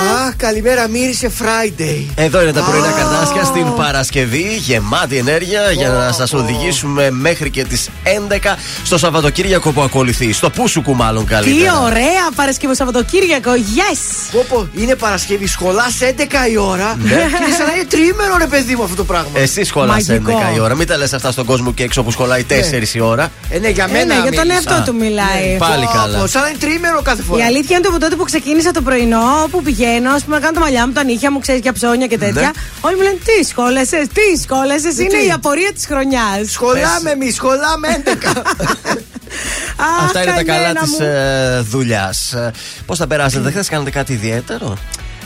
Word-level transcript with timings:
Αχ, 0.00 0.36
καλημέρα, 0.36 0.88
μύρισε 0.88 1.30
Friday. 1.40 2.04
Εδώ 2.14 2.42
είναι 2.42 2.52
τα 2.52 2.60
πρωινά 2.62 2.90
καρτάσια 2.90 3.44
στην 3.44 3.74
Παρασκευή. 3.76 4.56
Γεμάτη 4.60 5.16
ενέργεια 5.16 5.70
για 5.72 5.88
να 5.88 6.12
σας 6.12 6.32
οδηγήσουμε 6.32 7.10
μέχρι 7.10 7.50
και 7.50 7.64
τις 7.64 7.88
11 8.28 8.56
στο 8.84 8.98
Σαββατοκύριακο 8.98 9.70
που 9.72 9.80
ακολουθεί. 9.82 10.32
Στο 10.32 10.50
Πούσουκου, 10.50 10.94
μάλλον 10.94 11.26
καλύτερα. 11.26 11.56
Τι 11.56 11.82
ωραία 11.84 12.28
Παρασκευή 12.34 12.74
Σαββατοκύριακο, 12.74 13.50
yes! 13.54 13.98
Πόπο, 14.32 14.68
είναι 14.76 14.94
Παρασκευή, 14.94 15.46
σχολάς 15.46 15.94
11 16.00 16.50
η 16.52 16.56
ώρα. 16.56 16.96
Ναι. 17.02 17.08
Και 17.08 17.14
είναι 17.14 17.54
σαν 17.56 17.66
να 17.66 17.72
είναι 17.74 17.84
τρίμερο, 17.88 18.36
ρε 18.38 18.46
παιδί 18.46 18.74
μου 18.76 18.82
αυτό 18.82 18.94
το 18.96 19.04
πράγμα. 19.04 19.30
Εσύ 19.34 19.64
σχολάς 19.64 20.06
11 20.08 20.20
Μαγικό. 20.20 20.52
η 20.56 20.60
ώρα. 20.60 20.74
Μην 20.74 20.86
τα 20.86 20.96
λες 20.96 21.12
αυτά 21.12 21.32
στον 21.32 21.44
κόσμο 21.44 21.72
και 21.72 21.82
έξω 21.82 22.02
που 22.02 22.10
σχολάει 22.10 22.44
4 22.48 22.94
η 22.94 23.00
ώρα. 23.00 23.30
Ε, 23.50 23.58
ναι, 23.58 23.68
για 23.68 23.84
Ε, 23.88 23.92
μένα. 23.92 24.14
ναι, 24.14 24.20
για 24.28 24.32
τον 24.32 24.46
μίλησα. 24.46 24.70
εαυτό 24.74 24.90
του 24.90 24.96
μιλάει. 24.98 25.56
Πάλι 25.58 25.84
Πω, 25.84 25.90
καλά. 25.98 26.18
πω, 26.18 26.26
Σαν 26.26 26.42
να 26.42 26.48
είναι 26.48 26.58
τρίμερο 26.58 27.02
κάθε 27.02 27.22
φορά. 27.22 27.42
Η 27.42 27.44
αλήθεια 27.46 27.76
είναι 27.76 27.86
ότι 27.86 27.94
από 27.94 27.98
τότε 28.04 28.16
που 28.16 28.24
ξεκίνησα 28.24 28.70
το 28.70 28.82
πρωινό, 28.82 29.48
που 29.50 29.62
πηγαίνω, 29.62 29.80
α 29.86 30.20
πούμε, 30.24 30.36
να 30.36 30.40
κάνω 30.40 30.52
τα 30.54 30.60
μαλλιά 30.60 30.86
μου, 30.86 30.92
τα 30.92 31.04
νύχια 31.04 31.30
μου, 31.30 31.38
ξέρεις 31.38 31.60
για 31.60 31.72
ψώνια 31.72 32.06
και 32.06 32.18
τέτοια. 32.18 32.40
Ναι. 32.40 32.50
Όλοι 32.80 32.96
μου 32.96 33.02
λένε 33.02 33.18
τι 33.24 33.44
σχόλεσαι, 33.44 34.08
τι 34.14 34.40
σχόλεσαι, 34.42 35.02
είναι 35.02 35.18
τι; 35.18 35.26
η 35.26 35.30
απορία 35.30 35.72
της 35.72 35.86
χρονιάς. 35.86 36.50
Σχολάμε 36.50 37.10
εμείς, 37.10 37.34
σχολάμε 37.34 38.02
11. 38.04 38.42
Αυτά 40.04 40.22
είναι 40.22 40.32
τα 40.32 40.44
καλά 40.44 40.72
της 40.72 41.00
ε, 41.00 41.60
δουλειάς. 41.68 42.34
Πώς 42.86 42.98
θα 42.98 43.06
περάσετε, 43.06 43.42
δεν 43.42 43.64
θα 43.64 43.70
κάνετε 43.70 43.90
κάτι 43.90 44.12
ιδιαίτερο; 44.12 44.76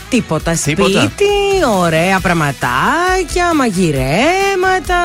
Τίποτα. 0.08 0.52
Τίποτα. 0.64 1.00
Σπίτι, 1.00 1.24
ωραία 1.78 2.20
πραγματάκια, 2.20 3.54
μαγειρέματα. 3.54 5.04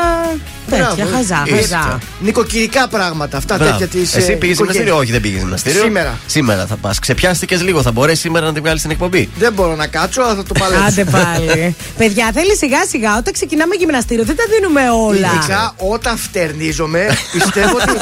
Τέτοια, 0.69 0.93
Μπράβο. 0.95 1.15
χαζά, 1.15 1.43
Ε, 1.47 1.55
χαζά. 1.55 1.97
Νοικοκυρικά 2.19 2.87
πράγματα. 2.87 3.37
Αυτά 3.37 3.55
Μπράβο. 3.57 3.71
τέτοια 3.71 3.87
της. 3.87 4.15
Εσύ 4.15 4.35
πήγες 4.35 4.57
γυμναστήριο, 4.57 4.97
όχι 4.97 5.11
δεν 5.11 5.21
πήγες 5.21 5.39
γυμναστήριο. 5.39 5.81
Σήμερα. 5.81 6.17
Σήμερα 6.25 6.65
θα 6.65 6.75
πας. 6.75 6.99
Ξεπιάστηκες 6.99 7.61
λίγο, 7.61 7.81
θα 7.81 7.91
μπορέσεις 7.91 8.19
σήμερα 8.19 8.45
να 8.45 8.53
την 8.53 8.61
βγάλεις 8.61 8.79
στην 8.79 8.91
εκπομπή. 8.91 9.29
Δεν 9.37 9.53
μπορώ 9.53 9.75
να 9.75 9.87
κάτσω, 9.87 10.21
αλλά 10.21 10.35
θα 10.35 10.43
το 10.43 10.53
παλέψω. 10.59 10.85
Άντε 10.85 11.03
πάλι. 11.05 11.75
Παιδιά, 11.97 12.31
θέλει 12.33 12.55
σιγά 12.55 12.85
σιγά 12.89 13.17
όταν 13.17 13.33
ξεκινάμε 13.33 13.75
γυμναστήριο, 13.75 14.23
δεν 14.23 14.35
τα 14.35 14.43
δίνουμε 14.55 14.81
όλα. 15.07 15.31
Ειδικά 15.35 15.73
όταν 15.77 16.17
φτερνίζομαι, 16.17 17.05
πιστεύω 17.31 17.75
ότι 17.75 17.97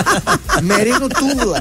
με 0.61 0.75
ρίχνουν 0.83 1.11
τούβλα. 1.19 1.59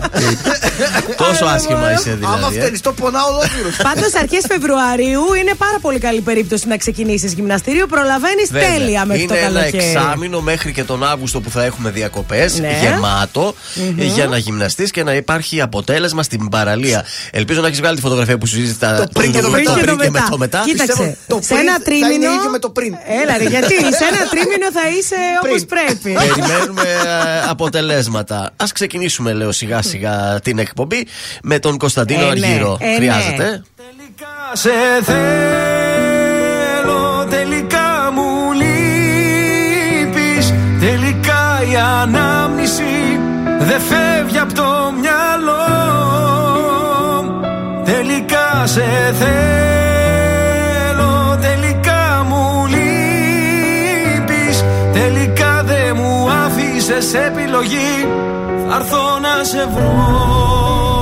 Τόσο 1.25 1.45
άσχημα 1.45 1.93
είσαι 1.93 2.11
Άμα 2.23 2.37
δηλαδή. 2.37 2.57
ε. 2.57 2.61
φτερνιστώ, 2.61 2.93
πονάω 2.93 3.27
ολόκληρο. 3.29 3.69
Πάντως, 3.89 4.15
αρχές 4.23 4.45
Φεβρουαρίου 4.49 5.23
είναι 5.41 5.55
πάρα 5.59 5.79
πολύ 5.81 5.99
καλή 5.99 6.21
περίπτωση 6.21 6.69
να 6.69 6.77
ξεκινήσεις 6.77 7.33
γυμναστήριο. 7.33 7.87
Προλαβαίνεις 7.87 8.51
Βέβαια. 8.51 8.69
τέλεια 8.73 9.05
μέχρι 9.05 9.23
είναι 9.23 9.33
το 9.33 9.39
ένα 9.39 9.47
καλοκαίρι. 9.61 9.85
εξάμεινο 9.85 10.41
μέχρι 10.41 10.73
και 10.73 10.85
τον 10.89 11.05
Αύγουστο 11.05 11.41
που 11.41 11.51
θα 11.51 11.65
έχουμε 11.65 11.91
διακοπές. 11.91 12.59
Ναι. 12.59 12.79
Γεμάτο 12.83 13.55
για 13.97 14.27
να 14.27 14.37
γυμναστείς 14.39 14.91
και 14.91 15.03
να 15.03 15.15
υπάρχει 15.15 15.61
αποτέλεσμα 15.61 16.23
στην 16.23 16.49
παραλία. 16.49 17.05
Ελπίζω 17.31 17.61
να 17.61 17.67
έχεις 17.67 17.81
βγάλει 17.81 17.97
τη 17.97 18.03
φωτογραφία 18.03 18.39
που 18.39 18.47
σου 18.47 18.55
ζήτησε 18.57 18.79
τα- 18.79 18.95
Το 18.97 19.07
πριν 19.13 19.33
και 19.33 19.41
το 19.41 19.51
μετά. 19.51 19.73
πριν 19.73 19.99
και 19.99 20.11
με 20.11 20.25
το 20.31 20.39
μετά. 20.39 20.63
Κοίταξε, 20.65 20.93
Πιστεύω, 20.93 21.17
το 21.27 21.39
σε 21.43 21.55
πριν 21.55 21.59
ένα 21.69 21.73
θα 21.73 21.83
τρίμηνο. 21.83 22.13
είναι 22.13 22.27
ίδιο 22.27 22.51
με 22.51 22.59
το 22.59 22.71
πριν. 22.71 22.95
Έλα, 23.23 23.37
ρε, 23.39 23.45
γιατί; 23.45 23.75
Σε 24.01 24.05
ένα 24.13 24.29
τρίμηνο 24.31 24.67
θα 24.73 24.89
είσαι 24.99 25.17
όπως 25.45 25.65
Πριν. 25.65 25.67
πρέπει. 25.67 26.13
Περιμένουμε 26.29 26.83
ε, 26.83 27.49
αποτελέσματα. 27.49 28.37
Α 28.57 28.65
ξεκινήσουμε, 28.75 29.33
λέω, 29.33 29.53
σιγά 29.53 29.83
σιγά 29.83 30.41
την 30.43 30.59
εκπομπή 30.59 31.07
με 31.43 31.59
τον 31.59 31.79
Κωνσταντίνο 31.79 32.21
Ε, 32.21 32.25
ναι. 32.25 32.47
Αργύρο. 32.47 32.77
Ε, 32.81 32.87
ναι. 32.87 32.95
Χρειάζεται. 32.95 33.63
Τελικά 33.77 34.29
σε 34.53 34.71
θέλω, 35.05 35.88
ανάμνηση 41.79 43.21
δεν 43.59 43.81
φεύγει 43.81 44.39
από 44.39 44.55
το 44.55 44.93
μυαλό. 45.01 45.67
Τελικά 47.85 48.67
σε 48.67 49.15
θέλω, 49.19 50.29
τελικά 51.41 52.25
μου 52.29 52.67
λείπεις. 52.67 54.65
Τελικά 54.93 55.63
δεν 55.65 55.97
μου 55.97 56.31
άφησες 56.45 57.15
επιλογή. 57.15 58.09
Θα 58.69 58.77
έρθω 58.77 59.19
να 59.21 59.45
σε 59.45 59.69
βρω 59.75 60.98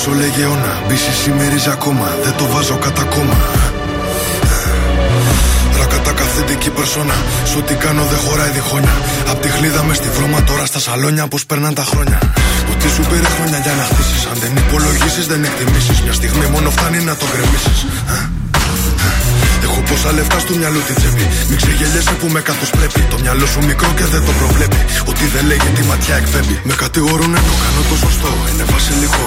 έχεις 0.00 0.12
πίσω 0.12 0.18
λέγε 0.20 0.42
αιώνα 0.42 0.72
Μπίση 0.88 1.12
σημερίζει 1.22 1.70
ακόμα, 1.70 2.06
δεν 2.24 2.34
το 2.38 2.44
βάζω 2.52 2.76
κατά 2.76 3.02
κόμμα 3.02 3.38
Ρακατά 5.78 6.12
καθεντική 6.12 6.70
περσόνα 6.70 7.16
Σ' 7.50 7.56
ό,τι 7.56 7.74
κάνω 7.74 8.02
δεν 8.10 8.18
χωράει 8.18 8.50
διχόνια 8.50 8.96
Απ' 9.30 9.40
τη 9.42 9.48
χλίδα 9.48 9.82
μες 9.82 9.96
στη 9.96 10.08
βρώμα 10.16 10.42
τώρα 10.42 10.64
στα 10.66 10.78
σαλόνια 10.78 11.26
Πως 11.28 11.46
περνάνε 11.46 11.74
τα 11.74 11.84
χρόνια 11.90 12.18
Ότι 12.72 12.88
σου 12.94 13.02
πήρε 13.10 13.28
χρόνια 13.36 13.58
για 13.64 13.74
να 13.78 13.84
χτίσεις 13.90 14.22
Αν 14.30 14.36
δεν 14.42 14.52
υπολογίσεις 14.62 15.26
δεν 15.26 15.44
εκτιμήσεις 15.44 15.98
Μια 16.04 16.12
στιγμή 16.12 16.46
μόνο 16.54 16.70
φτάνει 16.70 16.98
να 17.10 17.14
το 17.16 17.24
γκρεμίσεις 17.30 17.78
Έχω 19.66 19.80
πόσα 19.88 20.12
λεφτά 20.12 20.38
στο 20.44 20.52
μυαλό 20.60 20.80
την 20.88 20.94
τσέπη. 20.98 21.24
Μην 21.48 21.56
ξεγελιέσαι 21.60 22.14
που 22.20 22.26
με 22.34 22.40
κάθος 22.40 22.70
πρέπει. 22.76 23.00
Το 23.12 23.16
μυαλό 23.22 23.46
σου 23.52 23.60
μικρό 23.70 23.90
και 23.98 24.06
δεν 24.12 24.22
το 24.26 24.32
προβλέπει. 24.40 24.80
Ότι 25.10 25.24
δεν 25.34 25.44
λέγει 25.50 25.68
τη 25.76 25.82
ματιά 25.90 26.14
εκπέμπει. 26.22 26.56
Με 26.68 26.74
κατηγορούν 26.82 27.32
ενώ 27.40 27.54
κάνω 27.62 27.82
το 27.90 27.96
σωστό. 28.04 28.30
Είναι 28.50 28.64
βασιλικό. 28.74 29.26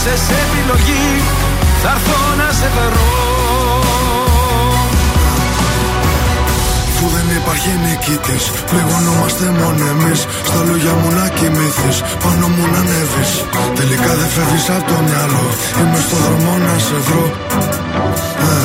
άφησες 0.00 0.22
επιλογή 0.44 1.06
Θα 1.82 1.90
έρθω 1.94 2.20
να 2.40 2.48
σε 2.58 2.68
βρω 2.74 3.08
Αφού 6.88 7.06
δεν 7.16 7.36
υπάρχει 7.40 7.70
νικητής, 7.84 8.44
πληγωνόμαστε 8.70 9.44
μόνο 9.60 9.82
εμείς. 9.94 10.20
Στα 10.48 10.60
λόγια 10.68 10.92
μου 11.00 11.10
να 11.18 11.28
κοιμηθείς, 11.28 11.98
πάνω 12.22 12.46
μου 12.54 12.64
να 12.72 12.78
ανέβεις. 12.82 13.30
Τελικά 13.78 14.10
δεν 14.20 14.28
φεύγεις 14.34 14.66
από 14.76 14.86
το 14.90 14.96
μυαλό. 15.06 15.46
Είμαι 15.80 16.00
στο 16.06 16.16
δρόμο 16.24 16.52
να 16.66 16.74
σε 16.86 16.96
βρω. 17.06 17.24
Ε, 18.46 18.60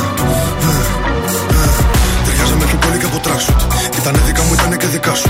ε, 0.67 0.81
ε. 1.61 1.67
Ταιριάζαμε 2.25 2.65
πιο 2.69 2.77
πολύ 2.83 2.97
και 3.01 3.07
από 3.11 3.19
tracksuit. 3.25 3.61
Ήτανε 3.99 4.19
δικά 4.27 4.41
μου, 4.45 4.53
ήτανε 4.57 4.75
και 4.81 4.87
δικά 4.95 5.13
σου. 5.21 5.29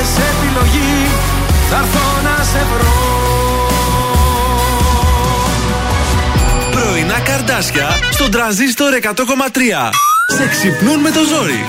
άφησες 0.00 0.24
επιλογής 0.30 1.10
Θα 1.70 1.76
έρθω 1.76 2.20
να 2.22 2.44
σε 2.44 2.66
βρω 2.72 3.18
Πρωινά 6.70 7.20
καρδάσια 7.20 7.88
στον 8.10 8.30
τραζίστορ 8.30 8.92
100,3. 9.02 9.08
Σε 10.36 10.48
ξυπνούν 10.48 11.00
με 11.00 11.10
το 11.10 11.20
ζόρι. 11.24 11.64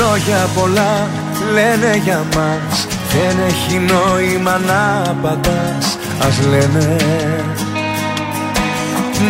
Λόγια 0.00 0.48
πολλά 0.54 1.08
λένε 1.52 2.00
για 2.04 2.24
μας 2.36 2.86
Δεν 3.12 3.36
έχει 3.46 3.78
νόημα 3.78 4.58
να 4.58 5.02
απαντάς 5.10 5.98
Ας 6.26 6.38
λένε 6.48 6.96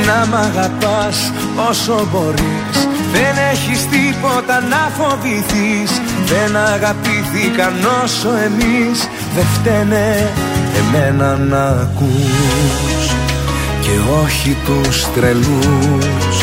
Να 0.06 0.26
μ' 0.26 0.34
αγαπάς 0.34 1.32
όσο 1.69 2.08
μπορείς. 2.12 2.88
Δεν 3.12 3.34
έχεις 3.52 3.87
τίποτα 3.88 4.60
να 4.60 4.90
φοβηθείς. 4.98 5.90
Δεν 6.26 6.56
αγαπήθηκαν 6.56 7.75
όσο 8.02 8.28
εμείς. 8.28 9.08
Δεν 9.34 9.44
φταίνε 9.54 10.31
εμένα 10.78 11.37
να 11.37 11.64
ακούς. 11.66 13.04
Και 13.81 13.94
όχι 14.25 14.56
τους 14.66 15.06
τρελούς. 15.14 16.36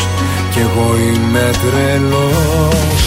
Κι 0.52 0.58
εγώ 0.58 0.96
είμαι 0.96 1.50
τρελός. 1.62 3.00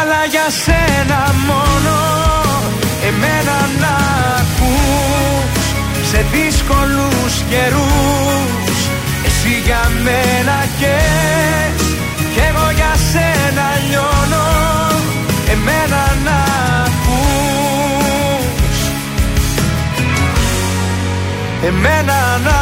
Αλλά 0.00 0.24
για 0.30 0.46
σένα 0.64 1.34
μόνο 1.46 1.96
εμένα 3.08 3.56
να 3.80 3.88
ακούς 3.88 4.39
σε 6.10 6.26
δύσκολους 6.32 7.34
καιρούς. 7.50 8.78
Εσύ 9.26 9.60
για 9.64 9.90
μένα 10.04 10.58
καις 10.80 11.82
κι 12.34 12.40
εγώ 12.48 12.70
για 12.74 12.92
σένα 13.10 13.66
λιώνω. 13.88 14.48
Εμένα 15.52 16.02
να 16.24 16.38
ακούς. 16.86 17.28
Εμένα 21.66 22.38
να 22.44 22.58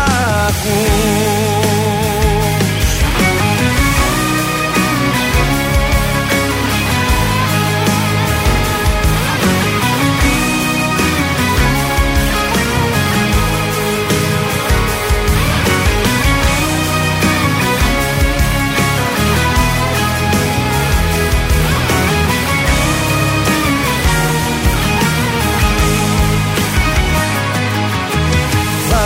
ακούς 0.49 1.78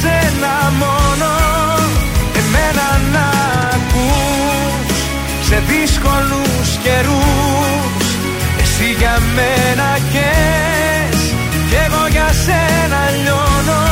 σένα 0.00 0.54
μόνο 0.82 1.30
Εμένα 2.40 2.88
να 3.14 3.26
ακούς 3.74 4.96
Σε 5.48 5.62
δύσκολους 5.68 6.68
καιρούς. 6.82 8.04
Εσύ 8.62 8.88
για 8.98 9.18
μένα 9.36 9.88
καις 10.12 11.20
Κι 11.68 11.76
εγώ 11.86 12.06
για 12.10 12.28
σένα 12.44 13.00
λιώνω 13.22 13.82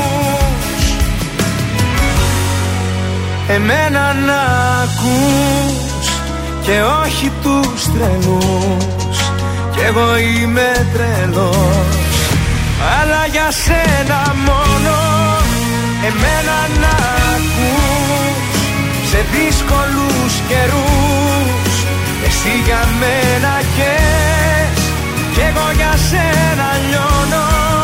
Εμένα 3.49 4.13
να 4.27 4.41
ακούς 4.83 6.07
Και 6.63 6.77
όχι 7.05 7.33
τους 7.43 7.83
τρελούς 7.93 9.19
Κι 9.75 9.81
εγώ 9.87 10.17
είμαι 10.19 10.87
τρελός. 10.93 11.77
Αλλά 11.85 12.08
για 13.33 13.51
σένα 13.65 14.21
μόνο. 14.47 14.97
Εμένα 16.09 16.59
να 16.83 16.95
ακούς 17.35 19.09
Σε 19.11 19.21
δύσκολους 19.33 20.33
καιρούς. 20.49 21.75
Εσύ 22.27 22.63
για 22.65 22.89
μένα 23.01 23.55
καις 23.77 24.83
Κι 25.35 25.41
εγώ 25.41 25.67
για 25.77 25.95
σένα 26.09 26.69
λιώνω 26.89 27.78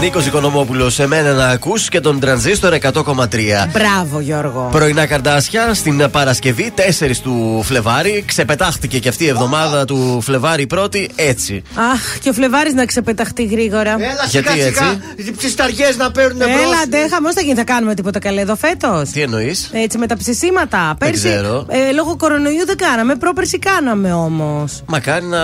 Νίκος 0.00 0.26
Οικονομόπουλος, 0.26 0.98
εμένα 0.98 1.32
να 1.32 1.46
ακούς 1.46 1.88
και 1.88 2.00
τον 2.00 2.20
τρανζίστορ 2.20 2.72
100,3. 2.72 3.68
Μπράβο, 3.72 4.20
Γιώργο. 4.20 4.68
Πρωινά 4.72 5.06
καρδάσια 5.06 5.74
στην 5.74 6.10
Παρασκευή 6.10 6.72
4 6.76 7.20
του 7.22 7.62
Φλεβάρι. 7.64 8.24
Ξεπετάχτηκε 8.26 8.98
και 8.98 9.08
αυτή 9.08 9.24
η 9.24 9.28
εβδομάδα 9.28 9.84
του 9.84 10.20
Φλεβάρι 10.22 10.66
πρώτη 10.66 11.10
έτσι. 11.14 11.62
Αχ, 11.92 12.18
και 12.18 12.28
ο 12.28 12.32
Φλεβάρης 12.32 12.74
να 12.74 12.84
ξεπεταχτεί 12.84 13.44
γρήγορα. 13.44 13.90
Έλα 13.92 14.24
Γιατί 14.28 14.48
σιγά 14.48 14.64
σιγά 14.64 15.00
έτσι; 15.16 15.32
Τις 15.32 15.50
σταριέ 15.52 15.86
να 15.98 16.10
παίρνουν 16.10 16.40
Έλα, 16.40 16.50
μπρος. 16.52 16.88
ντε, 16.88 17.08
χαμός 17.08 17.34
θα 17.34 17.40
γίνει. 17.40 17.54
Θα 17.54 17.64
κάνουμε 17.64 17.94
τίποτα 17.94 18.18
καλέ 18.18 18.40
εδώ 18.40 18.56
φέτος. 18.56 19.10
Τι 19.10 19.20
εννοείς; 19.20 19.70
Έτσι 19.72 19.98
με 19.98 20.06
τα 20.06 20.16
ψησίματα. 20.16 20.94
Πέρσι, 20.98 21.14
ξέρω. 21.28 21.66
ε, 21.68 21.92
λόγω 21.92 22.16
κορονοϊού 22.16 22.66
δεν 22.66 22.76
κάναμε. 22.76 23.14
Πρόπερσι 23.16 23.58
κάναμε 23.58 24.12
όμως. 24.12 24.82
Μακάρι 24.86 25.24
να 25.24 25.38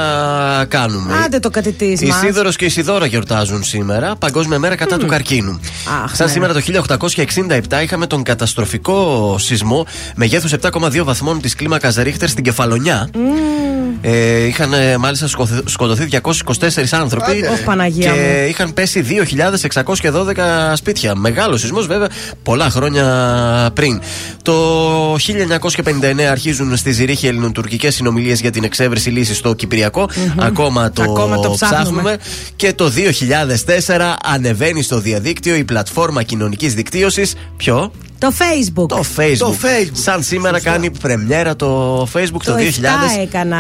κάνουμε. 0.64 1.14
Άντε 1.24 1.38
το 1.38 1.50
κατητής 1.50 2.00
Η 2.00 2.06
μας. 2.06 2.18
Σίδωρος 2.18 2.56
και 2.56 2.64
η 2.64 2.68
Σιδώρα 2.68 3.06
γιορτάζουν 3.06 3.64
σήμερα. 3.64 4.16
Παγκόσμια 4.16 4.44
μέρα 4.46 4.74
κατά 4.76 4.96
του 4.96 5.06
καρκίνου. 5.06 5.60
Αχ, 6.04 6.14
Σαν 6.16 6.26
ναι. 6.26 6.32
σήμερα 6.32 6.52
το 6.52 6.60
1867 6.60 7.82
είχαμε 7.82 8.06
τον 8.06 8.22
καταστροφικό 8.22 9.36
σεισμό 9.38 9.86
μεγέθους 10.14 10.52
7,2 10.52 11.02
βαθμών 11.04 11.40
της 11.40 11.54
κλίμακας 11.54 11.94
Ρίχτερ 11.96 12.28
στην 12.28 12.44
Κεφαλονιά. 12.44 13.10
Ε, 14.00 14.44
είχαν 14.46 14.72
ε, 14.72 14.96
μάλιστα 14.96 15.26
σκοθ- 15.28 15.68
σκοτωθεί 15.68 16.08
224 16.12 16.22
άνθρωποι 16.90 17.30
Άντε. 17.30 17.48
Ωχ, 17.48 17.60
Παναγία 17.60 18.12
και 18.12 18.18
μου. 18.18 18.48
είχαν 18.48 18.74
πέσει 18.74 19.04
2.612 19.08 20.72
σπίτια. 20.74 21.14
Μεγάλος 21.14 21.60
σεισμός, 21.60 21.86
βέβαια, 21.86 22.08
πολλά 22.42 22.70
χρόνια 22.70 23.70
πριν. 23.74 24.00
Το 24.42 25.14
1959 25.14 26.20
αρχίζουν 26.30 26.76
στη 26.76 26.92
Ζηρίχη 26.92 27.26
ελληνοτουρκικές 27.26 27.94
συνομιλίες 27.94 28.40
για 28.40 28.50
την 28.50 28.64
εξέβρεση 28.64 29.10
λύσης 29.10 29.36
στο 29.36 29.54
κυπριακο 29.54 30.08
Ακόμα 30.36 30.90
το, 30.90 31.02
Ακόμα 31.02 31.38
το 31.38 31.50
ψάχνουμε. 31.50 32.16
Και 32.56 32.72
το 32.72 32.88
2004 32.88 34.16
ανεβαίνει 34.36 34.82
στο 34.82 34.98
διαδίκτυο 35.00 35.54
η 35.56 35.64
πλατφόρμα 35.64 36.22
κοινωνικής 36.22 36.74
δικτύωσης. 36.74 37.34
Ποιο; 37.56 37.90
Το 38.18 38.32
Facebook. 38.38 38.88
Το 38.88 39.04
Facebook. 39.16 39.36
Το 39.38 39.54
Facebook. 39.62 39.90
Σαν 39.92 40.22
σήμερα 40.22 40.54
Σωστά. 40.56 40.70
κάνει 40.70 40.90
πρεμιέρα 40.90 41.56
το 41.56 42.02
Facebook 42.02 42.42
το, 42.44 42.52
Το 42.52 42.56
2000. 42.56 43.18
7 43.18 43.20
έκανα 43.22 43.58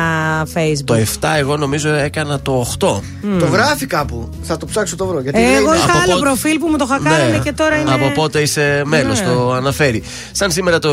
Facebook. 0.54 0.84
Το 0.84 0.94
7 0.94 1.28
εγώ 1.38 1.56
νομίζω 1.56 1.88
έκανα 1.94 2.40
το 2.40 2.66
8. 2.78 3.00
Το 3.38 3.46
γράφει 3.52 3.86
κάπου. 3.86 4.28
Θα 4.42 4.56
το 4.56 4.66
ψάξω 4.66 4.96
το 4.96 5.06
βρω. 5.06 5.20
Γιατί 5.20 5.38
Ε, 5.38 5.42
λέει, 5.42 5.54
εγώ 5.54 5.70
ναι. 5.70 5.76
είχα 5.76 5.84
Από 5.84 5.98
άλλο 5.98 6.12
πότε- 6.12 6.20
προφίλ 6.24 6.58
που 6.58 6.66
μου 6.70 6.76
το 6.76 6.86
χακάρανε 6.86 7.30
Ναι. 7.30 7.38
και 7.38 7.52
τώρα 7.52 7.76
είναι. 7.80 7.92
Από 7.92 8.10
πότε 8.14 8.40
είσαι 8.40 8.82
μέλος, 8.86 9.20
Ναι. 9.20 9.26
το 9.26 9.52
αναφέρει. 9.52 10.02
Σαν 10.32 10.50
σήμερα 10.50 10.78
το 10.78 10.90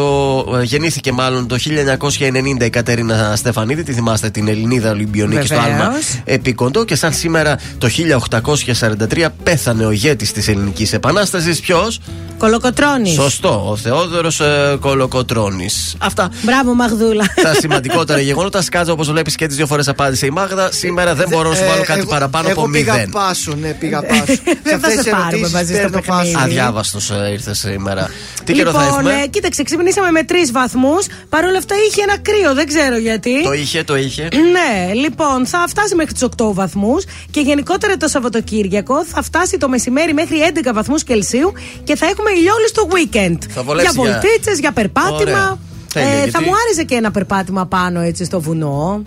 ε, 0.60 0.64
γεννήθηκε 0.64 1.12
μάλλον 1.12 1.48
το 1.48 1.58
1990 1.58 2.66
η 2.66 2.70
Κατέρινα 2.70 3.34
Στεφανίδη, 3.36 3.84
τη 3.84 3.94
θυμάστε 3.94 4.30
την 4.30 4.48
Ελληνίδα 4.48 4.92
Ολυμπιονίκη 4.92 5.46
στο 5.46 5.56
Βεβαίως. 5.56 5.74
άλμα 5.80 5.94
επικοντό. 6.24 6.84
Και 6.86 6.96
σαν 6.96 7.14
σήμερα 7.14 7.58
το 7.78 7.88
1843 7.88 9.28
πέθανε 9.44 9.73
ο 9.82 9.92
ηγέτης 9.92 10.32
της 10.32 10.48
Ελληνικής 10.48 10.94
Επανάστασης. 10.94 11.60
Ποιος; 11.60 12.00
Κολοκοτρώνης. 12.38 13.14
Σωστό, 13.14 13.70
ο 13.70 13.76
Θεόδωρος 13.76 14.40
ε, 14.40 14.78
Κολοκοτρόνη. 14.80 15.70
Αυτά. 15.98 16.30
Μπράβο, 16.42 16.74
Μαγδούλα. 16.74 17.26
Τα 17.44 17.54
σημαντικότερα 17.54 18.20
γεγονότα. 18.20 18.62
Σκάτζα, 18.62 18.92
όπως 18.92 19.12
βλέπεις 19.12 19.36
και 19.36 19.48
τις 19.48 19.56
δύο 19.56 19.66
φορές 19.68 19.88
απάντησε 19.88 20.26
η 20.26 20.30
Μάγδα. 20.30 20.72
Σήμερα 20.72 21.16
δεν 21.16 21.28
μπορώ 21.30 21.50
να 21.50 21.56
σου 21.56 21.64
Ε, 21.64 21.68
βάλω 21.68 21.84
κάτι 21.84 22.00
εγώ- 22.00 22.10
παραπάνω 22.10 22.50
εγώ 22.50 22.62
από 22.62 22.70
πήγα 22.70 22.94
μηδέν. 22.94 23.10
πάσο, 23.10 23.54
ναι, 23.62 23.74
πήγα 23.74 24.02
πάσο. 24.02 24.24
Δεν 24.64 24.80
θα 24.80 24.90
σε 24.90 25.10
πάρουμε 25.10 25.50
μαζί 25.50 25.74
στο 25.76 25.90
παιχνίδι. 25.90 26.36
Αδιάβαστος 26.44 27.12
ήρθες 27.32 27.58
σήμερα. 27.60 28.10
Τι 28.44 28.54
καιρό 28.54 28.72
θα 28.72 28.80
Λοιπόν, 28.84 28.94
έχουμε; 28.98 29.22
ε, 29.24 29.28
κοίταξε, 29.28 29.64
ξυπνήσαμε 29.64 30.12
με 30.12 30.24
τρεις 30.24 30.52
βαθμούς. 30.52 31.06
Παρ' 31.30 31.44
όλα 31.46 31.58
αυτά 31.58 31.76
είχε 31.90 32.02
ένα 32.02 32.18
κρύο, 32.18 32.54
δεν 32.54 32.68
ξέρω 32.68 32.98
γιατί. 32.98 33.44
Το 33.44 33.54
είχε, 33.54 33.84
το 33.84 33.96
είχε. 33.98 34.28
Ναι, 34.56 34.94
λοιπόν, 34.94 35.46
θα 35.48 35.66
φτάσει 35.68 35.96
μέχρι 35.96 36.14
τους 36.14 36.22
8 36.38 36.54
βαθμούς 36.54 37.04
και 37.32 37.40
γενικότερα 37.40 37.98
το 37.98 38.08
Σαββατοκύριακο 38.08 39.06
θα 39.06 39.22
φτάσει 39.22 39.58
το 39.64 39.70
μεσημέρι 39.70 40.14
μέχρι 40.14 40.38
11 40.64 40.72
βαθμούς 40.74 41.04
Κελσίου 41.04 41.54
και 41.84 41.96
θα 41.96 42.06
έχουμε 42.06 42.32
ηλιόλου 42.32 42.68
στο 42.68 42.88
weekend. 42.94 43.38
Θα 43.50 43.64
βολέψει 43.64 43.92
για 43.94 44.04
για- 44.04 44.20
βολτίτσες, 44.22 44.60
για 44.60 44.72
περπάτημα. 44.72 45.16
Ωραία. 45.20 45.58
Τέλεια, 45.94 46.10
Ε, 46.10 46.16
γιατί- 46.16 46.32
Θα 46.32 46.42
μου 46.42 46.52
άρεσε 46.66 46.84
και 46.84 46.96
ένα 46.96 47.12
περπάτημα 47.12 47.66
πάνω 47.66 48.00
έτσι 48.00 48.24
στο 48.26 48.42
βουνό. 48.42 49.02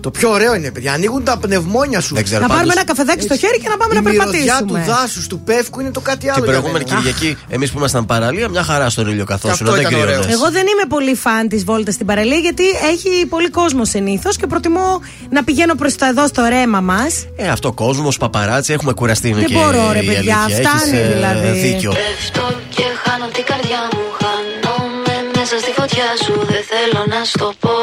Το 0.00 0.10
πιο 0.10 0.30
ωραίο 0.30 0.54
είναι, 0.54 0.70
παιδιά. 0.70 0.92
Ανοίγουν 0.92 1.24
τα 1.24 1.36
πνευμόνια 1.38 2.00
σου. 2.00 2.14
Δεν 2.14 2.24
ξέρω 2.24 2.40
να 2.40 2.46
πάρουμε 2.48 2.66
πάντως, 2.66 2.82
ένα 2.82 2.86
καφεδάκι 2.92 3.22
στο 3.22 3.36
χέρι 3.36 3.58
και 3.60 3.68
να 3.68 3.76
πάμε 3.76 3.94
Η 3.94 3.96
να 4.02 4.10
μυρωδιά 4.10 4.56
του 4.58 4.64
περπατήσουμε. 4.72 4.84
δάσου, 5.00 5.26
του 5.26 5.40
πεύκου 5.40 5.80
είναι 5.80 5.90
το 5.90 6.00
κάτι 6.00 6.28
άλλο. 6.28 6.34
Την 6.34 6.44
για 6.44 6.52
προηγούμενη 6.52 6.84
μένα. 6.88 6.96
Κυριακή, 7.00 7.36
εμείς 7.48 7.70
που 7.70 7.78
ήμασταν 7.78 8.06
παραλία, 8.06 8.48
μια 8.48 8.62
χαρά 8.62 8.90
στον 8.90 9.08
ήλιο 9.08 9.24
καθόσουν. 9.24 9.66
Αυτό 9.66 9.72
Δεν 9.72 9.80
ήταν 9.80 9.94
ωραίο. 10.00 10.06
κρύωνες. 10.06 10.34
Εγώ 10.34 10.50
δεν 10.50 10.64
είμαι 10.72 10.84
πολύ 10.88 11.14
φαν 11.14 11.48
της 11.48 11.64
βόλτας 11.64 11.94
στην 11.94 12.06
παραλία 12.06 12.36
γιατί 12.38 12.64
έχει 12.92 13.26
πολύ 13.26 13.50
κόσμο 13.50 13.84
συνήθως 13.84 14.36
και 14.36 14.46
προτιμώ 14.46 15.00
να 15.30 15.44
πηγαίνω 15.44 15.74
προς 15.74 15.94
τα 15.96 16.06
εδώ 16.06 16.26
στο 16.26 16.42
ρέμα 16.48 16.80
μας. 16.80 17.26
Ε, 17.36 17.48
αυτό 17.48 17.72
κόσμος, 17.72 18.16
παπαράτσι, 18.16 18.72
έχουμε 18.72 18.92
κουραστεί 18.92 19.28
είναι 19.28 19.38
Δεν 19.38 19.46
και 19.46 19.54
μπορώ, 19.54 19.92
ρε, 19.92 19.98
η 19.98 20.06
παιδιά, 20.06 20.38
αλήθεια. 20.44 20.68
φτάνει 20.70 20.98
Έχεις, 20.98 21.10
ε, 21.10 21.12
δηλαδή. 21.14 21.58
Δίκιο. 21.58 21.92
Πέφτω 21.92 22.46
και 22.76 22.84
χάνω 23.04 23.26
την 23.36 23.44
καρδιά 23.50 23.80
μου 23.92 24.02
Χάνομαι 24.20 25.14
μέσα 25.36 25.54
στη 25.62 25.70
φωτιά 25.78 26.08
σου 26.24 26.32
Δεν 26.52 26.62
θέλω 26.72 27.00
να 27.14 27.20
στο 27.24 27.52
πω 27.60 27.74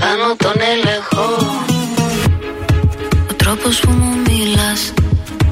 Χάνω 0.00 0.36
τον 0.36 0.54
έλεγχο. 0.72 1.26
Ο 3.30 3.34
τρόπος 3.36 3.80
που 3.80 3.90
μου 3.90 4.14
μιλάς 4.28 4.92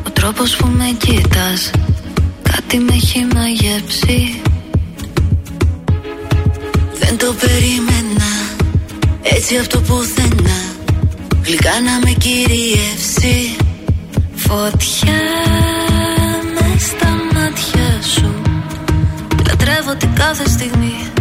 Ο 0.07 0.11
τρόπος 0.11 0.57
που 0.57 0.67
με 0.67 0.97
κοίτας 0.99 1.71
Κάτι 2.43 2.79
με 2.79 2.93
έχει 2.93 3.27
μαγεύσει. 3.35 4.41
Δεν 6.99 7.19
το 7.19 7.35
περίμενα 7.41 8.31
Έτσι 9.23 9.57
από 9.59 9.69
το 9.69 9.81
πουθενά. 9.81 10.61
Γλυκά 11.45 11.81
να 11.81 11.99
με 12.05 12.11
κυριεύσει. 12.11 13.57
Φωτιά 14.35 15.23
μες 16.55 16.83
στα 16.83 17.11
μάτια 17.35 18.03
σου. 18.15 18.35
Λατρεύω 19.47 19.95
την 19.95 20.15
κάθε 20.15 20.49
στιγμή 20.49 21.12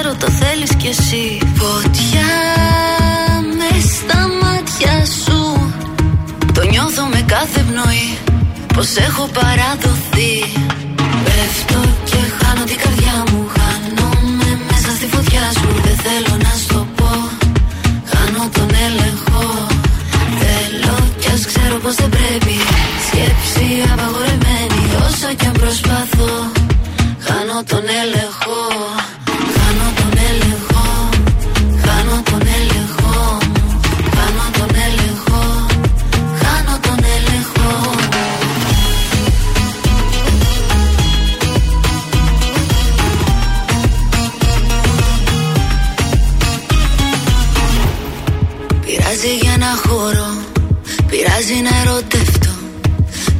Ξέρω 0.00 0.16
το 0.24 0.30
θέλεις 0.30 0.72
κι 0.80 0.86
εσύ. 0.86 1.24
Φωτιά 1.60 2.32
με 3.58 3.70
στα 3.94 4.20
μάτια 4.40 4.94
σου. 5.22 5.40
Το 6.54 6.62
νιώθω 6.70 7.04
με 7.14 7.20
κάθε 7.34 7.60
πνοή. 7.68 8.08
Πως 8.74 8.96
έχω 8.96 9.24
παραδοθεί. 9.38 10.34
Πέφτω 11.24 11.80
και 12.10 12.20
χάνω 12.38 12.64
την 12.70 12.78
καρδιά 12.82 13.16
μου. 13.30 13.40
Χάνομαι 13.56 14.50
μέσα 14.68 14.90
στη 14.98 15.06
φωτιά 15.14 15.44
σου. 15.58 15.68
Δεν 15.84 15.96
θέλω 16.04 16.34
να 16.46 16.52
στο 16.64 16.86
πω. 16.96 17.12
Χάνω 18.10 18.44
τον 18.56 18.70
έλεγχο. 18.86 19.44
Θέλω 20.40 20.96
κι 21.20 21.30
ας 21.34 21.42
ξέρω 21.50 21.76
πως 21.82 21.94
δεν 21.94 22.08
πρέπει. 22.16 22.56
Σκέψη 23.06 23.66
απαγορεμένη 23.92 24.82
Όσο 25.06 25.28
κι 25.38 25.46
αν 25.46 25.52
προσπαθώ 25.52 26.32
Χάνω 27.26 27.58
τον 27.70 27.84
έλεγχο 28.02 28.58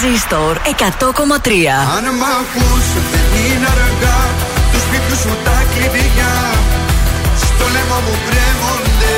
Τρανζίστορ 0.00 0.54
100,3 0.64 1.50
Αν 1.96 2.04
μ' 2.20 2.26
ακούς 2.38 2.86
δεν 3.12 3.28
είναι 3.42 3.68
αργά. 3.74 4.18
Τους 4.72 4.82
σπίτιου 4.86 5.16
σου 5.22 5.32
τα 5.46 5.58
κλειδιά. 5.72 6.34
Στο 7.42 7.64
λαιμό 7.74 7.98
μου 8.06 8.16
κρέμονται 8.26 9.14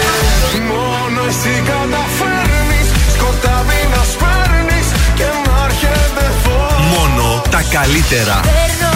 Μόνο 0.71 1.21
εσύ 1.31 1.55
καταφέρνεις. 1.71 2.89
Σκοτάδι 3.15 3.81
να 3.95 4.03
σπέρνεις. 4.13 4.89
Και 5.19 5.29
να 5.45 5.55
έρχεται 5.69 6.25
φως. 6.43 6.79
Μόνο 6.95 7.25
τα 7.55 7.61
καλύτερα. 7.77 8.37
Παίρνω 8.49 8.95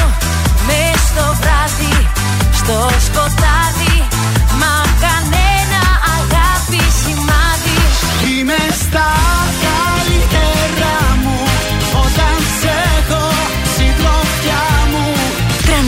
μες 0.67 0.99
στο 1.11 1.25
βράδυ 1.41 1.97
Στο 2.61 2.77
σκοτάδι 3.07 3.24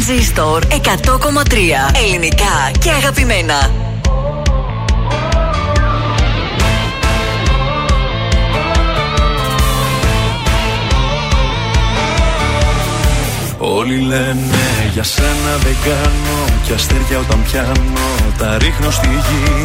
Τρανζίστορ 0.07 0.63
100,3 0.71 0.75
Ελληνικά 2.05 2.71
και 2.81 2.91
αγαπημένα. 2.91 3.71
Όλοι 13.59 13.99
λένε 14.01 14.35
για 14.93 15.03
σένα 15.03 15.57
δεν 15.63 15.77
κάνω 15.85 16.45
και 16.67 16.73
αστέρια 16.73 17.19
όταν 17.19 17.43
πιάνω 17.43 18.35
Τα 18.39 18.59
ρίχνω 18.59 18.91
στη 18.91 19.07
γη 19.07 19.65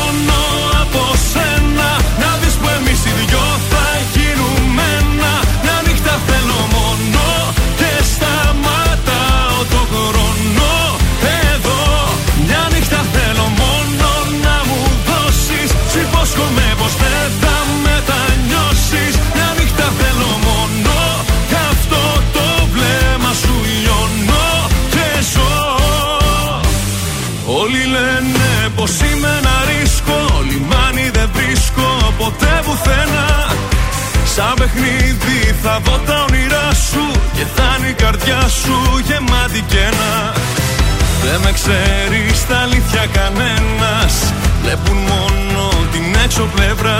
Βλέπουν 44.73 44.97
μόνο 44.97 45.69
την 45.91 46.15
έξω 46.23 46.49
πλευρά. 46.55 46.99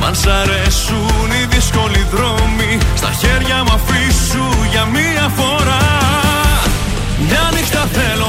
Μ' 0.00 0.04
αν 0.04 0.14
σ' 0.14 0.26
αρέσουν 0.26 1.28
οι 1.40 1.46
δύσκολοι 1.54 2.06
δρόμοι 2.10 2.78
Στα 2.96 3.10
χέρια 3.20 3.64
μου 3.64 3.72
αφήσου 3.74 4.46
για 4.70 4.84
μία 4.84 5.30
φορά. 5.36 5.84
Μια 7.28 7.50
νύχτα 7.54 7.88
θέλω 7.92 8.25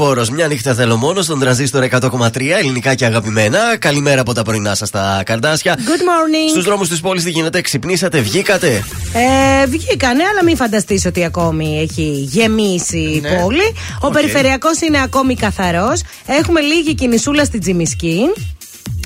Νίκη 0.00 0.12
Φόρο, 0.12 0.26
μια 0.32 0.46
νύχτα 0.46 0.74
θέλω 0.74 0.96
μόνος 0.96 1.24
στον 1.24 1.38
τραζίστορ 1.38 1.84
100,3 1.90 2.58
ελληνικά 2.58 2.94
και 2.94 3.04
αγαπημένα. 3.04 3.58
Καλημέρα 3.78 4.20
από 4.20 4.32
τα 4.34 4.42
πρωινά 4.42 4.74
σας 4.74 4.90
τα 4.90 5.22
καρδάσια. 5.26 5.76
Good 5.76 5.80
morning. 5.80 6.50
Στους 6.50 6.64
δρόμους 6.64 6.88
της 6.88 7.00
πόλης 7.00 7.22
τι 7.24 7.30
γίνεται, 7.30 7.60
ξυπνήσατε, 7.60 8.20
βγήκατε; 8.20 8.84
Ε, 9.12 9.66
βγήκανε, 9.66 10.22
αλλά 10.24 10.44
μην 10.44 10.56
φανταστείς 10.56 11.06
ότι 11.06 11.24
ακόμη 11.24 11.80
έχει 11.80 12.26
γεμίσει 12.30 12.98
η 12.98 13.20
πόλη. 13.20 13.74
Ο 14.00 14.10
περιφερειακός 14.10 14.80
είναι 14.80 15.02
ακόμη 15.02 15.34
καθαρός. 15.34 16.02
Έχουμε 16.26 16.60
λίγη 16.60 16.94
κινησούλα 16.94 17.44
στην 17.44 17.60
Τζιμισκή. 17.60 18.20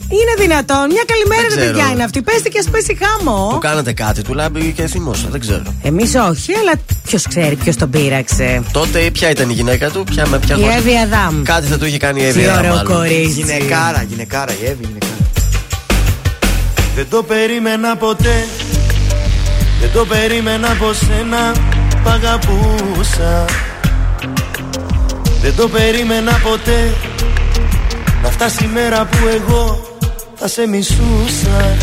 Είναι 0.08 0.34
δυνατόν. 0.46 0.86
Μια 0.90 1.02
καλημέρα 1.06 1.40
Δεν 1.40 1.50
δεν 1.50 1.58
ξέρω. 1.58 1.72
παιδιά 1.76 1.92
είναι 1.92 2.02
αυτή. 2.04 2.22
Πέστε 2.22 2.48
και 2.48 2.58
ας 2.58 2.64
πέσει 2.70 2.96
Του 2.98 3.04
χάμο. 3.04 3.58
κάνατε 3.60 3.92
κάτι, 3.92 4.22
του 4.22 4.34
Λάμπη 4.34 4.72
και 4.76 4.86
θυμόσα, 4.86 5.28
δεν 5.30 5.40
ξέρω. 5.40 5.74
Εμείς 5.82 6.14
όχι, 6.14 6.54
αλλά 6.54 6.72
ποιος 7.04 7.26
ξέρει 7.28 7.56
ποιος 7.56 7.76
τον 7.76 7.90
πήραξε. 7.90 8.62
Τότε 8.72 8.98
ποια 9.12 9.30
ήταν 9.30 9.50
η 9.50 9.52
γυναίκα 9.52 9.90
του, 9.90 10.04
ποια 10.04 10.26
με 10.28 10.38
ποια 10.38 10.56
Η 10.56 10.60
χώρα. 10.60 10.74
Εύη 10.74 10.96
Αδάμ. 11.04 11.42
Κάτι 11.42 11.66
θα 11.66 11.78
του 11.78 11.84
είχε 11.86 11.96
κάνει 11.98 12.20
η 12.22 12.24
Εύη 12.24 12.40
Τι 12.40 12.46
Αδάμ, 12.46 12.58
ωραίο 12.58 12.74
μάλλον. 12.74 12.92
κορίτσι. 12.94 13.30
Γυναικάρα, 13.40 14.02
γυναικάρα, 14.08 14.52
η 14.52 14.66
Εύη, 14.66 14.84
γυναικάρα. 14.86 15.12
Δεν 16.96 17.06
το 17.10 17.22
περίμενα 17.22 17.96
ποτέ 17.96 18.46
Δεν 19.80 19.92
το 19.92 20.04
περίμενα 20.04 20.70
από 20.70 20.92
σένα 20.92 21.52
Π' 22.04 22.08
αγαπούσα 22.08 23.44
Δεν 25.40 25.56
το 25.56 25.68
περίμενα 25.68 26.40
ποτέ 26.42 26.92
Να 28.22 28.28
φτάσει 28.30 28.64
η 28.64 28.70
μέρα 28.74 29.04
που 29.04 29.16
εγώ 29.34 29.88
Θα 30.34 30.48
σε 30.48 30.66
μισούσα. 30.66 31.76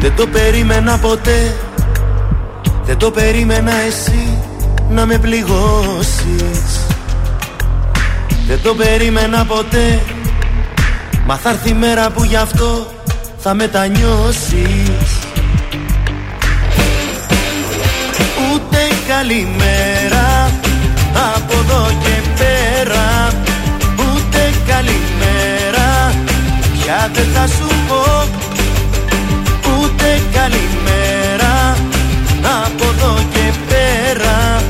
Δεν 0.00 0.16
το 0.16 0.26
περίμενα 0.26 0.98
ποτέ 0.98 1.54
Δεν 2.84 2.98
το 2.98 3.10
περίμενα 3.10 3.72
εσύ 3.72 4.38
Να 4.90 5.06
με 5.06 5.18
πληγώσεις. 5.18 6.80
Δεν 8.46 8.62
το 8.62 8.74
περίμενα 8.74 9.44
ποτέ 9.44 10.00
Μα 11.26 11.36
θα 11.36 11.50
έρθει 11.50 11.68
η 11.68 11.74
μέρα 11.74 12.10
που 12.10 12.24
γι' 12.24 12.36
αυτό 12.36 12.86
θα 13.38 13.54
μετανιώσεις 13.54 15.21
καλημέρα 19.22 20.50
από 21.34 21.52
εδώ 21.52 21.86
και 22.02 22.28
πέρα 22.38 23.28
Ούτε 23.98 24.40
καλημέρα. 24.66 26.12
Πια 26.72 27.10
δεν 27.12 27.26
θα 27.34 27.46
σου 27.46 27.68
πω 27.88 28.24
Ούτε 29.70 30.20
καλημέρα. 30.32 31.76
Από 32.64 32.84
εδώ 32.94 33.14
και 33.32 33.52
πέρα 33.68 34.62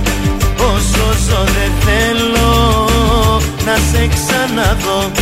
Όσο 0.57 1.05
ζω 1.27 1.45
δεν 1.45 1.73
θέλω 1.85 2.89
να 3.65 3.75
σε 3.91 4.07
ξαναδώ 4.07 5.22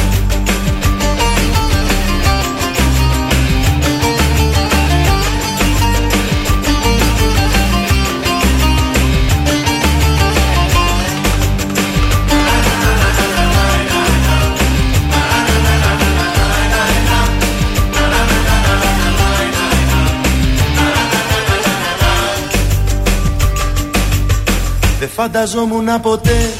φανταζόμουν 25.21 26.01
ποτέ. 26.03 26.51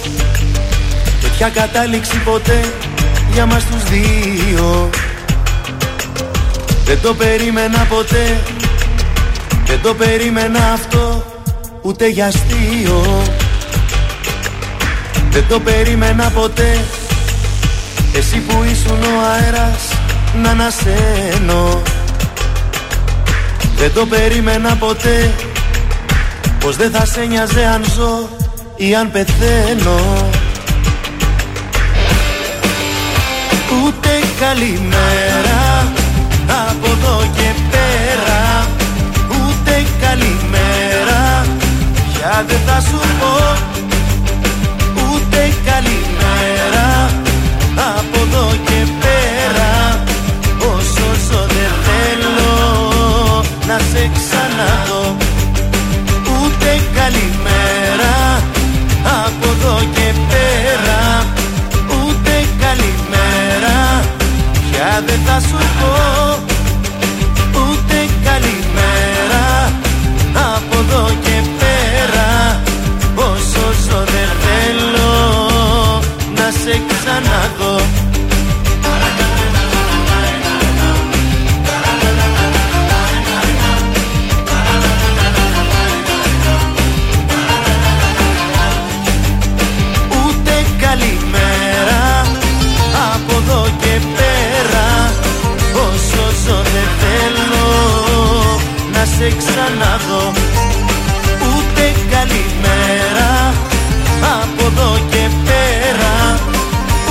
Τέτοια 1.21 1.49
κατάληξη 1.49 2.17
ποτέ 2.25 2.61
Για 3.33 3.47
μας 3.47 3.65
τους 3.65 3.83
δύο. 3.83 4.91
Δεν 6.85 7.01
το 7.03 7.15
περίμενα 7.15 7.87
ποτέ. 7.89 8.41
Δεν 9.67 9.81
το 9.83 9.95
περίμενα 9.95 10.73
αυτό 10.73 11.25
Ούτε 11.83 12.09
για 12.09 12.27
αστείο. 12.27 13.23
Δεν 15.31 15.45
το 15.49 15.61
περίμενα 15.61 16.31
ποτέ. 16.31 16.79
Εσύ 18.15 18.37
που 18.37 18.65
ήσουν 18.73 19.03
ο 19.03 19.21
αέρας 19.33 19.83
Να 20.43 20.51
ανασένω. 20.51 21.83
Δεν 23.77 23.93
το 23.95 24.07
περίμενα 24.07 24.77
ποτέ. 24.77 25.31
Πως 26.61 26.77
δεν 26.77 26.91
θα 26.91 27.07
σε 27.07 27.25
νοιάζε 27.25 27.65
αν 27.65 27.85
ζω 27.85 28.39
ή 28.89 28.95
αν 28.95 29.11
πεθαίνω. 29.11 30.01
Ούτε 33.83 34.11
καλημέρα 34.41 35.93
από 36.69 36.87
εδώ 36.87 37.23
και 37.37 37.51
πέρα. 37.71 38.67
Ούτε 39.31 39.87
καλημέρα 40.01 41.47
πια 42.13 42.45
δεν 42.49 42.59
θα 42.67 42.81
σου 42.81 43.01
πω. 43.21 43.57
Ούτε 44.95 45.53
καλημέρα 45.65 47.11
από 47.97 48.19
εδώ 48.29 48.51
και 48.65 48.87
πέρα. 49.01 50.03
Όσο 50.59 51.09
ζω 51.29 51.47
δεν 51.47 51.73
θέλω 51.85 53.45
να 53.67 53.79
σε 53.79 54.11
ξαναδώ 54.15 55.30
θα 65.81 66.10
σε 99.21 99.33
ξαναδώ. 99.39 100.33
Ούτε 101.51 101.85
καλημέρα 102.15 103.33
από 104.41 104.65
εδώ 104.71 104.91
και 105.11 105.25
πέρα. 105.47 106.15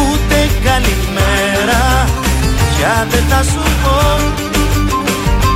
Ούτε 0.04 0.38
καλημέρα 0.68 1.82
πια 2.70 3.08
δεν 3.12 3.24
θα 3.30 3.44
σου 3.44 3.64
πω. 3.84 4.00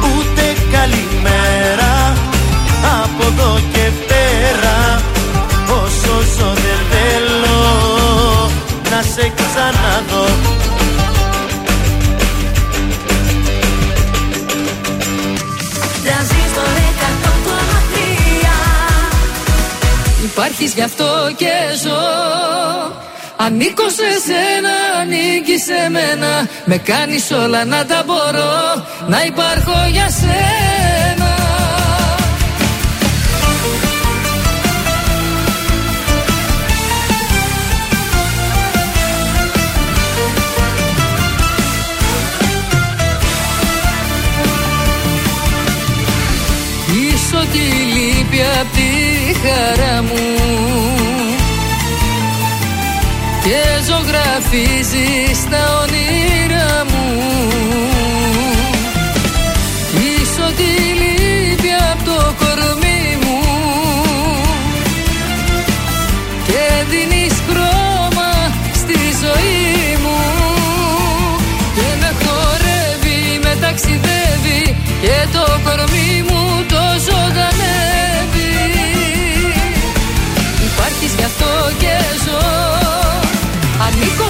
Ούτε 0.10 0.46
καλημέρα 0.72 1.94
από 3.02 3.24
εδώ 3.32 3.60
και 3.74 3.86
πέρα. 4.08 5.02
Όσο 5.82 6.16
ζω 6.36 6.50
δεν 6.64 6.80
θέλω 6.92 7.62
να 8.92 9.02
σε 9.02 9.32
ξαναδώ 9.38 10.43
Υπάρχεις 20.36 20.74
γι' 20.74 20.82
αυτό 20.82 21.32
και 21.36 21.54
ζω. 21.84 22.02
Ανήκω 23.36 23.90
σε 23.90 24.10
σένα, 24.26 25.00
ανήκει 25.00 25.58
σε 25.58 25.90
μένα. 25.90 26.48
Με 26.66 26.78
κάνεις 26.78 27.32
όλα 27.32 27.66
να 27.66 27.86
τα 27.86 28.04
μπορώ 28.06 28.86
Να 29.08 29.24
υπάρχω 29.24 29.88
για 29.92 30.10
σένα. 30.10 31.32
Είσαι 46.88 47.36
ό,τι 47.36 47.58
λείπει 47.58 48.42
απ' 48.42 48.63
τη 48.63 48.63
χαρά 49.44 50.02
μου. 50.02 50.22
Και 53.44 53.64
ζωγραφίζεις 53.88 55.50
τα 55.50 55.64
όνειρά 55.82 56.86
μου. 56.90 57.06
Είσαι 60.04 60.42
ό,τι 60.42 60.70
λείπει 61.00 61.72
απ' 61.92 62.04
το 62.06 62.34
κορμί 62.40 63.18
μου. 63.22 63.40
Και 66.48 66.66
δίνεις 66.90 67.36
χρώμα 67.50 68.32
στη 68.74 69.00
ζωή 69.24 69.98
μου. 70.04 70.20
Και 71.76 71.88
με 72.00 72.12
χορεύει, 72.24 73.40
με 73.44 73.58
ταξιδεύει 73.62 74.76
Και 75.02 75.28
το 75.34 75.46
κορμί 75.64 76.24
μου 76.28 76.33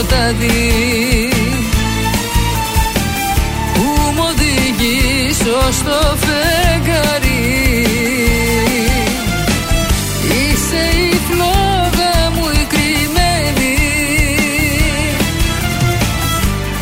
σκοτάδι. 0.00 1.28
Που 3.74 4.12
μου 4.14 4.24
οδηγείς 4.30 5.38
ως 5.66 5.74
στο 5.74 6.16
φεγγαρί 6.24 7.86
Είσαι 10.22 10.98
η 10.98 11.20
φλόγα 11.28 12.30
μου 12.34 12.46
η 12.60 12.64
κρυμμένη. 12.72 13.76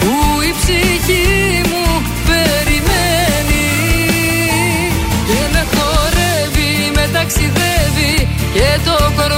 Που 0.00 0.42
η 0.48 0.54
ψυχή 0.58 1.60
μου 1.70 2.02
περιμένει. 2.26 3.68
Και 5.26 5.40
με 5.52 5.66
χορεύει, 5.74 6.90
με 6.94 7.08
ταξιδεύει 7.12 8.28
Και 8.52 8.78
το 8.84 9.12
κορμί 9.16 9.37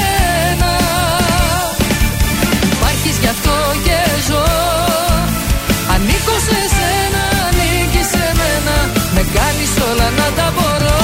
όλα 9.91 10.09
να 10.09 10.27
τα 10.35 10.53
μπορώ 10.55 10.99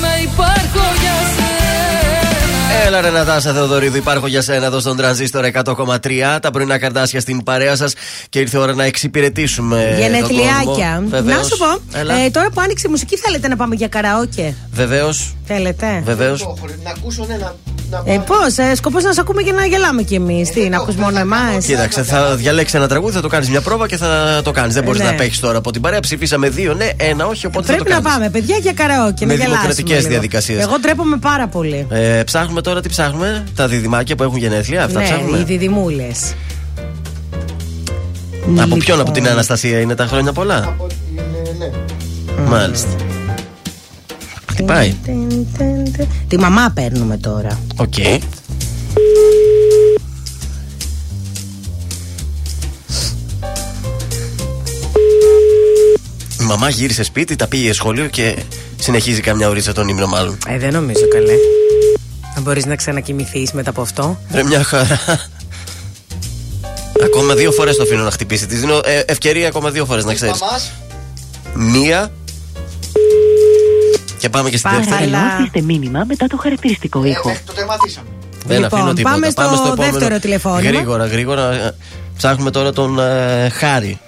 Να 0.00 0.18
υπάρχω 0.22 0.84
για 1.00 1.16
σένα 1.36 2.86
Έλα 2.86 3.00
ρε 3.00 3.10
Νατάσα 3.10 3.52
Θεοδωρίδου, 3.52 3.96
υπάρχω 3.96 4.26
για 4.26 4.42
σένα 4.42 4.66
εδώ 4.66 4.80
στον 4.80 4.96
τρανζίστορ 4.96 5.44
100,3. 5.64 6.38
Τα 6.42 6.50
πρωινά 6.50 6.78
καρτάσια 6.78 7.20
στην 7.20 7.42
παρέα 7.42 7.76
σας 7.76 7.92
και 8.28 8.38
ήρθε 8.38 8.58
η 8.58 8.60
ώρα 8.60 8.74
να 8.74 8.84
εξυπηρετήσουμε. 8.84 9.96
Γενεθλιάκια. 9.98 11.04
Να 11.24 11.42
σου 11.42 11.56
πω, 11.56 11.98
Έλα. 11.98 12.14
ε, 12.14 12.30
τώρα 12.30 12.50
που 12.50 12.60
άνοιξε 12.60 12.86
η 12.88 12.90
μουσική, 12.90 13.16
θέλετε 13.16 13.48
να 13.48 13.56
πάμε 13.56 13.74
για 13.74 13.88
καραόκε; 13.88 14.54
Βεβαίως. 14.72 15.34
Θέλετε. 15.46 16.02
Βεβαίως. 16.04 16.48
Να 16.84 16.90
ακούσω 16.90 17.26
ένα. 17.30 17.54
Να 17.90 18.02
Ε, 18.04 18.18
πώς, 18.26 18.56
ε, 18.56 18.74
σκοπός 18.74 19.02
να 19.02 19.12
σε 19.12 19.20
ακούμε 19.20 19.42
και 19.42 19.52
να 19.52 19.64
γελάμε 19.66 20.02
κι 20.02 20.14
εμείς. 20.14 20.50
Τι, 20.50 20.68
να 20.68 20.76
ακούς 20.76 20.94
μόνο 20.94 21.18
εμάς; 21.18 21.64
Κοίταξε, 21.64 22.02
θα 22.02 22.34
διαλέξεις 22.36 22.74
ένα 22.74 22.88
τραγούδι, 22.88 23.14
θα 23.14 23.20
το 23.20 23.28
κάνεις 23.28 23.48
μια 23.50 23.60
πρόβα 23.60 23.86
και 23.86 23.96
θα 23.96 24.40
το 24.44 24.50
κάνεις. 24.50 24.74
Δεν 24.74 24.82
μπορείς 24.84 25.00
ναι. 25.00 25.06
να 25.06 25.10
απέχει 25.12 25.40
τώρα 25.40 25.58
από 25.58 25.70
την 25.70 25.80
παρέα. 25.80 26.00
Ψηφίσαμε 26.00 26.48
δύο, 26.48 26.74
ναι, 26.74 26.88
ένα 26.96 27.26
όχι, 27.26 27.46
οπότε 27.46 27.66
Πρέπει 27.66 27.82
θα 27.82 27.88
το 27.88 27.94
να 27.94 28.00
κάνεις. 28.00 28.16
πάμε, 28.18 28.30
παιδιά, 28.30 28.56
για 28.56 28.72
καραόκε. 28.72 29.26
Με 29.26 29.32
να 29.32 29.32
γελάσουμε 29.32 29.56
δημοκρατικές 29.56 29.96
λίγο. 29.96 30.08
διαδικασίες. 30.08 30.62
Εγώ 30.62 30.80
τρέπομαι 30.80 31.16
πάρα 31.16 31.46
πολύ. 31.48 31.86
Ε, 31.90 32.22
ψάχνουμε 32.24 32.60
τώρα 32.60 32.80
τι 32.80 32.88
ψάχνουμε. 32.88 33.44
Τα 33.54 33.68
διδυμάκια 33.68 34.16
που 34.16 34.22
έχουν 34.22 34.36
γενέθλια. 34.36 34.84
Αυτά 34.84 34.98
ναι, 34.98 35.04
ψάχνουμε. 35.04 35.38
οι 35.38 35.42
διδυμούλες. 35.42 36.34
Από 38.60 38.76
ποιον 38.76 39.00
από 39.00 39.10
την 39.10 39.28
Αναστασία 39.28 39.80
είναι 39.80 39.94
τα 39.94 40.06
χρόνια 40.06 40.32
πολλά; 40.32 40.76
ναι. 41.58 41.70
Μάλιστα. 42.48 42.88
Χτυπάει. 44.56 44.94
Τη 46.28 46.38
μαμά 46.38 46.70
παίρνουμε 46.74 47.16
τώρα. 47.16 47.60
Οκ. 47.76 47.96
Η 47.98 48.20
μαμά 56.44 56.68
γύρισε 56.68 57.02
σπίτι, 57.02 57.36
τα 57.36 57.46
πήγε 57.46 57.72
σχολείο 57.72 58.06
και 58.06 58.36
συνεχίζει 58.76 59.20
καμιά 59.20 59.48
ωρίτσα 59.48 59.72
τον 59.72 59.88
ύμνο 59.88 60.06
μάλλον. 60.06 60.38
Ε, 60.48 60.58
δεν 60.58 60.72
νομίζω 60.72 61.08
καλέ. 61.08 61.32
Θα 62.34 62.40
μπορείς 62.40 62.66
να 62.66 62.76
ξανακοιμηθείς 62.76 63.52
μετά 63.52 63.70
από 63.70 63.80
αυτό. 63.80 64.18
Ρε 64.32 64.44
μια 64.44 64.62
χαρά. 64.62 65.00
Ακόμα 67.04 67.34
δύο 67.34 67.52
φορές 67.52 67.76
το 67.76 67.82
αφήνω 67.82 68.02
να 68.02 68.10
χτυπήσει. 68.10 68.46
Της 68.46 68.60
δίνω 68.60 68.80
ε, 68.84 68.98
ευκαιρία 69.06 69.48
ακόμα 69.48 69.70
δύο 69.70 69.84
φορές 69.84 70.04
να 70.04 70.14
ξέρεις. 70.14 70.40
Μαμάς, 70.40 70.72
Μία. 71.54 72.10
Και 74.18 74.28
πάμε 74.28 74.50
και 74.50 74.56
στην 74.56 74.70
Πάρα 74.70 74.82
δεύτερη. 74.82 75.10
καλά. 75.10 75.36
Ενώστε 75.38 75.60
μήνυμα 75.60 76.04
μετά 76.06 76.26
το 76.26 76.36
χαρακτηριστικό 76.36 77.02
ε, 77.04 77.08
ήχο. 77.08 77.28
μέχρι 77.28 77.42
το 77.46 77.52
τερματίσαμε. 77.52 78.06
Δεν 78.46 78.60
Λοιπόν, 78.60 78.78
αφήνω 78.78 78.92
τίποτα. 78.94 79.14
πάμε 79.14 79.30
στο 79.30 79.74
δεύτερο 79.76 80.18
τηλεφώνημα. 80.18 80.70
Γρήγορα, 80.70 81.06
γρήγορα. 81.06 81.52
Ε, 81.52 81.74
Ψάχνουμε 82.16 82.50
τώρα 82.50 82.72
τον 82.72 82.98
ε, 82.98 83.48
Χάρη. 83.48 83.98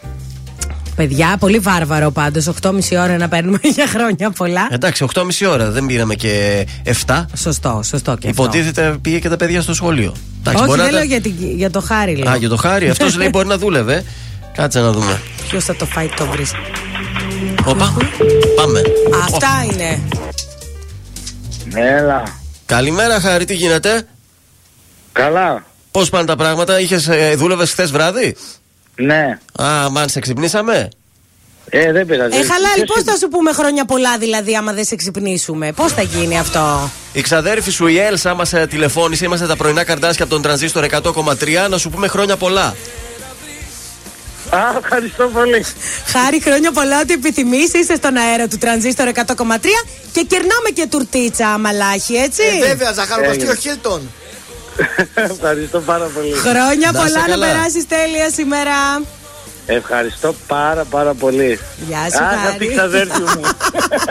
Παιδιά, 0.96 1.36
πολύ 1.38 1.58
βάρβαρο 1.58 2.10
πάντως. 2.10 2.48
8,5 2.62 2.72
ώρα 2.92 3.16
να 3.16 3.28
παίρνουμε 3.28 3.58
για 3.74 3.86
χρόνια 3.86 4.30
πολλά. 4.30 4.66
Εντάξει, 4.70 5.06
8,5 5.14 5.22
ώρα. 5.50 5.70
Δεν 5.70 5.86
πήραμε 5.86 6.14
και 6.14 6.66
7. 7.06 7.24
Σωστό, 7.36 7.80
σωστό 7.84 8.16
και 8.16 8.28
αυτό. 8.28 8.42
Υποτίθεται 8.42 8.96
πήγε 9.02 9.18
και 9.18 9.28
τα 9.28 9.36
παιδιά 9.36 9.62
στο 9.62 9.74
σχολείο. 9.74 10.14
Εντάξει, 10.40 10.58
Όχι, 10.62 10.66
μπορεί 10.68 10.80
δεν 10.80 10.90
να 10.92 10.98
λέω 10.98 11.00
τα- 11.00 11.06
για, 11.06 11.20
την- 11.20 11.56
για 11.56 11.70
το 11.70 11.80
χάρη. 11.80 12.16
Λέω. 12.16 12.30
Α, 12.32 12.36
για 12.36 12.48
το 12.48 12.56
Χάρη. 12.56 12.88
Αυτός 12.90 13.16
λέει 13.16 13.28
μπορεί 13.32 13.46
να 13.48 13.58
δούλευε. 13.58 14.04
Κάτσε 14.54 14.80
να 14.80 14.92
δούμε. 14.92 15.20
Ποιος 15.48 15.64
θα 15.64 15.76
το 15.76 15.86
φάει 15.86 16.08
το 16.16 16.26
βρει. 16.26 16.44
Όπα. 17.68 17.96
Πάμε. 18.57 18.83
Αυτά 19.24 19.66
είναι. 19.72 20.00
Έλα. 21.74 22.22
Καλημέρα, 22.66 23.20
Χάρη, 23.20 23.44
τι 23.44 23.54
γίνεται; 23.54 24.07
Καλά. 25.12 25.64
Πώς 25.90 26.09
πάνε 26.11 26.24
τα 26.26 26.37
πράγματα, 26.37 26.81
είχες, 26.81 27.09
ε, 27.09 27.35
δούλευες 27.37 27.70
χθες 27.70 27.90
βράδυ; 27.90 28.37
Ναι. 28.94 29.38
Α, 29.62 29.90
μαν 29.90 30.09
σε 30.09 30.20
ξυπνήσαμε; 30.20 30.88
Ε, 31.70 31.92
δεν 31.92 32.07
πειράζει. 32.07 32.37
Ε, 32.37 32.44
χαλάρη, 32.44 32.74
Ποιος 32.74 32.88
πώς 32.94 33.02
θα 33.02 33.16
σου 33.16 33.28
πούμε 33.28 33.52
χρόνια 33.52 33.85
πολλά 33.85 34.18
δηλαδή, 34.18 34.57
άμα 34.57 34.72
δεν 34.72 34.85
σε 34.85 34.96
ξυπνήσουμε; 34.96 35.72
Πώς 35.72 35.92
θα 35.92 36.02
γίνει 36.02 36.38
αυτό; 36.38 36.90
Η 37.12 37.20
ξαδέρφη 37.20 37.70
σου 37.70 37.87
η 37.87 37.98
Έλσα 37.98 38.35
μας 38.35 38.52
τηλεφώνησε. 38.68 39.24
Είμαστε 39.24 39.46
τα 39.46 39.57
πρωινά 39.57 39.85
καρτάσια 39.85 40.24
από 40.24 40.33
τον 40.33 40.42
τρανζίστορ 40.42 40.85
100,3. 40.85 41.68
Να 41.68 41.78
σου 41.78 41.90
πούμε 41.90 42.09
χρόνια 42.09 42.37
πολλά. 42.37 42.74
Α, 44.50 44.58
ευχαριστώ 44.82 45.26
πολύ. 45.28 45.64
Χάρη, 46.06 46.40
χρόνια 46.40 46.72
πολλά, 46.72 47.00
ό,τι 47.00 47.12
επιθυμείς. 47.12 47.72
Είσαι 47.72 47.96
στον 47.96 48.16
αέρα 48.16 48.48
του 48.48 48.58
τρανζίστορ 48.58 49.08
100,3 49.08 49.24
και 50.12 50.22
κερνάμε 50.22 50.68
και 50.74 50.87
τουρτίτσα 50.87 51.48
αμαλάχη, 51.48 52.14
έτσι. 52.16 52.42
Ε, 52.62 52.66
βέβαια, 52.66 52.92
ζαχαροπαστείο 52.92 53.42
Έγινε. 53.50 53.54
Χίλτον. 53.61 54.11
ευχαριστώ 55.14 55.80
πάρα 55.80 56.04
πολύ. 56.04 56.32
Χρόνια 56.32 56.90
Να 56.90 56.98
είσαι 56.98 57.08
πολλά 57.08 57.20
να 57.26 57.32
καλά. 57.32 57.46
περάσεις 57.46 57.87
τέλεια 57.87 58.30
σήμερα. 58.30 58.72
Ευχαριστώ 59.70 60.34
πάρα 60.46 60.84
πάρα 60.84 61.14
πολύ. 61.14 61.58
Γεια 61.88 61.98
σου, 62.12 62.24
Αγαπητή 62.24 62.64
Χάρη. 62.64 62.76
ξαδέρφη 62.76 63.20
μου. 63.20 63.40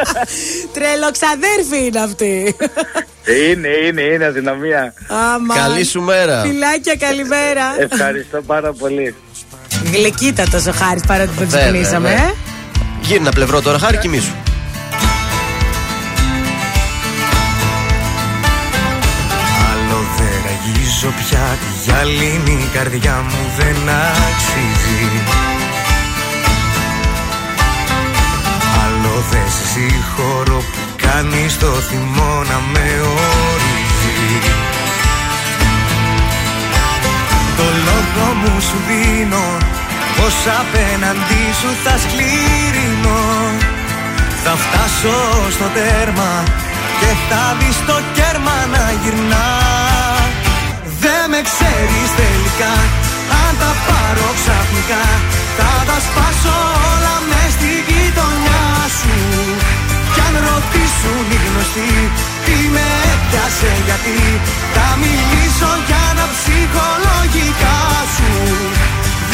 Τρελοξαδέρφη 0.74 1.86
είναι 1.86 2.00
αυτή. 2.00 2.56
είναι, 3.50 3.68
είναι, 3.88 4.02
είναι 4.02 4.26
αδυναμία. 4.26 4.94
Άμα. 5.08 5.56
Καλή 5.56 5.84
σου 5.86 6.02
μέρα. 6.02 6.42
Φιλάκια, 6.42 6.96
καλημέρα. 6.96 7.76
Ευχαριστώ 7.78 8.42
πάρα 8.42 8.74
πολύ. 8.74 9.16
Γλυκύτατο 9.92 10.58
ο 10.58 10.74
Χάρης 10.76 11.02
παρότι 11.08 11.30
δεν 11.38 11.48
Βέβαια, 11.50 11.66
ξυπνήσαμε. 11.66 12.08
βέβαια. 12.10 12.24
ε. 12.24 12.34
Γύρνα 13.02 13.30
πλευρό 13.32 13.62
τώρα, 13.62 13.80
Χάρη, 13.80 13.98
κοιμήσου. 13.98 14.32
Άλλο 19.72 20.00
δεν 20.18 20.36
ραγίζω 20.46 21.08
πια 21.20 21.46
τη 21.62 21.70
γυαλίνη 21.84 22.62
η 22.64 22.70
καρδιά 22.74 23.16
μου 23.30 23.42
δεν 23.58 23.78
αξίζει 24.28 25.06
Άλλο 28.84 29.16
δεν 29.32 29.48
σε 29.58 29.66
συγχωρώ 29.74 30.58
που 30.58 30.82
κάνεις 31.08 31.58
το 31.58 31.68
θυμό 31.68 32.34
να 32.50 32.60
με 32.74 32.88
ορίζει 33.02 34.40
Το 37.58 37.64
λόγο 37.88 38.34
μου 38.34 38.62
σου 38.62 38.78
δίνω 38.88 39.46
πως 40.18 40.36
απέναντί 40.62 41.46
σου 41.60 41.70
θα 41.84 41.96
σκληρινώ. 42.04 43.24
Θα 44.44 44.54
φτάσω 44.64 45.18
στο 45.56 45.68
τέρμα 45.78 46.32
και 47.00 47.12
θα 47.30 47.44
δεις 47.60 47.78
το 47.90 47.98
κέρμα 48.18 48.58
να 48.74 48.84
γυρνά. 49.02 49.50
Δεν 51.04 51.24
με 51.30 51.38
με 51.38 51.44
ξέρεις 51.50 52.10
τελικά 52.22 52.74
Αν 53.44 53.54
τα 53.62 53.72
πάρω 53.88 54.30
ξαφνικά 54.40 55.04
Θα 55.58 55.72
τα 55.88 55.98
σπάσω 56.06 56.58
όλα 56.92 57.16
μες 57.30 57.52
στη 57.58 57.72
γειτονιά 57.88 58.66
σου. 58.98 59.16
Κι 60.14 60.22
αν 60.28 60.36
ρωτήσουν 60.48 61.26
οι 61.34 61.38
γνωστοί 61.46 61.94
Τι 62.46 62.58
με 62.74 62.88
έπιασε 63.14 63.72
γιατί 63.88 64.20
Θα 64.76 64.88
μιλήσω 65.02 65.72
για 65.88 66.06
να 66.18 66.26
ψυχολογικά 66.34 67.78
σου 68.16 68.32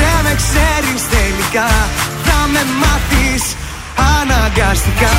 Δεν 0.03 0.19
με 0.23 0.33
ξέρεις 0.41 1.01
τελικά 1.15 1.67
Θα 2.23 2.47
με 2.53 2.63
μάθεις 2.81 3.43
αναγκαστικά. 4.21 5.15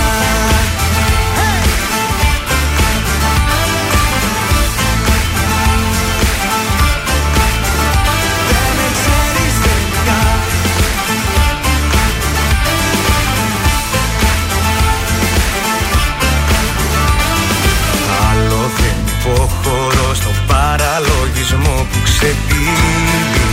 Υποχωρώ 19.26 20.14
στο 20.14 20.30
παραλογισμό 20.46 21.86
που 21.92 21.98
ξεπίδεις 22.04 23.43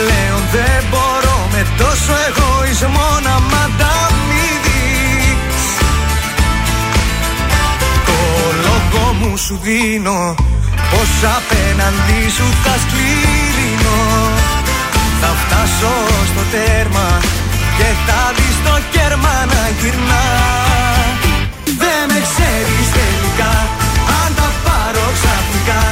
πλέον 0.00 0.42
δεν 0.56 0.80
μπορώ 0.90 1.38
με 1.54 1.62
τόσο 1.80 2.12
εγωισμό 2.28 3.10
να 3.26 3.34
μ' 3.48 3.56
ανταμείβεις 3.64 5.64
Το 8.08 8.18
λόγο 8.66 9.04
μου 9.18 9.32
σου 9.44 9.56
δίνω 9.66 10.20
πως 10.90 11.12
απέναντί 11.36 12.22
σου 12.36 12.48
θα 12.62 12.74
σκληρινώ 12.82 14.00
Θα 15.20 15.30
φτάσω 15.40 15.94
στο 16.30 16.42
τέρμα 16.54 17.08
και 17.78 17.88
θα 18.06 18.20
δεις 18.36 18.56
το 18.66 18.74
κέρμα 18.94 19.34
να 19.52 19.62
γυρνά. 19.78 20.26
Δεν 21.82 22.02
με 22.10 22.18
ξέρεις 22.28 22.86
τελικά 22.98 23.52
αν 24.20 24.30
τα 24.38 24.48
πάρω 24.64 25.06
ξαφνικά 25.16 25.82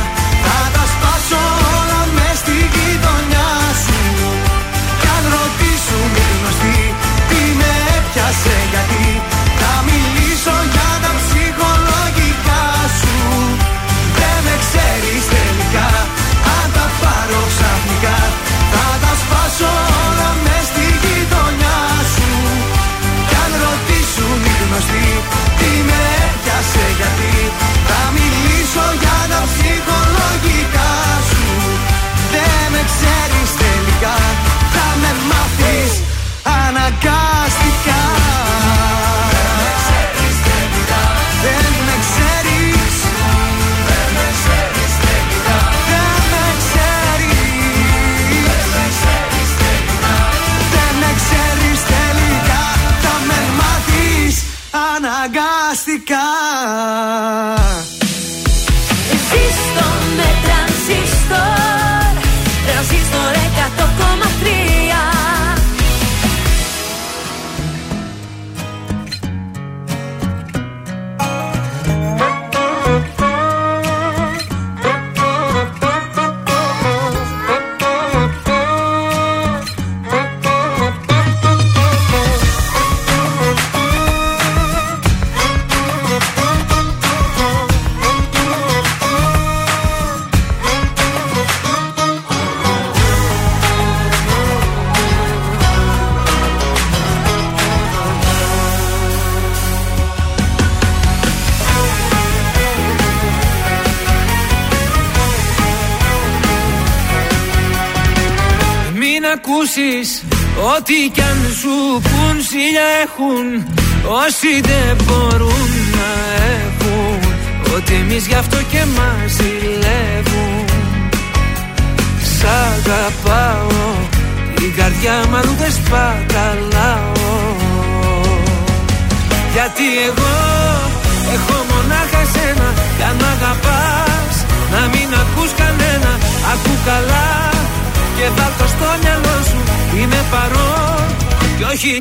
Ό,τι 110.90 111.27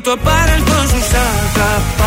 και 0.01 0.09
όχι 0.09 0.17
το 0.17 0.23
παρελθόν 0.23 0.87
σου 0.87 1.01
Σ' 1.09 1.13
αγαπάω 1.13 2.06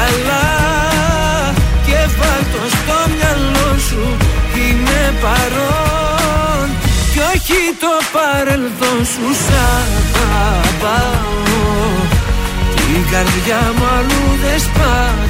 καλά 0.00 0.46
Και 1.86 1.98
βάλ 2.18 2.42
το 2.52 2.62
στο 2.76 2.98
μυαλό 3.14 3.78
σου 3.88 4.04
Είμαι 4.54 5.02
παρόν. 5.22 6.66
Κι 7.12 7.20
όχι 7.32 7.60
το 7.82 7.94
παρελθόν 8.14 9.00
σου 9.12 9.26
Σ' 9.44 9.52
αγαπάω. 10.40 11.38
Την 12.76 13.02
καρδιά 13.12 13.72
μου 13.76 13.86
αλλού 13.96 14.24
δεν 14.42 14.58
σπαταλάω 14.66 15.29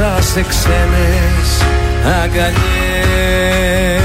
Μέσα 0.00 0.22
σε 0.22 0.42
ξένες 0.42 1.62
αγκαλιές. 2.22 4.00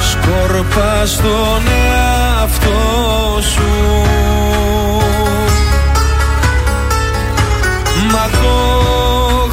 Σκόρπα 0.00 1.06
στον 1.06 1.62
εαυτό 1.88 3.40
σου. 3.40 3.72
Μα 8.12 8.28
το 8.30 8.58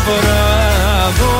βράδο 0.07 1.37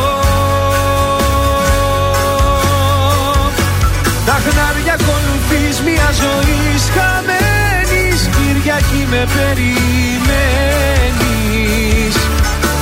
Τα 4.27 4.37
χνάρια 4.45 4.95
ακολουθείς 5.01 5.77
μια 5.81 6.09
ζωής 6.23 6.83
χαμένης 6.95 8.21
Κυριακή 8.37 9.03
με 9.11 9.23
περιμένεις. 9.35 9.75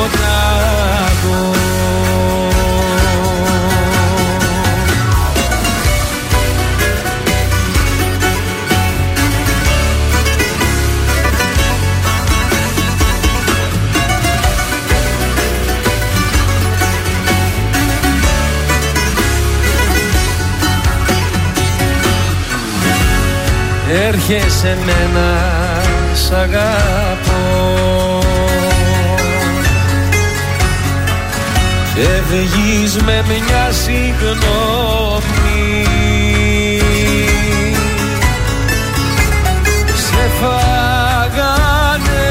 Έρχεσαι 24.11 24.77
μένα 24.85 25.29
σ' 26.13 26.31
αγαπώ. 26.31 28.19
Και 31.95 32.09
βγεις 32.29 32.95
με 32.95 33.23
μια 33.27 33.71
συγγνώμη. 33.71 35.63
Σε 39.95 40.29
φάγανε 40.41 42.27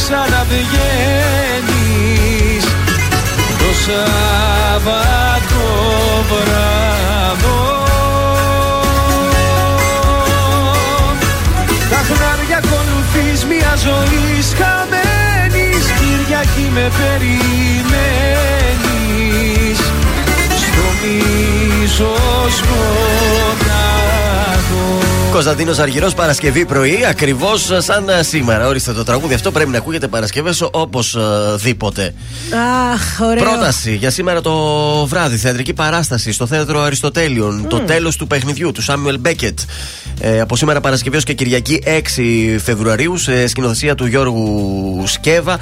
ξαναβγαίνεις. 0.02 2.64
Το 3.58 3.70
Σάββατο 3.84 5.64
βράδο. 6.30 7.60
Τα 11.90 12.00
χνάρια 12.08 12.58
ακολουθείς 12.62 13.40
μια 13.44 13.72
ζωή 13.84 14.28
χαμένης 14.58 15.84
Κυριακή 15.98 16.66
με 16.74 16.86
περιμένεις. 16.98 17.38
Στο 20.62 20.86
μίσο 21.02 22.12
σκοτάδο 22.56 23.59
Κωνσταντίνος 25.32 25.78
Αργυρός 25.78 26.14
Παρασκευή 26.14 26.64
πρωί, 26.64 27.04
ακριβώς 27.08 27.70
σαν 27.78 28.08
ε, 28.08 28.22
σήμερα. 28.22 28.66
Ορίστε 28.66 28.92
το 28.92 29.04
τραγούδι 29.04 29.34
αυτό 29.34 29.50
πρέπει 29.50 29.70
να 29.70 29.78
ακούγεται 29.78 30.08
Παρασκευές 30.08 30.68
όπως 30.72 31.16
δίποτε. 31.56 32.14
Αχ, 32.92 33.20
ωραίο. 33.20 33.44
Πρόταση 33.44 33.94
για 33.94 34.10
σήμερα 34.10 34.40
το 34.40 34.52
βράδυ. 35.06 35.36
Θεατρική 35.36 35.72
παράσταση 35.72 36.32
στο 36.32 36.46
θέατρο 36.46 36.80
Αριστοτέλειων. 36.80 37.66
Το 37.68 37.80
τέλος 37.80 38.16
του 38.16 38.26
παιχνιδιού 38.26 38.72
του 38.72 38.82
Σάμιουελ 38.82 39.18
Μπέκετ. 39.18 39.58
Ε, 40.20 40.40
από 40.40 40.56
σήμερα 40.56 40.80
Παρασκευή 40.80 41.16
ως 41.16 41.24
και 41.24 41.32
Κυριακή 41.32 41.82
6 41.84 42.58
Φεβρουαρίου 42.58 43.16
σε 43.16 43.46
σκηνοθεσία 43.46 43.94
του 43.94 44.06
Γιώργου 44.06 45.02
Σκέβα. 45.06 45.58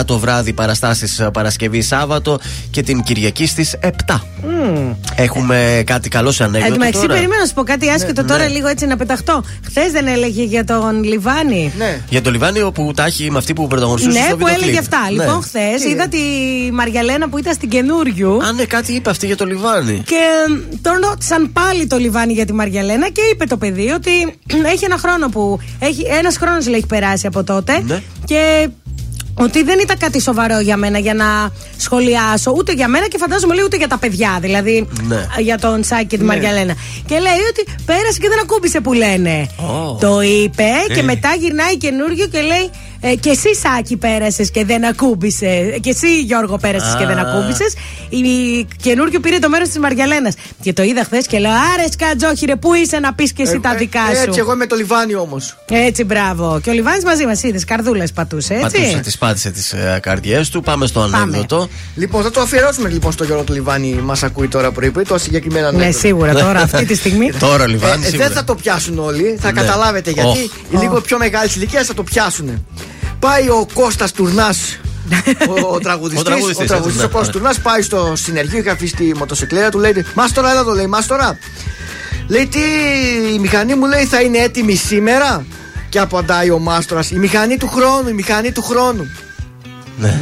9 0.00 0.04
το 0.04 0.18
βράδυ 0.18 0.52
παραστάσεις 0.52 1.22
Παρασκευή 1.32 1.82
Σάββατο 1.82 2.38
και 2.70 2.82
την 2.82 3.02
Κυριακή 3.02 3.46
στις 3.46 3.76
7. 4.06 4.20
Έχουμε 5.16 5.82
κάτι 5.86 6.08
καλό 6.08 6.30
σε 6.30 6.44
ανέκδοτο. 6.44 6.72
Εν 6.72 6.78
τω 6.78 6.84
μεταξύ, 6.84 7.00
τώρα. 7.06 7.14
περίμενα 7.14 7.40
να 7.40 7.46
σου 7.46 7.54
πω 7.54 7.62
κάτι 7.62 7.88
άσχετο 7.90 8.22
Ναι, 8.22 8.28
τώρα 8.28 8.42
ναι. 8.42 8.48
λίγο 8.48 8.68
έτσι 8.68 8.86
να 8.86 8.96
πεταχτώ. 8.96 9.44
Χθες 9.66 9.90
δεν 9.92 10.06
έλεγε 10.06 10.42
για 10.42 10.64
τον 10.64 11.04
Λιβάνι. 11.04 11.72
Ναι. 11.78 12.00
Για 12.08 12.22
το 12.22 12.30
Λιβάνιο 12.30 12.72
που 12.72 12.92
τα 12.96 13.04
έχει 13.04 13.30
με 13.30 13.38
αυτή 13.38 13.52
που 13.52 13.66
πρωταγωνιστούσε 13.66 14.18
Ναι, 14.18 14.24
στο 14.24 14.36
που 14.36 14.44
βίντεο 14.44 14.54
έλεγε 14.54 14.70
κλιπ. 14.70 14.80
αυτά. 14.80 14.98
Ναι. 15.10 15.22
Λοιπόν, 15.22 15.42
χθες 15.42 15.84
είδα 15.84 16.08
τη 16.08 16.18
Μαριαλένα 16.72 17.28
που 17.28 17.38
ήταν 17.38 17.54
στην 17.54 17.68
καινούριου. 17.68 18.44
Α, 18.44 18.52
ναι, 18.52 18.64
κάτι 18.64 18.92
είπε 18.92 19.10
αυτή 19.10 19.26
για 19.26 19.36
το 19.36 19.44
Λιβάνι. 19.44 20.02
Και 20.06 20.14
ε, 20.14 20.76
τον 20.82 20.92
ρώτησαν 21.08 21.52
πάλι 21.52 21.86
το 21.86 21.96
Λιβάνι 21.96 22.32
για 22.32 22.44
τη 22.44 22.52
Μαριαλένα 22.52 23.08
και 23.08 23.20
είπε 23.32 23.44
το 23.44 23.56
παιδί 23.56 23.90
ότι 23.90 24.10
έχει 24.72 24.84
ένα 24.84 24.96
χρόνο 24.98 25.28
που. 25.28 25.58
Έχει, 25.78 26.06
ένας 26.18 26.36
χρόνος 26.36 26.66
λέει 26.66 26.76
έχει 26.78 26.86
περάσει 26.86 27.26
από 27.26 27.44
τότε. 27.44 27.82
Ναι. 27.86 28.02
Και 28.24 28.68
ότι 29.38 29.62
δεν 29.62 29.78
ήταν 29.78 29.98
κάτι 29.98 30.20
σοβαρό 30.20 30.60
για 30.60 30.76
μένα 30.76 30.98
για 30.98 31.14
να 31.14 31.50
σχολιάσω 31.76 32.50
ούτε 32.56 32.72
για 32.72 32.88
μένα 32.88 33.08
και 33.08 33.18
φαντάζομαι 33.18 33.54
λέει 33.54 33.64
ούτε 33.64 33.76
για 33.76 33.88
τα 33.88 33.98
παιδιά. 33.98 34.38
Δηλαδή 34.40 34.88
Ναι. 35.08 35.26
για 35.38 35.58
τον 35.58 35.84
Σάκη 35.84 36.06
και 36.06 36.16
τη 36.16 36.22
Ναι. 36.24 36.28
Μαριαλένα. 36.28 36.74
Και 37.06 37.14
λέει 37.18 37.40
ότι 37.50 37.66
πέρασε 37.84 38.18
και 38.20 38.28
δεν 38.28 38.38
ακούμπησε 38.42 38.80
που 38.80 38.92
λένε. 38.92 39.48
Ω. 39.56 39.94
Το 40.00 40.20
είπε 40.22 40.70
και 40.94 41.00
Ε. 41.00 41.02
μετά 41.02 41.28
γυρνάει 41.38 41.76
καινούριο 41.76 42.26
και 42.26 42.40
λέει 42.40 42.70
ε, 43.00 43.14
και 43.14 43.30
εσύ 43.30 43.54
Σάκη 43.54 43.96
πέρασες 43.96 44.50
και 44.50 44.64
δεν 44.64 44.84
ακούμπησες. 44.84 45.78
Και 45.80 45.90
εσύ 45.90 46.20
Γιώργο 46.20 46.56
πέρασες 46.58 46.94
και 46.98 47.06
δεν 47.06 47.18
Α. 47.18 47.20
ακούμπησες. 47.20 47.74
Η 48.08 48.64
καινούριο 48.82 49.20
πήρε 49.20 49.38
το 49.38 49.48
μέρος 49.48 49.68
της 49.68 49.78
Μαριαλένα. 49.78 50.32
Και 50.62 50.72
το 50.72 50.82
είδα 50.82 51.04
χθες 51.04 51.26
και 51.26 51.38
λέω 51.38 51.50
Άρε 51.50 51.84
Σκατζόχυρε, 51.92 52.56
πού 52.56 52.74
είσαι 52.74 52.98
να 52.98 53.14
πεις 53.14 53.32
και 53.32 53.42
εσύ 53.42 53.60
τα 53.60 53.74
δικά 53.74 54.00
σου; 54.04 54.20
Ε, 54.20 54.22
Έτσι, 54.22 54.38
εγώ 54.38 54.52
είμαι 54.52 54.66
το 54.66 54.76
Λιβάνι 54.76 55.14
όμως. 55.14 55.56
Έτσι, 55.70 56.04
μπράβο. 56.04 56.60
Και 56.62 56.70
ο 56.70 56.72
Λιβάνης 56.72 57.04
μαζί 57.04 57.26
μας 57.26 57.42
είδες, 57.42 57.64
καρδούλες 57.64 58.12
πατούσε, 58.12 58.54
έτσι. 58.54 58.80
Πατούσε, 58.80 59.00
τη 59.00 59.12
πάτησε 59.18 59.50
τις 59.50 59.74
καρδιές 60.00 60.48
του. 60.50 60.62
Πάμε 60.62 60.86
στο 60.86 61.00
Πάμε. 61.00 61.16
ανέκδοτο. 61.16 61.68
Λοιπόν, 61.94 62.22
θα 62.22 62.30
το 62.30 62.40
αφιερώσουμε 62.40 62.88
λοιπόν 62.88 63.12
στο 63.12 63.24
Γιώργο 63.24 63.44
του 63.44 63.52
Λιβάνι. 63.52 63.92
Μας 64.02 64.22
ακούει 64.22 64.48
τώρα 64.48 64.70
πρωί-πρωί 64.70 65.04
το 65.04 65.18
συγκεκριμένο 65.18 65.70
Ναι, 65.70 65.76
ανέκδοτο. 65.76 65.98
σίγουρα 65.98 66.32
τώρα, 66.34 66.60
αυτή 66.60 66.84
τη 66.84 66.94
στιγμή. 67.02 67.32
Τώρα 67.38 67.64
ο 67.64 67.66
Λιβάνι. 67.66 68.04
Ε, 68.04 68.08
σίγουρα. 68.08 68.26
δεν 68.26 68.36
θα 68.36 68.44
το 68.44 68.54
πιάσουν 68.54 68.98
όλοι, 68.98 69.36
θα 69.40 69.52
Ναι. 69.52 69.60
καταλάβετε 69.60 70.10
γιατί. 70.10 70.28
Οχ. 70.28 70.36
Οι 70.70 70.76
λίγο 70.82 71.00
πιο 71.00 71.18
μεγάλης 71.18 71.56
ηλικίας 71.56 71.86
θα 71.86 71.94
το 71.94 72.02
πιάσουν. 72.02 72.66
Πάει 73.18 73.48
ο 73.48 73.66
Κώστας 73.74 74.12
Τουρνάς 74.12 74.78
ο, 75.64 75.74
ο 75.74 75.78
τραγουδιστής, 75.78 76.20
Ο 76.20 76.24
τραγουδιστής, 76.24 76.64
ο, 76.64 76.68
τραγουδιστής, 76.68 77.02
έτσι, 77.02 77.04
ο 77.04 77.08
Κώστας 77.08 77.26
ναι. 77.26 77.32
Τουρνάς 77.32 77.60
πάει 77.60 77.82
στο 77.82 78.12
συνεργείο, 78.16 78.58
είχε 78.58 78.70
αφήσει 78.70 78.94
τη 78.94 79.14
μοτοσυκλέτα 79.16 79.68
του, 79.68 79.78
λέει 79.78 80.04
Μάστορα, 80.14 80.50
έλα 80.50 80.64
το 80.64 80.72
λέει, 80.72 80.86
Μάστορα. 80.86 81.38
Λέει 82.28 82.46
τι, 82.46 82.60
η 83.34 83.38
μηχανή 83.38 83.74
μου 83.74 83.86
λέει 83.86 84.04
θα 84.04 84.20
είναι 84.20 84.38
έτοιμη 84.38 84.74
σήμερα. 84.74 85.46
Και 85.88 85.98
απαντάει 85.98 86.50
ο 86.50 86.58
Μάστορας, 86.58 87.10
η 87.10 87.18
μηχανή 87.18 87.56
του 87.56 87.68
χρόνου, 87.68 88.08
η 88.08 88.12
μηχανή 88.12 88.52
του 88.52 88.62
χρόνου. 88.62 89.10
Ναι. 89.98 90.20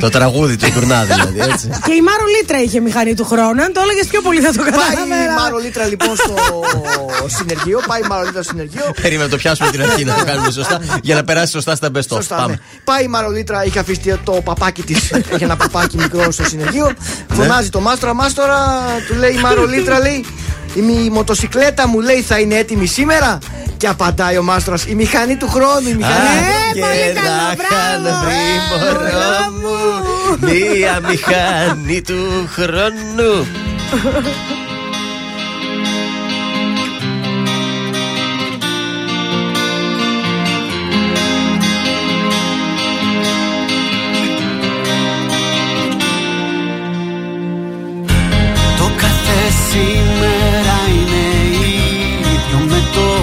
το 0.00 0.08
τραγούδι 0.08 0.56
του 0.56 0.70
τουρνά 0.74 1.04
δηλαδή. 1.04 1.38
Έτσι. 1.52 1.68
Και 1.86 1.92
η 1.92 2.02
Μάρο 2.02 2.24
Λίτρα 2.36 2.58
είχε 2.62 2.80
μηχανή 2.80 3.14
του 3.14 3.24
χρόνου. 3.24 3.62
Αν 3.62 3.72
το 3.72 3.80
έλεγες 3.84 4.06
πιο 4.06 4.20
πολύ 4.20 4.40
θα 4.40 4.50
το 4.52 4.62
Πάει 4.62 4.70
καταλάβαμε. 4.70 5.14
η 5.14 5.34
Μάρο 5.40 5.58
Λίτρα 5.58 5.84
λοιπόν 5.86 6.16
στο 6.16 6.34
συνεργείο, 7.38 7.80
πάει 7.86 8.00
η 8.00 8.06
Μάρο 8.08 8.24
Λίτρα 8.24 8.42
στο 8.42 8.50
συνεργείο. 8.52 8.84
Περίμενε 9.02 9.24
να 9.24 9.30
το 9.30 9.36
πιάσουμε 9.36 9.70
την 9.70 9.82
αρχή 9.82 10.04
να 10.04 10.14
το 10.14 10.24
κάνουμε 10.24 10.50
σωστά 10.50 10.80
για 11.02 11.14
να 11.14 11.24
περάσει 11.24 11.52
σωστά 11.52 11.74
στα 11.74 11.88
best 11.94 11.98
of. 11.98 12.02
Σωστά, 12.08 12.36
ναι. 12.36 12.42
Πάμε. 12.42 12.60
Πάει 12.84 13.04
η 13.04 13.08
Μαρολίτρα, 13.08 13.64
είχε 13.64 13.78
αφήσει 13.78 14.18
το 14.24 14.32
παπάκι 14.32 14.82
της. 14.82 15.10
έχει 15.12 15.44
ένα 15.44 15.56
παπάκι 15.56 15.96
μικρό 15.96 16.30
στο 16.30 16.44
συνεργείο. 16.44 16.86
Ναι. 16.86 17.34
Φωνάζει 17.36 17.68
το 17.68 17.80
μάστορα. 17.80 18.14
Μάστορα, 18.14 18.58
του 19.08 19.14
λέει 19.14 19.30
η 19.30 19.38
Μαρολίτρα, 19.40 19.98
λέει. 20.00 20.24
Η 20.74 20.80
μη- 20.80 21.10
μοτοσυκλέτα 21.10 21.88
μου 21.88 22.00
λέει 22.00 22.20
θα 22.22 22.38
είναι 22.38 22.54
έτοιμη 22.54 22.86
σήμερα. 22.86 23.38
Και 23.80 23.88
απαντάει 23.88 24.38
ο 24.38 24.42
μάστορα. 24.42 24.76
Η 24.86 24.94
μηχανή 24.94 25.36
του 25.36 25.48
χρόνου, 25.48 25.88
η 25.88 25.94
μηχανή. 25.94 26.14
Ε, 26.16 26.72
Και 26.72 26.80
πολύ 26.80 27.12
να 27.14 27.20
καλό, 27.20 27.52
είχαν 27.52 28.00
μπράβο. 28.02 28.24
βρει 28.24 28.46
μωρό 28.70 29.50
μου 29.60 30.38
μία 30.44 31.00
μηχανή 31.08 32.02
του 32.02 32.48
χρόνου. 32.52 33.46
Το 48.78 48.90
κάθε 48.96 49.50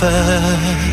分。 0.00 0.89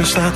just 0.00 0.16
like 0.16 0.29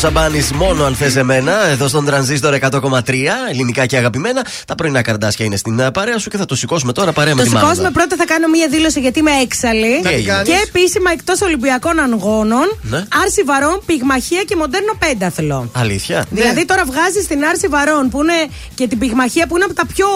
Σαμπάνης, 0.00 0.52
μόνο 0.52 0.84
αν 0.84 0.94
θες 0.94 1.16
εδώ 1.70 1.88
στον 1.88 2.04
τρανζίστορ 2.04 2.54
100,3, 2.60 3.14
ελληνικά 3.50 3.86
και 3.86 3.96
αγαπημένα. 3.96 4.46
Τα 4.66 4.74
πρωινά 4.74 5.02
καρδάσια 5.02 5.44
είναι 5.44 5.56
στην 5.56 5.78
ε, 5.78 5.90
παρέα 5.90 6.18
σου 6.18 6.30
και 6.30 6.36
θα 6.36 6.44
το 6.44 6.54
σηκώσουμε 6.54 6.92
τώρα 6.92 7.12
παρέα 7.12 7.34
με 7.34 7.44
το 7.44 7.50
τη 7.50 7.56
σηκώσουμε 7.56 7.90
πρώτα, 7.90 8.16
θα 8.16 8.24
κάνω 8.24 8.48
μία 8.48 8.68
δήλωση 8.68 9.00
γιατί 9.00 9.18
είμαι 9.18 9.30
έξαλλη. 9.30 10.02
Και 10.44 10.54
επίσημα 10.66 11.10
εκτός 11.12 11.40
Ολυμπιακών 11.40 11.98
αγώνων, 11.98 12.78
ναι. 12.82 13.04
άρση 13.24 13.42
βαρών, 13.42 13.82
πυγμαχία 13.86 14.42
και 14.42 14.56
μοντέρνο 14.56 14.92
πένταθλο. 14.98 15.70
Αλήθεια; 15.72 16.26
Δηλαδή 16.30 16.58
ναι. 16.58 16.64
τώρα 16.64 16.84
βγάζεις 16.84 17.26
την 17.26 17.44
άρση 17.44 17.66
βαρών 17.68 18.08
που 18.08 18.22
είναι 18.22 18.48
και 18.74 18.86
την 18.86 18.98
πυγμαχία 18.98 19.46
που 19.46 19.56
είναι 19.56 19.64
από 19.64 19.74
τα 19.74 19.86
πιο 19.86 20.06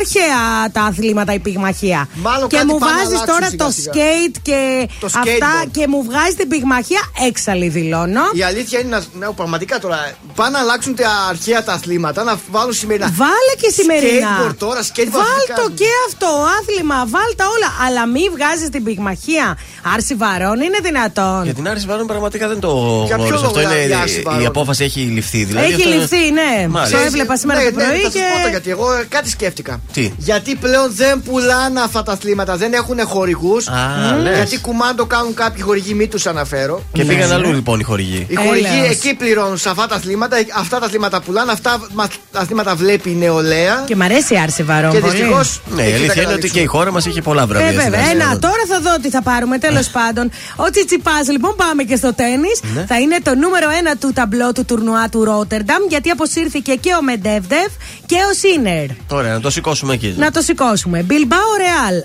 αρχαία 0.00 0.70
τα 0.72 0.82
αθλήματα 0.82 1.32
η 1.34 1.38
πυγμαχία. 1.38 2.08
Μάλλον 2.14 2.48
και 2.48 2.56
κάτι 2.56 2.68
μου 2.68 2.78
πάνε 2.78 2.92
να 2.92 2.98
βάζεις 2.98 3.12
αλλάξουν 3.20 3.34
τώρα 3.34 3.48
σιγά 3.50 3.64
το 3.64 3.70
σιγά. 3.72 3.92
σκέιτ 3.92 4.34
και 4.42 4.88
Το 5.00 5.06
αυτά 5.06 5.22
skateboard. 5.24 5.68
και 5.72 5.86
μου 5.88 6.02
βγάζει 6.08 6.34
την 6.34 6.48
πυγμαχία 6.48 7.00
έξαλλη 7.28 7.68
δηλώνω. 7.68 8.20
Η 8.32 8.42
αλήθεια 8.42 8.78
είναι 8.80 8.88
να. 8.96 9.26
Ναι, 9.26 9.32
πραγματικά 9.36 9.78
τώρα. 9.78 10.12
Πάνε 10.34 10.50
να 10.50 10.58
αλλάξουν 10.58 10.94
τα 10.94 11.10
αρχαία 11.28 11.64
τα 11.64 11.72
αθλήματα, 11.72 12.22
να 12.24 12.40
βάλουν 12.50 12.72
σημερινά. 12.72 13.12
Βάλε 13.16 13.54
και 13.60 13.70
σημερινά. 13.70 14.28
Skateboard 14.38 14.56
τώρα, 14.58 14.80
skateboard. 14.82 15.10
Βάλ 15.10 15.40
θα 15.46 15.54
το 15.54 15.60
κάνουν. 15.62 15.74
και 15.74 15.86
αυτό, 16.08 16.26
άθλημα, 16.60 16.96
βάλ 17.06 17.30
τα 17.36 17.44
όλα. 17.54 17.70
Αλλά 17.86 18.06
μη 18.06 18.24
βγάζεις 18.34 18.68
την 18.68 18.82
πυγμαχία. 18.84 19.58
Άρση 19.94 20.14
βαρών 20.14 20.60
είναι 20.60 20.78
δυνατόν. 20.82 21.44
Για 21.44 21.54
την 21.54 21.68
Άρση 21.68 21.86
Βάρων 21.86 22.06
πραγματικά 22.06 22.48
δεν 22.48 22.60
το 22.60 23.02
Για 23.06 23.16
ποιο 23.16 23.24
γνώρισα. 23.24 23.46
λόγο 23.46 23.58
Αυτό 23.58 23.60
είναι. 23.74 23.86
η 23.88 23.92
Άρση 24.02 24.18
Η 24.18 24.22
Βάρων; 24.22 24.46
απόφαση 24.46 24.84
έχει 24.84 25.00
ληφθεί. 25.00 25.44
Δηλαδή 25.44 25.66
Έχει 25.66 25.74
αυτό 25.74 25.88
είναι- 25.88 25.98
ληφθεί, 25.98 26.30
ναι. 26.32 26.66
Μάλιστα. 26.68 26.98
Το 26.98 27.04
έβλεπα 27.04 27.36
σήμερα 27.36 27.62
ναι, 27.62 27.70
το 27.70 27.76
ναι, 27.76 27.84
πρωί 27.84 27.96
θα 27.96 28.02
σας 28.10 28.12
και. 28.12 28.20
πω 28.36 28.42
το 28.42 28.48
γιατί 28.48 28.70
εγώ 28.70 28.92
ε, 28.92 29.04
κάτι 29.08 29.28
σκέφτηκα. 29.30 29.80
Τι; 29.92 30.12
Γιατί 30.16 30.54
πλέον 30.54 30.92
δεν 30.94 31.22
πουλάνε 31.22 31.80
αυτά 31.80 32.02
τα 32.02 32.12
αθλήματα, 32.12 32.56
δεν 32.56 32.72
έχουν 32.72 32.98
χορηγούς. 33.06 33.68
Α, 33.68 34.16
λες. 34.22 34.36
Γιατί 34.36 34.58
κουμάντο 34.58 35.04
κάνουν 35.06 35.34
κάποιοι 35.34 35.62
χορηγοί, 35.62 35.94
μην 35.94 36.10
τους 36.10 36.26
αναφέρω. 36.26 36.82
Και 36.92 37.04
πήγαν 37.04 37.32
αλλού 37.32 37.52
λοιπόν 37.52 37.80
οι 37.80 37.82
χορηγοί. 37.82 38.26
Οι 38.28 38.34
χορηγοί 38.34 38.66
Έλεος. 38.78 38.90
εκεί 38.90 39.14
πληρώνουν 39.14 39.58
σε 39.58 39.68
αυτά 39.68 39.86
τα 39.86 39.94
αθλήματα, 39.94 40.36
ε, 40.36 40.46
αυτά 40.58 40.78
τα 40.78 40.86
αθλήματα 40.86 41.20
πουλάνε, 41.20 41.52
αυτά 41.52 41.78
μα- 41.92 42.08
τα 42.32 42.40
αθλήματα 42.40 42.74
βλέπει 42.74 43.10
η 43.10 43.14
νεολαία. 43.14 43.84
Και 43.86 43.96
μ' 43.96 44.02
αρέσει 44.02 44.34
η 44.34 44.38
Άρση 44.38 44.62
βαρών. 44.62 44.90
Και 44.92 44.98
πολύ. 44.98 45.12
δυστυχώς. 45.12 45.60
Ναι, 45.74 45.82
η 45.82 45.92
αλήθεια 45.92 46.22
είναι 46.22 46.32
ότι 46.32 46.50
και 46.50 46.60
η 46.60 46.66
χώρα 46.66 46.92
μας 46.92 47.06
είχε 47.06 47.22
πολλά 47.22 47.46
βραβεία. 47.46 47.68
Ε, 47.68 47.70
στην 47.72 47.84
βέβαια. 47.84 48.00
Ασία. 48.00 48.10
Ένα, 48.12 48.38
τώρα 48.38 48.62
θα 48.68 48.80
δω 48.80 48.96
τι 49.02 49.10
θα 49.10 49.22
πάρουμε. 49.22 49.58
Τέλος 49.70 49.88
πάντων, 49.88 50.30
ο 50.56 50.70
Τσιτσιπάς, 50.70 51.28
λοιπόν, 51.28 51.54
πάμε 51.56 51.82
και 51.82 51.96
στο 51.96 52.14
τέννη. 52.14 52.48
Ναι. 52.74 52.84
Θα 52.86 52.98
είναι 53.00 53.18
το 53.22 53.34
νούμερο 53.34 53.70
ένα 53.78 53.96
του 53.96 54.12
ταμπλό 54.12 54.52
του 54.52 54.64
τουρνουά 54.64 55.08
του 55.08 55.24
Ρότερνταμ, 55.24 55.82
γιατί 55.88 56.10
αποσύρθηκε 56.10 56.74
και 56.74 56.94
ο 56.94 57.02
Μεντεύδευ 57.02 57.70
και 58.06 58.16
ο 58.30 58.34
Σίνερ. 58.34 58.86
Τώρα 59.08 59.28
να 59.32 59.40
το 59.40 59.50
σηκώσουμε 59.50 59.94
εκεί. 59.94 60.14
Να 60.18 60.30
το 60.30 60.40
σηκώσουμε. 60.40 61.02
Μπιλμπάο 61.02 61.50
Ρεάλ 61.58 62.04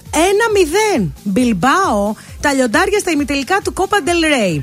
1-0. 0.98 1.12
Μπιλμπάο 1.24 2.14
τα 2.46 2.54
λιοντάρια 2.54 3.00
στα 3.00 3.12
ημιτελικά 3.12 3.58
του 3.64 3.74
Copa 3.78 3.96
del 4.08 4.22
Rey. 4.34 4.56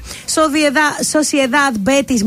Sociedad 1.13 1.89
Betis 1.89 2.21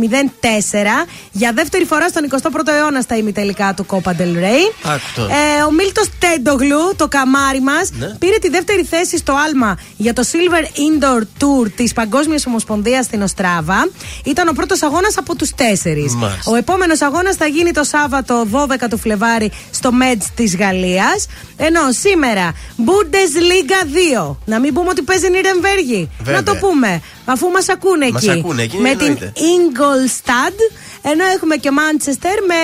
0-4. 0.43 1.05
Για 1.31 1.51
δεύτερη 1.53 1.85
φορά 1.85 2.07
στον 2.07 2.23
21ο 2.29 2.67
αιώνα 2.79 3.01
στα 3.01 3.17
ημιτελικά 3.17 3.73
του 3.75 3.85
Copa 3.89 4.09
del 4.09 4.33
Rey. 4.45 4.63
Άκου 4.83 4.99
τώρα. 5.15 5.33
Ε, 5.35 5.61
ο 5.67 5.71
Μίλτος 5.71 6.07
Τέντογλου, 6.19 6.95
το 6.95 7.07
καμάρι 7.07 7.61
μας, 7.61 7.89
Ναι. 7.91 8.07
πήρε 8.19 8.37
τη 8.37 8.49
δεύτερη 8.49 8.83
θέση 8.83 9.17
στο 9.17 9.33
άλμα 9.47 9.77
για 9.97 10.13
το 10.13 10.23
Silver 10.31 10.63
Indoor 10.63 11.21
Tour 11.21 11.71
της 11.75 11.93
Παγκόσμιας 11.93 12.45
Ομοσπονδίας 12.45 13.05
στην 13.05 13.21
Οστράβα. 13.21 13.89
Ήταν 14.25 14.47
ο 14.47 14.51
πρώτος 14.53 14.81
αγώνας 14.83 15.17
από 15.17 15.35
τους 15.35 15.49
τέσσερις. 15.55 16.15
Μάλιστα. 16.15 16.51
Ο 16.51 16.55
επόμενος 16.55 17.01
αγώνας 17.01 17.35
θα 17.35 17.45
γίνει 17.45 17.71
το 17.71 17.83
Σάββατο 17.83 18.45
12 18.51 18.87
του 18.89 18.97
Φλεβάρι 18.97 19.51
στο 19.71 19.91
Μέτζ 19.91 20.25
της 20.35 20.55
Γαλλίας. 20.55 21.27
Ενώ 21.57 21.81
σήμερα 21.91 22.51
Bundesliga 22.85 23.85
2. 24.29 24.37
Να 24.45 24.59
μην 24.59 24.73
πούμε 24.73 24.89
ότι 24.89 25.01
παίζει 25.01 25.21
Νιρεμβέργη. 25.21 25.44
Βέβαια. 26.19 26.41
Να 26.41 26.43
το 26.43 26.55
πούμε. 26.55 27.01
Αφού 27.25 27.47
μας 27.49 27.69
ακούνε 27.69 28.09
Μας 28.11 28.23
εκεί. 28.27 28.39
ακούνε 28.39 28.61
εκεί, 28.63 28.77
με 28.77 28.89
την 28.89 28.99
εννοείται. 29.07 29.31
Ingolstadt. 29.35 30.59
Ενώ 31.11 31.25
έχουμε 31.25 31.55
και 31.55 31.69
Manchester 31.71 32.37
με 32.47 32.55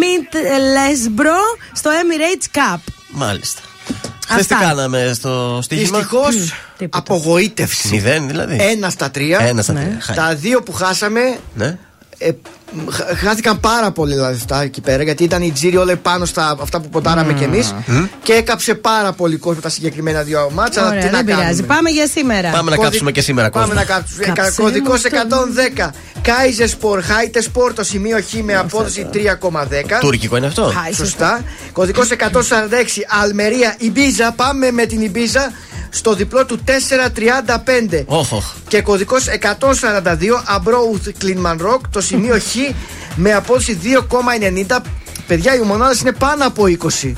Mid 0.00 0.34
Lesbro 0.76 1.58
στο 1.72 1.90
Emirates 1.90 2.58
Cup. 2.58 2.78
Μάλιστα. 3.10 3.60
Χθες 4.28 4.46
τι 4.46 4.54
Αυτά. 4.54 4.66
κάναμε 4.66 5.12
στο 5.14 5.58
στοίχημα; 5.62 5.98
Δυστυχώς 5.98 6.34
τίποτα. 6.78 6.98
απογοήτευση. 6.98 7.88
Μηδέν 7.88 8.26
δηλαδή. 8.28 8.56
Ένα 8.60 8.90
στα 8.90 9.10
τρία. 9.10 9.38
Ένα 9.40 9.62
στα 9.62 9.72
Ναι. 9.72 9.80
τρία. 9.84 9.98
Χάρη. 10.00 10.18
Τα 10.18 10.34
δύο 10.34 10.62
που 10.62 10.72
χάσαμε 10.72 11.38
Ναι. 11.54 11.78
Ε, 12.22 12.30
χα- 12.90 13.16
χάθηκαν 13.16 13.60
πάρα 13.60 13.90
πολύ 13.90 14.14
λεφτά 14.14 14.62
εκεί 14.62 14.80
πέρα 14.80 15.02
γιατί 15.02 15.24
ήταν 15.24 15.42
η 15.42 15.50
τζίρι 15.52 15.76
όλα 15.76 15.96
πάνω 15.96 16.24
στα 16.24 16.56
αυτά 16.60 16.80
που 16.80 16.88
ποντάραμε 16.88 17.32
κι 17.32 17.44
εμείς 17.44 17.74
και 18.22 18.32
έκαψε 18.32 18.74
πάρα 18.74 19.12
πολύ 19.12 19.36
κόσμο 19.36 19.60
τα 19.60 19.68
συγκεκριμένα 19.68 20.22
δύο 20.22 20.50
μάτσα. 20.54 20.80
αλλά 20.80 20.88
Ωραία, 20.90 21.00
τι 21.02 21.06
να 21.10 21.16
δεν 21.16 21.24
πειράζει. 21.24 21.44
κάνουμε; 21.44 21.66
Πάμε 21.66 21.90
για 21.90 22.06
σήμερα. 22.06 22.50
Πάμε 22.50 22.70
να 22.70 22.76
Κωδι- 22.76 22.82
κάψουμε 22.90 23.10
και 23.12 23.20
σήμερα 23.20 23.48
κόσμο. 23.50 23.68
Πάμε 23.68 23.80
να 23.80 23.86
κάψουμε. 23.86 24.24
Κάψε 24.34 24.62
Κωδικό 24.62 24.92
μου 24.92 24.98
το- 24.98 25.08
110. 25.08 25.90
Καϊσέρισπορ, 26.22 27.02
Χατάισπορ, 27.02 27.72
το 27.74 27.84
σημείο 27.84 28.18
Χ 28.20 28.32
με 28.42 28.56
απόδοση 28.56 29.08
3,10. 29.12 29.98
Τουρκικό 30.00 30.36
είναι 30.36 30.46
αυτό; 30.46 30.72
Χάι. 30.82 30.92
Σωστά. 30.92 31.40
Κωδικός 31.72 32.10
146. 32.10 33.04
Αλμερία 33.22 33.74
Ιμπίζα. 33.78 34.32
Πάμε 34.32 34.70
με 34.70 34.86
την 34.86 35.00
Ιμπίζα 35.00 35.52
στο 35.90 36.14
διπλό 36.14 36.44
του 36.46 36.58
435. 36.64 38.02
Όχ, 38.06 38.32
όχ. 38.32 38.44
Και 38.68 38.82
κωδικός 38.82 39.26
142 39.26 40.42
Αρμπρόουθ 40.44 41.08
Κιλμάρνοκ, 41.18 41.88
το 41.88 42.00
σημείο 42.00 42.38
Χ 42.48 42.54
με 43.16 43.32
απόδοση 43.32 43.78
2,90. 44.68 44.76
Παιδιά, 45.26 45.54
οι 45.54 45.58
μονάδες 45.60 46.00
είναι 46.00 46.12
πάνω 46.12 46.46
από 46.46 46.64
20. 46.64 47.12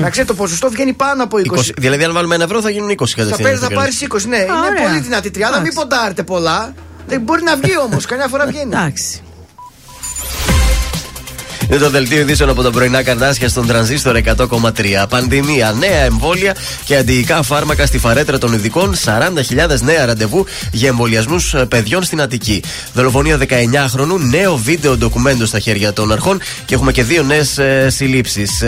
Να 0.00 0.10
ξέρετε, 0.10 0.32
το 0.32 0.34
ποσοστό 0.34 0.70
βγαίνει 0.70 0.92
πάνω 0.92 1.22
από 1.22 1.36
20. 1.36 1.58
20, 1.58 1.70
δηλαδή, 1.76 2.04
αν 2.04 2.12
βάλουμε 2.12 2.34
ένα 2.34 2.44
ευρώ 2.44 2.60
θα 2.60 2.70
γίνουν 2.70 2.90
20 2.90 2.94
Θα, 2.96 3.14
κατευθείαν. 3.16 3.42
παίρνεις, 3.42 3.60
θα 3.60 3.70
πάρεις 3.74 4.06
20, 4.10 4.28
ναι. 4.28 4.36
είναι 4.36 4.52
ωραία. 4.52 4.82
πολύ 4.82 5.00
δυνατή 5.00 5.30
τριάδα. 5.30 5.60
Μην 5.60 5.74
ποντάρετε 5.74 6.22
πολλά. 6.22 6.74
Δεν 7.06 7.20
μπορεί 7.20 7.42
να 7.42 7.56
βγει 7.56 7.78
όμως. 7.78 8.06
Καμιά 8.10 8.28
φορά 8.28 8.46
βγαίνει. 8.46 8.70
Εντάξει. 8.74 9.22
Είναι 11.68 11.78
το 11.78 11.90
δελτίο 11.90 12.20
ειδήσεων 12.20 12.50
από 12.50 12.62
τα 12.62 12.70
πρωινά 12.70 13.02
καρτάσια 13.02 13.48
στον 13.48 13.66
τρανζίστορ 13.66 14.16
100,3. 14.36 15.04
Πανδημία, 15.08 15.72
νέα 15.72 16.00
εμβόλια 16.00 16.56
και 16.84 16.96
αντιϊκά 16.96 17.42
φάρμακα 17.42 17.86
στη 17.86 17.98
φαρέτρα 17.98 18.38
των 18.38 18.52
ειδικών. 18.52 18.94
40.000 19.04 19.80
νέα 19.80 20.06
ραντεβού 20.06 20.46
για 20.72 20.88
εμβολιασμούς 20.88 21.54
παιδιών 21.68 22.02
στην 22.02 22.20
Αττική. 22.20 22.62
Δολοφονία 22.92 23.38
19χρονου, 23.48 24.18
νέο 24.30 24.56
βίντεο 24.56 24.96
ντοκουμέντο 24.96 25.46
στα 25.46 25.58
χέρια 25.58 25.92
των 25.92 26.12
αρχών 26.12 26.40
και 26.64 26.74
έχουμε 26.74 26.92
και 26.92 27.02
δύο 27.02 27.22
νέες 27.22 27.58
συλλήψεις. 27.86 28.62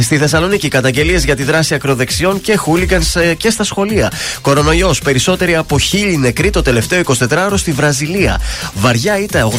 στη 0.00 0.18
Θεσσαλονίκη, 0.18 0.68
καταγγελίες 0.68 1.24
για 1.24 1.36
τη 1.36 1.42
δράση 1.42 1.74
ακροδεξιών 1.74 2.40
και 2.40 2.56
χούλιγκανς 2.56 3.14
και 3.36 3.50
στα 3.50 3.64
σχολεία. 3.64 4.12
Κορονοϊός, 4.40 5.00
περισσότεροι 5.00 5.56
από 5.56 5.78
χίλιοι 5.78 6.16
νεκροί 6.20 6.50
το 6.50 6.62
τελευταίο 6.62 7.02
24ωρο 7.18 7.54
στη 7.54 7.72
Βραζιλία. 7.72 8.40
Βαριά 8.74 9.18
ήττα 9.18 9.50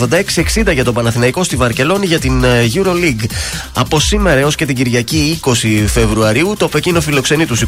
86-60 0.66 0.74
για 0.74 0.84
τον 0.84 0.94
Παναθηναϊκό 0.94 1.44
στη 1.44 1.56
Βαρκελόνη 1.56 2.06
για 2.06 2.20
την 2.20 2.44
ε, 2.44 2.63
EuroLeague. 2.74 3.26
Από 3.74 4.00
σήμερα 4.00 4.40
έως 4.40 4.56
και 4.56 4.66
την 4.66 4.76
Κυριακή 4.76 5.40
20 5.44 5.86
Φεβρουαρίου, 5.88 6.56
το 6.58 6.68
Πεκίνο 6.68 7.02
φιλοξενεί 7.02 7.46
τους 7.46 7.62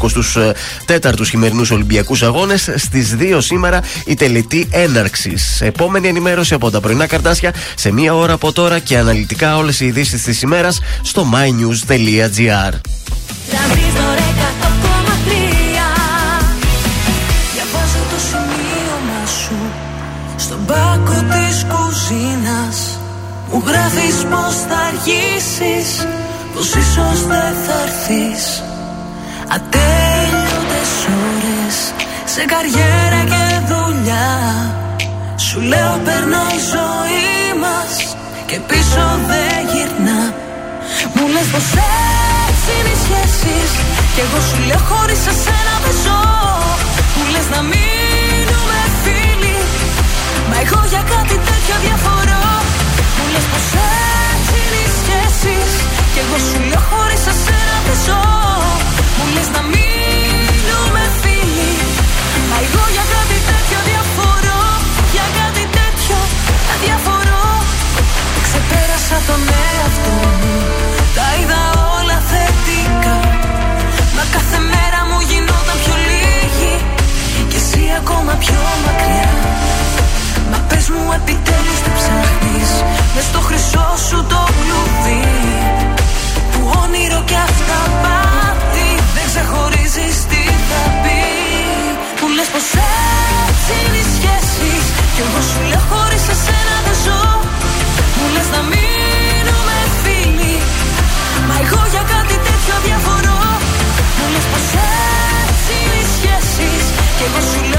24ου 0.87 1.25
χειμερινούς 1.27 1.71
Ολυμπιακούς 1.71 2.23
Αγώνες. 2.23 2.69
Στις 2.75 3.15
2 3.19 3.41
σήμερα 3.41 3.81
η 4.05 4.13
τελετή 4.13 4.67
έναρξης. 4.71 5.61
Επόμενη 5.61 6.07
ενημέρωση 6.07 6.53
από 6.53 6.69
τα 6.71 6.79
πρωινά 6.79 7.07
καρτάσια 7.07 7.53
σε 7.75 7.91
μία 7.91 8.15
ώρα 8.15 8.33
από 8.33 8.51
τώρα 8.51 8.79
και 8.79 8.97
αναλυτικά 8.97 9.57
όλες 9.57 9.79
οι 9.79 9.85
ειδήσεις 9.85 10.23
της 10.23 10.41
ημέρας 10.41 10.79
στο 11.01 11.25
mynews.gr. 11.33 12.73
γράφεις 23.67 24.17
πως 24.31 24.55
θα 24.67 24.77
αργήσεις 24.89 25.89
Πως 26.53 26.67
ίσως 26.67 27.19
δεν 27.31 27.53
θα 27.65 27.77
έρθεις. 27.85 28.63
Ατέλειωτες 29.55 30.91
ώρες 31.27 31.75
Σε 32.33 32.41
καριέρα 32.51 33.21
και 33.31 33.45
δουλειά. 33.71 34.29
Σου 35.35 35.59
λέω 35.61 35.99
περνά 36.05 36.43
η 36.57 36.61
ζωή 36.73 37.59
μας 37.63 37.91
Και 38.45 38.57
πίσω 38.67 39.05
δεν 39.29 39.57
γυρνά 39.71 40.21
Μου 41.13 41.25
λες 41.33 41.47
πως 41.53 41.67
έτσι 42.47 42.69
είναι 42.77 42.91
οι 42.95 42.99
σχέσεις 43.05 43.71
Κι 44.13 44.21
εγώ 44.25 44.39
σου 44.47 44.57
λέω 44.67 44.81
χωρίς 44.89 45.21
εσένα 45.31 45.75
δεν 45.83 45.95
ζω 46.03 46.21
Μου 47.15 47.23
λες 47.33 47.47
να 47.53 47.61
μείνουμε 47.71 48.79
φίλοι 49.03 49.57
Μα 50.49 50.55
εγώ 50.63 50.81
για 50.91 51.03
κάτι 51.13 51.37
τέτοιο 51.47 51.75
διαφορώ 51.85 52.64
Μου 53.17 53.25
λες 53.33 53.45
πως 53.51 53.67
έτσι 54.31 54.55
είναι 54.63 54.79
οι 54.85 54.89
σχέσεις 54.99 55.71
Κι 56.13 56.19
εγώ 56.23 56.37
σου 56.47 56.59
λέω 56.69 56.81
χωρίς 56.89 57.23
εσένα 57.33 57.75
δεν 57.85 57.97
ζω. 58.05 58.21
Μου 59.17 59.25
λες 59.35 59.49
να 59.55 59.61
μείνουμε 59.71 61.03
φίλοι. 61.21 61.73
Μα 62.49 62.57
εγώ 62.65 62.83
για 62.95 63.05
κάτι 63.15 63.37
τέτοιο 63.49 63.79
διαφορώ. 63.89 64.61
Για 65.15 65.27
κάτι 65.39 65.63
τέτοιο 65.77 66.17
διαφορώ 66.83 67.43
Ξεπέρασα 68.45 69.17
τον 69.27 69.41
εαυτό 69.63 70.15
μου. 70.39 70.55
Τα 71.17 71.27
είδα 71.37 71.61
όλα 71.97 72.17
θετικά. 72.31 73.15
Μα 74.15 74.23
κάθε 74.35 74.59
μέρα 74.71 74.99
μου 75.09 75.17
γινόταν 75.29 75.77
πιο 75.83 75.95
λίγη. 76.09 76.75
Και 77.49 77.59
εσύ 77.63 77.81
ακόμα 78.01 78.33
πιο 78.43 78.61
μακριά. 78.85 79.31
Μα 80.51 80.57
πες 80.69 80.85
μου 80.93 81.03
επιτέλους 81.19 81.79
τι 81.83 81.91
ψάχνεις 81.97 82.44
μες 83.13 83.25
στο 83.29 83.39
χρυσό 83.47 83.87
σου 84.07 84.19
το 84.31 84.41
κλουβί. 84.57 85.23
Που 86.51 86.61
όνειρο 86.81 87.19
και 87.29 87.37
αυτά 87.49 87.79
πάθη 88.03 88.89
δεν 89.15 89.25
ξεχωρίζεις 89.31 90.15
τι 90.29 90.43
θα 90.69 90.81
πει. 91.01 91.21
Που 92.17 92.25
λες 92.35 92.49
πως 92.53 92.67
έτσι 93.47 93.73
είναι 93.83 93.99
οι 94.03 94.07
σχέσει. 94.15 94.71
Κι 95.13 95.21
εγώ 95.25 95.41
σου 95.49 95.59
λέω 95.69 95.83
χωρίς 95.89 96.25
εσένα 96.33 96.75
δεν 96.85 96.97
ζω. 97.05 97.23
Μου 98.17 98.25
λες 98.35 98.47
να 98.55 98.61
μείνουμε 98.71 99.77
φίλοι. 100.01 100.55
Μα 101.47 101.55
εγώ 101.63 101.81
για 101.93 102.03
κάτι 102.13 102.35
τέτοιο 102.47 102.75
διαφορώ. 102.85 103.41
Μου 104.17 104.25
λες 104.33 104.45
πως 104.51 104.67
έτσι 105.43 105.73
είναι 105.81 105.99
οι 106.03 106.07
σχέσει. 106.15 106.69
Κι 107.17 107.23
εγώ 107.27 107.41
σου 107.49 107.59
λέω 107.69 107.74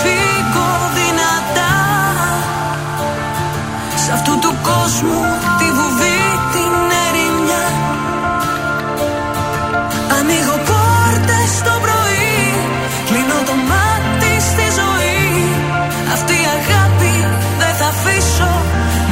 φύγω 0.00 0.70
δυνατά. 0.98 1.74
Σ' 4.02 4.10
αυτού 4.16 4.38
του 4.38 4.52
κόσμου 4.68 5.20
τη 5.58 5.66
βουβή 5.76 6.22
την 6.54 6.74
ερημιά. 7.06 7.66
Ανοίγω 10.16 10.56
πόρτες 10.68 11.50
το 11.66 11.74
πρωί 11.84 12.38
Κλείνω 13.08 13.38
το 13.48 13.56
μάτι 13.70 14.32
στη 14.50 14.66
ζωή. 14.80 15.26
Αυτή 16.14 16.34
η 16.44 16.46
αγάπη 16.58 17.14
δεν 17.60 17.72
θα 17.78 17.86
αφήσω 17.94 18.52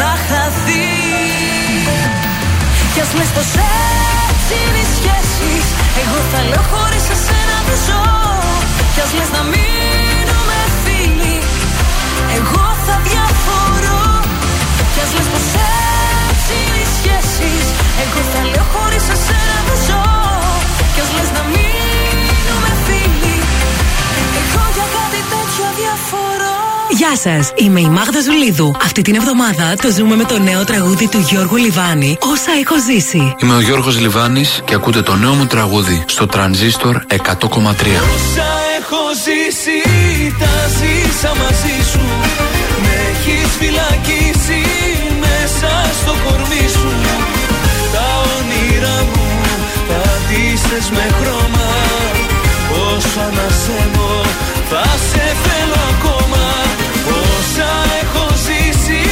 να 0.01 0.11
χαθεί. 0.27 0.89
Κι 2.93 3.01
ας 3.05 3.13
μες 3.17 3.31
το 3.37 3.43
έτσι 4.29 4.55
είναι 4.63 4.81
οι 4.85 4.89
σχέσεις 4.97 5.67
Εγώ 6.03 6.19
θα 6.31 6.41
λέω 6.49 6.65
χωρίς 6.71 7.07
εσένα 7.15 7.57
δεν 7.67 7.79
ζω. 7.87 8.05
Κι 8.95 9.01
ας 9.05 9.13
λες 9.19 9.31
να 9.37 9.43
μην 9.51 9.76
Εγώ 18.05 18.21
θα 18.33 18.41
λέω 18.51 18.67
χωρίς 18.75 19.05
εσένα 19.15 19.57
δεν 19.67 19.79
ζω 19.87 20.03
Κι 20.95 21.01
ας 21.05 21.11
λες 21.17 21.31
να 21.37 21.43
μείνουμε 21.53 22.71
φίλοι 22.87 23.37
Εγώ 24.41 24.63
για 24.77 24.87
κάτι 24.97 25.21
τέτοιο 25.33 25.67
διαφορώ 25.81 26.55
Γεια 26.91 27.17
σας, 27.17 27.53
είμαι 27.57 27.81
η 27.81 27.89
Μάγδα 27.89 28.21
Ζουλίδου. 28.21 28.77
Αυτή 28.83 29.03
την 29.03 29.15
εβδομάδα 29.15 29.75
το 29.83 29.91
ζούμε 29.91 30.17
με 30.17 30.25
το 30.25 30.39
νέο 30.39 30.65
τραγούδι 30.65 31.09
του 31.09 31.19
Γιώργου 31.19 31.57
Λιβάνη. 31.57 32.17
Όσα 32.21 32.53
έχω 32.61 32.75
ζήσει. 32.89 33.35
Είμαι 33.43 33.55
ο 33.55 33.61
Γιώργος 33.61 33.99
Λιβάνης 33.99 34.63
και 34.65 34.75
ακούτε 34.75 35.03
το 35.03 35.15
νέο 35.17 35.35
μου 35.35 35.47
τραγούδι 35.47 36.05
στο 36.07 36.27
Τρανζίστορ 36.27 36.97
100,3. 37.09 37.17
Όσα 37.17 38.49
έχω 38.79 39.01
ζήσει, 39.25 39.79
ντύσες 50.87 50.91
με 50.91 51.07
χρώμα. 51.19 51.69
Όσο 52.87 53.21
ανασένω, 53.21 54.11
θα 54.71 54.85
σε 55.09 55.25
θέλω 55.45 55.81
ακόμα. 55.93 56.47
Όσα 57.23 57.71
έχω 58.03 58.27
ζήσει, 58.45 59.03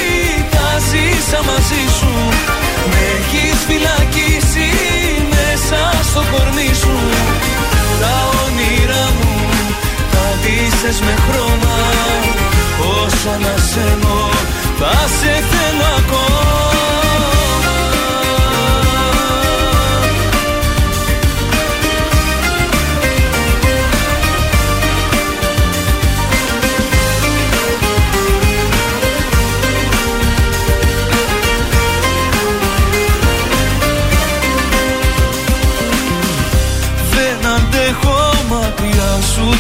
τα 0.50 0.68
ζήσα 0.88 1.40
μαζί 1.48 1.84
σου. 1.98 2.12
Με 2.90 3.00
έχεις 3.18 3.58
φυλακίσει 3.68 4.70
μέσα 5.34 5.80
στο 6.08 6.22
κορμί 6.30 6.72
σου. 6.82 6.96
Τα 8.00 8.14
όνειρά 8.44 9.06
μου 9.18 9.34
τα 10.12 10.26
ντύσες 10.40 11.00
με 11.00 11.14
χρώμα 11.26 11.76
Όσο 13.00 13.28
ανασένω 13.36 14.28
θα 14.78 14.94
σε 15.18 15.32
θέλω 15.50 15.86
ακόμα 15.98 16.43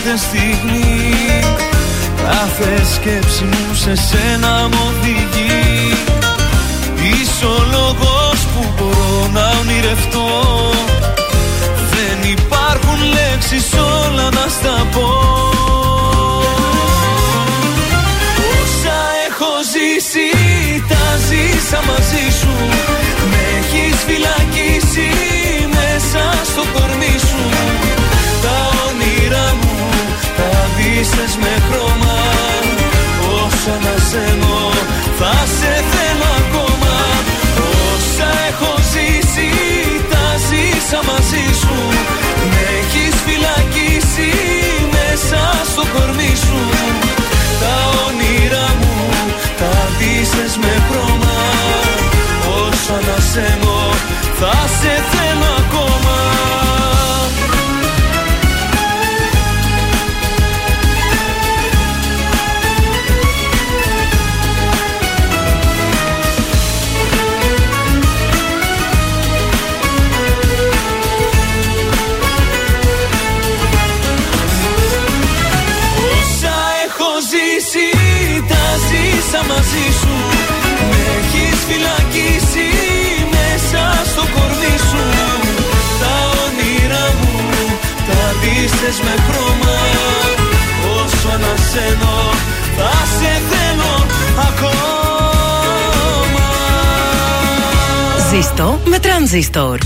μακριά 0.04 0.16
σου 0.16 0.16
ούτε 0.16 0.16
στιγμή. 0.16 1.40
Κάθε 2.22 2.84
σκέψη 2.94 3.44
μου 3.44 3.74
σε 3.74 3.94
σένα 3.94 4.68
μου 4.68 4.94
οδηγεί 5.00 5.53
ντύσες 31.14 31.36
με 31.36 31.53
τα 88.64 88.70
ντύσες 88.70 89.00
με 89.00 89.14
χρώμα 89.28 89.76
Όσο 91.04 91.28
ανασένω 91.28 92.30
θα 92.76 92.90
σε 93.18 93.42
θέλω 93.50 94.06
ακόμα 94.38 94.82
Ζήστο 98.30 98.80
με 98.84 98.98
τρανζίστορ. 98.98 99.78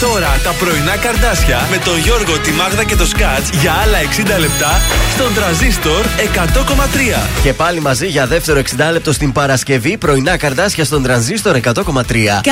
Τώρα 0.00 0.40
τα 0.44 0.50
πρωινά 0.52 0.96
καρδάσια 0.96 1.66
με 1.70 1.76
τον 1.78 1.98
Γιώργο, 1.98 2.38
τη 2.38 2.50
Μάγδα 2.52 2.84
και 2.84 2.96
το 2.96 3.06
Σκάτς 3.06 3.48
για 3.60 3.72
άλλα 3.82 3.98
60 4.36 4.40
λεπτά 4.40 4.80
στον 5.14 5.34
τραζίστορ 5.34 6.04
100,3. 6.34 7.28
Και 7.42 7.52
πάλι 7.52 7.80
μαζί 7.80 8.06
για 8.06 8.26
δεύτερο 8.26 8.60
60 8.60 8.92
λεπτό 8.92 9.12
στην 9.12 9.32
Παρασκευή. 9.32 9.96
Πρωινά 9.96 10.36
καρδάσια 10.36 10.84
στον 10.84 11.02
τρανζίστορ 11.02 11.56
100,3. 11.56 11.70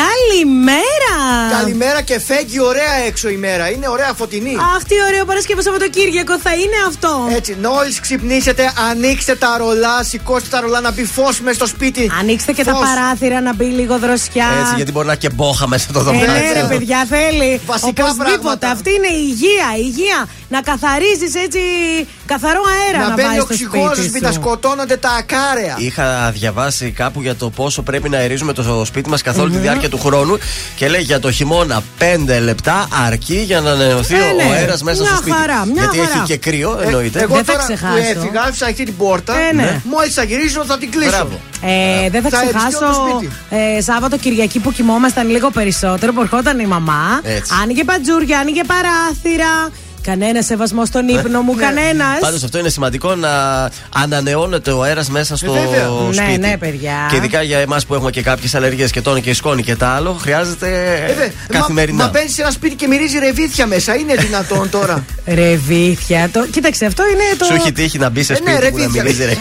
Καλημέρα! 0.02 1.16
Καλημέρα 1.60 2.00
και 2.02 2.20
φέγγει 2.20 2.60
ωραία 2.60 2.94
έξω 3.06 3.28
η 3.28 3.36
μέρα. 3.36 3.70
Είναι 3.70 3.88
ωραία 3.88 4.12
φωτεινή. 4.16 4.54
Αχ, 4.76 4.82
τι 4.84 4.94
ωραίο 5.08 5.24
Παρασκευό 5.24 5.62
Σαββατοκύριακο 5.62 6.38
θα 6.38 6.54
είναι 6.54 6.76
αυτό. 6.88 7.28
Έτσι, 7.36 7.56
μόλι 7.62 8.00
ξυπνήσετε, 8.00 8.72
ανοίξτε 8.90 9.34
τα 9.34 9.54
ρολά, 9.58 10.02
σηκώστε 10.02 10.48
τα 10.50 10.60
ρολά 10.60 10.80
να 10.80 10.90
μπει 10.92 11.04
φως 11.04 11.40
μέσα 11.40 11.54
στο 11.54 11.66
σπίτι. 11.66 12.10
Ανοίξτε 12.20 12.52
και 12.52 12.64
τα 12.64 12.72
Φως. 12.74 12.80
παράθυρα 12.88 13.40
να 13.40 13.54
μπει 13.54 13.64
λίγο 13.64 13.98
δροσιά. 13.98 14.46
Έτσι, 14.60 14.72
γιατί 14.76 14.92
μπορεί 14.92 15.06
να 15.06 15.14
και 15.14 15.30
μπόχα 15.30 15.68
μέσα 15.68 15.86
στο 15.90 16.00
Ε, 16.00 16.02
δωμάτιο. 16.02 16.32
ναι, 16.32 16.52
ρε 16.60 16.66
παιδιά, 16.68 17.06
θέλει. 17.08 17.36
Βασικά 17.66 17.88
Οπωσδήποτε. 18.04 18.30
πράγματα. 18.30 18.70
Αυτή 18.70 18.90
είναι 18.90 19.06
η 19.06 19.22
υγεία. 19.32 19.66
η 19.78 19.82
υγεία. 19.84 20.28
Να 20.50 20.60
καθαρίζεις 20.62 21.34
έτσι 21.44 21.58
καθαρό 22.26 22.60
αέρα 22.74 22.98
να, 23.02 23.08
να 23.08 23.14
μπαίνει 23.14 23.28
βάζεις 23.28 23.42
στο 23.42 23.52
οξυγόνος 23.52 23.84
στο 23.86 23.94
σπίτι 23.94 24.08
σπίτι, 24.08 24.24
να 24.24 24.32
σου. 24.32 24.40
σκοτώνονται 24.40 24.96
τα 24.96 25.10
ακάραια. 25.10 25.74
Είχα 25.78 26.30
διαβάσει 26.34 26.90
κάπου 26.90 27.20
για 27.22 27.34
το 27.34 27.50
πόσο 27.50 27.82
πρέπει 27.82 28.08
να 28.08 28.18
αερίζουμε 28.18 28.52
το 28.52 28.84
σπίτι 28.84 29.08
μας 29.08 29.22
καθ' 29.22 29.38
όλη 29.38 29.50
τη 29.52 29.58
διάρκεια 29.58 29.88
του 29.88 29.98
χρόνου 29.98 30.38
και 30.76 30.88
λέει 30.88 31.00
για 31.00 31.20
το 31.20 31.30
χειμώνα 31.30 31.82
5 31.98 32.04
λεπτά 32.42 32.88
αρκεί 33.06 33.36
για 33.46 33.60
να 33.60 33.70
ανανεωθεί 33.70 34.14
Ε, 34.14 34.18
ο 34.18 34.34
ναι. 34.34 34.54
αέρας 34.54 34.82
μέσα 34.82 35.00
Μια 35.02 35.10
στο 35.10 35.16
σπίτι. 35.22 35.36
χαρά, 35.36 35.64
μια 35.64 35.74
Γιατί 35.82 35.98
χαρά. 35.98 36.10
έχει 36.14 36.22
και 36.24 36.36
κρύο, 36.36 36.78
εννοείται. 36.84 37.18
Ε, 37.18 37.22
Εγώ 37.22 37.34
Δεν 37.34 37.44
θα 37.44 37.52
τώρα 37.52 37.64
ξεχάσω. 37.64 37.92
που 37.92 37.98
έφυγα, 38.18 38.42
άφησα 38.42 38.64
ανοιχτή 38.64 38.84
την 38.84 38.96
πόρτα. 38.96 39.34
Ε, 39.38 39.52
ναι. 39.54 39.80
Μόλις 39.84 40.14
θα 40.14 40.22
γυρίσω 40.22 40.64
θα 40.64 40.78
την 40.78 40.90
κλείσω. 40.90 41.10
Μπράβο. 41.10 41.40
Ε, 41.62 42.10
δεν 42.10 42.22
θα 42.22 42.28
Θα 42.28 42.36
ξεχάσω 42.40 42.66
επισκιώ 42.66 42.88
το 42.88 42.94
σπίτι. 42.94 43.32
ε, 43.76 43.80
Σάββατο 43.80 44.16
Κυριακή 44.16 44.60
που 44.60 44.72
κοιμόμασταν 44.72 45.28
λίγο 45.28 45.50
περισσότερο 45.50 46.12
που 46.12 46.20
ερχόταν 46.20 46.58
η 46.58 46.66
μαμά. 46.66 47.20
Έτσι. 47.22 47.52
Άνοιγε 47.62 47.84
παντζούρια, 47.84 48.38
άνοιγε 48.38 48.62
παράθυρα. 48.64 49.70
Κανένα 50.08 50.42
σεβασμό 50.42 50.84
στον 50.86 51.08
ύπνο 51.08 51.40
μου, 51.40 51.54
Ναι. 51.54 51.62
κανένας. 51.62 52.18
Πάντως 52.20 52.42
αυτό 52.42 52.58
είναι 52.58 52.68
σημαντικό 52.68 53.14
να 53.14 53.30
ανανεώνεται 53.94 54.70
ο 54.70 54.82
αέρας 54.82 55.08
μέσα 55.08 55.36
στο 55.36 55.54
Ε, 55.54 55.58
βέβαια. 55.60 55.88
σπίτι. 56.12 56.38
Ναι, 56.38 56.46
ναι, 56.48 56.56
παιδιά. 56.56 57.06
Και 57.10 57.16
ειδικά 57.16 57.42
για 57.42 57.58
εμάς 57.58 57.86
που 57.86 57.94
έχουμε 57.94 58.10
και 58.10 58.22
κάποιες 58.22 58.54
αλλεργίες 58.54 58.90
και 58.90 59.00
τόνο 59.00 59.20
και 59.20 59.34
σκόνη 59.34 59.62
και 59.62 59.76
τα 59.76 59.88
άλλο, 59.88 60.12
χρειάζεται 60.12 60.66
Ε, 61.08 61.14
δε, 61.14 61.28
καθημερινά. 61.58 61.96
Μα, 61.98 62.04
μα 62.04 62.10
μπαίνει 62.10 62.28
σε 62.28 62.42
ένα 62.42 62.50
σπίτι 62.50 62.74
και 62.74 62.86
μυρίζει 62.86 63.18
ρεβίθια 63.18 63.66
μέσα. 63.66 63.94
Είναι 63.94 64.14
δυνατόν 64.14 64.70
τώρα. 64.70 65.04
Ρεβίθια. 65.42 66.28
Το... 66.32 66.46
Κοίταξε, 66.46 66.84
αυτό 66.86 67.02
είναι 67.06 67.22
το. 67.38 67.44
Σου 67.44 67.54
έχει 67.54 67.72
τύχει 67.72 67.98
να 67.98 68.08
μπει 68.08 68.22
σε 68.22 68.32
Ε, 68.32 68.36
ναι, 68.44 68.50
σπίτι 68.56 68.70
που 68.70 68.76
να 68.78 68.84
ρεβίθια. 68.84 69.02
μυρίζει 69.02 69.24
ρε. 69.30 69.34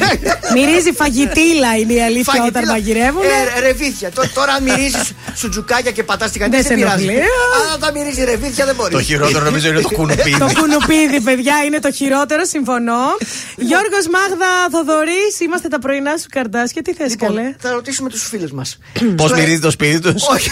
Μυρίζει 0.54 0.92
φαγητήλα 0.94 1.72
είναι 1.82 1.94
η 1.94 2.02
αλήθεια 2.04 2.34
όταν 2.34 2.52
Φαγητήλα. 2.52 2.72
μαγειρεύουν. 2.72 3.22
Ε, 3.58 3.60
ρεβίθια. 3.68 4.12
Τω- 4.12 4.30
Τώρα 4.34 4.52
αν 4.54 4.64
μυρίζεις 4.64 5.12
σουτζουκάκια 5.40 5.92
και 5.92 6.04
πατάς 6.04 6.32
τη 6.32 6.40
Δεν 6.40 6.48
γανία 6.50 6.62
σε 6.64 6.68
δεν 6.70 6.78
πειράζει. 6.78 7.04
ενοχλεί. 7.04 7.22
Αλλά 7.56 7.70
όταν 7.76 7.90
μυρίζει 7.98 8.24
ρεβίθια 8.24 8.66
δεν 8.66 8.76
μπορείς. 8.76 8.94
Το 8.98 9.02
χειρότερο 9.02 9.44
νομίζω 9.44 9.68
είναι 9.70 9.80
το 9.82 9.90
κουνουπίδι. 9.90 10.38
Το 10.58 10.64
κουνουπίδι, 10.64 11.22
παιδιά, 11.22 11.56
είναι 11.66 11.80
το 11.80 11.92
χειρότερο, 11.92 12.46
συμφωνώ. 12.46 13.04
Γιώργος 13.56 14.06
Μάγδα 14.12 14.52
Θοδωρής, 14.72 15.40
είμαστε 15.40 15.68
τα 15.68 15.80
πρωινά 15.80 16.18
σου 16.18 16.26
καρτάσια. 16.32 16.82
Τι 16.82 16.94
θες, 16.94 17.10
Λοιπόν, 17.10 17.28
καλέ; 17.36 17.56
θα 17.60 17.72
ρωτήσουμε 17.72 18.10
τους 18.10 18.24
φίλους 18.28 18.52
μας. 18.52 18.78
Πώς 19.16 19.32
μυρίζει 19.32 19.60
το 19.60 19.72
σπίτι 19.72 20.00
τους; 20.00 20.24
Όχι, 20.28 20.50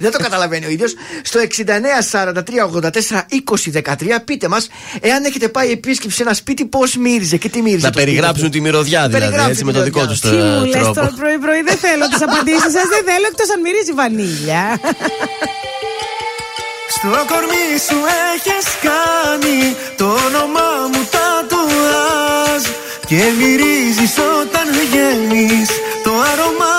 δεν 0.00 0.10
το 0.10 0.18
καταλαβαίνει 0.18 0.66
ο 0.66 0.68
ίδιος. 0.68 0.94
Στο 1.22 1.40
69 1.40 2.02
43 2.12 2.64
84 2.64 3.26
20 3.28 3.70
13 3.72 4.20
πείτε 4.24 4.48
μας, 4.48 4.68
εάν 5.00 5.24
έχετε 5.24 5.48
πάει 5.48 5.70
επίσκεψη 5.70 6.16
σε 6.16 6.22
ένα 6.22 6.34
σπίτι, 6.34 6.64
πώς 6.64 6.96
μύριζε 6.96 7.36
και 7.36 7.48
τι 7.48 7.62
μύριζε. 7.62 7.86
Να 7.86 7.92
το 7.92 7.98
σπίτι 7.98 8.10
περιγράψουν 8.12 8.44
του; 8.44 8.50
τη 8.50 8.60
μυρωδιά 8.60 9.06
δηλαδή, 9.06 9.24
Περιγράψουν 9.24 9.50
έτσι 9.50 9.60
τη 9.60 9.66
με 9.66 9.72
το 9.72 9.82
δικό 9.82 10.00
μυρωδιά. 10.00 10.20
τους 10.20 10.30
Τι 10.30 10.36
μου 10.36 10.64
λες 10.64 10.70
τρόπο. 10.72 10.92
τώρα 10.94 11.12
πρωί-πρωί, 11.16 11.62
δεν 11.62 11.76
θέλω 11.76 12.08
τις 12.08 12.22
απαντήσεις 12.22 12.72
σας, 12.76 12.86
δεν 12.94 13.02
θέλω 13.08 13.26
εκτός 13.30 13.48
αν 13.54 13.60
μυρίζει 13.60 13.92
βανίλια. 13.92 14.62
Στο 16.88 17.08
κορμί 17.08 17.68
σου 17.86 17.98
έχεις 18.34 18.66
κάνει 18.86 19.76
το 19.96 20.04
όνομά 20.04 20.70
μου 20.92 21.08
τατουάζ 21.14 22.62
Και 23.06 23.22
μυρίζεις 23.38 24.14
όταν 24.40 24.66
βγαίνεις 24.80 25.68
το 26.04 26.12
άρωμά 26.32 26.77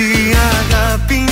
η 0.00 0.34
αγάπη 0.34 1.29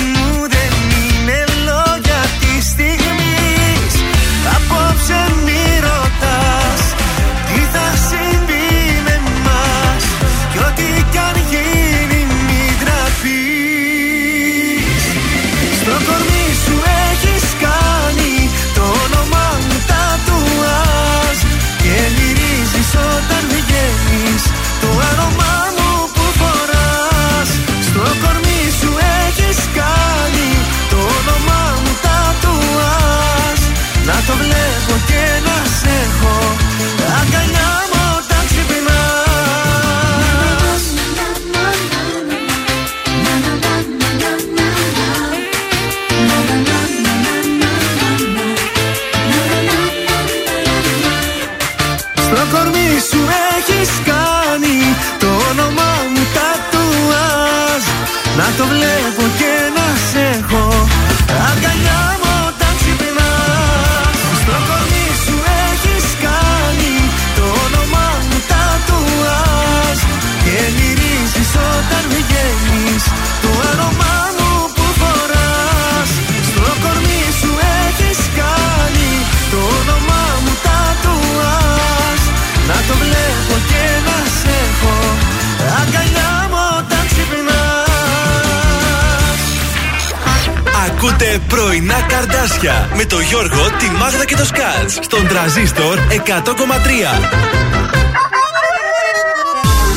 πρωινά 91.79 92.03
καρδάσια 92.03 92.89
με 92.95 93.05
το 93.05 93.21
Γιώργο, 93.21 93.71
τη 93.79 93.91
Μάγδα 93.91 94.25
και 94.25 94.37
το 94.37 94.45
Σκάτς 94.45 94.99
στον 95.01 95.27
τραζίστορ 95.29 95.99
100,3. 95.99 96.21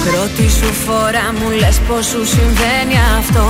Πρώτη 0.05 0.49
σου 0.59 0.73
φορά 0.85 1.25
μου 1.37 1.49
λες 1.49 1.79
πως 1.87 2.05
σου 2.05 2.25
συμβαίνει 2.25 2.97
αυτό 3.17 3.45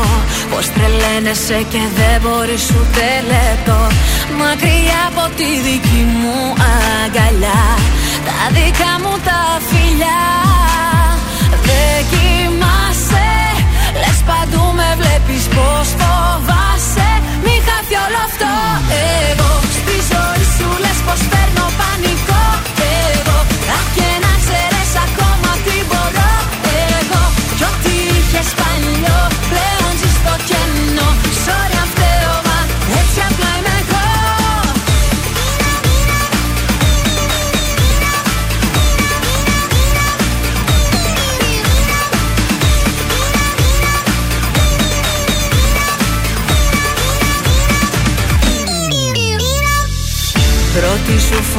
Πως 0.51 0.65
τρελαίνεσαι 0.73 1.65
και 1.69 1.81
δεν 1.97 2.21
μπορείς 2.21 2.69
ούτε 2.69 3.05
λεπτό. 3.31 3.79
Μακριά 4.37 5.01
από 5.09 5.35
τη 5.37 5.49
δική 5.67 6.03
μου 6.19 6.39
αγκαλιά 6.73 7.63
Τα 8.27 8.37
δικά 8.55 8.93
μου 9.03 9.13
τα 9.27 9.41
φιλιά. 9.69 10.23
Δεν 11.67 11.97
κοιμάσαι 12.11 13.29
Λες 14.01 14.19
παντού 14.29 14.63
με 14.77 14.89
βλέπεις 14.99 15.43
πως 15.55 15.87
φοβάσαι. 15.99 16.31
Μη 16.31 16.79
χάθει 16.89 17.10
όλο 17.95 18.17
αυτό 18.25 18.45
Εγώ 19.31 19.60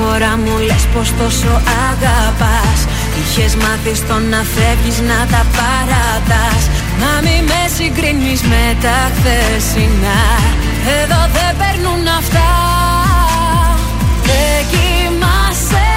φορά 0.02 0.36
μου 0.42 0.58
λες 0.68 0.84
πως 0.92 1.08
τόσο 1.20 1.52
αγαπάς. 1.90 2.80
Είχες 3.20 3.54
μάθει 3.62 3.94
στο 4.02 4.16
να 4.32 4.40
φεύγεις 4.54 4.98
να 5.10 5.18
τα 5.32 5.42
παρατάς. 5.56 6.62
Μα 7.00 7.12
μη 7.24 7.36
με 7.48 7.62
συγκρίνεις 7.76 8.42
με 8.52 8.64
τα 8.84 8.98
χθεσινά. 9.14 10.22
Εδώ 10.98 11.20
δεν 11.36 11.52
παίρνουν 11.60 12.06
αυτά. 12.20 12.50
Δεν 14.28 14.58
κοιμάσαι 14.70 15.90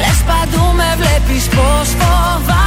Λες 0.00 0.18
παντού 0.28 0.64
με 0.78 0.88
βλέπεις 1.00 1.44
πως 1.56 1.88
φοβάσαι 1.98 2.61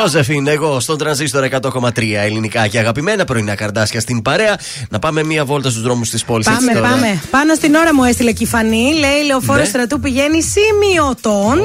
Ζώζεφιν, 0.00 0.46
εγώ 0.46 0.80
στον 0.80 0.98
τρανζίστορ 0.98 1.48
100,3 1.62 1.90
ελληνικά 2.24 2.66
και 2.66 2.78
αγαπημένα 2.78 3.24
πρωινά 3.24 3.54
καρδάσια 3.54 4.00
στην 4.00 4.22
παρέα. 4.22 4.58
Να 4.88 4.98
πάμε 4.98 5.22
μία 5.24 5.44
βόλτα 5.44 5.70
στους 5.70 5.82
δρόμους 5.82 6.10
της 6.10 6.24
πόλης. 6.24 6.46
Πάμε, 6.46 6.72
πάμε. 6.72 7.22
Πάνω 7.30 7.54
στην 7.54 7.74
ώρα 7.74 7.94
μου 7.94 8.04
έστειλε 8.04 8.32
και 8.32 8.44
η 8.44 8.46
Φανή. 8.46 8.94
Λέει: 8.98 9.22
Λεωφόρο 9.26 9.58
Ναι. 9.58 9.64
στρατού 9.64 10.00
πηγαίνει 10.00 10.42
σημειωτών. 10.42 11.58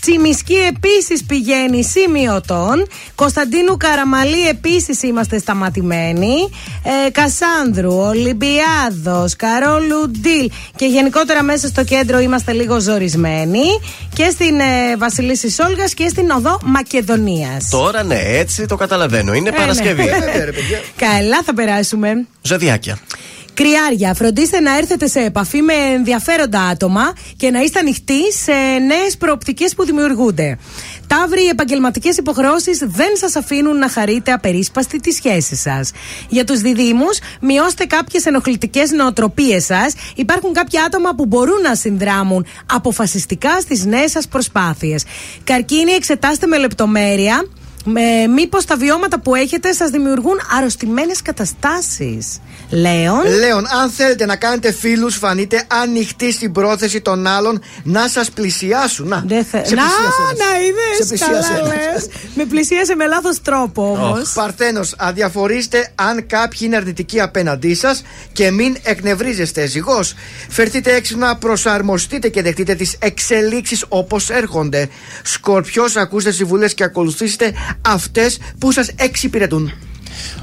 Τσιμισκή 0.00 0.54
επίσης 0.54 1.24
πηγαίνει 1.24 1.84
σημειωτών. 1.84 2.86
Κωνσταντίνου 3.16 3.76
Καραμαλή 3.76 4.48
επίσης 4.48 5.02
είμαστε 5.02 5.38
σταματημένοι. 5.38 6.50
Ε, 7.06 7.10
Κασάνδρου, 7.10 7.92
Ολυμπιάδος, 7.92 9.36
Καρόλου 9.36 10.10
Ντίλ. 10.10 10.50
Και 10.76 10.86
γενικότερα 10.86 11.42
μέσα 11.42 11.66
στο 11.66 11.84
κέντρο 11.84 12.18
είμαστε 12.18 12.52
λίγο 12.52 12.80
ζορισμένοι. 12.80 13.64
Και 14.14 14.28
στην 14.30 14.60
ε, 14.60 14.96
Βασιλίση 14.96 15.50
Σόλγα 15.50 15.84
και 15.84 16.08
στην 16.08 16.30
οδό 16.30 16.60
Μακεδονίας. 16.64 17.68
Τώρα 17.70 18.02
ναι, 18.02 18.20
έτσι 18.24 18.66
το 18.66 18.76
καταλαβαίνω. 18.76 19.34
Είναι 19.34 19.52
Παρασκευή. 19.52 20.04
Καλά 21.06 21.42
θα 21.44 21.54
περάσουμε. 21.54 22.26
Ζωδιάκια. 22.42 22.98
Κρυάρια, 23.56 24.14
φροντίστε 24.14 24.60
να 24.60 24.76
έρθετε 24.76 25.06
σε 25.08 25.20
επαφή 25.20 25.62
με 25.62 25.72
ενδιαφέροντα 25.72 26.60
άτομα 26.60 27.12
και 27.36 27.50
να 27.50 27.60
είστε 27.60 27.78
ανοιχτοί 27.78 28.32
σε 28.32 28.52
νέες 28.86 29.16
προοπτικές 29.18 29.74
που 29.74 29.84
δημιουργούνται. 29.84 30.58
Ταύροι, 31.06 31.44
οι 31.44 31.48
επαγγελματικές 31.48 32.16
υποχρεώσεις 32.16 32.78
δεν 32.86 33.16
σας 33.16 33.36
αφήνουν 33.36 33.78
να 33.78 33.88
χαρείτε 33.88 34.32
απερίσπαστη 34.32 35.00
τη 35.00 35.10
σχέση 35.10 35.56
σας. 35.56 35.90
Για 36.28 36.44
τους 36.44 36.60
διδήμου, 36.60 37.06
μειώστε 37.40 37.84
κάποιες 37.84 38.24
ενοχλητικές 38.24 38.90
νοοτροπίες 38.90 39.64
σας. 39.64 39.94
Υπάρχουν 40.14 40.52
κάποια 40.52 40.84
άτομα 40.84 41.14
που 41.14 41.26
μπορούν 41.26 41.60
να 41.60 41.74
συνδράμουν 41.74 42.46
αποφασιστικά 42.72 43.60
στις 43.60 43.84
νέες 43.84 44.10
σας 44.10 44.28
προσπάθειες. 44.28 45.04
Καρκίνη, 45.44 45.92
εξετάστε 45.92 46.46
με 46.46 46.58
λεπτομέρεια. 46.58 47.48
Με, 47.88 48.26
μήπως 48.26 48.64
τα 48.64 48.76
βιώματα 48.76 49.20
που 49.20 49.34
έχετε 49.34 49.72
σας 49.72 49.90
δημιουργούν 49.90 50.40
αρρωστημένες 50.56 51.22
καταστάσεις. 51.22 52.38
Λέων. 52.70 53.24
Λέων, 53.38 53.64
αν 53.82 53.90
θέλετε 53.90 54.26
να 54.26 54.36
κάνετε 54.36 54.72
φίλους, 54.72 55.16
φανείτε 55.16 55.64
ανοιχτοί 55.82 56.32
στην 56.32 56.52
πρόθεση 56.52 57.00
των 57.00 57.26
άλλων 57.26 57.62
να 57.82 58.08
σας 58.08 58.30
πλησιάσουν. 58.30 59.08
Να, 59.08 59.22
Δεν 59.26 59.44
θε... 59.44 59.64
σε 59.64 59.74
Να, 59.74 59.82
πλησίασε 59.82 60.22
ένας. 60.22 60.38
να 60.38 60.44
Σε 60.56 60.64
είδες, 60.66 61.08
πλησίασε 61.08 61.52
καλά 61.52 61.72
ένας. 61.72 61.92
λες. 61.94 62.08
Με 62.34 62.44
πλησίασε 62.44 62.94
με 62.94 63.06
λάθος 63.06 63.42
τρόπο 63.42 63.90
όμως. 63.92 64.32
Παρθένος, 64.34 64.94
αδιαφορήστε 64.98 65.92
αν 65.94 66.26
κάποιοι 66.26 66.58
είναι 66.62 66.76
αρνητικοί 66.76 67.20
απέναντί 67.20 67.74
σας 67.74 68.02
και 68.32 68.50
μην 68.50 68.76
εκνευρίζεστε. 68.82 69.66
Ζυγός, 69.66 70.14
φερθείτε 70.48 70.94
έξυπνα 70.94 71.26
να 71.26 71.36
προσαρμοστείτε 71.36 72.28
και 72.28 72.42
δεχτείτε 72.42 72.74
τις 72.74 72.96
εξελίξεις 72.98 73.84
όπως 73.88 74.30
έρχονται. 74.30 74.88
Σκορπιός, 75.22 75.96
ακούστε 75.96 76.30
συμβουλές 76.30 76.74
και 76.74 76.84
ακολουθήστε 76.84 77.52
αυτές 77.80 78.38
που 78.58 78.72
σας 78.72 78.90
εξυπηρετούν. 78.96 79.72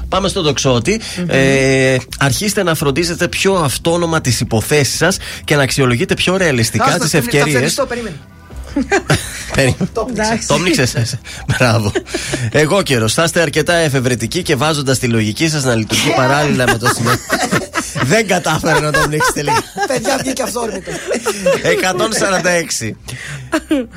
Πάμε 0.08 0.28
στον 0.28 0.44
τοξότη. 0.44 1.00
Ε, 1.26 1.96
αρχίστε 2.18 2.62
να 2.62 2.74
φροντίζετε 2.74 3.28
πιο 3.28 3.54
αυτόνομα 3.54 4.20
τις 4.20 4.40
υποθέσεις 4.40 4.96
σας 4.96 5.16
και 5.44 5.56
να 5.56 5.62
αξιολογείτε 5.62 6.14
πιο 6.14 6.36
ρεαλιστικά 6.36 6.84
Άστα, 6.84 6.98
τις 6.98 7.10
θα 7.10 7.18
ευκαιρίες. 7.18 7.80
Ευχαριστώ, 9.54 10.04
περίμενε. 10.14 10.38
Το 10.46 10.54
πνίξε. 10.54 11.18
Μπράβο. 11.46 11.92
Εγώ 12.50 12.82
καιρο. 12.82 13.08
Θα 13.08 13.22
είστε 13.22 13.40
αρκετά 13.40 13.74
εφευρετικοί 13.74 14.42
και 14.42 14.56
βάζοντας 14.56 14.98
τη 14.98 15.06
λογική 15.06 15.48
σας 15.48 15.64
να 15.64 15.74
λειτουργεί 15.74 16.10
παράλληλα 16.16 16.64
με 16.66 16.78
το 16.78 16.88
συνέδριο. 16.94 17.24
Δεν 18.02 18.26
κατάφερα 18.26 18.80
να 18.80 18.92
το 18.92 18.98
πνίξει 19.06 19.32
τελικά. 19.34 19.62
Παιδιά, 19.86 20.16
βγήκε 20.22 20.42
αυθόρμητο. 20.42 20.90
146. 22.80 22.96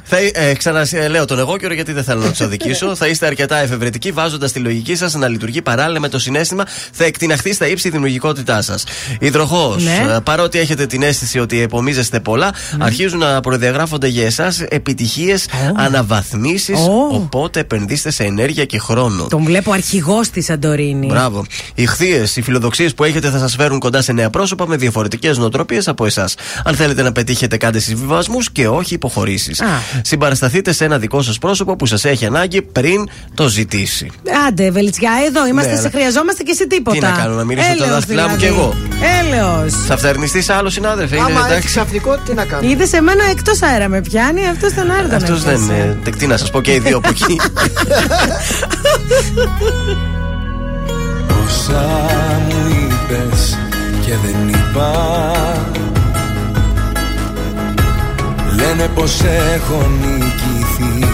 Θα, 0.04 0.18
ε, 0.34 0.54
ξαναλέω 0.54 1.26
τον 1.26 1.40
εγώ 1.40 1.58
καιρο 1.58 1.74
γιατί 1.74 1.92
δεν 1.92 2.04
θέλω 2.04 2.22
να 2.22 2.30
τους 2.30 2.42
αδικήσω. 2.42 2.96
Θα 2.96 3.08
είστε 3.08 3.26
αρκετά 3.26 3.58
εφευρετικοί 3.58 4.12
βάζοντας 4.12 4.52
τη 4.52 4.60
λογική 4.60 4.96
σας 4.96 5.14
να 5.14 5.28
λειτουργεί 5.28 5.62
παράλληλα 5.62 6.00
με 6.00 6.10
το 6.10 6.20
συνέστημα. 6.20 6.66
Θα 6.92 7.04
εκτιναχθεί 7.04 7.54
στα 7.54 7.68
ύψη 7.68 7.88
η 7.88 7.92
δημιουργικότητά 7.92 8.62
σας. 8.62 8.84
Υδροχός. 9.20 9.84
Ναι. 9.84 10.20
Παρότι 10.24 10.60
έχετε 10.60 10.86
την 10.86 11.02
αίσθηση 11.02 11.40
ότι 11.40 11.62
επομίζεστε 11.62 12.20
πολλά, 12.20 12.54
αρχίζουν 12.80 13.20
να 13.20 13.40
προδιαγράφονται 13.40 14.08
για 14.08 14.26
εσάς 14.26 14.62
επιτυχίες, 14.70 15.46
αναβαθμίσεις. 15.76 16.80
Οπότε 17.12 17.60
επενδύστε 17.60 18.12
σε 18.12 18.24
ενέργεια 18.24 18.66
και 18.66 18.80
χρόνο. 18.80 19.26
Τον 19.30 19.44
βλέπω 19.44 19.72
αρχηγός 19.72 20.26
στη 20.26 20.42
Σαντορίνης. 20.42 21.10
Μπράβο. 21.12 21.46
Οι 21.76 21.86
χθείε, 21.86 22.24
οι 22.36 22.42
φιλοδοξίες 22.42 22.94
που 22.94 23.04
έχετε 23.04 23.30
θα 23.30 23.38
σας 23.38 23.56
φέρουν 23.56 23.80
κοντά 23.80 24.02
σε 24.02 24.12
νέα 24.12 24.30
πρόσωπα 24.30 24.68
με 24.68 24.76
διαφορετικές 24.76 25.38
νοοτροπίες 25.38 25.88
από 25.88 26.06
εσάς. 26.06 26.36
Αν 26.64 26.76
θέλετε 26.76 27.02
να 27.02 27.12
πετύχετε, 27.12 27.58
κάντε 27.58 27.80
συμβιβασμού 27.80 28.38
και 28.52 28.68
όχι 28.68 28.94
υποχωρήσεις. 28.94 29.62
Συμπαρασταθείτε 30.02 30.72
σε 30.72 30.86
ένα 30.86 30.98
δικό 30.98 31.22
σας 31.22 31.38
πρόσωπο 31.38 31.76
που 31.76 31.86
σας 31.86 32.06
έχει 32.06 32.26
ανάγκη 32.26 32.62
πριν 32.62 33.10
το 33.34 33.48
ζητήσει. 33.48 34.12
Άντε, 34.48 34.72
βελιτσιά, 34.72 35.12
εδώ 35.28 35.48
είμαστε, 35.48 35.70
Ναι, 35.72 35.76
σε 35.76 35.82
αλλά- 35.82 35.92
χρειαζόμαστε 35.92 36.44
και 36.44 36.54
σε 36.54 36.68
τίποτα. 36.68 36.98
Τι 36.98 37.04
να 37.04 37.12
κάνω, 37.12 37.36
να 37.36 37.44
μυρίσω 37.44 37.68
τα 37.68 37.74
Έλεος 37.74 37.90
δάχτυλά 37.90 38.28
μου 38.30 38.36
δηλαδή. 38.36 38.54
κι 38.56 38.60
εγώ. 38.60 38.76
Έλεος. 39.22 39.74
Θα 39.88 39.98
φτερνιστεί 39.98 40.42
σε 40.42 40.54
άλλο 40.54 40.70
συνάδελφε, 40.70 41.16
είναι 41.16 41.24
Άμα 41.26 41.34
έχεις 41.40 41.46
εντάξει. 41.50 41.68
ξαφνικό, 41.68 42.18
τι 42.18 42.34
να 42.34 42.46
κάνω; 42.46 42.70
Είδες 42.70 42.90
σε 42.90 43.02
μένα 43.02 43.24
εκτός 43.32 43.62
αέρα 43.62 43.88
με 43.88 44.02
πιάνει, 44.02 44.42
αυτός 44.58 44.74
τον 44.74 44.92
αέρα 44.92 45.08
τον 45.08 45.16
Αυτός 45.16 45.44
δεν 45.44 45.54
έπιασε. 45.54 45.74
είναι. 45.74 45.98
τε- 46.04 46.16
Τι 46.16 46.28
να 46.28 46.38
σας 46.38 46.50
πω 46.50 46.62
και 46.62 46.74
οι 46.74 46.80
δύο 46.80 46.98
από 46.98 47.10
εκεί. 47.10 47.40
Όσα 51.46 51.86
μου 52.50 52.66
είπες 52.68 53.58
και 54.06 54.12
δεν 54.24 54.48
είπα 54.50 54.92
Λένε 58.56 58.88
πως 58.96 59.22
έχω 59.56 59.90
νικηθεί 60.02 61.08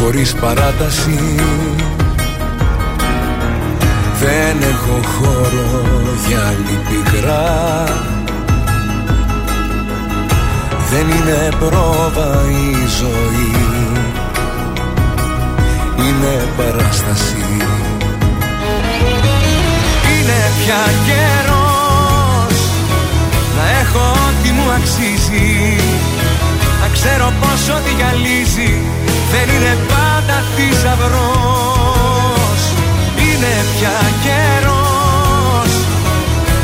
Χωρίς 0.00 0.34
παράταση 0.34 1.18
Δεν 4.20 4.56
έχω 4.70 5.00
χώρο 5.18 5.84
για 6.28 6.38
άλλη 6.38 6.78
πικρά 6.88 7.84
Δεν 10.90 11.08
είναι 11.08 11.48
πρόβα 11.58 12.44
η 12.50 12.86
ζωή. 12.98 13.52
Είναι 15.98 16.48
παράσταση. 16.56 17.46
Είναι 20.10 20.40
πια 20.58 20.84
καιρός 21.06 22.58
να 23.56 23.78
έχω 23.80 24.10
ό,τι 24.28 24.50
μου 24.50 24.70
αξίζει. 24.70 25.76
Να 26.80 26.88
ξέρω 26.92 27.32
πως 27.40 27.68
ό,τι 27.76 27.90
γυαλίζει 27.98 28.80
δεν 29.32 29.56
είναι 29.56 29.76
πάντα 29.88 30.44
θησαυρός. 30.56 31.80
Είναι 33.16 33.54
πια 33.78 33.98
καιρός 34.24 35.72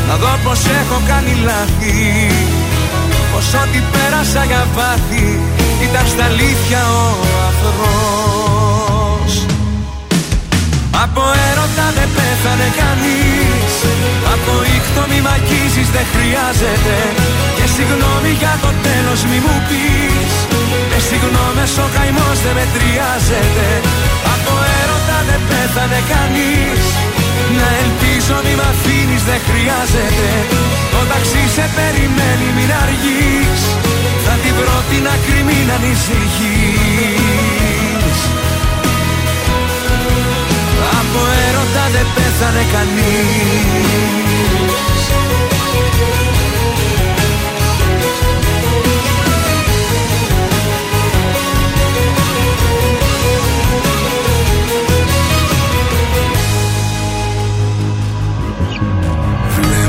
να 0.09 0.15
δω 0.17 0.39
πως 0.45 0.61
έχω 0.81 1.01
κάνει 1.07 1.35
λάθη 1.45 2.64
Πως 3.35 3.48
ό,τι 3.62 3.81
πέρασα 3.93 4.43
για 4.51 4.62
βάθη 4.77 5.27
ήταν 5.86 6.06
στα 6.12 6.24
αλήθεια 6.31 6.81
ο 7.01 7.05
αφρός 7.48 9.32
Από 11.05 11.23
έρωτα 11.48 11.86
δεν 11.97 12.09
πέθανε 12.16 12.69
κανείς 12.81 13.73
Από 14.35 14.52
ήχτο 14.77 15.02
μη 15.11 15.19
μ' 15.24 15.32
αγγίζεις 15.36 15.89
δεν 15.97 16.06
χρειάζεται. 16.15 16.97
Και 17.56 17.66
συγγνώμη 17.74 18.31
για 18.40 18.55
το 18.65 18.70
τέλος 18.86 19.20
μη 19.28 19.39
μου 19.44 19.56
πεις 19.69 20.32
Με 20.90 20.98
συγγνώμες 21.09 21.73
ο 21.85 21.86
καημός 21.94 22.39
δεν 22.44 22.55
μετριάζεται. 22.59 23.69
Από 24.35 24.52
έρωτα 24.81 25.19
δεν 25.28 25.40
πέθανε 25.48 26.01
κανείς 26.12 26.85
να 27.59 27.69
ελπίζω 27.82 28.36
μη 28.44 28.55
μ' 28.59 28.66
αφήνεις 28.73 29.23
δεν 29.28 29.40
χρειάζεται. 29.48 30.31
Το 30.93 31.01
ταξί 31.11 31.44
σε 31.56 31.65
περιμένει 31.77 32.48
μην 32.56 32.70
αργείς. 32.82 33.62
Θα 34.24 34.35
την 34.43 34.55
βρω 34.59 34.78
την 34.90 35.05
άκρη 35.15 35.40
μην 35.48 35.66
ανησυχείς. 35.77 37.39
Από 41.01 41.20
έρωτα 41.47 41.85
δεν 41.94 42.06
πέθανε 42.15 42.65
κανείς 42.74 44.24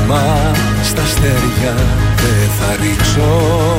Βλέμμα 0.06 0.52
στα 0.82 1.02
αστέρια 1.02 1.74
δεν 2.16 2.48
θα 2.58 2.76
ρίξω. 2.82 3.76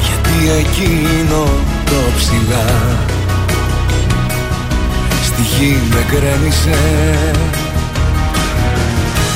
Γιατί 0.00 0.50
εκείνο 0.58 1.44
το 1.84 2.00
ψηλά 2.16 2.96
Στη 5.24 5.42
γη 5.42 5.78
με 5.90 6.04
γκρέμισε. 6.08 6.78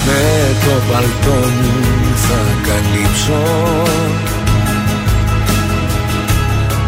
Με 0.06 0.54
το 0.64 0.92
παλτό 0.92 1.48
μου 1.48 2.14
θα 2.14 2.40
καλύψω. 2.62 3.42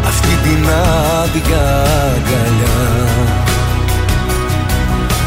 Αυτή 0.07 0.37
την 0.43 0.65
άδεια 0.69 1.83
αγκαλιά 2.15 3.32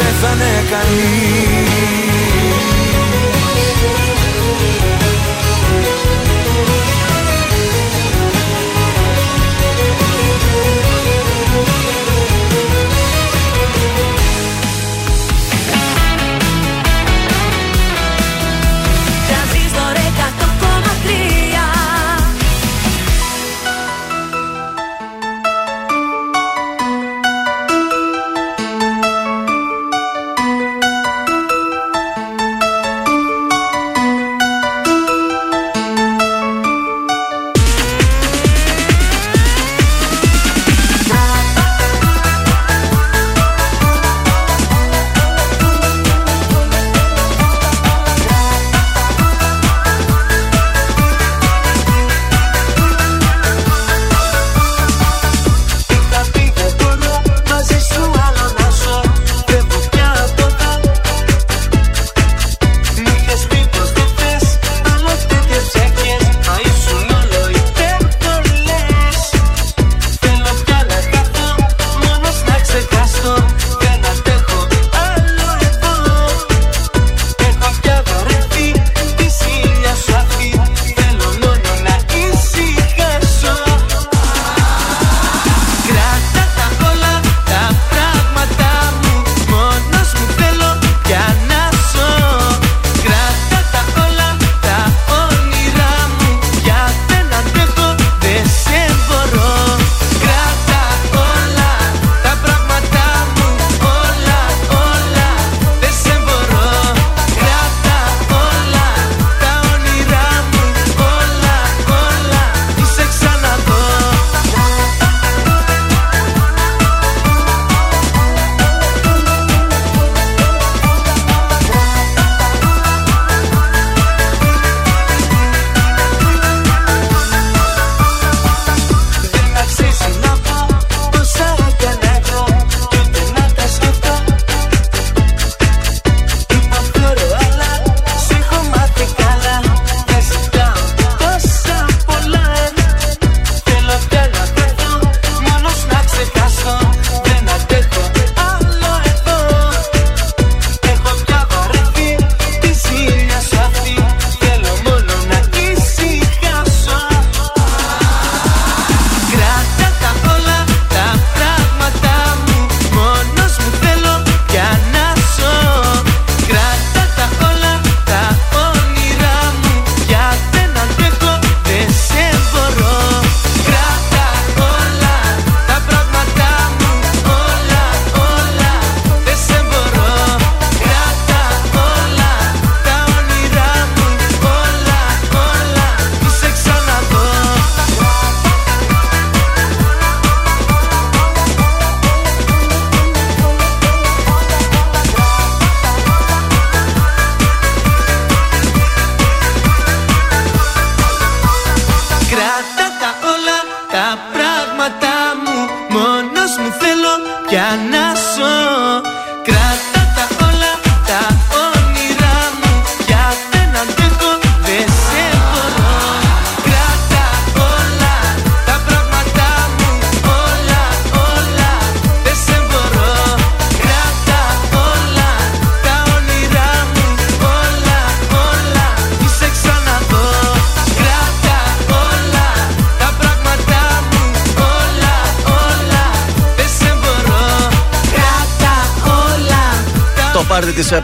πέθανε 0.00 0.52
κανείς 0.70 1.49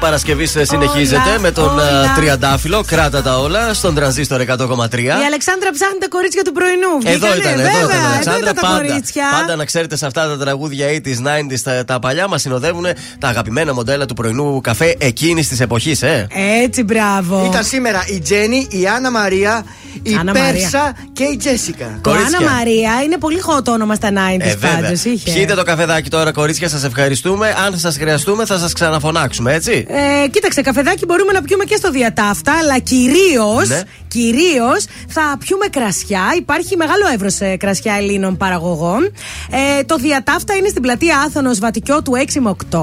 Παρασκευή 0.07 0.47
συνεχίζεται 0.47 1.29
Όλα, 1.31 1.41
με 1.41 1.51
τον 1.51 1.69
όλα. 1.73 1.83
ε, 2.05 2.13
Τριαντάφυλλο. 2.17 2.85
Κράτα 2.87 3.23
τα 3.23 3.39
όλα 3.39 3.75
στον 3.75 3.95
τρανζίστορ 3.95 4.41
100,3. 4.41 4.99
Η 4.99 5.25
Αλεξάνδρα 5.27 5.71
ψάχνει 5.73 5.99
τα 6.01 6.09
κορίτσια 6.09 6.43
του 6.43 6.53
πρωινού. 6.53 6.93
Εδώ 7.05 7.27
Βγήκανε, 7.33 7.55
ήταν, 7.55 7.67
εδώ 7.67 7.71
βέβαια, 7.71 7.85
ήταν, 7.87 7.99
εδώ 8.01 8.09
Αλεξάνδρα. 8.13 8.41
ήταν 8.51 8.55
τα 8.55 8.61
Πάντα, 8.61 8.77
κορίτσια. 8.89 9.25
πάντα 9.41 9.57
να 9.57 9.65
ξέρετε 9.65 9.97
σε 9.97 10.07
αυτά 10.07 10.29
τα 10.29 10.37
τραγούδια 10.39 10.87
80s, 10.89 11.53
90s, 11.53 11.61
τα, 11.63 11.85
τα 11.85 11.99
παλιά 11.99 12.29
μας 12.29 12.41
συνοδεύουν 12.41 12.87
τα 13.19 13.29
αγαπημένα 13.29 13.75
μοντέλα 13.75 14.07
του 14.07 14.15
πρωινού 14.15 14.61
καφέ 14.61 14.95
εκείνης 14.99 15.49
της 15.49 15.61
εποχής, 15.61 16.03
ε. 16.03 16.27
Έτσι, 16.65 16.83
μπράβο. 16.83 17.45
Ήταν 17.51 17.65
σήμερα 17.65 18.05
η 18.07 18.21
Τζέννη, 18.21 18.67
η 18.71 18.87
Άννα 18.87 19.11
Μαρία, 19.11 19.65
η 20.11 20.15
Άννα 20.15 20.33
Πέρσα 20.33 20.45
Μαρία. 20.79 20.97
και 21.13 21.25
η 21.25 21.37
Τζέσικα. 21.37 21.99
Το 22.03 22.11
Κορίτσια. 22.11 22.39
Άννα 22.39 22.51
Μαρία 22.51 22.93
είναι 23.05 23.17
πολύ 23.19 23.41
hot 23.47 23.65
όνομα 23.67 23.95
στα 23.95 24.09
90s 24.11 24.41
Ε, 24.41 24.49
βέβαια. 24.49 24.81
πάντως, 24.81 25.05
είχε. 25.05 25.33
Πιείτε 25.33 25.55
το 25.55 25.63
καφεδάκι 25.63 26.11
τώρα, 26.11 26.33
κορίτσια, 26.33 26.69
σας 26.69 26.85
ευχαριστούμε. 26.85 27.55
Αν 27.67 27.79
σας 27.79 27.97
χρειαστούμε, 27.97 28.45
θα 28.47 28.59
σας 28.59 28.73
ξαναφωνάξουμε, 28.73 29.55
έτσι. 29.55 29.87
Ε, 29.89 30.29
κοίταξε, 30.29 30.61
καφεδάκι 30.61 31.05
μπορούμε 31.05 31.33
να 31.33 31.43
πιούμε 31.43 31.65
και 31.65 31.77
στο 31.77 31.91
διατάφτα, 31.91 32.53
αλλά 32.63 32.79
κυρίως 32.79 33.69
Ναι. 33.69 33.81
κυρίως 34.09 34.85
θα 35.09 35.37
πιούμε 35.39 35.67
κρασιά. 35.71 36.23
Υπάρχει 36.37 36.77
μεγάλο 36.77 37.03
εύρος 37.15 37.39
κρασιά 37.59 37.95
Ελλήνων 37.95 38.37
παραγωγών. 38.37 39.13
Ε, 39.51 39.83
το 39.85 39.97
διατάφτα 39.97 40.55
είναι 40.55 40.69
στην 40.69 40.83
πλατεία 40.83 41.19
Άθωνος 41.27 41.59
Βατικιό 41.59 42.03
του 42.03 42.13
6 42.17 42.41
με 42.41 42.49
8. 42.51 42.79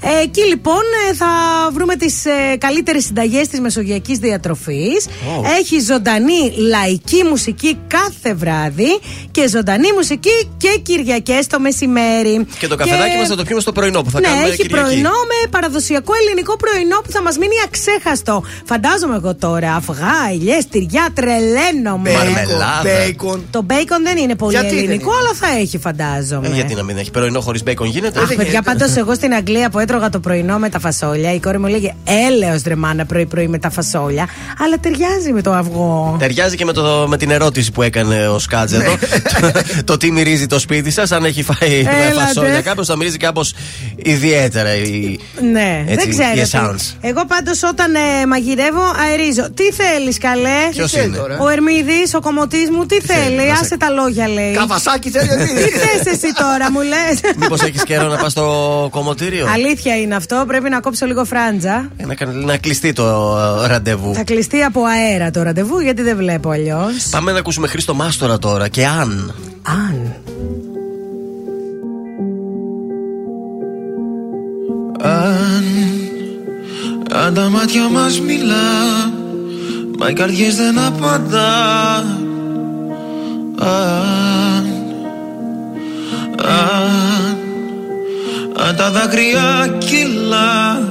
Ε, 0.00 0.22
εκεί 0.22 0.40
λοιπόν 0.44 0.82
ε, 1.10 1.14
θα 1.14 1.26
βρούμε 1.72 1.96
τις 1.96 2.24
ε, 2.24 2.56
καλύτερες 2.58 3.04
συνταγές 3.04 3.48
της 3.48 3.60
μεσογειακής 3.60 4.18
διατροφής. 4.18 5.06
Ω. 5.06 5.42
Έχει 5.58 5.80
ζωντανή 5.80 6.52
λαϊκή 6.56 7.24
μουσική 7.24 7.78
κάθε 7.88 8.34
βράδυ 8.34 8.98
και 9.38 9.48
ζωντανή 9.48 9.92
μουσική 9.92 10.36
και 10.56 10.80
Κυριακές 10.82 11.46
το 11.46 11.60
μεσημέρι. 11.60 12.46
Και 12.58 12.66
το 12.66 12.76
καφεδάκι 12.76 13.16
μας 13.16 13.28
θα 13.28 13.36
το 13.36 13.42
πιούμε 13.44 13.60
στο 13.60 13.72
πρωινό 13.72 14.02
που 14.02 14.10
θα 14.10 14.20
ναι, 14.20 14.26
κάνουμε 14.26 14.48
έχει 14.48 14.56
Κυριακή. 14.56 14.84
πρωινό 14.84 15.16
με 15.30 15.48
παραδοσιακό 15.50 16.12
ελληνικό 16.20 16.56
πρωινό 16.56 16.98
που 17.04 17.10
θα 17.10 17.22
μας 17.22 17.38
μείνει 17.38 17.54
αξέχαστο. 17.64 18.42
Φαντάζομαι 18.64 19.14
εγώ 19.14 19.34
τώρα. 19.34 19.74
Αυγά, 19.74 20.18
ελιές, 20.32 20.58
τυριά, 20.70 21.08
τρελαίνομαι. 21.14 22.10
Μαρμελάδα. 22.12 22.80
Μπέικον. 22.82 23.44
Το 23.50 23.62
μπέικον 23.62 24.02
δεν 24.02 24.16
είναι 24.16 24.34
πολύ 24.34 24.52
Γιατί 24.52 24.68
δεν 24.68 24.78
ελληνικό, 24.78 25.10
είναι; 25.10 25.20
αλλά 25.20 25.32
θα 25.34 25.58
έχει, 25.60 25.78
φαντάζομαι. 25.78 26.48
Ε, 26.48 26.54
γιατί 26.54 26.74
να 26.74 26.82
μην 26.82 26.96
έχει 26.98 27.10
πρωινό 27.10 27.40
χωρίς 27.40 27.62
μπέικον 27.62 27.86
γίνεται; 27.86 28.20
Αχ, 28.20 28.34
παιδιά, 28.34 28.62
πάντως 28.62 28.96
εγώ 28.96 29.14
στην 29.14 29.34
Αγγλία 29.34 29.70
που 29.70 29.78
έτρωγα 29.78 30.08
το 30.08 30.20
πρωινό 30.20 30.58
με 30.58 30.68
τα 30.68 30.78
φασόλια, 30.78 31.34
η 31.34 31.40
κόρη 31.40 31.58
μου 31.58 31.66
λέγε 31.66 31.94
Έλεος 32.28 32.62
ρε 32.66 32.76
μάνα 32.76 33.04
πρωί-πρωί 33.04 33.48
με 33.48 33.58
τα 33.58 33.70
φασόλια. 33.70 34.28
Αλλά 34.64 34.78
ταιριάζει 34.78 35.32
με 35.32 35.42
το 35.42 35.52
αυγό. 35.52 36.16
Ταιριάζει 36.18 36.56
και 36.56 36.64
με, 36.64 36.72
το, 36.72 37.06
με 37.08 37.16
την 37.16 37.30
ερώτηση 37.30 37.72
που 37.72 37.82
έκανε 37.82 38.28
ο 38.28 38.38
Σκάτζ 38.38 38.72
εδώ. 38.72 38.92
το 39.84 39.96
τι 39.96 40.10
μυρίζει 40.12 40.46
το 40.46 40.58
σπίτι 40.58 40.90
σας, 40.90 41.12
αν 41.12 41.24
έχει 41.24 41.42
φάει 41.42 41.78
Έλατε. 41.78 42.20
φασόλια 42.26 42.60
κάποιος, 42.60 42.86
θα 42.86 42.96
μυρίζει 42.96 43.16
κάπως 43.16 43.54
ιδιαίτερα. 43.96 44.74
Η... 44.76 45.18
Ναι, 45.52 45.84
Έτσι, 45.88 46.06
δεν 46.06 46.10
ξέρω. 46.10 46.30
η 46.36 46.42
τι. 46.42 46.50
essence. 46.52 46.96
Εγώ 47.00 47.24
πάντως 47.26 47.62
όταν 47.62 47.94
ε, 47.94 48.26
μαγειρεύω 48.26 48.82
αερίζω. 49.08 49.50
Τι 49.50 49.62
θέλεις, 49.72 50.18
καλέ; 50.18 50.58
Ποιος 50.70 50.90
θέλεις 50.90 51.06
είναι; 51.06 51.16
τώρα; 51.16 51.38
Ο 51.40 51.48
Ερμίδης, 51.48 52.14
ο 52.14 52.20
κομμωτής 52.20 52.70
μου, 52.70 52.86
τι, 52.86 53.00
θέλεις. 53.00 53.24
θέλει, 53.38 53.50
Άσε 53.50 53.76
τα 53.76 53.90
λόγια, 53.90 54.28
λέει. 54.28 54.52
Καβασάκι 54.52 55.10
θέλει 55.10 55.26
Τι 55.28 55.32
Ερμίδης. 55.42 55.64
θες 55.70 56.12
εσύ 56.14 56.32
τώρα, 56.34 56.70
μου 56.72 56.80
λες; 56.80 57.20
Μήπως 57.36 57.60
έχεις 57.62 57.82
καιρό 57.82 58.06
να 58.08 58.16
πας 58.16 58.32
στο 58.32 58.88
κομμωτήριο; 58.90 59.46
Αλήθεια 59.54 59.96
είναι 59.96 60.14
αυτό. 60.14 60.44
Πρέπει 60.46 60.68
να 60.68 60.80
κόψω 60.80 61.06
λίγο 61.06 61.24
φράντζα. 61.24 61.88
Ε, 61.96 62.06
να, 62.06 62.14
κα- 62.14 62.26
να 62.26 62.56
κλειστεί 62.56 62.92
το 62.92 63.36
ε, 63.64 63.66
ραντεβού. 63.66 64.14
Θα 64.14 64.22
κλειστεί 64.24 64.62
από 64.62 64.80
αέρα 64.84 65.30
το 65.30 65.42
ραντεβού 65.42 65.78
γιατί 65.80 66.02
δεν 66.02 66.16
βλέπω 66.16 66.50
αλλιώς. 66.50 67.08
Πάμε 67.10 67.32
να 67.32 67.38
ακούσουμε 67.38 67.66
Χρήστο 67.68 67.94
Μάστορα 67.94 68.38
τώρα 68.38 68.68
και 68.68 68.86
αν. 68.86 69.17
Αν. 69.62 70.14
Αν, 75.00 75.64
αν. 77.12 77.34
Τα 77.34 77.48
μάτια 77.48 77.88
μας 77.88 78.20
μιλά 78.20 79.16
Μα 79.98 80.08
οι 80.08 80.12
καρδιές 80.12 80.56
δεν 80.56 80.78
απαντά. 80.78 81.96
Αν, 83.58 84.66
αν, 86.44 87.36
αν 88.66 88.76
τα 88.76 88.90
δάκρυα 88.90 89.76
κυλά 89.78 90.82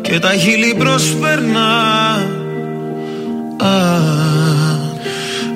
Και 0.00 0.18
τα 0.18 0.32
χείλη 0.32 0.74
προσπερνά. 0.78 2.14
Αν, 3.56 4.80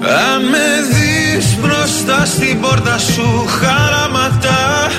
αν 0.03 0.43
με 0.51 0.91
δεις 1.41 1.57
μπροστά 1.61 2.25
στην 2.25 2.61
πόρτα 2.61 2.99
σου 2.99 3.47
χαραματά 3.47 4.91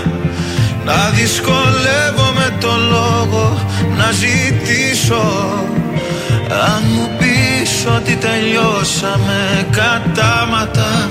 να 0.86 1.10
δυσκολεύομαι 1.10 2.58
το 2.60 2.72
λόγο 2.90 3.60
να 3.98 4.12
ζητήσω. 4.12 5.24
Αν 6.66 6.84
μου 6.94 7.10
πεις 7.18 7.86
ότι 7.96 8.16
τελειώσαμε 8.16 9.68
κατάματα 9.72 11.10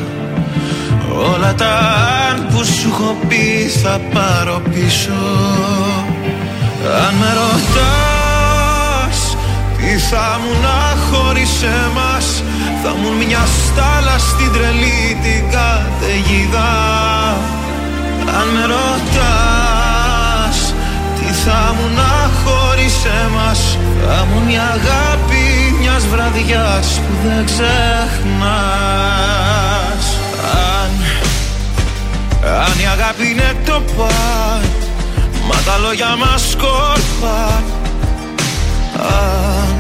Όλα 1.35 1.55
τα 1.55 1.79
αν 2.31 2.47
που 2.51 2.65
σου 2.65 2.89
έχω 2.93 3.17
πει 3.29 3.71
θα 3.83 4.01
πάρω 4.13 4.63
πίσω. 4.71 5.21
Αν 7.07 7.15
με 7.15 7.31
ρωτάς 7.41 9.19
τι 9.77 9.99
θα 9.99 10.41
μου 10.43 10.53
να 10.63 10.97
χωρίς 11.11 11.63
εμάς 11.63 12.43
Θα 12.83 12.91
μου 13.01 13.17
μια 13.27 13.45
στάλα 13.47 14.19
στην 14.19 14.53
τρελή 14.53 15.19
την 15.23 15.43
καταιγίδα. 15.51 16.71
Αν 18.39 18.49
με 18.55 18.65
ρωτάς 18.75 20.59
Τι 21.17 21.33
θα 21.33 21.75
μου 21.77 21.87
να 21.97 22.31
χωρίς 22.45 22.97
εμάς 23.25 23.79
Θα 24.07 24.25
μου 24.25 24.43
μια 24.47 24.63
αγάπη 24.63 25.45
μιας 25.81 26.07
βραδιάς 26.07 27.01
που 27.01 27.13
δεν 27.29 27.45
ξεχνάς. 27.45 27.71
Αν, 30.43 30.91
αν 32.65 32.79
η 32.83 32.87
αγάπη 32.87 33.31
είναι 33.31 33.57
το 33.65 33.83
παν 33.97 34.63
Μα 35.49 35.55
τα 35.55 35.79
λόγια 35.79 36.17
μας 36.17 36.51
σκόρπα 36.51 37.63
Αν, 38.97 39.79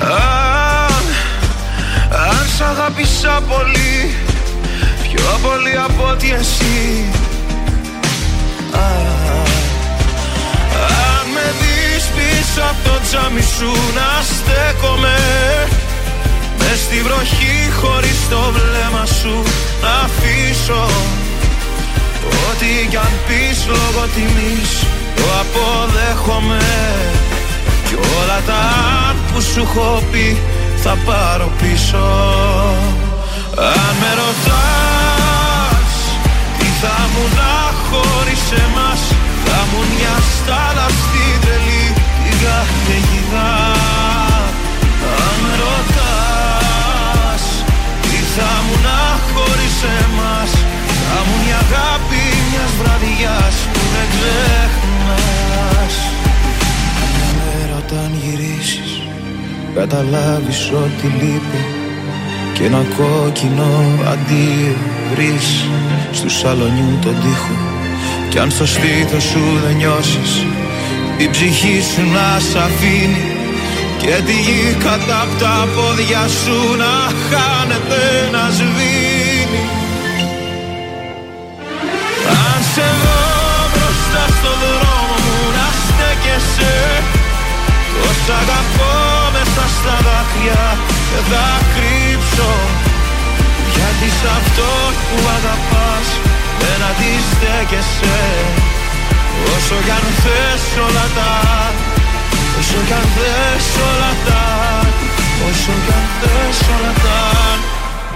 αν, 0.00 0.10
αν 0.10 0.71
σ' 2.56 2.60
αγάπησα 2.60 3.42
πολύ 3.48 4.14
Πιο 5.02 5.38
πολύ 5.42 5.74
από 5.84 6.08
ότι 6.12 6.28
εσύ. 6.40 7.04
Α, 8.72 8.86
Αν 11.14 11.26
με 11.34 11.46
δεις 11.60 12.04
πίσω 12.16 12.62
από 12.70 12.80
το 12.88 13.00
τζάμι 13.04 13.44
σου 13.56 13.72
να 13.98 14.08
στέκομαι 14.30 15.18
Μες 16.58 16.78
στη 16.84 16.98
βροχή 17.06 17.56
χωρίς 17.80 18.18
το 18.30 18.52
βλέμμα 18.56 19.04
σου 19.20 19.42
να 19.82 19.92
αφήσω. 20.06 20.84
Ό,τι 22.48 22.86
κι 22.90 22.96
αν 22.96 23.12
πεις 23.26 23.58
λόγω 23.66 24.02
τιμής 24.14 24.72
το 25.16 25.24
αποδέχομαι. 25.42 26.64
Κι 27.88 27.94
όλα 27.94 28.40
τα 28.46 28.62
που 29.32 29.40
σου 29.40 29.60
έχω 29.60 30.02
πει 30.12 30.38
θα 30.82 30.96
πάρω 31.06 31.48
πίσω. 31.60 32.04
Αν 33.56 33.94
με 34.00 34.10
ρωτάς 34.20 35.92
τι 36.58 36.68
θα 36.80 36.96
μου 37.12 37.24
να 37.38 37.54
χωρίς 37.88 38.44
εμάς 38.64 39.00
Θα 39.44 39.58
μου 39.68 39.80
μια 39.94 40.16
στάλα 40.32 40.86
στην 41.00 41.34
τρελή 41.42 41.86
την 42.24 42.36
καταιγίδα 42.44 43.52
Αν 45.24 45.34
με 45.42 45.52
ρωτάς 45.62 47.44
τι 48.02 48.18
θα 48.34 48.52
μου 48.64 48.76
να 48.86 49.00
χωρίς 49.32 49.76
εμάς 50.00 50.50
Θα 51.08 51.18
μου 51.26 51.34
μια 51.44 51.58
αγάπη 51.66 52.24
μιας 52.48 52.72
βραδιάς 52.80 53.56
που 53.72 53.82
δεν 53.94 54.08
ξεχνάς. 54.14 55.94
Μέρα 57.36 57.76
όταν 57.82 58.10
γυρίσεις 58.22 59.01
καταλάβεις 59.74 60.70
ότι 60.70 61.06
λείπει 61.06 61.64
και 62.54 62.64
ένα 62.64 62.82
κόκκινο 62.96 63.70
αντίο 64.12 64.76
βρεις 65.14 65.64
στου 66.12 66.30
σαλονιού 66.30 66.98
τον 67.02 67.14
τοίχο. 67.20 67.56
Κι 68.28 68.38
αν 68.38 68.50
στο 68.50 68.66
στήθος 68.66 69.22
σου 69.22 69.42
δεν 69.64 69.76
νιώσεις 69.76 70.46
η 71.16 71.28
ψυχή 71.30 71.82
σου 71.94 72.02
να 72.12 72.38
σ' 72.38 72.54
αφήνει 72.54 73.24
και 73.98 74.22
τη 74.26 74.32
γη 74.32 74.76
κατά 74.84 75.20
απ' 75.20 75.38
τα 75.40 75.68
πόδια 75.74 76.22
σου 76.40 76.76
να 76.76 76.94
χάνεται 77.28 78.02
να 78.32 78.50
σβήνει. 78.56 79.64
Αν 82.42 82.62
σε 82.72 82.86
δω 83.02 83.20
μπροστά 83.72 84.24
στο 84.36 84.52
δρόμο 84.62 85.14
μου 85.24 85.38
να 85.56 85.68
στέκεσαι 85.82 86.74
Πως 87.98 88.34
αγαπώ 88.40 89.11
μέσα 89.54 89.68
στα 89.76 89.96
δάκρυα 90.06 90.64
δεν 91.12 91.24
θα 91.30 91.46
κρύψω. 91.74 92.52
Γιατί 93.74 94.08
σ' 94.18 94.28
αυτό 94.38 94.70
που 95.08 95.18
αγαπάς 95.36 96.06
δεν 96.60 96.78
αντιστέκεσαι. 96.90 98.20
Όσο 99.54 99.76
κι 99.84 99.94
αν 99.98 100.06
θες 100.22 100.64
όλα 100.86 101.06
τα 101.16 101.32
Όσο 102.58 102.80
κι 102.86 102.92
αν 102.92 103.06
θες 103.16 103.66
όλα 103.88 104.12
τα 104.26 104.44
Όσο 105.48 105.72
κι 105.84 105.92
αν 105.98 106.06
θες 106.20 106.58
όλα 106.74 106.92
τα 107.04 107.20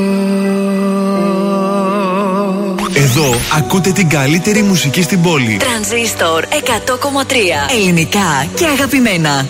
Εδώ 0.00 0.47
ακούτε 3.56 3.90
την 3.92 4.08
καλύτερη 4.08 4.62
μουσική 4.62 5.02
στην 5.02 5.22
πόλη. 5.22 5.56
Τρανζίστορ 5.56 6.44
100,3 6.44 7.76
Ελληνικά 7.76 8.46
και 8.54 8.64
αγαπημένα. 8.66 9.46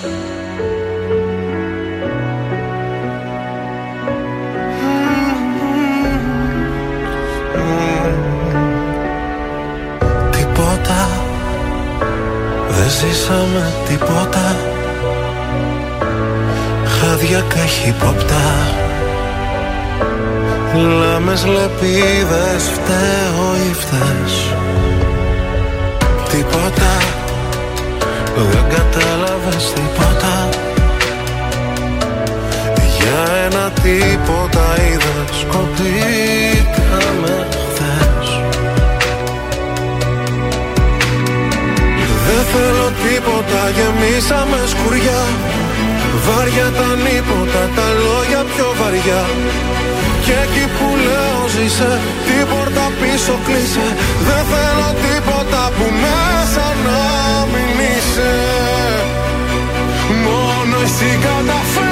Τίποτα 10.31 11.09
Δεν 12.69 12.90
ζήσαμε 12.90 13.73
τίποτα 13.89 14.56
Χάδια 16.85 17.44
καχύποπτα 17.48 18.86
Λάμες 20.74 21.45
λεπίδες 21.45 22.62
φταίω 22.73 23.57
ή 23.69 23.74
φταίς. 23.74 24.55
Τίποτα 26.31 26.97
Δεν 28.36 28.65
κατάλαβες 28.69 29.73
τίποτα. 29.73 30.49
Για 32.97 33.47
ένα 33.47 33.70
τίποτα 33.70 34.66
είδες 34.82 35.47
Κοπήκαμε 35.49 37.47
χθες. 37.51 38.40
Δεν 42.27 42.45
θέλω 42.53 42.93
τίποτα, 43.05 43.70
γεμίσαμε 43.77 44.59
σκουριά. 44.66 45.23
Βάρια 46.27 46.70
τα 46.78 46.95
νύποτα, 46.95 47.62
τα 47.77 47.86
λόγια 48.05 48.45
πιο 48.55 48.74
βαριά 48.81 49.24
Και 50.28 50.34
εκεί 50.46 50.64
που 50.76 50.86
λέω 51.06 51.40
ζήσε, 51.55 52.00
την 52.26 52.46
πόρτα 52.50 52.86
πίσω 53.00 53.34
κλείσε. 53.46 53.86
Δεν 54.26 54.42
θέλω 54.52 54.90
τίποτα 55.05 55.62
που 55.76 55.86
μέσα 56.05 56.66
να 56.86 57.00
μην 57.52 57.74
είσαι. 57.90 58.32
Μόνο 60.24 60.76
εσύ 60.84 61.10
καταφέρνεις, 61.26 61.88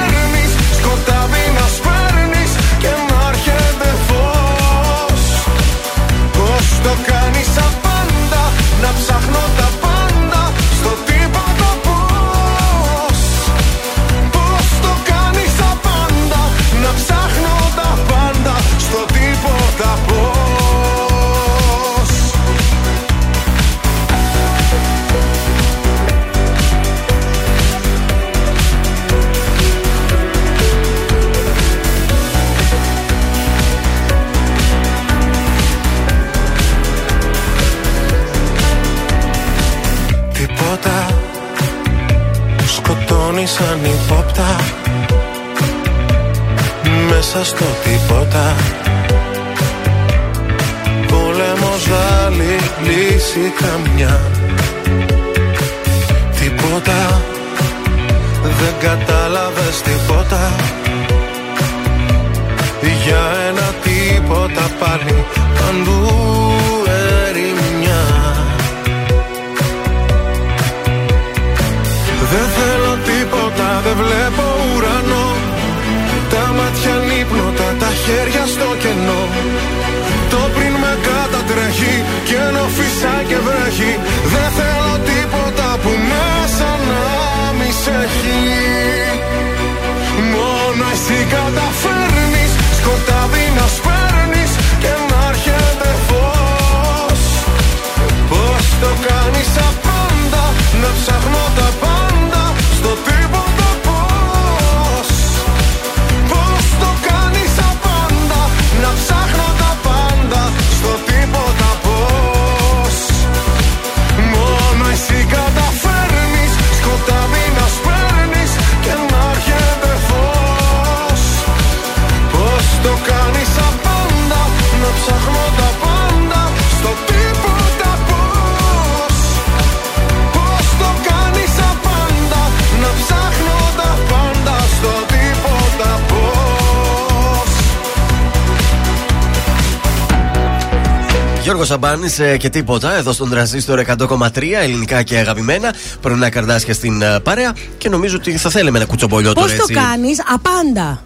Γιώργο 141.86 142.08
Σαμπάνη 142.08 142.38
και 142.38 142.50
τίποτα 142.50 142.96
εδώ 142.96 143.12
στον 143.12 143.30
τρανζίστορ 143.31 143.82
100,3 143.98 144.42
ελληνικά 144.62 145.02
και 145.02 145.16
αγαπημένα. 145.16 145.74
Πρωινά 146.00 146.28
καρδάσια 146.30 146.74
στην 146.74 147.02
ε, 147.02 147.20
παρέα 147.20 147.52
και 147.78 147.88
νομίζω 147.88 148.16
ότι 148.16 148.36
θα 148.36 148.50
θέλαμε 148.50 148.78
ένα 148.78 148.86
κουτσομπολιό 148.86 149.32
Πώς 149.32 149.42
τώρα 149.44 149.56
το 149.56 149.62
έτσι. 149.68 149.74
κάνεις, 149.74 150.18
απάντα. 150.32 151.02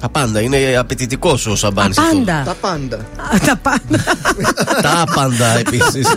Τα 0.00 0.08
πάντα. 0.08 0.40
Είναι 0.40 0.76
απαιτητικός 0.78 1.46
ο 1.46 1.56
Σαμπάνης. 1.56 1.98
Απάντα. 1.98 2.42
Τα 2.44 2.54
πάντα. 2.60 2.96
Α, 2.96 3.38
Τα 3.46 3.56
πάντα. 3.62 4.04
Τα 4.82 5.04
πάντα 5.14 5.58
επίσης. 5.58 6.06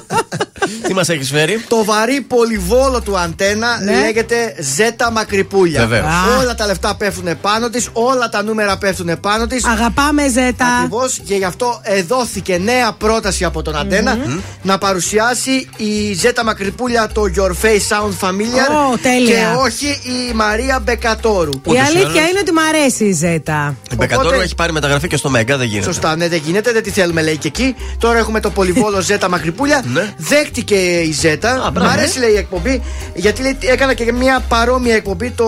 Τι 0.90 0.96
μας 0.96 1.10
έχεις 1.10 1.30
φέρει; 1.30 1.64
Το 1.68 1.84
βαρύ 1.84 2.22
πολυβόλο 2.22 3.02
του 3.02 3.18
Αντένα 3.18 3.80
Ναι. 3.84 3.92
λέγεται 4.00 4.56
Ζέτα 4.76 5.12
Μακρυπούλια. 5.12 5.80
Βεβαίως. 5.86 6.06
Α. 6.06 6.40
Όλα 6.42 6.56
τα 6.56 6.66
λεφτά 6.66 6.96
πέφτουν 6.96 7.42
πάνω 7.42 7.70
της, 7.70 7.90
όλα 7.94 8.30
τα 8.30 8.44
νούμερα 8.44 8.78
πέφτουν 8.78 9.20
πάνω 9.20 9.48
της. 9.48 9.66
Αγαπάμε 9.66 10.28
Ζέτα. 10.30 10.66
Ακριβώς 10.78 11.20
και 11.26 11.36
γι' 11.36 11.44
αυτό 11.44 11.80
εδόθηκε 11.84 12.58
νέα 12.58 12.92
πρόταση 12.92 13.44
από 13.46 13.62
τον 13.62 13.76
Αντένα 13.76 14.18
να 14.62 14.78
παρουσιάσει 14.78 15.70
η 15.78 16.14
Ζέτα 16.14 16.44
Μακρυπούλια 16.44 17.08
το 17.14 17.24
Your 17.38 17.66
Face 17.66 17.96
Sound 17.98 18.28
Familiar 18.28 18.92
Ω, 18.94 18.98
τέλεια. 19.02 19.36
και 19.36 19.46
όχι 19.66 19.86
η 19.88 20.34
Μαρία 20.34 20.80
Μπεκατόρου. 20.84 21.52
Η 21.52 21.60
Ούτως 21.66 21.76
ή 21.76 21.80
αλήθεια 21.80 22.08
άλλως. 22.10 22.30
είναι 22.30 22.40
ότι 22.40 22.52
μ' 22.52 22.60
αρέσει 22.76 23.04
η 23.06 23.12
ζέτα. 23.14 23.76
Η 23.92 23.96
Μπεκατόρου 23.96 24.28
Οπότε- 24.28 24.44
έχει 24.44 24.56
πάρει 24.56 24.72
μεταγραφή 24.72 25.08
και 25.08 25.18
στο 25.18 25.30
Μέγκα, 25.30 25.58
δεν 25.58 25.68
γίνεται. 25.68 25.86
Σωστά, 25.86 26.16
ναι, 26.16 26.28
δεν 26.28 26.42
γίνεται, 26.46 26.72
δεν 26.72 26.84
τη 26.84 26.90
θέλουμε 26.90 27.22
λέει 27.22 27.38
και 27.38 27.48
εκεί. 27.48 27.76
Τώρα 27.98 28.18
έχουμε 28.18 28.40
το 28.40 28.50
πολυβόλο 28.50 29.02
Ζέτα 29.10 29.30
Μακρυπούλια. 29.30 29.84
Ναι. 29.94 30.14
Δέχτηκε 30.18 30.76
η 30.80 31.12
Ζέτα. 31.12 31.70
Μ' 31.70 31.74
μπράβο. 31.74 31.90
αρέσει 31.90 32.20
λέει 32.20 32.32
η 32.32 32.38
εκπομπή, 32.38 32.82
γιατί 33.14 33.42
λέει, 33.42 33.58
έκανα 33.62 33.94
και 33.94 34.12
μια 34.12 34.44
παρόμοια 34.48 34.96
εκπομπή, 34.96 35.30
το 35.30 35.46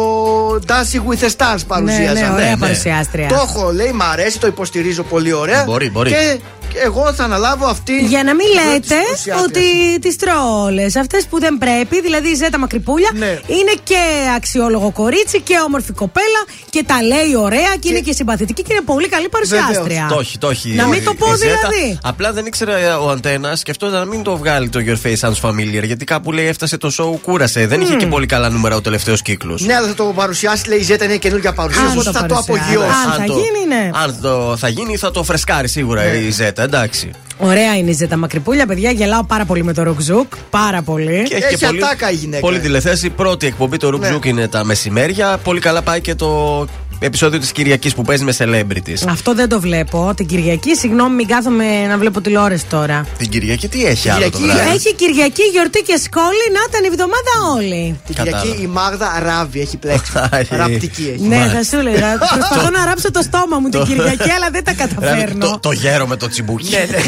Dancing 0.67 1.11
with 1.11 1.23
the 1.23 1.29
Stars 1.37 1.61
παρουσίαζα. 1.67 2.13
Ναι, 2.13 2.19
ναι, 2.19 2.33
ωραία 2.33 2.49
ναι. 2.49 2.57
παρουσιάστρια. 2.57 3.27
Το 3.27 3.35
έχω, 3.35 3.71
λέει, 3.71 3.91
μ' 3.91 4.01
αρέσει, 4.01 4.39
το 4.39 4.47
υποστηρίζω 4.47 5.03
πολύ 5.03 5.33
ωραία. 5.33 5.63
Μπορεί, 5.63 5.89
μπορεί. 5.89 6.09
Και 6.09 6.39
εγώ 6.83 7.13
θα 7.13 7.23
αναλάβω 7.23 7.65
αυτή. 7.65 7.97
Για 8.05 8.23
να 8.23 8.33
μην 8.35 8.45
την 8.45 8.55
πρώτη 8.55 8.69
λέτε 8.73 8.95
υποψιάστρια. 8.95 9.35
ότι 9.43 9.99
τις 10.01 10.15
τρώω 10.15 10.63
όλε. 10.63 10.85
Αυτές 10.85 11.25
που 11.29 11.39
δεν 11.39 11.57
πρέπει, 11.57 12.01
δηλαδή 12.01 12.27
η 12.29 12.35
Ζέτα 12.35 12.57
Μακρυπούλια, 12.59 13.09
Ναι. 13.13 13.25
είναι 13.47 13.73
και 13.83 13.99
αξιόλογο 14.35 14.91
κορίτσι 14.91 15.41
και 15.41 15.55
όμορφη 15.65 15.91
κοπέλα 15.91 16.41
και 16.69 16.83
τα 16.85 17.01
λέει 17.03 17.35
ωραία 17.37 17.75
και, 17.79 17.89
είναι 17.89 17.99
και 17.99 18.13
συμπαθητική 18.13 18.61
και 18.61 18.73
είναι 18.73 18.81
πολύ 18.85 19.07
καλή 19.09 19.29
παρουσιάστρια. 19.29 20.05
Το 20.09 20.19
έχει, 20.19 20.37
το 20.37 20.49
έχει. 20.49 20.69
Να 20.69 20.85
μην 20.87 21.03
το 21.03 21.11
η 21.13 21.17
πω 21.17 21.35
Ζέτα. 21.35 21.55
δηλαδή. 21.69 21.99
Απλά 22.03 22.31
δεν 22.33 22.45
ήξερε 22.45 22.93
ο 23.01 23.09
Αντένας 23.09 23.63
και 23.63 23.71
αυτό 23.71 23.87
να 23.87 24.05
μην 24.05 24.23
το 24.23 24.37
βγάλει 24.37 24.69
το 24.69 24.79
Your 24.87 25.07
Face 25.07 25.19
Sounds 25.29 25.49
Familiar. 25.49 25.83
Γιατί 25.83 26.05
κάπου 26.05 26.31
λέει 26.31 26.45
έφτασε 26.47 26.77
το 26.77 26.91
show, 26.99 27.19
κούρασε. 27.21 27.67
Δεν 27.67 27.81
είχε 27.81 27.95
και 27.95 28.05
πολύ 28.05 28.25
καλά 28.25 28.49
νούμερα 28.49 28.75
ο 28.75 28.81
τελευταίος 28.81 29.21
κύκλος. 29.21 29.61
Ναι, 29.61 29.75
αλλά 29.75 29.87
θα 29.87 29.93
το 29.93 30.03
παρουσιάσει, 30.15 30.67
λέει 30.69 30.77
η 30.79 30.83
Ζέτα 30.83 31.05
είναι 31.05 31.17
καινούργια 31.17 31.53
παρουσίαση. 31.53 31.85
Αν 31.87 31.91
Οπότε 31.91 32.11
το 32.11 32.19
θα 32.19 32.25
το 32.25 32.33
παρουσιάσει. 32.33 32.73
απογειώσει. 32.73 32.97
Αν 33.05 33.13
θα 33.17 33.25
γίνει, 33.25 33.65
ναι. 33.67 33.89
Αν 33.93 34.17
το 34.21 34.55
θα 34.57 34.67
γίνει, 34.67 34.97
θα 34.97 35.11
το 35.11 35.23
φρεσκάρει 35.23 35.67
σίγουρα 35.67 36.03
Ναι. 36.03 36.07
η 36.17 36.31
Ζέτα, 36.31 36.67
εντάξει. 36.77 37.11
Ωραία 37.37 37.77
είναι 37.77 37.89
η 37.89 37.93
Ζέτα 37.93 38.17
Μακρυπούλια, 38.17 38.65
παιδιά. 38.65 38.91
Γελάω 38.91 39.23
πάρα 39.23 39.45
πολύ 39.45 39.63
με 39.63 39.73
το 39.73 39.83
Ρουκ 39.83 40.06
Ζουκ. 40.06 40.33
Πάρα 40.49 40.81
πολύ. 40.81 41.23
Και 41.23 41.35
Έχει 41.35 41.55
και 41.55 41.65
πολύ, 41.65 41.83
ατάκα 41.83 42.11
η 42.11 42.15
γυναίκα. 42.15 42.41
Πολύ 42.41 42.59
τηλεθέαση. 42.59 43.09
Πρώτη 43.09 43.47
εκπομπή 43.47 43.77
το 43.77 43.89
Ρουκ 43.89 44.01
Ναι. 44.01 44.07
Ζουκ 44.07 44.25
είναι 44.25 44.47
τα 44.47 44.63
μεσημέρια. 44.63 45.37
Πολύ 45.43 45.59
καλά 45.59 45.81
πάει 45.81 46.01
και 46.01 46.15
το 46.15 46.65
επεισόδιο 47.05 47.39
της 47.39 47.51
Κυριακής 47.51 47.93
που 47.93 48.01
παίζει 48.01 48.23
με 48.23 48.33
celebrities. 48.37 49.03
Αυτό 49.09 49.33
δεν 49.33 49.49
το 49.49 49.59
βλέπω. 49.59 50.13
Την 50.15 50.25
Κυριακή, 50.27 50.75
συγγνώμη, 50.75 51.15
μην 51.15 51.27
κάθομαι 51.27 51.85
να 51.87 51.97
βλέπω 51.97 52.21
τηλεόραση 52.21 52.65
τώρα. 52.65 53.05
Την 53.17 53.29
Κυριακή 53.29 53.67
τι 53.67 53.85
έχει 53.85 54.09
άλλο 54.09 54.23
το 54.29 54.37
Κυριακή 54.37 54.57
βράδυ; 54.59 54.75
Έχει 54.75 54.93
Κυριακή, 54.95 55.43
γιορτή 55.51 55.81
και 55.81 55.97
σκόλη. 56.05 56.45
Να 56.55 56.59
ήταν 56.69 56.81
η 56.83 56.87
εβδομάδα 56.91 57.31
όλη. 57.55 57.99
Την 58.05 58.15
Κατάλαβα. 58.15 58.41
Κυριακή 58.43 58.63
η 58.63 58.67
Μάγδα 58.67 59.19
ράβει, 59.23 59.59
έχει 59.61 59.77
πλέξει. 59.77 60.11
Έχει. 60.41 60.55
Ραπτική 60.55 61.11
έχει. 61.13 61.27
Ναι, 61.27 61.37
θα 61.55 61.63
σου 61.69 61.77
έλεγα. 61.79 62.09
Προσπαθώ 62.17 62.69
να 62.69 62.85
ράψω 62.85 63.11
το 63.11 63.21
στόμα 63.21 63.57
μου 63.59 63.69
την 63.69 63.83
Κυριακή, 63.83 64.29
αλλά 64.37 64.49
δεν 64.55 64.63
τα 64.63 64.71
Δηλαδή, 64.73 64.93
καταφέρνω. 64.95 65.45
το, 65.45 65.59
το 65.59 65.71
γέρο 65.71 66.07
με 66.07 66.15
το 66.15 66.27
τσιμπούκι. 66.29 66.69
Ναι, 66.71 66.77
ναι. 66.91 67.01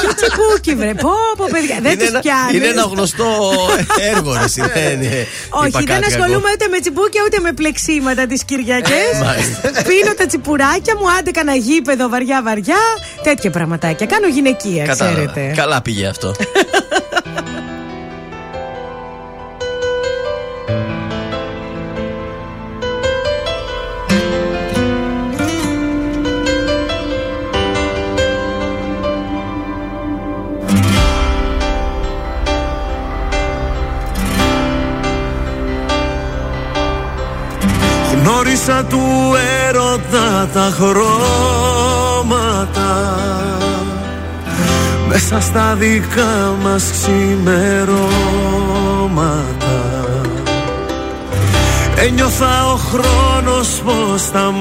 Τι 0.00 0.08
τσιπούκι, 0.18 0.72
βρε. 0.80 0.92
Πω, 0.94 1.12
πω, 1.36 1.44
παιδιά. 1.54 1.76
Δεν 1.82 1.92
είναι, 1.92 2.00
τους 2.00 2.08
ένα, 2.08 2.20
πιάνεις. 2.20 2.54
είναι 2.56 2.66
ένα 2.66 2.82
γνωστό 2.92 3.28
έργο, 4.14 4.32
ρε. 4.38 4.44
εσύ, 4.44 4.60
δεν 4.74 4.92
είναι- 5.02 5.26
Όχι, 5.48 5.68
είπα 5.68 5.78
δεν 5.78 5.86
κάτι 5.86 6.04
ασχολούμαι 6.10 6.48
κακό. 6.50 6.54
ούτε 6.54 6.66
με 6.72 6.78
τσιπούκια 6.82 7.20
ούτε 7.26 7.38
με 7.46 7.52
πλεξίματα 7.52 8.22
τις 8.26 8.40
Κυριακές. 8.44 9.12
Ε, 9.32 9.36
μάλιστα. 9.36 9.82
Πίνω 9.82 10.14
τα 10.16 10.26
τσιπουράκια 10.26 10.96
μου, 10.96 11.10
άντε 11.18 11.30
κανένα 11.30 11.56
γήπεδο 11.56 12.08
βαριά-βαριά. 12.08 12.76
Τέτοια 13.22 13.50
πραγματάκια. 13.50 14.06
Κάνω 14.06 14.26
γυναικεία, 14.26 14.84
Κατάλαβα. 14.86 15.16
ξέρετε. 15.30 15.52
Καλά 15.56 15.82
πήγε 15.82 16.06
αυτό. 16.06 16.34
Γνώρισα 38.50 38.84
του 38.84 39.02
έρωτα 39.68 40.48
τα 40.52 40.72
χρώματα. 40.76 41.78
Μέσα 45.08 45.40
στα 45.40 45.74
δικά 45.78 46.56
μας 46.62 46.84
ξημερώματα. 46.92 47.98
Ένιωθα 51.96 52.66
ο 52.66 52.76
χρόνος 52.76 53.82
πως 53.84 54.20
σταμάτησε. 54.20 54.60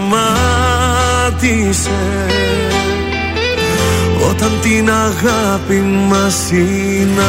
Όταν 4.29 4.51
την 4.61 4.89
αγάπη 4.89 5.83
μας 6.09 6.33
συνάντησε 6.47 7.19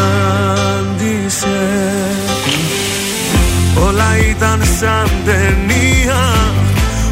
Όλα 3.87 4.11
ήταν 4.31 4.63
σαν 4.79 5.11
ταινία 5.25 6.21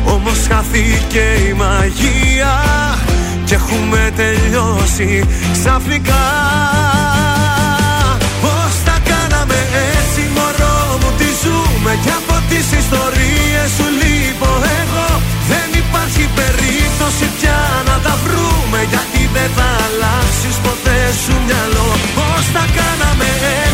Όμως 0.05 0.39
χάθηκε 0.49 1.25
η 1.49 1.53
μαγεία 1.53 2.55
Και 3.45 3.55
έχουμε 3.55 4.13
τελειώσει 4.17 5.25
ξαφνικά. 5.53 6.27
Πώς 8.43 8.73
τα 8.87 8.97
κάναμε 9.11 9.59
έτσι 9.93 10.23
μωρό 10.37 10.81
μου 11.01 11.11
Τι 11.19 11.29
ζούμε 11.43 11.93
και 12.05 12.13
από 12.21 12.37
τις 12.49 12.67
ιστορίες 12.83 13.69
σου 13.77 13.87
λείπω 14.01 14.51
εγώ. 14.81 15.09
Δεν 15.51 15.69
υπάρχει 15.83 16.25
περίπτωση 16.39 17.27
πια 17.37 17.61
να 17.89 17.97
τα 18.05 18.15
βρούμε 18.25 18.79
Γιατί 18.93 19.23
δεν 19.37 19.51
θα 19.57 19.69
αλλάξεις 19.87 20.57
ποτέ 20.67 20.99
σου 21.23 21.35
μυαλό. 21.47 21.89
Πώς 22.17 22.45
τα 22.55 22.65
κάναμε 22.79 23.29
έτσι 23.63 23.68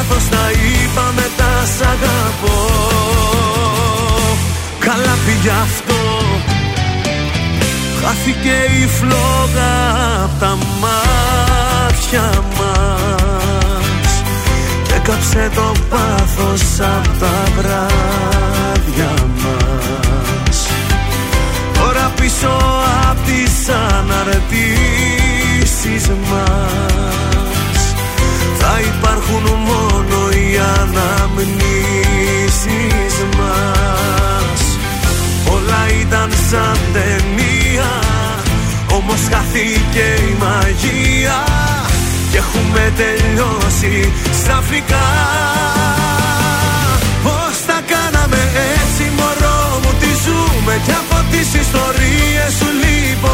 λάθος 0.00 0.28
τα 0.28 0.50
είπαμε 0.50 1.26
τα 1.36 1.52
σ' 1.76 1.80
αγαπώ. 1.80 2.58
Καλά 4.78 5.14
πήγε 5.26 5.50
αυτό. 5.50 6.00
Χάθηκε 8.02 8.56
η 8.82 8.86
φλόγα 8.86 9.74
απ' 10.24 10.36
τα 10.40 10.58
μάτια 10.80 12.28
μας. 12.58 14.12
Και 14.82 14.98
κάψε 15.02 15.50
το 15.54 15.72
πάθος 15.90 16.62
απ' 16.78 17.18
τα 17.20 17.34
βράδια 17.56 19.12
μας. 19.42 20.58
Τώρα 21.78 22.12
πίσω 22.20 22.52
απ' 23.10 23.24
τις 23.26 23.54
αναρτήσεις 23.98 24.44
μας 26.08 27.39
Θα 28.60 28.74
υπάρχουν 28.90 29.44
μόνο 29.68 30.18
οι 30.30 30.48
αναμνήσεις 30.80 31.94
μας. 33.38 34.60
Όλα 35.54 35.82
ήταν 36.00 36.30
σαν 36.50 36.78
ταινία 36.92 37.90
Όμως 38.92 39.20
χάθηκε 39.32 40.06
η 40.30 40.36
μαγεία 40.42 41.38
Και 42.30 42.36
έχουμε 42.36 42.92
τελειώσει 42.96 44.12
ξαφνικά 44.30 45.08
Πώς 47.22 47.54
τα 47.66 47.78
κάναμε 47.92 48.40
έτσι 48.74 49.04
μωρό 49.16 49.80
μου 49.82 49.92
Τι 50.00 50.10
ζούμε; 50.24 50.74
Και 50.86 50.92
από 51.02 51.18
τις 51.30 51.48
ιστορίες 51.62 52.50
σου 52.58 52.68
λείπω 52.80 53.32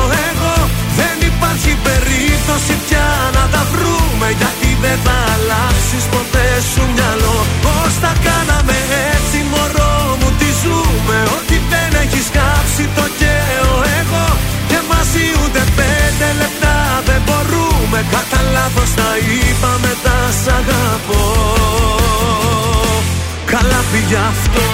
δεν 4.83 4.99
θα 5.05 5.17
αλλάξεις 5.35 6.05
ποτέ 6.15 6.49
σου 6.71 6.83
μυαλό. 6.95 7.39
Πώς 7.65 7.93
τα 8.05 8.13
κάναμε 8.27 8.77
έτσι 9.13 9.39
μωρό 9.53 9.97
μου 10.21 10.29
Τι 10.41 10.49
ζούμε 10.63 11.19
ότι 11.37 11.57
δεν 11.73 11.91
έχεις 12.03 12.27
κάψει 12.39 12.85
το 12.97 13.05
καίω 13.21 13.75
εγώ. 14.01 14.27
Και 14.71 14.79
μαζί 14.91 15.25
ούτε 15.41 15.61
πέντε 15.79 16.29
λεπτά 16.41 16.77
δεν 17.09 17.21
μπορούμε. 17.27 17.99
Κατά 18.15 18.41
λάθος 18.55 18.91
τα 18.99 19.11
είπαμε 19.29 19.93
τα 20.05 20.19
σ' 20.41 20.49
αγαπώ. 20.59 21.25
Καλά 23.53 23.81
πήγε 23.91 24.19
αυτό 24.31 24.65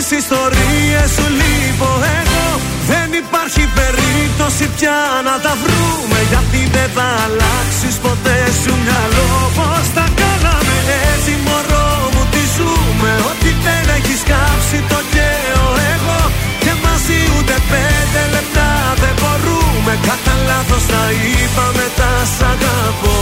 και 0.00 0.06
από 0.06 0.16
τις 0.16 0.24
ιστορίες 0.24 1.08
σου 1.16 1.26
λείπω 1.38 1.90
εγώ 2.20 2.46
Δεν 2.90 3.08
υπάρχει 3.22 3.64
περίπτωση 3.78 4.64
πια 4.76 4.98
να 5.28 5.34
τα 5.44 5.52
βρούμε. 5.62 6.18
Γιατί 6.30 6.60
δεν 6.74 6.88
θα 6.96 7.08
αλλάξεις 7.24 7.96
ποτέ 8.04 8.38
σου 8.62 8.72
μυαλό. 8.84 9.30
Πώς 9.58 9.86
τα 9.96 10.06
κάναμε 10.20 10.76
έτσι 11.08 11.32
μωρό 11.46 11.90
μου 12.12 12.22
Τι 12.32 12.42
ζούμε. 12.56 13.10
Ότι 13.30 13.50
δεν 13.66 13.84
έχεις 13.96 14.20
κάψει 14.30 14.78
το 14.90 15.00
καίω 15.14 15.66
εγώ. 15.94 16.20
Και 16.62 16.72
μαζί 16.84 17.18
ούτε 17.34 17.56
πέντε 17.72 18.22
λεπτά 18.34 18.68
δεν 19.02 19.14
μπορούμε. 19.20 19.92
Κατά 20.08 20.34
λάθος 20.48 20.84
τα 20.92 21.04
είπαμε 21.22 21.86
τα 21.98 22.12
σ' 22.34 22.42
αγαπώ. 22.52 23.16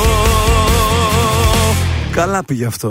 Καλά 2.19 2.41
πήγε 2.45 2.67
αυτό. 2.73 2.91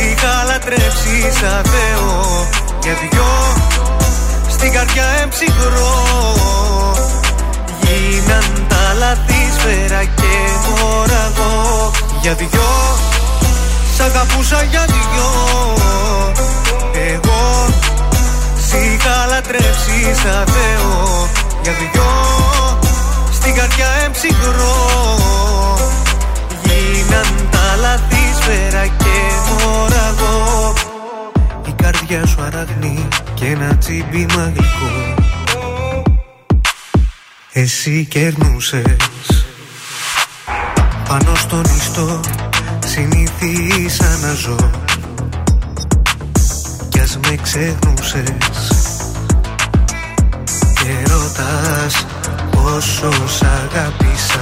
είχα 0.00 0.44
λατρέψει 0.48 1.16
σαν 1.40 1.62
Θεό. 1.72 2.48
Για 2.82 2.94
δυο 3.00 3.32
Στην 4.48 4.72
καρδιά 4.72 5.06
εμψυχρό. 5.22 5.94
Γίναν 7.82 8.66
τα 8.68 8.94
λαθή 8.98 9.42
σφαίρα 9.56 10.04
και 10.04 10.34
μωραγό 10.68 11.90
Για 12.20 12.34
δυο 12.34 12.72
Σ' 13.96 14.00
αγαπούσα 14.00 14.62
για 14.62 14.84
δυο. 14.86 15.30
Εγώ 17.12 17.66
Σ' 18.66 18.72
είχα 18.72 19.26
λατρέψει 19.30 19.98
σαν 20.22 20.44
Θεό. 20.54 21.28
Για 21.62 21.72
δυο 21.72 22.10
Στην 23.32 23.54
καρδιά 23.54 23.86
εμψυχρό. 24.04 24.76
Γίναν 26.62 27.48
τα 27.50 27.76
λαθή 27.80 28.24
σφαίρα 28.40 28.86
και 28.86 29.21
μωραγό 29.62 30.72
Η 31.66 31.72
καρδιά 31.82 32.26
σου 32.26 32.42
αραγνεί 32.42 33.08
και 33.34 33.46
ένα 33.46 33.76
τσίμπημα 33.76 34.52
γλυκό 34.54 35.20
εσύ 37.54 38.04
κερνούσες. 38.04 38.96
Πάνω 41.08 41.34
στον 41.34 41.64
ιστό 41.76 42.20
συνήθισα 42.86 44.18
να 44.22 44.32
ζω 44.32 44.70
Κι 46.88 46.98
ας 46.98 47.18
με 47.28 47.36
ξεχνούσες. 47.42 48.92
Και 50.74 51.10
ρωτάς 51.12 52.06
πόσο 52.50 53.10
σ' 53.26 53.42
αγάπησα 53.42 54.40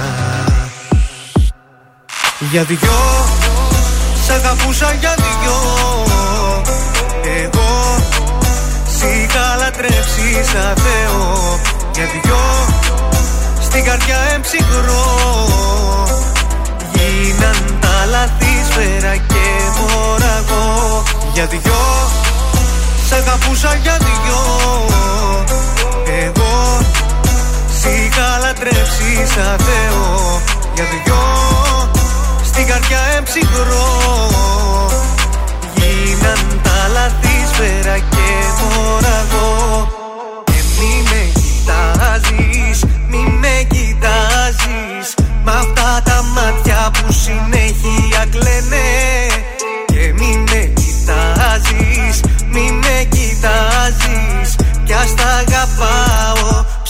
Για 2.51 2.63
δυο 2.63 3.40
Σ' 4.31 4.33
αγαπούσα 4.33 4.93
για 4.99 5.15
δυο. 5.17 5.57
Εγώ 7.39 7.71
Σ' 8.97 9.01
είχα 9.01 9.55
λατρέψει 9.59 10.27
σαν 10.51 10.73
Θεό. 10.85 11.59
Για 11.93 12.05
δυο 12.13 12.43
Στην 13.61 13.83
καρδιά 13.83 14.17
εμψυχρό 14.33 15.05
Γίναν 16.93 17.77
τα 17.79 18.05
λαθή 18.11 18.55
σφαίρα 18.69 19.15
και 19.15 19.45
μωραγό 19.77 21.03
Για 21.33 21.45
δυο 21.45 21.83
Σ' 23.07 23.11
αγαπούσα 23.11 23.75
για 23.81 23.97
δυο. 23.99 24.41
Εγώ 26.25 26.79
Σ' 27.79 27.85
είχα 27.85 28.37
λατρέψει 28.41 29.11
σαν 29.33 29.57
Θεό. 29.57 30.41
Για 30.75 30.83
δυο 30.83 31.20
Στην 32.81 32.95
καρδιά 32.95 33.17
εμψυχρό. 33.17 33.89
Γίναν 35.75 36.61
τα 36.63 36.87
λαθή 36.93 37.37
σφαίρα 37.53 37.97
και 37.97 38.27
μωραγό 38.59 39.50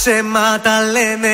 ψέματα 0.03 0.72
λένε 0.91 1.30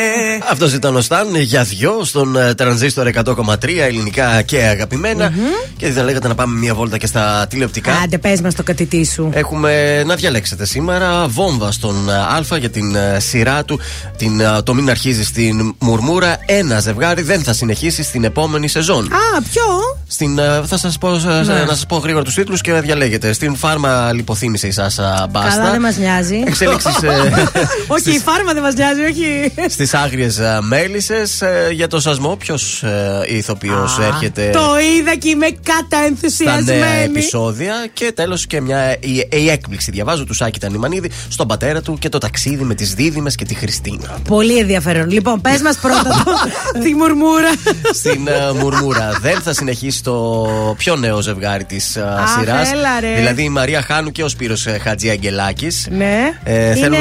Αυτός 0.52 0.74
ήταν 0.74 0.96
ο 0.96 1.02
Σταν 1.02 1.36
για 1.36 1.64
δυο 1.64 2.02
στον 2.04 2.36
ε, 2.36 2.54
τρανζίστορ 2.54 3.10
100,3 3.14 3.56
ελληνικά 3.78 4.42
και 4.42 4.64
αγαπημενα 4.64 5.32
Και 5.78 5.90
θα 5.90 6.04
λέγατε 6.04 6.28
να 6.28 6.36
πάμε 6.36 6.60
μια 6.60 6.74
βόλτα 6.74 6.98
και 6.98 7.08
στα 7.08 7.46
τηλεοπτικά. 7.50 7.92
Άντε, 8.04 8.18
πες 8.18 8.42
μας 8.42 8.56
το 8.56 8.64
κατητή 8.64 9.06
σου. 9.06 9.30
Έχουμε 9.34 10.04
να 10.04 10.16
διαλέξετε 10.16 10.66
σήμερα 10.66 11.28
βόμβα 11.28 11.72
στον 11.72 12.10
ε, 12.10 12.14
Α 12.14 12.58
για 12.60 12.70
την 12.70 12.96
ε, 12.96 13.20
σειρά 13.20 13.64
του. 13.66 13.80
Την, 14.18 14.40
ε, 14.40 14.62
το 14.64 14.74
μην 14.74 14.90
αρχίζει 14.90 15.24
στην 15.24 15.76
Μουρμούρα. 15.80 16.38
Ένα 16.46 16.80
ζευγάρι 16.80 17.22
δεν 17.22 17.44
θα 17.44 17.54
συνεχίσει 17.54 18.04
στην 18.04 18.24
επόμενη 18.24 18.68
σεζόν. 18.68 19.06
Α, 19.06 19.42
ποιο; 19.52 19.64
Στην, 20.08 20.40
ε, 20.40 20.62
θα 20.66 20.78
σας 20.78 20.98
πω, 20.98 21.10
Ναι. 21.10 21.64
να 21.64 21.74
σας 21.74 21.86
πω 21.86 21.98
γρήγορα 21.98 22.24
τους 22.24 22.34
τίτλους 22.34 22.62
και 22.62 22.74
διαλέγετε. 22.74 23.34
Στην 23.34 23.56
φάρμα 23.56 24.12
λιποθύμησε 24.14 24.68
η 24.68 24.72
Σάσα 24.72 25.28
Μπάστα. 25.30 25.50
Καλά, 25.50 25.72
δεν 25.72 25.82
μας 25.82 25.98
νοιάζει. 25.98 26.44
Εξέλιξη 26.46 26.88
όχι, 27.88 28.12
η 28.12 28.20
φάρμα 28.20 28.54
δεν 28.58 28.66
μας 28.66 28.74
νοιάζει, 28.76 29.02
όχι. 29.02 29.52
στις 29.70 29.94
άγριες 29.94 30.40
μέλισσες. 30.62 31.44
Για 31.74 31.88
το 31.88 32.00
σασμό, 32.00 32.36
ποιος 32.36 32.84
ηθοποιός 33.28 34.00
έρχεται. 34.00 34.50
Το 34.54 34.60
είδα 35.00 35.16
και 35.16 35.30
είμαι 35.30 35.46
στα 35.48 35.74
καταενθουσιασμένη. 35.74 36.80
νέα 36.80 36.94
επεισόδια 36.94 37.74
και 37.94 38.12
τέλος 38.16 38.48
και 38.48 38.62
μια 38.62 38.92
η, 39.00 39.28
η 39.32 39.50
έκπληξη. 39.50 39.92
Διαβάζω 39.92 40.24
του 40.24 40.34
Σάκη 40.34 40.60
Τανιμανίδη 40.60 41.12
στον 41.30 41.48
πατέρα 41.48 41.82
του 41.82 41.98
και 42.00 42.10
το 42.10 42.18
ταξίδι 42.18 42.64
με 42.64 42.74
τις 42.76 42.94
Δίδυμες 42.94 43.36
και 43.36 43.46
τη 43.46 43.54
Χριστίνα. 43.56 44.18
Πολύ 44.28 44.58
ενδιαφέρον. 44.58 45.10
Λοιπόν, 45.10 45.42
πες 45.42 45.62
μας 45.62 45.78
πρώτα 45.78 46.04
το, 46.26 46.32
τη 46.84 46.94
μουρμούρα. 46.96 47.50
Στην 47.94 48.28
ε, 48.28 48.52
Μουρμούρα 48.60 49.18
δεν 49.22 49.42
θα 49.42 49.54
συνεχίσει 49.54 50.04
το 50.04 50.46
πιο 50.78 50.96
νέο 50.96 51.22
ζευγάρι 51.22 51.64
της 51.64 51.98
Αχ, 51.98 52.30
σειράς. 52.40 52.72
έλα, 52.72 53.00
ρε. 53.00 53.16
Δηλαδή 53.16 53.44
η 53.44 53.50
Μαρία 53.50 53.82
Χάνου 53.82 54.12
και 54.12 54.24
ο 54.24 54.28
Σπύρος 54.28 54.66
ε, 54.66 54.80
Χατζη 54.84 55.10
Αγγελάκης. 55.10 55.88
ναι. 55.92 56.40
Ε, 56.44 56.66
είναι. 56.66 56.76
θέλουν- 56.76 56.98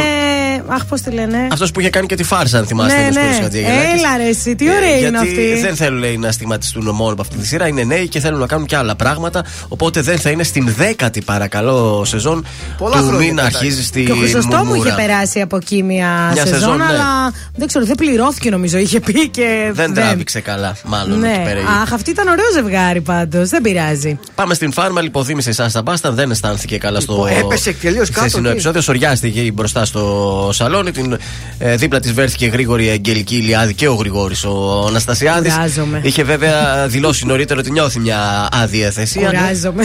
Αχ, 0.69 0.85
πώς 0.87 1.01
τη 1.01 1.11
λένε; 1.11 1.37
Αυτός 1.53 1.71
που 1.71 1.81
είχε 1.81 1.91
κάνει 1.91 2.07
και 2.07 2.15
τη 2.15 2.23
φάρσα, 2.23 2.59
αν 2.59 2.67
θυμάστε, 2.67 2.95
Ναι, 2.97 3.01
είναι 3.01 3.09
ο 3.09 3.13
Σπύρος 3.13 3.37
ναι. 3.37 3.43
Χατζιαγγελάκης. 3.43 3.93
Έλα, 4.03 4.17
ρε, 4.17 4.29
εσύ, 4.29 4.55
τι 4.57 4.69
ωραία 4.69 4.81
Ε, 4.89 4.97
είναι 4.99 4.99
γιατί 5.09 5.17
αυτή. 5.17 5.61
Δεν 5.61 5.77
θέλουν 5.77 5.99
λέει, 5.99 6.17
να 6.17 6.33
στιγματιστούν 6.33 6.89
μόνο 6.95 7.13
από 7.13 7.23
αυτή 7.23 7.37
τη 7.37 7.47
σειρά. 7.47 7.67
Είναι 7.69 7.85
νέοι 7.85 8.09
και 8.09 8.21
θέλουν 8.21 8.41
να 8.41 8.47
κάνουν 8.47 8.67
και 8.67 8.77
άλλα 8.77 8.97
πράγματα. 8.97 9.45
Οπότε 9.69 10.01
δεν 10.01 10.19
θα 10.19 10.31
είναι 10.31 10.43
στην 10.43 10.73
δέκατη, 10.77 11.21
παρακαλώ, 11.23 12.05
σεζόν 12.07 12.45
Πολλά 12.79 12.97
του 12.97 13.03
χρόνια 13.03 13.19
μην 13.27 13.35
πετάει. 13.35 13.47
αρχίζει 13.55 13.85
στη 13.85 14.05
Και 14.05 14.13
ο 14.13 14.17
Χρυσοστόμου 14.17 14.65
Μουρμούρα. 14.65 14.89
είχε 14.89 14.97
περάσει 14.97 15.41
από 15.41 15.57
εκεί 15.57 15.83
μια, 15.83 16.31
Μια 16.33 16.43
σεζόν, 16.47 16.59
σεζόν, 16.61 16.77
ναι. 16.77 16.85
αλλά 16.85 17.33
δεν 17.55 17.67
ξέρω, 17.69 17.85
δεν 17.85 17.95
πληρώθηκε 17.95 18.51
νομίζω. 18.51 18.79
Είχε 18.79 19.01
πει 19.01 19.29
και. 19.29 19.71
Δεν 19.73 19.95
τράβηξε 19.95 20.41
καλά, 20.41 20.77
μάλλον 20.85 21.25
εκεί 21.25 21.33
Ναι, 21.39 21.43
πέρα. 21.45 21.61
η- 21.61 21.63
αχ, 21.83 21.93
αυτή 21.93 22.11
ήταν 22.11 22.29
ωραίο 22.29 22.45
ζευγάρι 22.55 23.01
πάντως. 23.01 23.49
Δεν 23.49 23.63
πειράζει. 23.63 24.19
Πάμε 24.35 24.55
στην 24.55 24.73
φάρμα, 24.73 25.01
λιποθύμησε 25.01 25.51
η 25.51 25.53
Σάστα 25.53 25.83
Μπάστα. 25.83 26.13
Δεν 26.13 26.31
αισθάνθηκε 26.31 26.79
καλά 26.79 27.01
στο. 27.01 27.13
Λοιπόν, 27.13 27.29
έπεσε 27.29 27.73
τελείως 27.73 28.09
κάτω, 28.09 28.21
χθεσινό 28.21 28.43
τι; 28.43 28.51
επεισόδιο. 28.51 28.81
Σοριάστηκε 28.81 29.41
εκεί 29.41 29.53
μπροστά 29.53 29.85
στο 29.85 30.51
σαλόνι. 30.57 30.91
Την, 30.91 31.19
ε, 31.59 31.77
δίπλα 31.77 32.01
της 32.01 32.13
βρέθηκε 32.13 32.45
η 32.45 32.49
γρήγορη 32.49 32.89
Αγγελική 32.89 33.37
Ηλιάδη 33.37 33.75
και 33.75 33.89
ο 33.89 33.95
Γρηγόρης 33.95 34.45
ο 34.45 34.85
Αναστασιάδης. 34.89 35.53
Κουράζομαι. 35.55 36.01
Είχε 36.03 36.23
βέβαια 36.23 36.87
δηλώσει 36.89 37.27
νωρίτερα 37.27 37.61
ότι 37.61 37.71
νιώθει 37.71 37.99
μια 38.01 38.49
άδεια 38.53 38.91
θεσία. 38.91 39.31
ναι. 39.31 39.39
Κουράζομαι. 39.39 39.85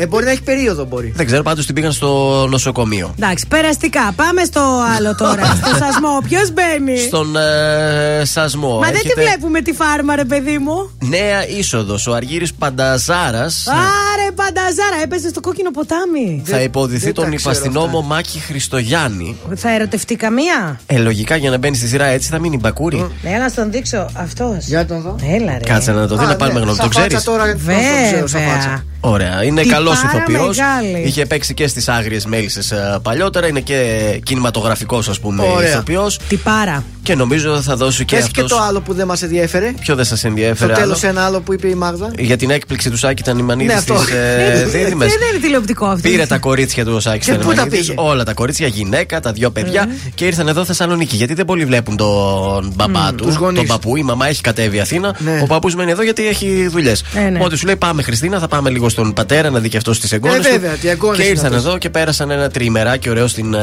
Ε, 0.00 0.06
μπορεί 0.06 0.24
να 0.24 0.30
έχει 0.30 0.42
περίοδο, 0.42 0.84
μπορεί. 0.84 1.12
Δεν 1.16 1.26
ξέρω, 1.26 1.42
πάντως 1.42 1.66
την 1.66 1.74
πήγαν 1.74 1.92
στο 1.92 2.46
νοσοκομείο. 2.50 3.14
Εντάξει, 3.18 3.46
περαστικά. 3.48 4.12
Πάμε 4.16 4.44
στο 4.44 4.60
άλλο 4.96 5.14
τώρα. 5.14 5.44
στο 5.64 5.76
σασμό. 5.76 6.18
Ποιος 6.28 6.52
μπαίνει; 6.52 6.98
Στον 6.98 7.36
ε, 7.36 8.22
σασμό. 8.24 8.78
Μα 8.78 8.86
δεν 8.86 8.92
τη 8.92 8.96
έρχεται 8.98 9.20
βλέπουμε 9.22 9.60
τη 9.60 9.72
φάρμα, 9.72 10.16
ρε 10.16 10.24
παιδί 10.24 10.58
μου. 10.58 10.90
Νέα 10.98 11.48
είσοδος. 11.48 12.06
Ο 12.06 12.12
Αργύρι 12.14 12.48
Πανταζάρας 12.58 13.66
Άρε, 13.68 14.30
πανταζάρα, 14.34 15.02
έπεσε 15.02 15.28
στο 15.28 15.40
κόκκινο 15.40 15.70
ποτάμι. 15.70 16.42
θα 16.44 16.60
υποδηθεί 16.60 17.04
δεν 17.04 17.14
τα 17.14 17.22
τον 17.22 17.34
ξέρω 17.36 17.52
υπαστηνόμο 17.52 18.00
Μάκη 18.02 18.38
Χριστογιάννη. 18.38 19.36
Θα 19.54 19.70
ερωτευτεί 20.00 20.16
καμία; 20.16 20.80
Ε, 20.86 20.98
λογικά 20.98 21.36
για 21.36 21.50
να 21.50 21.58
μπαίνει 21.58 21.76
στη 21.76 21.86
σειρά 21.88 22.04
έτσι 22.06 22.28
θα 22.28 22.38
μείνει 22.38 22.56
μπακούρι. 22.56 23.06
Έλα 23.22 23.38
να 23.38 23.48
στον 23.48 23.70
δείξω 23.70 24.06
αυτός. 24.12 24.66
Για 24.66 24.86
τον 24.86 25.00
δω. 25.02 25.16
Έλα, 25.34 25.52
ρε. 25.52 25.64
Κάτσε 25.64 25.92
να 25.92 26.06
το 26.06 26.16
δει, 26.16 26.24
Α, 26.24 26.26
να 26.28 26.36
πάρουμε 26.36 26.58
ναι, 26.58 26.64
γνώμη. 26.64 26.76
Το 26.78 26.82
σαν 26.82 26.90
ξέρεις; 26.90 27.12
φάτσα 27.14 27.30
τώρα, 27.30 27.42
πώς 27.44 27.62
το 27.64 27.70
ξέρω, 28.06 28.26
σαν 28.26 28.40
φάτσα. 28.40 28.58
Βέβαια. 28.58 28.84
Ωραία. 29.02 29.44
Είναι 29.44 29.62
Τι 29.62 29.68
καλός 29.68 30.00
πάρα 30.00 30.08
ηθοποιός. 30.16 30.56
μεγάλη. 30.58 31.02
Είχε 31.06 31.26
παίξει 31.26 31.54
και 31.54 31.66
στις 31.66 31.88
άγριες 31.88 32.26
μέλισσες 32.26 32.72
παλιότερα. 33.02 33.46
Είναι 33.46 33.60
και 33.60 33.96
κινηματογραφικός, 34.24 35.08
ας 35.08 35.20
πούμε, 35.20 35.42
Ωραία. 35.56 35.68
ηθοποιός. 35.68 36.18
Τι 36.28 36.36
πάρα. 36.36 36.84
Και 37.02 37.14
νομίζω 37.14 37.60
θα 37.62 37.76
δώσει 37.76 38.04
και 38.04 38.16
Πες 38.16 38.28
και 38.28 38.40
αυτό. 38.40 38.56
το 38.56 38.62
άλλο 38.62 38.80
που 38.80 38.94
δεν 38.94 39.06
μας 39.06 39.22
ενδιέφερε. 39.22 39.72
Ποιο 39.80 39.94
δεν 39.94 40.04
σας 40.04 40.18
Στο 40.18 40.28
ενδιαφέρει. 40.28 40.72
τέλος 40.72 41.02
άλλο; 41.04 41.12
ένα 41.12 41.24
άλλο 41.26 41.40
που 41.40 41.52
είπε 41.52 41.68
η 41.68 41.74
Μάγδα. 41.74 42.10
Για 42.18 42.36
την 42.36 42.50
έκπληξη 42.50 42.90
του 42.90 42.96
Σάκη 42.96 43.22
Τανιμανίδη 43.22 43.72
Ναι, 43.74 43.80
στι 43.80 43.92
αυτό. 43.92 44.14
ε, 44.16 44.64
δίδυμες. 44.78 45.08
Δεν 45.08 45.18
είναι 45.32 45.40
τηλεοπτικό 45.42 45.86
αυτό. 45.86 46.08
Πήρε 46.08 46.26
τα 46.26 46.38
κορίτσια 46.38 46.84
του 46.84 46.92
ο 46.94 47.00
Σάκης 47.00 47.26
Και 47.26 47.32
πού 47.32 47.38
τα 47.38 47.44
Θερμανίδης, 47.46 47.78
πήγε; 47.86 47.94
Όλα 47.96 48.24
τα 48.24 48.32
κορίτσια, 48.34 48.66
γυναίκα, 48.66 49.20
τα 49.20 49.32
δύο 49.32 49.50
παιδιά 49.50 49.88
και 50.14 50.24
ήρθαν 50.26 50.48
εδώ 50.48 50.64
Θεσσαλονίκη. 50.64 51.16
Γιατί 51.16 51.34
δεν 51.34 51.44
πολύ 51.44 51.64
βλέπουν 51.64 51.96
τον 51.96 52.72
μπαμπά 52.74 53.12
τους, 53.14 53.26
τους 53.26 53.36
γονείς. 53.36 53.58
τον 53.58 53.66
παππού. 53.66 53.96
Η 53.96 54.02
μαμά 54.02 54.26
έχει 54.28 54.40
κατέβει 54.40 54.80
Αθήνα. 54.80 55.14
Ναι. 55.18 55.40
Ο 55.42 55.46
παππούς 55.46 55.74
μένει 55.74 55.90
εδώ 55.90 56.02
γιατί 56.02 56.26
έχει 56.28 56.68
δουλειές. 56.70 57.04
Ε, 57.14 57.20
ναι. 57.20 57.38
Οπότε 57.38 57.56
σου 57.56 57.66
λέει 57.66 57.76
πάμε 57.76 58.02
Χριστίνα, 58.02 58.38
θα 58.38 58.48
πάμε 58.48 58.70
λίγο 58.70 58.88
στον 58.88 59.12
πατέρα 59.12 59.50
να 59.50 59.58
δει 59.58 59.68
και 59.68 59.76
αυτός 59.76 59.96
στι 59.96 60.08
εγγόνε. 60.14 60.34
Ε, 60.36 60.40
βέβαια, 60.50 60.70
τι 60.72 60.88
εγγόνες 60.88 61.16
Και 61.16 61.22
είναι 61.22 61.30
ήρθαν 61.32 61.46
αυτές. 61.46 61.64
εδώ 61.64 61.78
και 61.78 61.90
πέρασαν 61.90 62.30
ένα 62.30 62.50
τριημεράκι 62.50 63.10
ωραίο 63.10 63.26
στην 63.26 63.54
ε, 63.54 63.60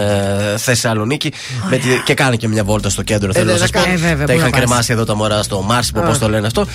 Θεσσαλονίκη. 0.57 1.31
με 1.69 1.77
τη- 1.77 2.01
και 2.05 2.13
κάνανε 2.13 2.35
και 2.35 2.47
μια 2.47 2.63
βόλτα 2.63 2.89
στο 2.89 3.01
κέντρο. 3.03 3.33
θέλω 3.33 3.45
ναι, 3.45 3.51
να 3.51 3.57
θα 3.57 3.63
σας 3.63 3.71
πω. 3.71 3.79
κάνει. 3.79 3.93
Ε, 3.93 3.97
βέβαια, 3.97 4.25
Τα 4.25 4.31
πού 4.33 4.37
είχαν 4.39 4.43
να 4.43 4.49
πας. 4.49 4.59
κρεμάσει 4.59 4.91
εδώ 4.93 5.05
τα 5.05 5.15
μωρά 5.15 5.43
στο 5.43 5.61
Μάρσιπο, 5.61 5.99
Α. 5.99 6.03
πώ 6.03 6.17
το 6.17 6.29
λένε 6.29 6.47
αυτό. 6.47 6.65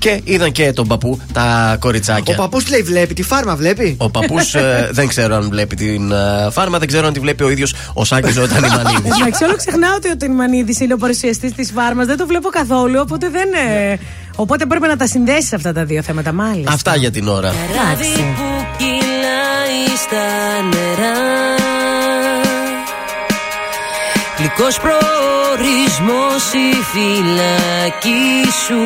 Και 0.00 0.20
είδαν 0.24 0.52
και 0.52 0.72
τον 0.72 0.86
παππού 0.86 1.20
τα 1.32 1.72
Ο 1.74 1.78
κοριτσάκια. 1.78 2.34
παππούς 2.34 2.64
τι 2.64 2.70
λέει, 2.70 2.82
βλέπει, 2.82 3.14
τη 3.14 3.22
φάρμα 3.22 3.56
βλέπει. 3.56 3.94
Ο 3.98 4.10
παππούς 4.10 4.54
δεν 4.98 5.08
ξέρω 5.08 5.34
αν 5.34 5.48
βλέπει 5.50 5.76
την 5.76 6.12
ε, 6.12 6.50
φάρμα, 6.50 6.78
δεν 6.78 6.88
ξέρω 6.88 7.06
αν 7.06 7.12
τη 7.12 7.20
βλέπει 7.20 7.42
ο 7.42 7.50
ίδιος 7.50 7.74
ο 7.92 8.04
Σάκης 8.04 8.36
όταν 8.38 8.56
είναι 8.64 8.68
μανίδης. 8.68 9.16
Εντάξει, 9.20 9.44
όλο 9.44 9.56
ξεχνάω 9.56 9.94
ότι 9.96 10.10
ο 10.10 10.16
Τινμανίδη 10.16 10.76
είναι 10.84 10.94
ο 10.94 10.96
παρουσιαστής 10.96 11.52
της 11.52 11.70
Φάρμας. 11.74 12.06
Δεν 12.06 12.16
το 12.16 12.26
βλέπω 12.26 12.48
καθόλου, 12.48 12.98
οπότε 13.02 13.28
δεν. 13.28 13.48
ε, 13.92 13.98
Οπότε 14.36 14.66
πρέπει 14.66 14.86
να 14.86 14.96
τα 14.96 15.06
συνδέσεις 15.06 15.52
αυτά 15.52 15.72
τα 15.72 15.84
δύο 15.84 16.02
θέματα, 16.02 16.32
μάλιστα. 16.32 16.72
Αυτά 16.72 16.96
για 16.96 17.10
την 17.10 17.28
ώρα. 17.28 17.48
Εντάξει. 17.48 18.12
που 18.36 18.66
κυλάει 18.76 19.96
στα 19.96 20.26
νερά 20.62 21.18
Γλυκός 24.38 24.78
προορισμός 24.80 26.42
η 26.52 26.74
φυλακή 26.92 28.50
σου 28.66 28.80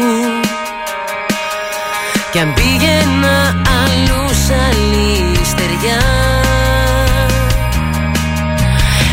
Κι 2.34 2.40
αν 2.40 2.54
πήγαινα 2.54 3.62
αλλού 3.82 4.28
σ' 4.28 4.50
άλλη 4.50 5.44
στεριά 5.44 6.02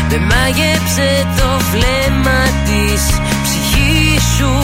Με 0.08 0.18
μάγεψε 0.18 1.26
το 1.36 1.48
βλέμμα 1.70 2.40
της 2.64 3.02
ψυχής 3.42 4.22
σου. 4.36 4.54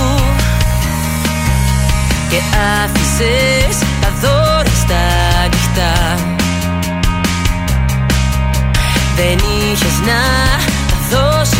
Και 2.30 2.40
άφησες 2.84 3.78
τα 4.00 4.10
δόριστα 4.22 5.00
ανοιχτά 5.44 6.14
Δεν 9.16 9.38
είχες 9.38 9.98
να 10.06 10.20
τα 10.88 10.96
δώσεις 11.10 11.57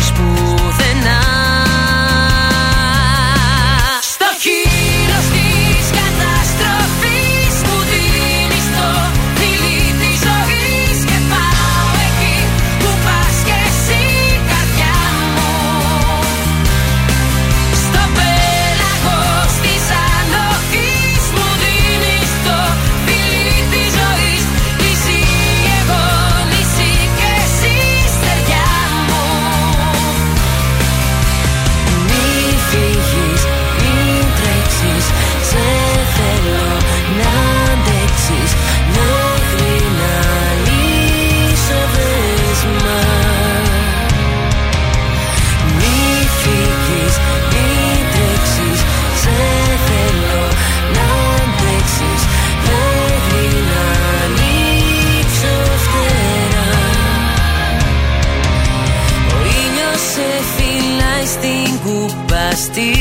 στην 61.79 61.91
κουπαστή 61.91 62.93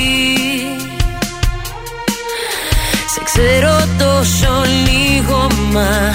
Σε 3.15 3.21
ξέρω 3.25 3.77
τόσο 3.99 4.63
λίγο 4.87 5.47
μα 5.73 6.11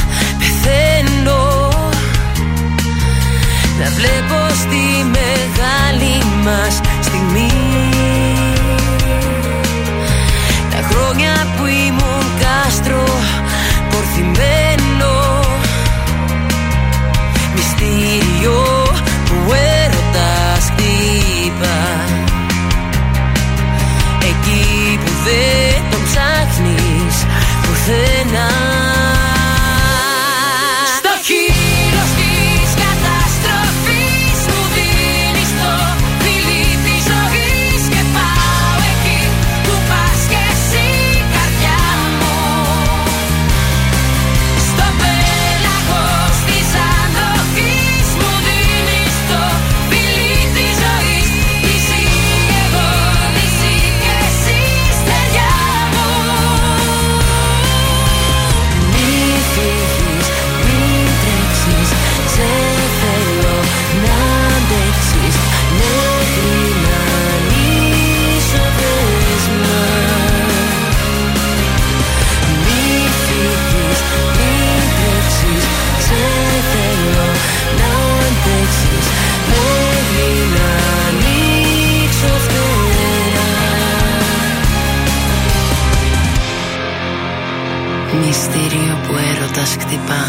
χτυπά. 89.79 90.25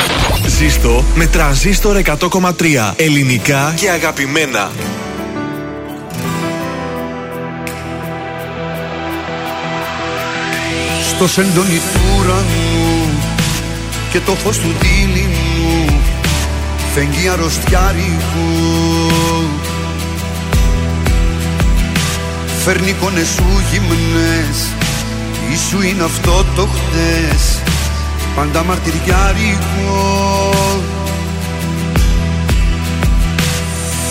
Ζήστο 0.47 1.05
με 1.15 1.27
τραζίστορ 1.27 2.01
100,3 2.05 2.93
ελληνικά 2.97 3.75
και 3.77 3.91
αγαπημένα. 3.91 4.71
Στο 11.09 11.29
σεντόνι 11.29 11.81
του 11.93 12.01
ουρανού 12.19 13.09
και 14.13 14.21
το 14.21 14.33
φως 14.33 14.59
του 14.59 14.75
δίλη 14.81 15.29
μου 15.29 16.01
φεγγεί 16.95 17.29
αρρωστιάρικου. 17.29 18.49
Φέρνει 22.65 22.89
εικόνες 22.89 23.29
σου 23.29 23.45
γυμνές 23.71 24.67
ή 25.53 25.57
σου 25.69 25.83
είναι 25.83 26.05
αυτό 26.05 26.45
το 26.57 26.67
χτες 26.67 27.63
πάντα 28.35 28.65
μαρτυριάρικο 28.65 30.51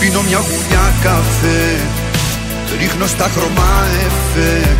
Πίνω 0.00 0.22
μια 0.22 0.38
γουλιά 0.38 0.92
καφέ 1.02 2.02
ρίχνω 2.78 3.06
στα 3.06 3.30
χρώμα 3.34 3.86
εφέ 4.06 4.76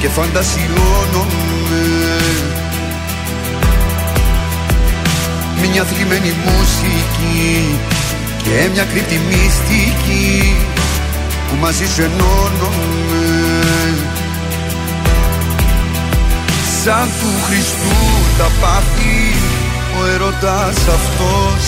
και 0.00 0.08
φαντασιώνομαι. 0.08 1.86
Μια 5.72 5.84
θλιμμένη 5.84 6.32
μουσική 6.44 7.78
και 8.42 8.68
μια 8.72 8.84
κρύπτη 8.84 9.20
μυστική 9.28 10.56
που 11.48 11.56
μαζί 11.60 11.86
σου 11.86 12.02
ενώνομαι. 12.02 13.24
Σαν 16.84 17.08
του 17.20 17.30
Χριστού 17.46 18.27
τα 18.38 18.50
πάθη 18.60 19.20
ο 19.98 20.06
έρωτας 20.14 20.76
αυτός. 20.98 21.62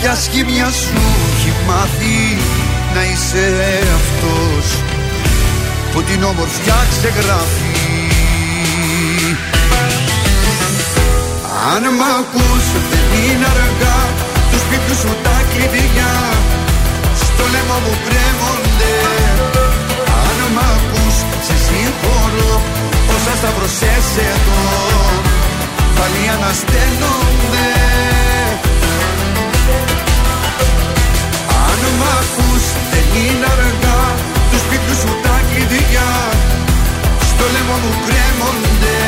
Ποια 0.00 0.14
σχήμια 0.14 0.70
σου 0.82 1.00
έχει 1.34 1.52
μάθει 1.66 2.20
να 2.94 3.02
είσαι 3.10 3.46
αυτός 3.98 4.66
Που 5.92 6.02
την 6.02 6.22
όμορφιά 6.22 6.78
ξεγράφει; 6.90 7.80
Αν 11.72 11.82
μ' 11.98 12.06
ακούς 12.18 12.64
δεν 12.90 13.06
είναι 13.22 13.46
αργά 13.54 14.00
Τους 14.50 14.60
σπίτιου 14.64 14.96
σου 15.02 15.12
τα 15.24 15.36
κλειδιά. 15.50 16.14
Στο 17.24 17.44
λαιμό 17.52 17.78
μου 17.84 17.94
κρέμονται. 18.06 18.94
Αν 20.24 20.38
μ' 20.54 20.62
ακούς 20.74 21.16
σε 21.46 21.54
συγχωρώ 21.64 22.54
Όσα 23.14 23.34
σταυρωσές 23.40 24.06
εδώ 24.30 25.31
Πάλι 26.02 26.28
ανασταίνονται 26.36 27.68
Αν 31.70 31.80
μ' 31.98 32.06
ακούς 32.18 32.64
δεν 32.92 33.06
είναι 33.22 33.46
αργά. 33.54 34.02
Τους 34.50 34.60
σπίτιου 34.64 34.96
σου 35.00 35.12
τα 35.24 35.36
κλειδιά. 35.48 36.10
Στο 37.30 37.44
λαιμό 37.52 37.76
μου 37.82 37.92
κρέμονται. 38.06 39.00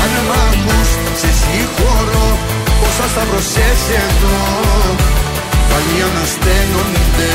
Αν 0.00 0.12
μ' 0.28 0.34
ακούς 0.46 0.90
σε 1.20 1.30
συγχωρώ. 1.40 2.28
Όσα 2.86 3.06
σταυρωσές 3.12 3.80
εδώ. 4.04 4.38
Πάλι 5.70 5.96
ανασταίνονται 6.08 7.34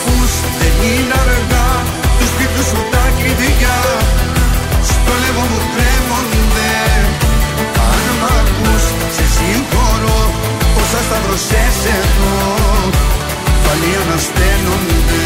ακούς 0.00 0.32
δεν 0.60 0.74
είναι 0.90 1.14
αργά. 1.22 1.68
Τους 2.18 2.28
σπίτου 2.32 2.62
σου 2.70 2.80
τα 2.92 3.04
κλειδιά 3.18 3.78
Στο 4.90 5.12
λαιμό 5.22 5.44
μου 5.50 5.60
κρέμονται 5.74 6.72
Αν 7.90 8.04
μ' 8.20 8.26
ακούς 8.38 8.84
σε 9.14 9.24
συγχωρώ. 9.34 10.20
Όσα 10.80 11.00
σταυρωσές 11.06 11.78
εδώ 11.98 12.34
Πάλι 13.64 13.90
ανασταίνονται 14.02 15.24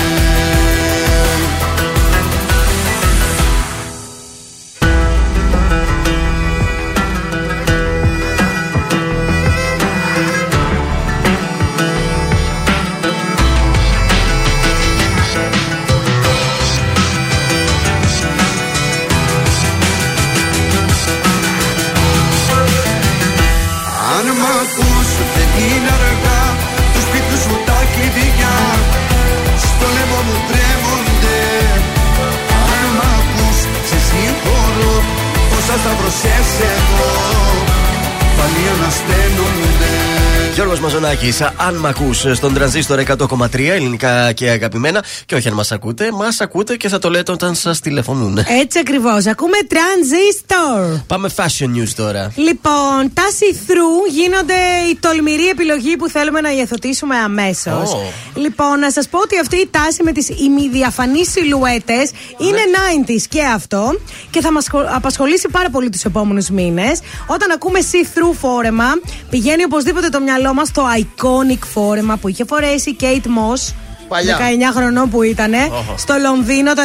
Γιώργος 41.20 41.40
Μαζονάκης, 41.40 41.40
αν 41.56 41.74
μ' 41.74 41.86
ακούς 41.86 42.24
στον 42.36 42.54
τρανζίστορ 42.54 42.98
100,3 42.98 43.70
ελληνικά 43.70 44.32
και 44.32 44.50
αγαπημένα 44.50 45.04
και 45.26 45.34
όχι 45.34 45.48
αν 45.48 45.54
μας 45.54 45.72
ακούτε, 45.72 46.12
μας 46.12 46.40
ακούτε 46.40 46.76
και 46.76 46.88
θα 46.88 46.98
το 46.98 47.10
λέτε 47.10 47.32
όταν 47.32 47.54
σας 47.54 47.80
τηλεφωνούν. 47.80 48.38
Έτσι 48.38 48.78
ακριβώς. 48.78 49.26
Ακούμε 49.26 49.56
Transistor. 49.68 51.02
Πάμε 51.06 51.30
fashion 51.36 51.68
news 51.76 51.88
τώρα. 51.96 52.32
Λοιπόν, 52.34 53.10
τα 53.14 53.22
see-through 53.22 54.12
γίνονται 54.12 54.54
η 54.90 54.96
τολμηρή 55.00 55.48
επιλογή 55.48 55.96
που 55.96 56.08
θέλουμε 56.08 56.40
να 56.40 56.52
υιοθετήσουμε 56.52 57.16
αμέσως. 57.16 57.92
Ω. 57.92 58.12
Λοιπόν, 58.34 58.78
να 58.78 58.90
σας 58.90 59.08
πω 59.08 59.18
ότι 59.18 59.38
αυτή 59.38 59.56
η 59.56 59.68
τάση 59.70 60.02
με 60.02 60.12
τις 60.12 60.28
ημιδιαφανείς 60.28 61.30
σιλουέτες 61.30 62.10
είναι 62.38 62.60
90s 63.06 63.22
και 63.28 63.42
αυτό 63.42 63.98
και 64.30 64.40
θα 64.40 64.52
μας 64.52 64.66
απασχολήσει 64.94 65.48
πάρα 65.48 65.70
πολύ 65.70 65.88
τους 65.88 66.04
επόμενους 66.04 66.48
μήνες. 66.48 67.00
Όταν 67.26 67.50
ακούμε 67.50 67.78
see-through 67.80 68.34
φόρεμα, 68.40 68.86
πηγαίνει 69.30 69.64
οπωσδήποτε 69.64 70.08
το 70.08 70.20
μυαλό 70.20 70.54
μας 70.54 70.68
στο 70.68 70.86
iconic 71.04 71.58
φόρεμα 71.64 72.16
που 72.16 72.28
είχε 72.28 72.44
φορέσει 72.44 72.90
η 72.90 72.96
Kate 73.00 73.26
Moss. 73.26 73.74
Παλιά. 74.08 74.38
19 74.38 74.40
χρονών 74.76 75.10
που 75.10 75.22
ήταν 75.22 75.52
Οχο. 75.54 75.94
στο 75.96 76.14
Λονδίνο 76.22 76.74
το 76.74 76.82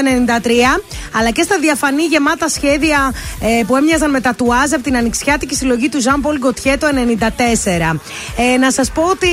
93 0.78 0.82
αλλά 1.18 1.32
και 1.32 1.41
στα 1.41 1.58
διαφανή 1.60 2.04
γεμάτα 2.04 2.50
σχέδια 2.50 3.14
ε, 3.41 3.64
που 3.68 3.76
έμοιαζαν 3.76 4.10
με 4.10 4.20
τατουάζ 4.22 4.74
από 4.74 4.84
την 4.84 4.98
ανοιξιάτικη 4.98 5.56
συλλογή 5.56 5.90
του 5.90 6.04
Jean 6.04 6.28
Paul 6.28 6.48
Gaultier 6.48 6.76
το 6.80 6.88
94. 7.91 8.00
Ε, 8.54 8.58
να 8.58 8.72
σας 8.72 8.91
πω 8.91 9.02
ότι 9.02 9.28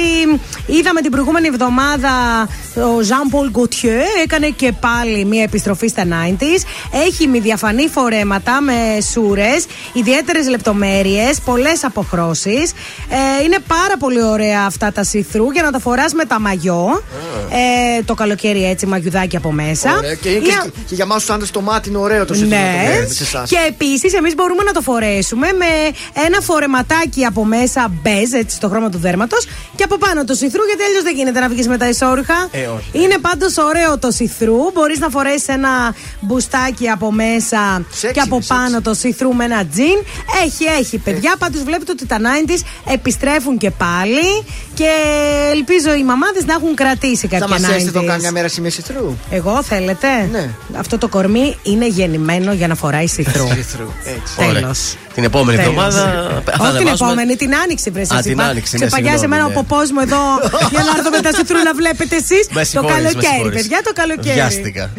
είδαμε 0.67 1.01
την 1.01 1.11
προηγούμενη 1.11 1.47
εβδομάδα 1.47 2.11
ο 2.77 2.99
Jean 3.09 3.35
Paul 3.35 3.61
Gaultier 3.61 4.03
έκανε 4.25 4.49
και 4.49 4.73
πάλι 4.73 5.25
μια 5.25 5.43
επιστροφή 5.43 5.89
στα 5.89 6.03
90s. 6.07 6.63
Έχει 7.07 7.27
μη 7.27 7.39
διαφανή 7.39 7.89
φορέματα 7.89 8.61
με 8.61 8.73
σούρες, 9.13 9.67
ιδιαίτερες 9.93 10.49
λεπτομέρειες, 10.49 11.41
πολλές 11.45 11.85
αποχρώσεις. 11.85 12.73
Ε, 13.09 13.45
είναι 13.45 13.59
πάρα 13.67 13.97
πολύ 13.99 14.23
ωραία 14.23 14.65
αυτά 14.67 14.93
τα 14.93 15.03
see-through 15.13 15.53
για 15.53 15.63
να 15.63 15.71
τα 15.71 15.79
φοράς 15.79 16.13
με 16.13 16.25
τα 16.25 16.41
μαγιό. 16.41 17.03
Ε, 17.51 17.76
το 18.05 18.15
καλοκαίρι 18.15 18.65
έτσι 18.65 18.87
μαγιουδάκι 18.87 19.37
από 19.37 19.53
μέσα. 19.53 19.97
Ωραία. 19.97 20.15
Και, 20.15 20.29
είναι 20.29 20.39
Ή 20.39 20.43
και, 20.43 20.71
και 20.89 20.95
για 20.95 21.05
εμάς 21.05 21.21
τους 21.21 21.31
άντρες 21.31 21.51
το 21.51 21.61
μάτι 21.61 21.89
είναι 21.89 21.99
ωραίο 21.99 22.25
το 22.25 22.35
σύστημα. 22.35 22.57
ναι. 22.61 23.07
Σε 23.09 23.23
εσάς. 23.23 23.49
Και 23.51 23.57
επίσης 23.69 24.13
εμείς 24.15 24.35
μπορούμε 24.35 24.63
να 24.63 24.73
το 24.73 24.81
φορέσουμε 24.81 25.47
με 25.53 25.67
ένα 26.27 26.41
φορεματάκι 26.41 27.25
από 27.25 27.45
μέσα 27.45 27.93
μπέζ, 28.03 28.33
έτσι 28.33 28.57
στο 28.57 28.69
χρώμα 28.69 28.89
του 28.91 28.99
δέρματος, 28.99 29.47
και 29.75 29.83
από 29.83 29.97
πάνω 29.99 30.25
το 30.25 30.35
σιθρού, 30.35 30.65
γιατί 30.65 30.83
αλλιώς 30.83 31.03
δεν 31.03 31.15
γίνεται 31.15 31.41
να 31.41 31.49
βγεις 31.49 31.69
με 31.69 31.77
τα 31.77 31.89
ισόρουχα. 31.89 32.49
Ε, 32.51 32.67
όχι. 32.67 33.05
Είναι 33.05 33.19
πάντως 33.21 33.57
ωραίο 33.57 33.99
το 33.99 34.11
σιθρού. 34.11 34.57
Μπορείς 34.75 34.99
να 34.99 35.09
φορέσεις 35.09 35.49
ένα 35.49 35.95
μπουστάκι 36.21 36.89
από 36.89 37.13
μέσα 37.13 37.85
Σεξι 37.91 38.15
και 38.15 38.21
από 38.21 38.35
είναι, 38.37 38.45
πάνω 38.49 38.81
το 38.81 38.95
σιθρού 38.95 39.35
με 39.35 39.45
ένα 39.45 39.65
τζιν. 39.67 39.99
Έχει, 40.45 40.65
έχει, 40.81 40.99
παιδιά. 40.99 41.35
Πάντως 41.39 41.63
βλέπετε 41.63 41.93
ότι 41.93 42.07
τα 42.07 42.19
90s 42.21 42.93
επιστρέφουν 42.93 43.59
και 43.59 43.71
πάλι. 43.71 44.45
Και 44.75 44.91
ελπίζω 45.53 45.95
οι 45.95 46.05
μαμάδες 46.05 46.45
να 46.45 46.53
έχουν 46.55 46.75
κρατήσει 46.75 47.29
κάποια 47.29 47.47
Θα 47.67 47.73
μα 47.73 47.79
ζέστητο 47.79 48.01
90s. 48.01 48.07
κάμια 48.07 48.33
μέρα 48.33 48.49
σημεία 48.49 48.71
σιτρού; 48.71 49.17
Εγώ 49.31 49.63
θέλετε; 49.63 50.07
Ναι. 50.33 50.49
Αυτό 50.79 50.99
το 50.99 51.09
κορμί 51.09 51.57
είναι 51.63 51.87
γεννημένο 51.89 52.53
για 52.53 52.69
να 52.69 52.75
φοράει 52.75 53.07
σιθρού. 53.07 53.47
Σιθρού, 53.57 53.89
έτσι. 54.05 54.35
Ωραία. 54.39 54.53
Τέλος. 54.53 54.95
Την 55.15 55.25
επόμενη 55.25 55.59
Τέλος. 55.59 55.71
εβδομάδα. 55.73 56.01
θα 56.45 56.53
Όχι 56.53 56.55
την 56.55 56.63
ανεβάσουμε- 56.65 56.93
επόμενη, 56.95 57.37
την 57.37 57.55
άνοιξη 57.57 57.91
βρε. 57.91 58.03
Α, 58.03 58.21
την 58.23 58.41
Άνοιξη, 58.43 58.77
ναι, 58.79 58.87
Ξεπαγιάζει 58.87 59.19
συγγνώμη, 59.19 59.25
εμένα 59.25 59.45
ο 59.45 59.49
ναι. 59.49 59.55
ποπός 59.55 59.91
μου 59.91 60.01
εδώ 60.01 60.17
για 60.73 60.83
να 60.87 60.91
έρθω 60.97 61.11
με 61.11 61.21
τα 61.21 61.33
σιθρού 61.33 61.59
να 61.63 61.75
βλέπετε 61.75 62.17
εσείς. 62.17 62.49
Με 62.51 62.61
Το 62.61 62.67
συγχωρείς, 62.67 62.95
με 62.95 63.03
καλοκαίρι, 63.03 63.27
συγχωρείς. 63.35 63.61
παιδιά, 63.63 63.79
το 63.85 63.93
καλοκαίρι. 63.95 64.35
Βιάστηκα. 64.35 64.91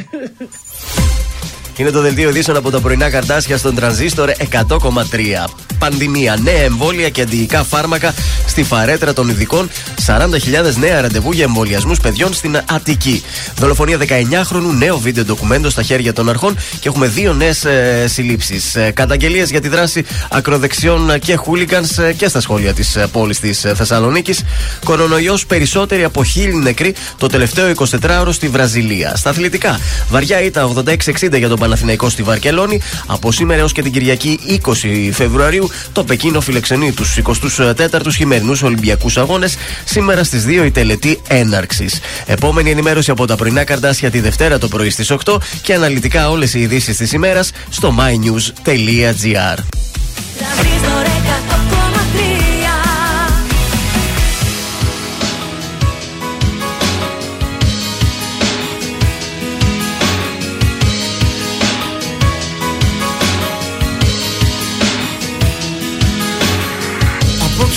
Είναι 1.77 1.91
το 1.91 2.01
δελτίο 2.01 2.29
ειδήσεων 2.29 2.57
από 2.57 2.71
τα 2.71 2.79
πρωινά 2.79 3.09
καρτάσια 3.09 3.57
στον 3.57 3.75
τρανζίστορ 3.75 4.31
100,3. 4.51 5.49
Πανδημία, 5.79 6.37
νέα 6.43 6.61
εμβόλια 6.61 7.09
και 7.09 7.21
αντιϊκά 7.21 7.63
φάρμακα 7.63 8.13
στη 8.47 8.63
φαρέτρα 8.63 9.13
των 9.13 9.29
ειδικών. 9.29 9.69
40.000 10.05 10.75
νέα 10.79 11.01
ραντεβού 11.01 11.31
για 11.31 11.43
εμβολιασμούς 11.43 11.99
παιδιών 11.99 12.33
στην 12.33 12.57
Αττική. 12.65 13.23
Δολοφονία 13.57 13.97
19χρονου, 13.97 14.75
νέο 14.77 14.97
βίντεο 14.97 15.23
ντοκουμέντο 15.23 15.69
στα 15.69 15.81
χέρια 15.81 16.13
των 16.13 16.29
αρχών 16.29 16.57
και 16.79 16.87
έχουμε 16.87 17.07
δύο 17.07 17.33
νέες 17.33 17.65
ε, 17.65 18.05
συλλήψεις. 18.07 18.75
Ε, 18.75 18.91
Καταγγελίες 18.91 19.49
για 19.49 19.61
τη 19.61 19.67
δράση 19.67 20.05
ακροδεξιών 20.29 21.19
και 21.19 21.35
χούλιγκανς 21.35 21.91
και 22.17 22.27
στα 22.27 22.41
σχόλια 22.41 22.73
της 22.73 22.95
ε, 22.95 23.07
πόλης 23.11 23.39
της 23.39 23.65
Θεσσαλονίκης. 23.75 24.43
Κορονοϊός 24.83 25.45
περισσότεροι 25.45 26.03
από 26.03 26.23
χίλιοι 26.23 26.59
νεκροί 26.63 26.95
το 27.17 27.27
τελευταίο 27.27 27.71
24ωρο 27.75 28.29
στη 28.29 28.47
Βραζιλία. 28.47 29.15
Στα 29.15 29.29
αθλητικά, 29.29 29.79
βαριά 30.09 30.41
ήττα 30.41 30.71
86-60 30.75 31.37
για 31.37 31.47
τον 31.47 31.59
Παναθηναϊκός 31.67 32.11
στη 32.11 32.23
Βαρκελόνη. 32.23 32.81
Από 33.05 33.31
σήμερα 33.31 33.59
έως 33.59 33.71
και 33.71 33.81
την 33.81 33.91
Κυριακή 33.91 34.39
20 34.65 35.09
Φεβρουαρίου 35.11 35.69
το 35.91 36.03
Πεκίνο 36.03 36.41
φιλεξενεί 36.41 36.91
τους 36.91 37.17
24ου 37.57 38.11
χειμερινούς 38.15 38.61
Ολυμπιακούς 38.61 39.17
Αγώνες. 39.17 39.57
Σήμερα 39.85 40.23
στις 40.23 40.45
2 40.45 40.65
η 40.65 40.71
τελετή 40.71 41.21
έναρξης. 41.27 41.99
Επόμενη 42.25 42.69
ενημέρωση 42.71 43.11
από 43.11 43.25
τα 43.25 43.35
πρωινά 43.35 43.63
καρτάσια 43.63 44.11
τη 44.11 44.19
Δευτέρα 44.19 44.57
το 44.57 44.67
πρωί 44.67 44.89
στις 44.89 45.11
8 45.11 45.37
και 45.61 45.73
αναλυτικά 45.73 46.29
όλες 46.29 46.53
οι 46.53 46.59
ειδήσεις 46.59 46.97
της 46.97 47.11
ημέρας 47.11 47.51
στο 47.69 47.95
mynews.gr. 47.99 49.57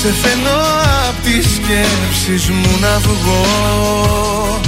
Απόψε 0.03 0.19
θέλω 0.23 0.61
απ' 1.09 1.25
τις 1.25 1.47
σκέψεις 1.55 2.51
μου 2.51 2.79
να 2.81 2.99
βγω. 2.99 4.61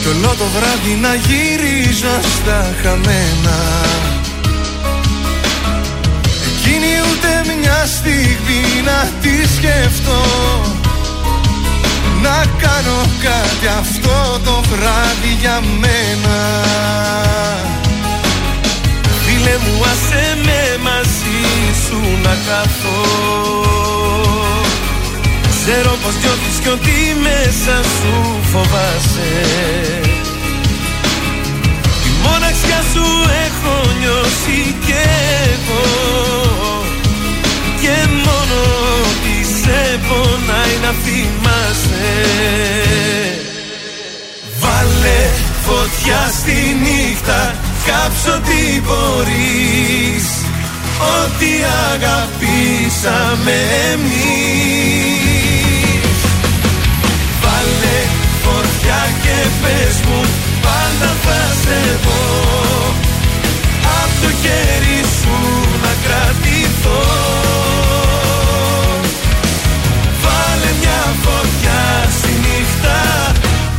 Κι 0.00 0.08
όλο 0.08 0.34
το 0.38 0.44
βράδυ 0.54 0.94
να 1.00 1.14
γυρίζω 1.14 2.20
στα 2.36 2.74
χαμένα. 2.82 3.58
Εκείνη 6.50 6.90
ούτε 7.10 7.58
μια 7.60 7.86
στιγμή 7.86 8.64
να 8.84 9.08
τη 9.20 9.46
σκεφτώ. 9.56 10.22
Να 12.22 12.44
κάνω 12.58 13.00
κάτι 13.22 13.66
αυτό 13.78 14.40
το 14.44 14.62
βράδυ 14.70 15.36
για 15.40 15.60
μένα. 15.80 16.38
Φίλε 19.24 19.56
μου 19.64 19.84
άσε 19.84 20.38
με 20.44 20.78
μαζί 20.82 21.40
σου 21.86 22.00
να 22.22 22.36
καθώ 22.46 23.79
Ξέρω 25.72 25.96
πως 26.02 26.14
νιώθεις 26.22 26.58
κι 26.62 26.68
ότι 26.68 26.96
μέσα 27.22 27.76
σου 27.94 28.14
φοβάσαι. 28.52 29.32
Τη 32.02 32.10
μοναξιά 32.24 32.80
σου 32.92 33.06
έχω 33.46 33.74
νιώσει 34.00 34.60
κι 34.84 34.94
εγώ. 35.52 35.86
Και 37.80 37.96
μόνο 38.24 38.60
τι 39.22 39.36
σε 39.60 39.82
πονάει 40.08 40.76
να 40.84 40.92
θυμάσαι. 41.04 42.10
Βάλε 44.60 45.22
φωτιά 45.66 46.32
στη 46.38 46.58
νύχτα 46.82 47.54
Κάψω 47.86 48.40
τι 48.40 48.80
μπορείς. 48.80 50.26
Ό,τι 51.18 51.50
αγαπήσαμε 51.92 53.58
εμείς 53.92 55.09
και 59.22 59.38
πες 59.62 59.96
μου 60.06 60.20
Πάντα 60.62 61.10
θα 61.24 61.40
σε 61.62 61.80
δω. 62.04 62.22
Απ' 64.02 64.16
το 64.22 64.30
χέρι 64.42 65.00
σου 65.18 65.36
να 65.82 65.92
κρατηθώ. 66.04 67.02
Βάλε 70.22 70.70
μια 70.80 71.02
φωτιά 71.24 71.82
στη 72.18 72.32
νύχτα 72.44 72.98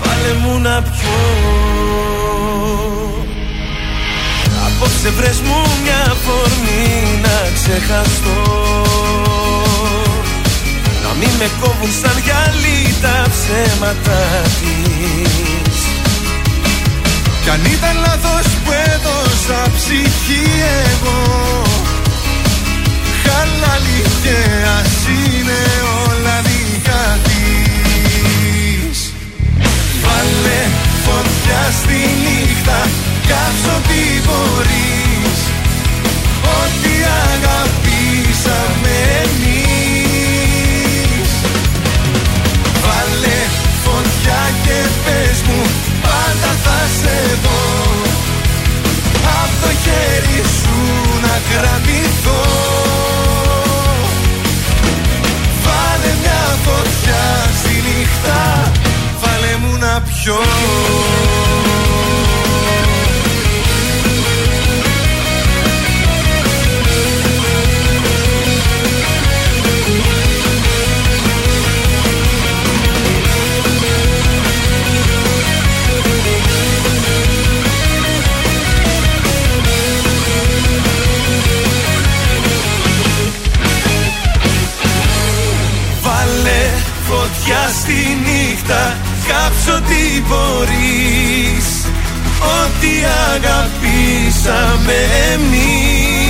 Βάλε 0.02 0.34
μου 0.42 0.60
να 0.60 0.82
πιω. 0.82 1.20
Απόψε 4.66 5.10
βρες 5.10 5.40
μου 5.40 5.60
μια 5.84 6.16
φορμή 6.24 7.20
να 7.22 7.50
ξεχαστώ 7.54 8.40
Να 11.12 11.18
μην 11.18 11.30
με 11.38 11.50
κόβουν 11.60 11.92
σαν 12.02 12.18
γυαλί 12.24 12.80
τα 13.02 13.26
ψέματα 13.34 14.20
της. 14.60 15.80
Κι 17.44 17.50
αν 17.50 17.62
ήταν 17.66 17.96
λάθος 18.06 18.48
που 18.64 18.72
έδωσα 18.72 19.62
ψυχή 19.76 20.46
εγώ 20.92 21.22
Χαλάλι 23.24 24.02
και 24.24 24.38
ας 24.80 24.94
είναι 25.08 25.60
νύχτα 88.62 88.98
Κάψω 89.28 89.82
τι 89.88 90.22
μπορείς. 90.22 91.86
Ό,τι 92.40 92.94
αγαπήσαμε 93.34 94.98
εμείς 95.34 96.21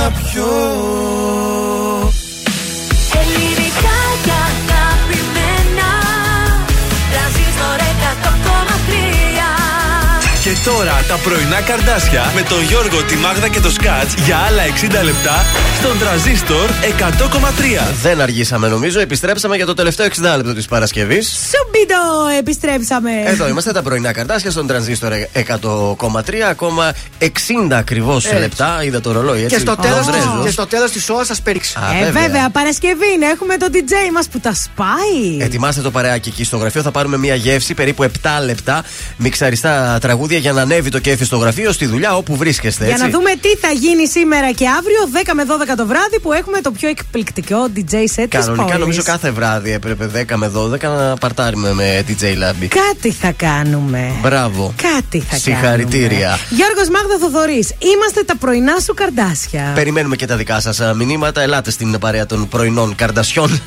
Βάλε 0.00 1.69
αγαπημένα 10.86 10.86
Τρανζίστορ 10.86 10.86
100,3 10.86 10.86
Και 10.86 10.86
τώρα 10.86 10.90
τώρα 10.90 11.04
τα 11.08 11.16
πρωινά 11.28 11.60
καρδάσια 11.60 12.32
με 12.34 12.42
τον 12.42 12.62
Γιώργο, 12.62 13.02
τη 13.04 13.16
Μάγδα 13.16 13.48
και 13.48 13.60
το 13.60 13.70
Σκάτς 13.70 14.14
για 14.14 14.36
άλλα 14.36 14.62
60 14.62 15.04
λεπτά 15.04 15.44
στον 15.78 15.98
τραζίστορ 15.98 16.68
100,3. 16.98 17.92
Δεν 18.02 18.20
αργήσαμε 18.20 18.68
νομίζω, 18.68 19.00
επιστρέψαμε 19.00 19.56
για 19.56 19.66
το 19.66 19.74
τελευταίο 19.74 20.06
60 20.06 20.36
λεπτό 20.36 20.54
της 20.54 20.66
Παρασκευής. 20.66 21.26
Σουμπίδο, 21.28 22.38
επιστρέψαμε. 22.38 23.10
Εδώ 23.24 23.48
είμαστε 23.48 23.72
τα 23.72 23.82
πρωινά 23.82 24.12
καρτάσια 24.12 24.50
στον 24.50 24.66
τρανζίστορ 24.66 25.12
100,3. 25.32 26.48
Ακόμα 26.50 26.92
60 27.18 27.76
ακριβώς 27.78 28.24
Έτσι. 28.24 28.38
λεπτά. 28.38 28.82
Είδα 28.84 29.00
το 29.00 29.12
ρολόι 29.12 29.42
έτσι. 29.42 29.54
Και 29.54 29.60
στο 29.60 29.76
τέλος 29.76 29.98
της- 29.98 30.06
Βρέζος. 30.06 30.44
και 30.44 30.50
στο 30.50 30.66
τέλος 30.66 30.90
της 30.90 31.08
ώρας 31.10 31.26
σας 31.26 31.40
πέριξε. 31.40 31.78
Α, 31.78 31.96
Ε, 31.96 32.04
βέβαια. 32.04 32.22
βέβαια, 32.22 32.50
Παρασκευή 32.50 33.12
είναι. 33.14 33.26
Έχουμε 33.26 33.56
τον 33.56 33.68
DJ 33.72 33.92
μας 34.12 34.28
που 34.28 34.40
τα 34.40 34.54
σπάει. 34.54 35.38
Ετοιμάστε 35.40 35.80
το 35.82 35.90
παρεάκι 35.90 36.28
εκεί 36.28 36.44
στο 36.44 36.56
γραφείο. 36.56 36.82
Θα 36.82 36.90
πάρουμε 36.90 37.16
μια 37.18 37.34
γεύση 37.34 37.74
περίπου 37.74 38.02
7 38.02 38.40
λεπτά. 38.44 38.84
Μιξαριστά 39.16 39.98
τραγούδια 40.00 40.38
για 40.38 40.52
να 40.52 40.64
ανέβει 40.72 40.90
το 40.90 40.98
κέφι 40.98 41.24
στο 41.24 41.36
γραφείο, 41.36 41.72
στη 41.72 41.86
δουλειά, 41.86 42.16
όπου 42.16 42.36
βρίσκεστε. 42.36 42.84
Για 42.84 42.92
Έτσι. 42.92 43.04
να 43.04 43.10
δούμε 43.10 43.30
τι 43.40 43.48
θα 43.56 43.70
γίνει 43.70 44.08
σήμερα 44.08 44.50
και 44.50 44.66
αύριο, 44.68 45.00
10 45.12 45.32
με 45.34 45.44
12 45.44 45.74
το 45.76 45.86
βράδυ, 45.86 46.20
που 46.22 46.32
έχουμε 46.32 46.60
το 46.60 46.70
πιο 46.70 46.88
εκπληκτικό 46.88 47.56
DJ 47.76 47.94
set 47.94 48.06
της 48.28 48.28
Κανονικά 48.28 48.78
νομίζω 48.78 49.02
κάθε 49.02 49.30
βράδυ 49.30 49.72
έπρεπε 49.72 50.10
10 50.30 50.36
με 50.36 50.50
12 50.56 50.80
να 50.82 51.16
παρτάρουμε 51.16 51.72
με 51.72 52.04
DJ 52.08 52.22
Lab. 52.22 52.66
Κάτι 52.68 53.12
θα 53.12 53.32
κάνουμε. 53.36 54.12
Μπράβο. 54.22 54.74
Κάτι 54.82 55.20
θα 55.20 55.36
Συγχαρητήρια. 55.36 56.18
κάνουμε. 56.18 56.38
Γιώργος 56.50 56.88
Μάγδα 56.88 57.18
Θοδωρής, 57.20 57.74
είμαστε 57.94 58.22
τα 58.22 58.36
πρωινά 58.36 58.78
σου 58.84 58.94
καρδάσια. 58.94 59.72
Περιμένουμε 59.74 60.16
και 60.16 60.26
τα 60.26 60.36
δικά 60.36 60.60
σας 60.60 60.80
μηνύματα. 60.94 61.42
Ελάτε 61.42 61.70
στην 61.70 61.98
παρέα 61.98 62.26
των 62.26 62.48
πρωινών 62.48 62.94
καρδασιών. 62.94 63.60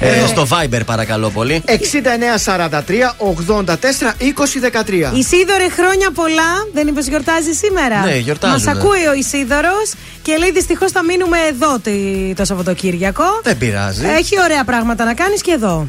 Ε, 0.00 0.26
στο 0.26 0.46
Viber, 0.50 0.80
παρακαλώ 0.86 1.30
πολύ. 1.30 1.62
6943 1.66 3.14
84 3.18 3.64
20 3.64 4.60
13. 4.60 5.16
Ισίδωρε, 5.16 5.68
χρόνια 5.78 6.10
πολλά. 6.14 6.41
Δεν 6.72 6.86
είπε 6.86 7.00
γιορτάζει 7.00 7.52
σήμερα. 7.52 8.04
Ναι, 8.04 8.16
γιορτάζουμε. 8.16 8.64
Μας 8.64 8.76
ακούει 8.76 9.06
ο 9.06 9.12
Ισίδωρος 9.14 9.92
και 10.22 10.36
λέει 10.36 10.52
δυστυχώς 10.52 10.90
θα 10.92 11.04
μείνουμε 11.04 11.38
εδώ 11.50 11.78
τη- 11.78 12.34
το 12.36 12.44
Σαββατοκύριακο. 12.44 13.24
Δεν 13.42 13.58
πειράζει. 13.58 14.04
Έχει 14.06 14.40
ωραία 14.42 14.64
πράγματα 14.64 15.04
να 15.04 15.14
κάνεις 15.14 15.40
και 15.42 15.50
εδώ. 15.52 15.88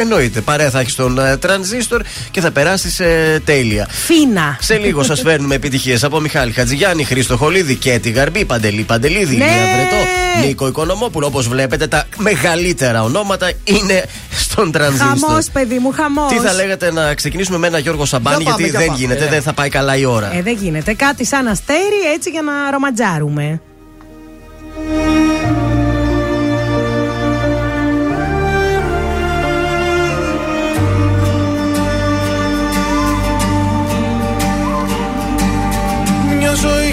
Εννοείται. 0.00 0.40
Παρέα 0.40 0.70
θα 0.70 0.80
έχει 0.80 0.94
τον 0.94 1.18
ε, 1.18 1.36
τρανζίστορ 1.36 2.02
και 2.30 2.40
θα 2.40 2.50
περάσεις 2.50 3.00
τέλεια. 3.44 3.86
Φίνα. 3.90 4.56
Σε 4.60 4.76
λίγο 4.76 5.02
σας 5.02 5.20
φέρνουμε 5.20 5.54
επιτυχίες 5.54 6.04
από 6.04 6.20
Μιχάλη 6.20 6.52
Χατζηγιάννη, 6.52 7.04
Χρήστο 7.04 7.36
Χολίδη 7.36 7.74
και 7.74 7.98
τη 7.98 8.10
Γαρμπή, 8.10 8.44
Παντελή 8.44 8.82
Παντελίδη, 8.82 9.36
Ναι. 9.36 9.44
Ηλία 9.44 9.64
Βρετό, 9.74 10.46
Νίκο 10.46 10.66
Οικονομόπουλο. 10.66 11.26
Όπως 11.26 11.48
βλέπετε, 11.48 11.86
τα 11.86 12.06
μεγαλύτερα 12.16 13.02
ονόματα 13.02 13.50
είναι 13.64 14.04
στον 14.30 14.72
τρανζίστορ. 14.72 15.08
Χαμός, 15.08 15.46
παιδί 15.52 15.78
μου, 15.78 15.90
χαμός. 15.92 16.32
Τι 16.32 16.38
θα 16.38 16.52
λέγατε 16.52 16.92
να 16.92 17.14
ξεκινήσουμε 17.14 17.58
με 17.58 17.66
ένα 17.66 17.78
Γιώργο 17.78 18.04
Σαμπάνη, 18.04 18.42
Για 18.42 18.50
πάμε, 18.52 18.56
γιατί 18.62 18.70
για 18.70 18.78
δεν 18.80 18.88
πάμε. 18.88 19.00
γίνεται, 19.00 19.24
Ε. 19.24 19.28
δεν 19.28 19.42
θα 19.42 19.52
πάει 19.52 19.68
καλά 19.68 19.96
η 19.96 20.04
ώρα. 20.04 20.34
Ε, 20.36 20.42
δεν 20.42 20.56
γίνεται. 20.60 20.92
Κάτι 20.94 21.24
σαν 21.26 21.46
αστέρι 21.48 22.12
έτσι 22.14 22.30
για 22.30 22.42
να 22.42 22.52
ρομαντζάρουμε. 22.70 23.60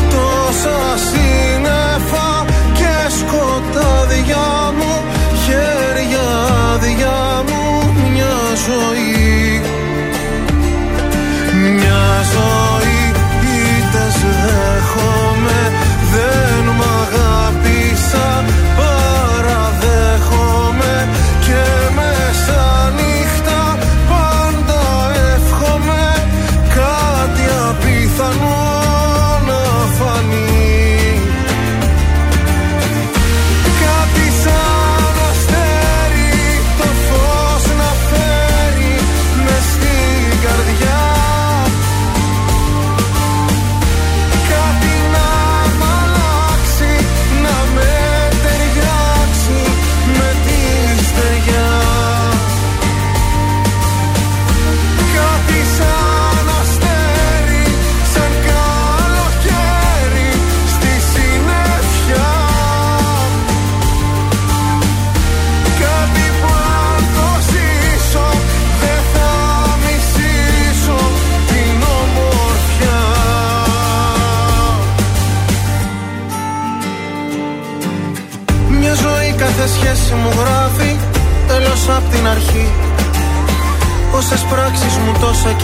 Τόσα 0.09 0.79
σύννεφα 1.07 2.45
και 2.73 2.93
σκοτάδια 3.17 4.47
μου 4.77 4.93
Χέρια 5.43 6.27
άδεια 6.73 7.43
μου 7.47 7.63
μια 8.13 8.35
ζωή 8.67 9.06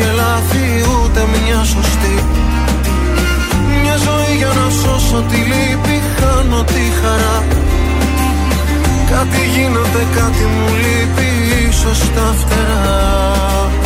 και 0.03 0.11
λάθη 0.11 0.65
ούτε 0.93 1.21
μια 1.33 1.63
σωστή. 1.63 2.15
Μια 3.81 3.97
ζωή 3.97 4.35
για 4.37 4.51
να 4.59 4.69
σώσω 4.69 5.23
τη 5.29 5.35
λύπη 5.35 6.01
χάνω 6.19 6.63
τη 6.63 6.83
χαρά. 7.01 7.43
Κάτι 9.11 9.41
γίνεται, 9.53 10.01
κάτι 10.15 10.43
μου 10.53 10.67
λείπει 10.83 11.29
ίσως 11.69 11.99
τα 12.15 12.35
φτερά 12.39 13.82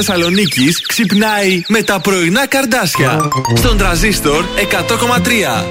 της 0.00 0.08
Θεσσαλονίκης 0.08 0.86
ξυπνάει 0.86 1.62
με 1.68 1.82
τα 1.82 2.00
πρωινά 2.00 2.46
καρδάσια. 2.46 3.28
Στον 3.54 3.76
τραζίστορ 3.76 4.44
100,3. 4.44 5.64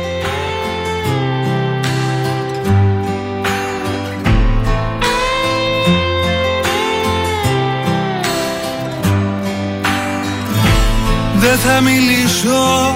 Δεν 11.39 11.57
θα 11.57 11.81
μιλήσω 11.81 12.95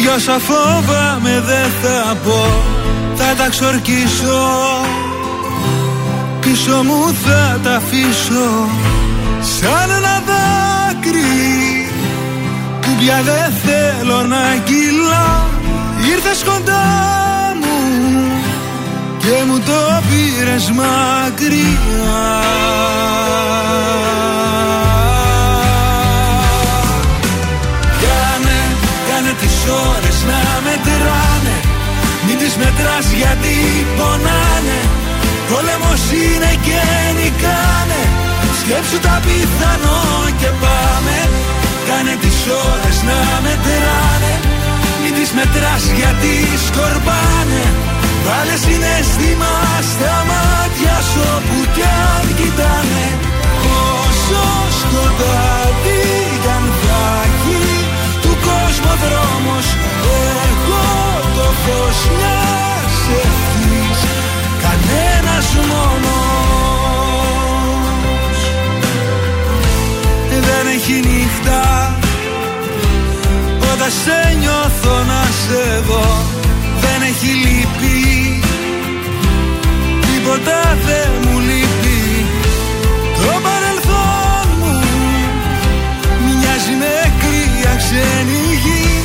Για 0.00 0.14
όσα 0.14 0.38
φόβαμαι 0.38 1.42
δεν 1.46 1.70
θα 1.82 2.16
πω 2.24 2.46
Θα 3.14 3.34
τα 3.34 3.48
ξορκίσω 3.48 4.48
Πίσω 6.40 6.82
μου 6.82 7.14
θα 7.24 7.60
τα 7.62 7.74
αφήσω 7.74 8.96
Σαν 9.56 9.90
ένα 9.90 10.22
δάκρυ. 10.28 11.90
Που 12.80 12.90
πια 12.98 13.22
δεν 13.22 13.52
θέλω 13.64 14.22
να 14.22 14.56
κυλά. 14.64 15.48
Ήρθες 16.12 16.42
κοντά 16.44 16.86
μου 17.60 17.76
Και 19.18 19.44
μου 19.46 19.58
το 19.58 20.02
πήρες 20.08 20.70
μακριά. 20.70 22.32
Κάνε, 28.02 28.60
κάνε 29.08 29.32
τις 29.40 29.56
ώρες 29.92 30.18
να 30.30 30.40
μετράνε. 30.64 31.56
Μην 32.26 32.38
τις 32.38 32.56
μετράς 32.56 33.06
γιατί 33.18 33.56
πονάνε. 33.96 34.80
Πόλεμος 35.48 36.02
είναι 36.12 36.52
και 36.66 36.80
νικάνε 37.16 37.87
Σκέψου 38.70 38.98
τα 39.08 39.16
πιθανό 39.24 40.00
και 40.40 40.50
πάμε. 40.62 41.16
Κάνε 41.88 42.14
τις 42.22 42.38
ώρες 42.70 42.98
να 43.08 43.18
μετράνε. 43.44 44.34
Μην 45.00 45.12
τις 45.16 45.30
μετράς 45.38 45.84
γιατί 45.98 46.34
σκορπάνε. 46.66 47.64
Βάλε 48.26 48.56
συναίσθημα 48.64 49.52
στα 49.90 50.16
μάτια 50.30 50.96
σου 51.08 51.22
όπου 51.36 51.58
κι 51.74 51.86
αν 52.12 52.26
κοιτάνε. 52.38 53.06
Όσο 53.96 54.44
σκοτάδι 54.80 56.04
κι 56.42 56.50
αν 56.56 56.64
θα 56.82 57.02
έχει 57.26 57.62
του 58.22 58.32
κόσμου 58.46 58.94
δρόμος 59.02 59.66
Εγώ 60.46 60.88
το 61.36 61.46
φως 61.62 61.98
μιας 62.16 62.96
ευχής 63.24 64.00
Κανένας 64.64 65.48
μόνος 65.70 66.17
έχει 70.78 70.92
νύχτα. 70.92 71.96
Όταν 73.72 73.90
σε 74.04 74.36
νιώθω 74.38 74.96
να 75.10 75.22
σε 75.42 75.80
δω 75.86 76.06
Δεν 76.80 77.02
έχει 77.10 77.26
λύπη. 77.44 78.40
Τίποτα 80.00 80.78
δεν 80.86 81.10
μου 81.22 81.38
λείπει. 81.38 82.26
Το 83.16 83.32
παρελθόν 83.46 84.46
μου 84.58 84.80
Μοιάζει 86.24 86.74
με 86.80 87.12
κρύα 87.20 87.74
ξένη 87.76 88.42
γη. 88.64 89.02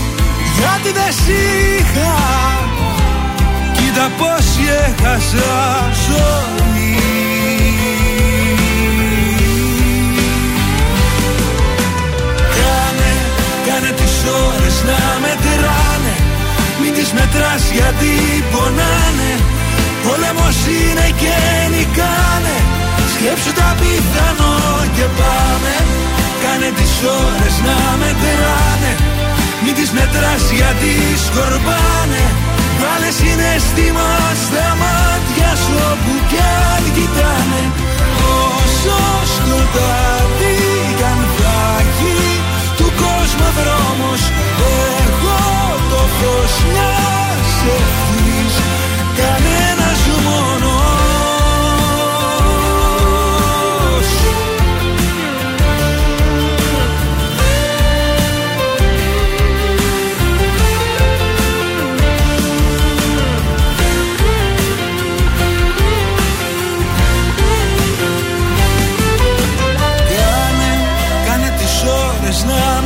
Γιατί 0.57 0.89
δεν 0.99 1.13
σ' 1.13 1.27
είχα 1.27 2.15
Κοίτα 3.73 4.11
πως 4.17 4.45
έχασα 4.85 5.91
ζωή 6.07 6.62
ώρες 14.45 14.77
να 14.89 14.99
μετράνε. 15.23 16.15
Μην 16.79 16.93
τις 16.97 17.09
μετράς 17.17 17.63
γιατί 17.77 18.13
πονάνε. 18.51 19.33
Πόλεμος 20.03 20.57
είναι 20.77 21.07
και 21.21 21.35
νικάνε. 21.73 22.57
Σκέψου 23.13 23.53
τα 23.59 23.69
πιθανό 23.79 24.57
και 24.95 25.07
πάμε. 25.19 25.75
Κάνε 26.43 26.69
τις 26.77 26.93
ώρες 27.21 27.55
να 27.67 27.77
μετράνε. 28.01 28.93
Μην 29.63 29.73
τις 29.77 29.89
μετράς 29.97 30.43
γιατί 30.59 30.93
σκορπάνε. 31.25 32.23
Βάλε 32.81 33.11
συναίσθημα 33.19 34.09
στα 34.43 34.67
μάτια 34.81 35.51
σου 35.63 35.75
όπου 35.91 36.13
κι 36.29 36.41
αν 36.71 36.83
κοιτάνε. 36.95 37.63
Όσο 38.45 38.97
σκοτάδι 39.35 40.57
κι 40.97 41.03
αν 41.11 41.19
θα 41.19 41.32
έχει 41.32 41.32
του 41.32 41.32
κόσμου 43.43 43.61
δρόμος. 43.61 44.21
Εγώ 45.05 45.41
το 45.89 46.01
φως 46.17 46.53
μιας 46.71 47.51
ευχής 47.77 48.12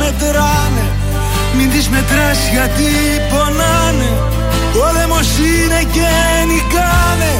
μετράνε. 0.08 0.86
Μην 1.56 1.70
τις 1.70 1.88
μετράς 1.88 2.38
γιατί 2.54 2.90
πονάνε. 3.30 4.10
Πόλεμος 4.74 5.28
είναι 5.48 5.80
και 5.94 6.10
νικάνε. 6.50 7.32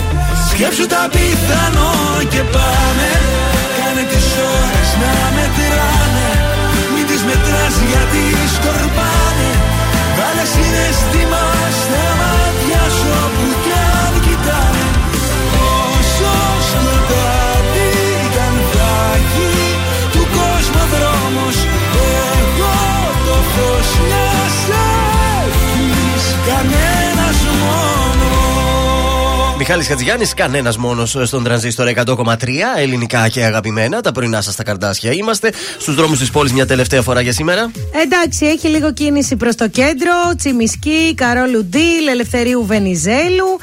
Σκέψου 0.50 0.86
τα 0.94 1.02
πιθανό 1.14 1.94
και 2.32 2.42
πάμε 2.54 3.08
Κάνε 3.78 4.04
τις 4.12 4.28
ώρες 4.56 4.90
να 5.02 5.12
μετράνε. 5.36 6.28
Μην 6.92 7.04
τις 7.08 7.22
μετράς 7.28 7.74
γιατί 7.90 8.22
σκορπάνε. 8.54 9.50
Βάλε 10.16 10.44
συναισθήμα 10.54 11.57
το 23.58 23.64
φως 23.64 24.07
Μιχάλης 29.70 29.88
Χατζηγιάννης, 29.88 30.34
κανένας 30.34 30.76
μόνος 30.76 31.16
στον 31.24 31.44
τρανζίστορ 31.44 31.88
100,3 31.88 32.74
ελληνικά 32.76 33.28
και 33.28 33.44
αγαπημένα. 33.44 34.00
Τα 34.00 34.12
πρωινά 34.12 34.40
σας 34.40 34.56
τα 34.56 34.62
καρτάσια 34.62 35.12
είμαστε. 35.12 35.52
Στους 35.78 35.94
δρόμους 35.94 36.18
της 36.18 36.30
πόλης 36.30 36.52
μια 36.52 36.66
τελευταία 36.66 37.02
φορά 37.02 37.20
για 37.20 37.32
σήμερα. 37.32 37.70
Εντάξει, 38.02 38.46
έχει 38.46 38.68
λίγο 38.68 38.92
κίνηση 38.92 39.36
προς 39.36 39.54
το 39.54 39.68
κέντρο. 39.68 40.12
Τσιμισκή, 40.36 41.14
Καρόλου 41.14 41.64
Ντίλ, 41.64 42.06
Ελευθερίου 42.10 42.66
Βενιζέλου. 42.66 43.58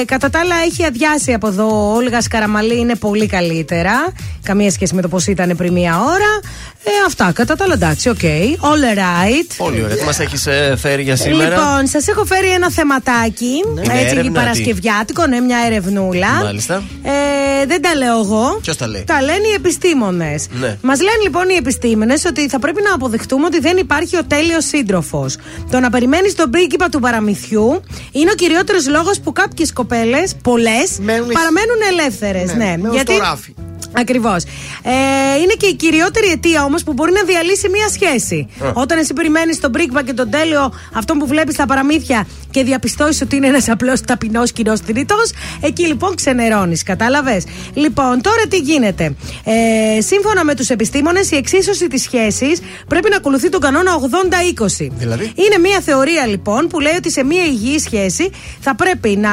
Ε, 0.00 0.04
κατά 0.04 0.30
τα 0.30 0.38
άλλα, 0.38 0.54
έχει 0.66 0.84
αδειάσει 0.84 1.32
από 1.32 1.46
εδώ. 1.46 1.94
Όλγας 1.94 2.28
Καραμαλή 2.28 2.78
είναι 2.78 2.94
πολύ 2.94 3.26
καλύτερα. 3.26 4.12
Καμία 4.42 4.70
σχέση 4.70 4.94
με 4.94 5.02
το 5.02 5.08
πώς 5.08 5.26
ήταν 5.26 5.56
πριν 5.56 5.72
μία 5.72 6.00
ώρα. 6.00 6.40
Ε, 6.84 6.90
αυτά. 7.06 7.32
Κατά 7.34 7.56
τα 7.56 7.64
άλλα, 7.64 7.74
εντάξει, 7.74 8.08
ok. 8.08 8.18
All 8.60 8.98
right. 8.98 9.54
Πολύ 9.56 9.82
ωραία. 9.82 9.96
Τι 9.96 10.04
μας 10.04 10.18
έχεις 10.18 10.48
φέρει 10.76 11.02
για 11.02 11.16
σήμερα. 11.16 11.48
Λοιπόν, 11.48 11.86
σας 11.86 12.08
έχω 12.08 12.24
φέρει 12.24 12.50
ένα 12.50 12.70
θεματάκι. 12.70 13.64
Ναι. 13.74 14.00
έτσι, 14.00 14.14
Είναι 14.14 14.50
και 14.64 15.07
έρευνα, 15.08 15.16
παρασκευιάτικο, 15.16 15.26
ναι, 15.26 15.40
μια 15.40 15.58
ερευνούλα. 15.66 16.44
Μάλιστα. 16.44 16.82
Ε, 17.02 17.66
δεν 17.66 17.82
τα 17.82 17.94
λέω 17.94 18.18
εγώ. 18.18 18.58
Ποιος 18.62 18.76
τα 18.76 18.86
λέει; 18.88 19.04
Τα 19.06 19.22
λένε 19.22 19.46
οι 19.50 19.54
επιστήμονες. 19.54 20.46
Ναι. 20.60 20.78
Μας 20.82 21.00
λένε 21.00 21.22
λοιπόν 21.22 21.48
οι 21.48 21.54
επιστήμονες 21.54 22.24
ότι 22.24 22.48
θα 22.48 22.58
πρέπει 22.58 22.82
να 22.82 22.94
αποδεχτούμε 22.94 23.44
ότι 23.46 23.60
δεν 23.60 23.76
υπάρχει 23.76 24.16
ο 24.16 24.24
τέλειος 24.24 24.64
σύντροφος. 24.64 25.36
Το 25.70 25.80
να 25.80 25.90
περιμένεις 25.90 26.34
τον 26.34 26.50
πρίγκιπα 26.50 26.88
του 26.88 27.00
παραμυθιού 27.00 27.82
είναι 28.12 28.30
ο 28.30 28.34
κυριότερος 28.34 28.88
λόγος 28.88 29.20
που 29.20 29.32
κάποιες 29.32 29.72
κοπέλες, 29.72 30.34
πολλές, 30.42 30.98
παραμένουν 31.32 31.80
ελεύθερες. 31.90 32.54
Ναι, 32.54 32.76
μένουν 32.78 32.98
στο 32.98 33.16
ράφι. 33.18 33.54
Ακριβώς. 33.92 34.44
Ε, 34.82 35.40
είναι 35.42 35.52
και 35.58 35.66
η 35.66 35.74
κυριότερη 35.74 36.28
αιτία 36.30 36.64
όμως 36.64 36.84
που 36.84 36.92
μπορεί 36.92 37.12
να 37.12 37.22
διαλύσει 37.22 37.68
μία 37.68 37.88
σχέση. 37.88 38.48
Ε. 38.62 38.70
Όταν 38.74 38.98
εσύ 38.98 39.12
περιμένεις 39.12 39.60
τον 39.60 39.72
πρίγκιπα 39.72 40.02
και 40.02 40.12
τον 40.12 40.30
τέλειο, 40.30 40.72
αυτόν 40.94 41.18
που 41.18 41.26
βλέπεις 41.26 41.54
στα 41.54 41.66
παραμύθια 41.66 42.26
και 42.50 42.62
διαπιστώσεις 42.62 43.20
ότι 43.20 43.36
είναι 43.36 43.46
ένας 43.46 43.68
απλός 43.68 44.00
ταπεινός 44.00 44.52
κοινός 44.52 44.80
θνητό, 44.80 45.16
εκεί 45.60 45.86
λοιπόν 45.86 46.14
ξενερώνεις. 46.14 46.82
Κατάλαβες; 46.82 47.44
Λοιπόν, 47.74 48.20
τώρα 48.20 48.42
τι 48.48 48.58
γίνεται; 48.58 49.14
Ε, 49.44 50.00
σύμφωνα 50.00 50.44
με 50.44 50.54
τους 50.54 50.68
επιστήμονες, 50.68 51.30
η 51.30 51.36
εξίσωση 51.36 51.86
της 51.88 52.02
σχέσης 52.02 52.60
πρέπει 52.88 53.10
να 53.10 53.16
ακολουθεί 53.16 53.48
τον 53.48 53.60
κανόνα 53.60 53.92
80-20. 53.94 54.90
Δηλαδή; 54.98 55.24
Είναι 55.34 55.58
μία 55.58 55.80
θεωρία 55.80 56.26
λοιπόν 56.26 56.66
που 56.66 56.80
λέει 56.80 56.94
ότι 56.96 57.10
σε 57.10 57.24
μία 57.24 57.44
υγιή 57.44 57.78
σχέση 57.78 58.30
θα 58.60 58.74
πρέπει 58.74 59.16
να 59.16 59.30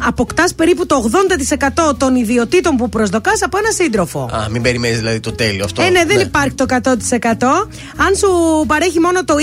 αποκτάς 0.00 0.54
περίπου 0.54 0.86
το 0.86 1.10
80% 1.90 1.94
των 1.96 2.14
ιδιωτήτων 2.16 2.76
που 2.76 2.88
προσδοκάς 2.88 3.42
από 3.42 3.58
ένα 3.58 3.70
σύντροφο. 3.70 4.20
Α, 4.32 4.48
μην 4.50 4.62
περιμένεις 4.62 4.98
δηλαδή 4.98 5.20
το 5.20 5.32
τέλειο 5.32 5.64
αυτό. 5.64 5.82
Ε, 5.82 5.88
ναι, 5.90 6.04
δεν 6.04 6.20
υπάρχει 6.20 6.54
το 6.54 6.64
100%. 6.68 7.68
Αν 7.96 8.14
σου 8.16 8.28
παρέχει 8.66 9.00
μόνο 9.00 9.24
το 9.24 9.34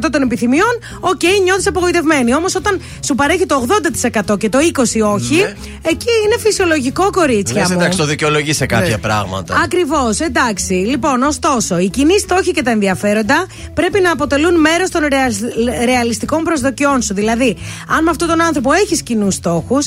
20% 0.00 0.08
των 0.12 0.22
επιθυμιών, 0.22 0.72
ok, 1.00 1.10
okay, 1.20 1.42
νιώθεις 1.42 1.66
απογοητευμένη. 1.66 2.34
Όμως 2.34 2.54
όταν 2.54 2.80
σου 3.06 3.14
παρέχει 3.14 3.46
το 3.46 3.66
80% 4.32 4.38
και 4.38 4.48
το 4.48 4.58
20% 4.58 5.12
όχι, 5.14 5.34
Ναι. 5.36 5.54
εκεί 5.82 6.06
είναι 6.24 6.38
φυσιολογικό 6.38 7.10
κορίτσια 7.10 7.60
Λες, 7.60 7.68
μου. 7.70 7.76
εντάξει, 7.78 7.98
το 7.98 8.04
δικαιολογείς 8.04 8.56
σε 8.56 8.66
κάποια 8.66 8.88
Ναι. 8.90 8.98
πράγματα. 8.98 9.60
Ακριβώς, 9.64 10.20
εντάξει. 10.20 10.72
Λοιπόν, 10.72 11.22
ωστόσο, 11.22 11.78
οι 11.78 11.88
κοινοί 11.88 12.18
στόχοι 12.18 12.50
και 12.52 12.62
τα 12.62 12.70
ενδιαφέροντα 12.70 13.46
πρέπει 13.74 14.00
να 14.00 14.10
αποτελούν 14.12 14.60
μέρος 14.60 14.90
των 14.90 15.02
ρεαλ- 15.08 15.36
ρεαλιστικών 15.84 16.42
προσδοκιών 16.42 17.02
σου. 17.02 17.14
Δηλαδή, 17.14 17.56
αν 17.96 18.04
με 18.04 18.10
αυτόν 18.10 18.28
τον 18.28 18.40
άνθρωπο 18.42 18.72
έχεις 18.72 19.02
κοινούς 19.02 19.34
στόχους, 19.34 19.77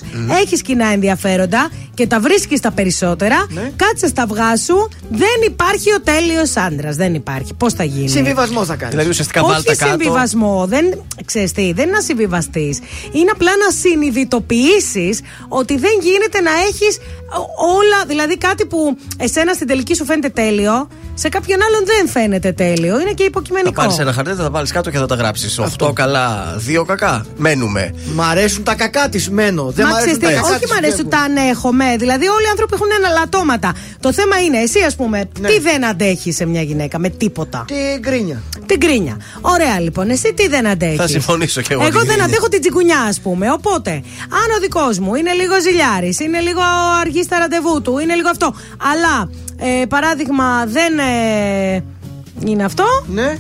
έχεις 0.42 0.62
κοινά 0.62 0.88
ενδιαφέροντα 0.88 1.70
και 1.94 2.08
τα 2.08 2.20
βρίσκεις 2.20 2.60
τα 2.60 2.72
περισσότερα, 2.72 3.48
κάτσε 3.76 4.08
στα 4.08 4.22
αυγά 4.24 4.58
σου. 4.58 4.90
Δεν 5.10 5.38
υπάρχει 5.46 5.94
ο 5.94 6.02
τέλειος 6.02 6.56
άντρας. 6.58 6.96
Δεν 6.96 7.14
υπάρχει. 7.14 7.54
Πώς 7.54 7.74
θα 7.74 7.84
γίνει; 7.84 8.10
Συμβιβασμός 8.10 8.68
θα 8.68 8.76
κάνεις. 8.76 8.90
Δηλαδή 8.94 9.10
ουσιαστικά 9.10 9.42
Όχι 9.42 9.52
βάλτε 9.52 9.76
κάτω. 9.76 9.90
συμβιβασμό. 9.92 10.66
Δεν, 10.68 11.02
ξέρεις 11.26 11.52
τι, 11.52 11.74
δεν 11.74 11.88
είναι 11.88 11.96
να 11.96 12.02
συμβιβαστείς. 12.02 12.80
Είναι 13.12 13.32
απλά 13.34 13.52
να 13.66 13.72
συνειδητοποιήσεις 13.72 15.20
ότι 15.48 15.78
δεν 15.78 15.92
γίνεται 16.02 16.42
να 16.42 16.52
έχεις 16.70 16.98
όλα. 17.78 18.06
Δηλαδή 18.08 18.38
κάτι 18.38 18.66
που 18.66 18.98
εσένα 19.18 19.54
στην 19.54 19.68
τελική 19.68 19.96
σου 19.96 20.06
φαίνεται 20.06 20.30
τέλειο, 20.30 20.88
σε 21.14 21.30
κάποιον 21.30 21.60
άλλον 21.68 21.86
δεν 21.86 22.08
φαίνεται 22.08 22.52
τέλειο. 22.52 23.00
Είναι 23.00 23.10
και 23.10 23.24
Θα 23.24 23.24
υποκειμενικό. 23.24 23.72
πάρεις 23.82 24.00
ένα 24.00 24.14
χαρτί, 24.14 24.34
θα 24.34 24.44
τα 24.44 24.50
βάλεις 24.50 24.72
κάτω 24.72 24.90
και 24.90 24.98
θα 24.98 25.06
τα 25.06 25.16
γράψεις. 25.16 25.60
8 25.80 25.92
καλά, 25.94 26.56
2 26.82 26.86
κακά. 26.86 27.26
Μένουμε. 27.38 27.94
Μ' 28.14 28.22
αρέσουν 28.22 28.64
τα 28.64 28.76
κακά 28.76 29.10
της, 29.10 29.30
μένω. 29.30 29.72
Δεν 29.82 29.88
Μα 29.88 29.94
μ' 29.94 29.96
αρέσουν 29.96 30.18
ξέρεις 30.20 30.20
τα 30.24 30.28
τι, 30.28 30.34
κακά 30.36 30.54
όχι 30.56 30.64
της, 30.64 30.72
μ' 30.72 30.78
αρέσουν 30.82 30.96
φεύγω. 30.98 31.10
τα 31.16 31.20
ανέχομαι. 31.20 31.88
Δηλαδή, 32.04 32.26
όλοι 32.36 32.46
οι 32.48 32.52
άνθρωποι 32.56 32.74
έχουν 32.78 32.90
ένα 33.00 33.10
λατώματα. 33.20 33.70
Το 34.00 34.10
θέμα 34.14 34.36
είναι, 34.46 34.58
εσύ, 34.58 34.80
ας 34.90 34.96
πούμε, 34.96 35.18
Ναι. 35.40 35.48
τι 35.50 35.60
δεν 35.60 35.86
αντέχεις 35.86 36.36
σε 36.36 36.46
μια 36.46 36.62
γυναίκα, 36.62 37.00
με 37.00 37.10
τίποτα; 37.10 37.60
Την 37.68 38.00
γκρίνια. 38.00 38.40
Την 38.66 38.80
κρίνια. 38.80 39.16
Ωραία, 39.42 39.80
λοιπόν, 39.80 40.10
εσύ 40.10 40.34
τι 40.34 40.48
δεν 40.48 40.68
αντέχεις; 40.68 40.98
Θα 40.98 41.08
συμφωνήσω 41.08 41.62
κι 41.62 41.72
εγώ. 41.74 41.82
Εγώ 41.82 41.90
την 41.90 42.00
δεν 42.00 42.08
κρίνια. 42.08 42.26
αντέχω 42.26 42.48
την 42.48 42.60
τσιγκουνιά, 42.62 43.00
ας 43.12 43.20
πούμε. 43.20 43.52
Οπότε, 43.52 43.92
αν 44.42 44.48
ο 44.58 44.60
δικός 44.62 45.00
μου 45.00 45.16
είναι 45.16 45.32
λίγο 45.34 45.54
ζηλιάρης, 45.62 46.20
είναι 46.20 46.40
λίγο 46.40 46.62
αργής 47.02 47.26
στα 47.26 47.38
ραντεβού 47.40 47.82
του, 47.82 47.98
είναι 48.00 48.16
λίγο 48.16 48.30
αυτό. 48.30 48.56
Αλλά, 48.92 49.30
ε, 49.82 49.86
παράδειγμα, 49.86 50.66
δεν. 50.66 50.98
ε, 51.00 51.84
είναι 52.46 52.64
αυτό, 52.64 52.84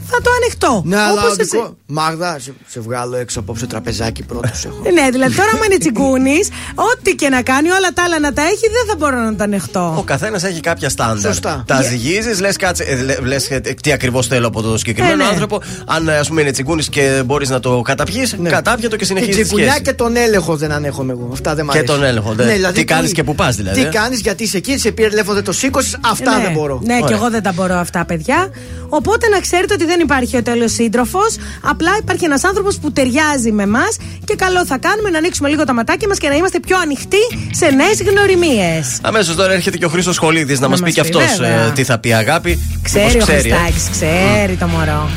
θα 0.09 0.21
το 0.21 0.29
ανοιχτώ. 0.41 0.81
Ναι, 0.85 0.97
αλλά 0.97 1.11
Όπως 1.11 1.23
ο 1.31 1.35
εσύ. 1.39 1.49
δικό. 1.51 1.75
Μάγδα, 1.85 2.39
σε, 2.39 2.53
σε 2.67 2.79
βγάλω 2.79 3.15
έξω 3.15 3.39
απόψε 3.39 3.65
τραπεζάκι 3.67 4.23
πρώτος 4.23 4.63
έχω. 4.65 4.81
Ναι, 4.93 5.09
δηλαδή 5.11 5.35
τώρα, 5.35 5.49
άμα 5.53 5.65
είναι 5.65 5.77
τσιγκούνη, 5.77 6.37
ό,τι 6.75 7.15
και 7.15 7.29
να 7.29 7.41
κάνει, 7.41 7.69
όλα 7.69 7.89
τα 7.93 8.03
άλλα 8.03 8.19
να 8.19 8.33
τα 8.33 8.41
έχει, 8.41 8.59
δεν 8.71 8.85
θα 8.87 8.95
μπορώ 8.97 9.17
να 9.19 9.35
τα 9.35 9.43
ανεχτώ. 9.43 9.93
Ο 9.97 10.01
καθένας 10.03 10.43
έχει 10.43 10.59
κάποια 10.59 10.89
στάνταρ. 10.89 11.31
Σωστά. 11.33 11.63
Τα 11.67 11.79
Yeah. 11.81 11.85
ζυγίζεις, 11.89 12.39
λες 12.39 12.55
κάτσε, 12.55 12.83
ε, 12.83 12.95
λε- 12.95 13.19
λες, 13.25 13.49
ε, 13.49 13.59
τι 13.59 13.91
ακριβώς 13.91 14.27
θέλω 14.27 14.47
από 14.47 14.61
το 14.61 14.77
συγκεκριμένο 14.77 15.13
Ε, 15.13 15.15
ναι. 15.25 15.31
άνθρωπο. 15.31 15.61
Αν 15.85 16.09
ας 16.09 16.27
πούμε 16.27 16.41
είναι 16.41 16.51
τσιγκούνης 16.51 16.89
και 16.89 17.21
μπορείς 17.25 17.49
να 17.49 17.59
το 17.59 17.81
καταπιείς, 17.81 18.35
κατάπια 18.43 18.89
το 18.89 18.95
και 18.95 19.05
Την 19.05 19.05
συνεχίζεις 19.05 19.35
τη 19.35 19.41
τσιγκουνιά 19.43 19.69
σχέση. 19.69 19.81
και 19.83 19.93
τον 19.93 20.15
έλεγχο 20.15 20.55
δεν 20.55 20.71
ανέχομαι 20.71 21.11
εγώ. 21.11 21.29
Αυτά 21.31 21.55
δεν 21.55 21.65
μ' 21.65 21.69
Και 21.69 21.77
αρέσουν. 21.77 21.95
τον 21.95 22.05
έλεγχο, 22.05 22.33
ναι. 22.33 22.71
Τι 22.73 22.83
κάνεις 22.83 23.11
και 23.11 23.23
που 23.23 23.35
πας, 23.35 23.55
δηλαδή, 23.55 23.81
Τι 23.81 23.87
ε; 23.87 23.89
κάνεις, 23.89 24.19
γιατί 24.19 24.43
είσαι 24.43 24.57
εκεί, 24.57 24.77
σε 24.77 24.91
πήρε 24.91 25.09
τηλέφωνο, 25.09 25.35
δεν 25.35 25.43
το 25.43 25.51
σήκωσες. 25.51 25.97
Αυτά 26.05 26.37
ναι, 26.37 26.43
δεν 26.43 26.51
μπορώ. 26.53 26.79
Ναι, 26.83 26.97
και 26.97 27.03
Ωραία. 27.03 27.17
εγώ 27.17 27.29
δεν 27.29 27.43
τα 27.43 27.51
μπορώ 27.51 27.75
αυτά, 27.75 28.05
παιδιά. 28.05 28.49
Οπότε 28.93 29.27
να 29.27 29.39
ξέρετε 29.39 29.73
ότι 29.73 29.85
δεν 29.85 29.99
υπάρχει 29.99 30.37
ο 30.37 30.43
τέλειο 30.43 30.67
σύντροφος. 30.67 31.35
Απλά 31.61 31.91
υπάρχει 31.99 32.25
ένας 32.25 32.43
άνθρωπος 32.43 32.79
που 32.79 32.91
ταιριάζει 32.91 33.51
με 33.51 33.63
εμάς 33.63 33.97
και 34.25 34.35
καλό 34.35 34.65
θα 34.65 34.77
κάνουμε 34.77 35.09
να 35.09 35.17
ανοίξουμε 35.17 35.49
λίγο 35.49 35.63
τα 35.63 35.73
ματάκια 35.73 36.07
μας 36.07 36.17
και 36.17 36.27
να 36.27 36.35
είμαστε 36.35 36.59
πιο 36.59 36.77
ανοιχτοί 36.77 37.23
σε 37.51 37.65
νέες 37.65 38.01
γνωριμίες. 38.01 38.99
Αμέσως 39.01 39.35
τώρα 39.35 39.53
έρχεται 39.53 39.77
και 39.77 39.85
ο 39.85 39.89
Χρήστος 39.89 40.15
Σχολίδης 40.15 40.59
να 40.59 40.65
Να 40.65 40.69
μας 40.69 40.79
πει 40.79 40.85
μας 40.85 40.93
και 40.93 41.01
πει, 41.01 41.07
αυτός 41.07 41.37
βέβαια. 41.37 41.71
τι 41.71 41.83
θα 41.83 41.99
πει 41.99 42.13
αγάπη. 42.13 42.59
Ξέρει 42.81 43.05
Μήπως 43.05 43.27
ο 43.27 43.31
ε. 43.31 43.39
Χριστάκης, 43.39 43.89
ξέρει 43.91 44.55
το 44.55 44.67
μωρό. 44.67 45.09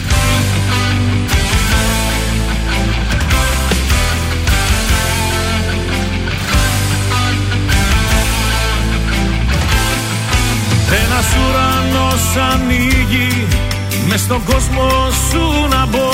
Στον 14.25 14.45
κόσμο 14.45 14.89
σου 15.31 15.69
να 15.69 15.87
μπω. 15.87 16.11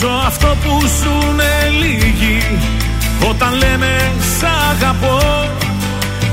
Ζω 0.00 0.10
αυτό 0.26 0.46
που 0.46 0.80
ζουνε 0.80 1.52
λίγοι 1.80 2.58
όταν 3.30 3.52
λένε 3.54 4.12
σ' 4.38 4.44
αγαπώ 4.70 5.48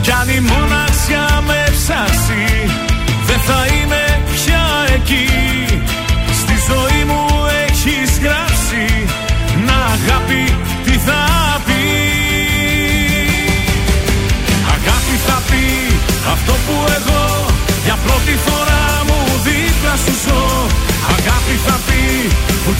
Κι 0.01 0.11
αν 0.11 0.29
η 0.29 0.39
μοναξιά 0.39 1.43
με 1.47 1.63
ψάσει 1.71 2.50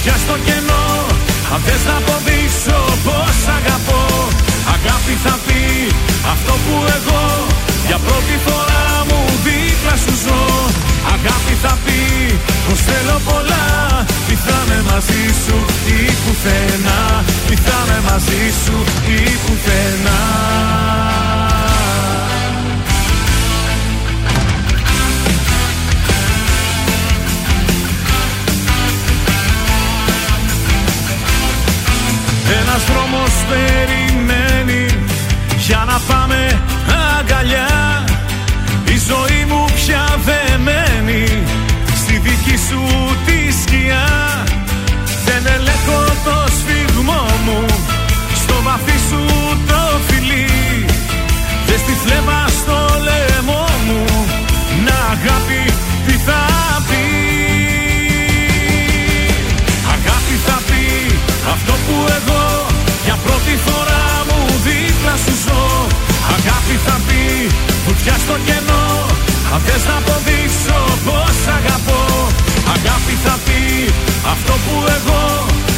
φωτιά 0.04 0.20
στο 0.26 0.38
κενό 0.46 0.86
αν 1.54 1.62
θες 1.66 1.84
να 1.90 1.96
αποδείξω 2.02 2.80
πως 3.06 3.38
αγαπώ 3.58 4.04
Αγάπη 4.76 5.16
θα 5.24 5.36
πει 5.46 5.62
αυτό 6.34 6.54
που 6.64 6.76
εγώ 6.98 7.24
για 7.88 7.98
πρώτη 8.06 8.36
φορά 8.46 8.86
μου 9.08 9.22
δίπλα 9.46 9.96
σου 10.04 10.14
ζω. 10.24 10.42
Αγάπη 11.16 11.54
θα 11.64 11.74
πει 11.86 12.02
πως 12.66 12.80
θέλω 12.88 13.18
πολλά 13.30 13.66
Τι 14.28 14.36
θα 14.46 14.58
είμαι 14.64 14.80
μαζί 14.90 15.24
σου 15.44 15.58
ή 15.98 16.00
πουθενά 16.22 17.02
Τι 17.48 17.56
θα 17.66 17.78
είμαι 17.84 18.00
μαζί 18.10 18.44
σου 18.64 18.76
ή 19.16 19.20
πουθενά 19.44 20.20
στο 68.32 68.40
κενό. 68.48 68.86
Αν 69.54 69.60
θες 69.66 69.84
να 69.90 69.96
αποδείξω 70.02 70.80
πως 71.06 71.38
αγαπώ 71.58 72.02
Αγάπη 72.76 73.16
θα 73.26 73.36
πει 73.46 73.62
αυτό 74.34 74.54
που 74.64 74.76
εγώ 74.98 75.24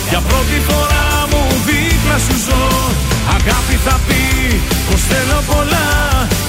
για 0.09 0.21
πρώτη 0.29 0.57
φορά 0.67 1.07
μου 1.31 1.43
δίπλα 1.67 2.17
σου 2.25 2.35
ζω. 2.45 2.65
Αγάπη 3.37 3.75
θα 3.85 3.95
πει 4.07 4.23
πως 4.87 5.01
θέλω 5.09 5.39
πολλά 5.51 5.89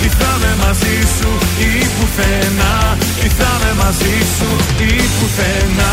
Τι 0.01 0.09
θα 0.19 0.31
είμαι 0.37 0.53
μαζί 0.65 0.97
σου 1.17 1.31
ή 1.69 1.71
πουθενά. 1.95 2.75
Τι 3.21 3.29
θα 3.39 3.51
είμαι 3.57 3.73
μαζί 3.83 4.17
σου 4.37 4.51
ή 4.89 4.93
πουθενά 5.17 5.93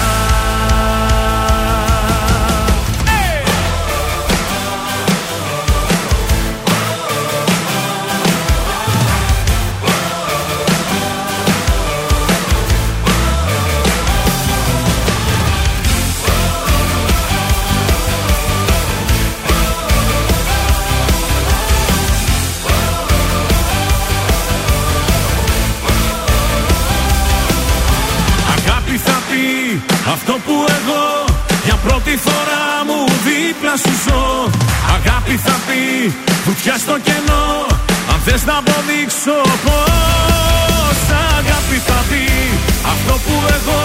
βουτιά 36.46 36.76
στο 36.78 36.96
κενό 37.08 37.46
Αν 38.12 38.20
θες 38.26 38.44
να 38.50 38.56
αποδείξω 38.62 39.38
πως 39.66 40.98
Αγάπη 41.38 41.78
θα 41.88 42.00
πει 42.10 42.24
αυτό 42.94 43.14
που 43.26 43.36
εγώ 43.58 43.84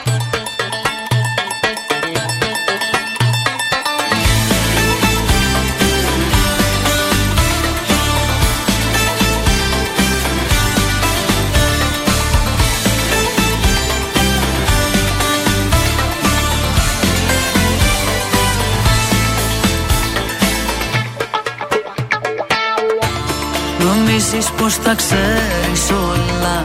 Νομίζεις 24.33 24.51
πως 24.51 24.79
τα 24.79 24.95
ξέρεις 24.95 25.89
όλα. 25.89 26.63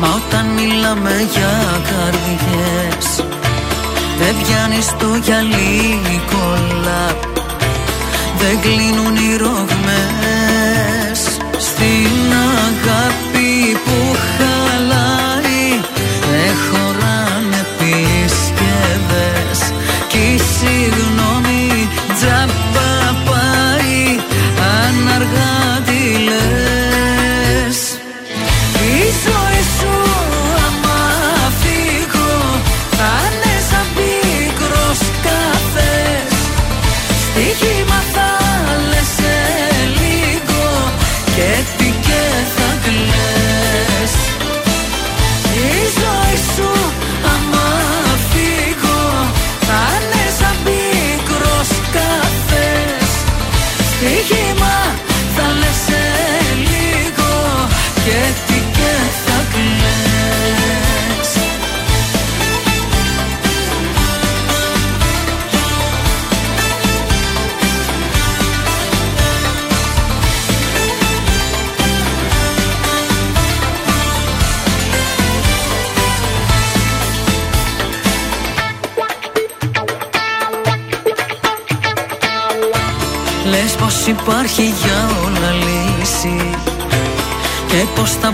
Μα 0.00 0.08
όταν 0.08 0.46
μιλάμε 0.46 1.28
για 1.32 1.80
καρδιές 1.90 3.06
Δεν 4.18 4.34
πιάνεις 4.42 4.86
το 4.98 5.06
γυαλί 5.22 6.00
κόλλα 6.30 7.16
Δεν 8.38 8.60
κλείνουν 8.60 9.16
οι 9.16 9.36
ρογμές. 9.36 11.20
Στην 11.58 12.32
αγάπη 12.68 13.78
που 13.84 14.17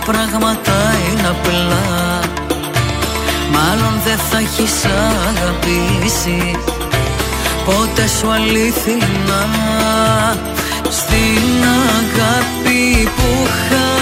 πράγματα 0.05 0.77
είναι 1.11 1.29
απλά. 1.29 2.21
Μάλλον 3.55 4.01
δεν 4.05 4.19
θα 4.19 4.39
έχεις 4.39 4.85
αγαπήσει 5.29 6.57
Πότε 7.65 8.07
σου 8.19 8.31
αλήθινα 8.31 9.43
Στην 10.91 11.65
αγάπη 11.99 13.09
που 13.17 13.49
χαλάει 13.69 13.94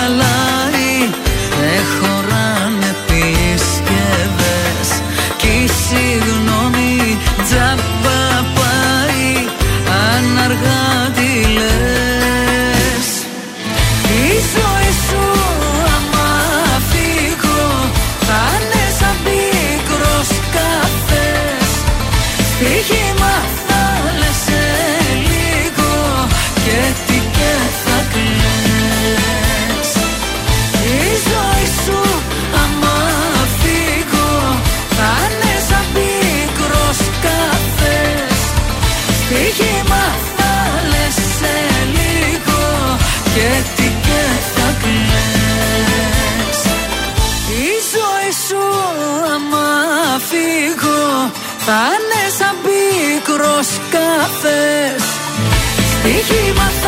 Στοίχημα 56.25 56.63
θα 56.63 56.63
λες 56.63 56.75
σε 56.75 56.82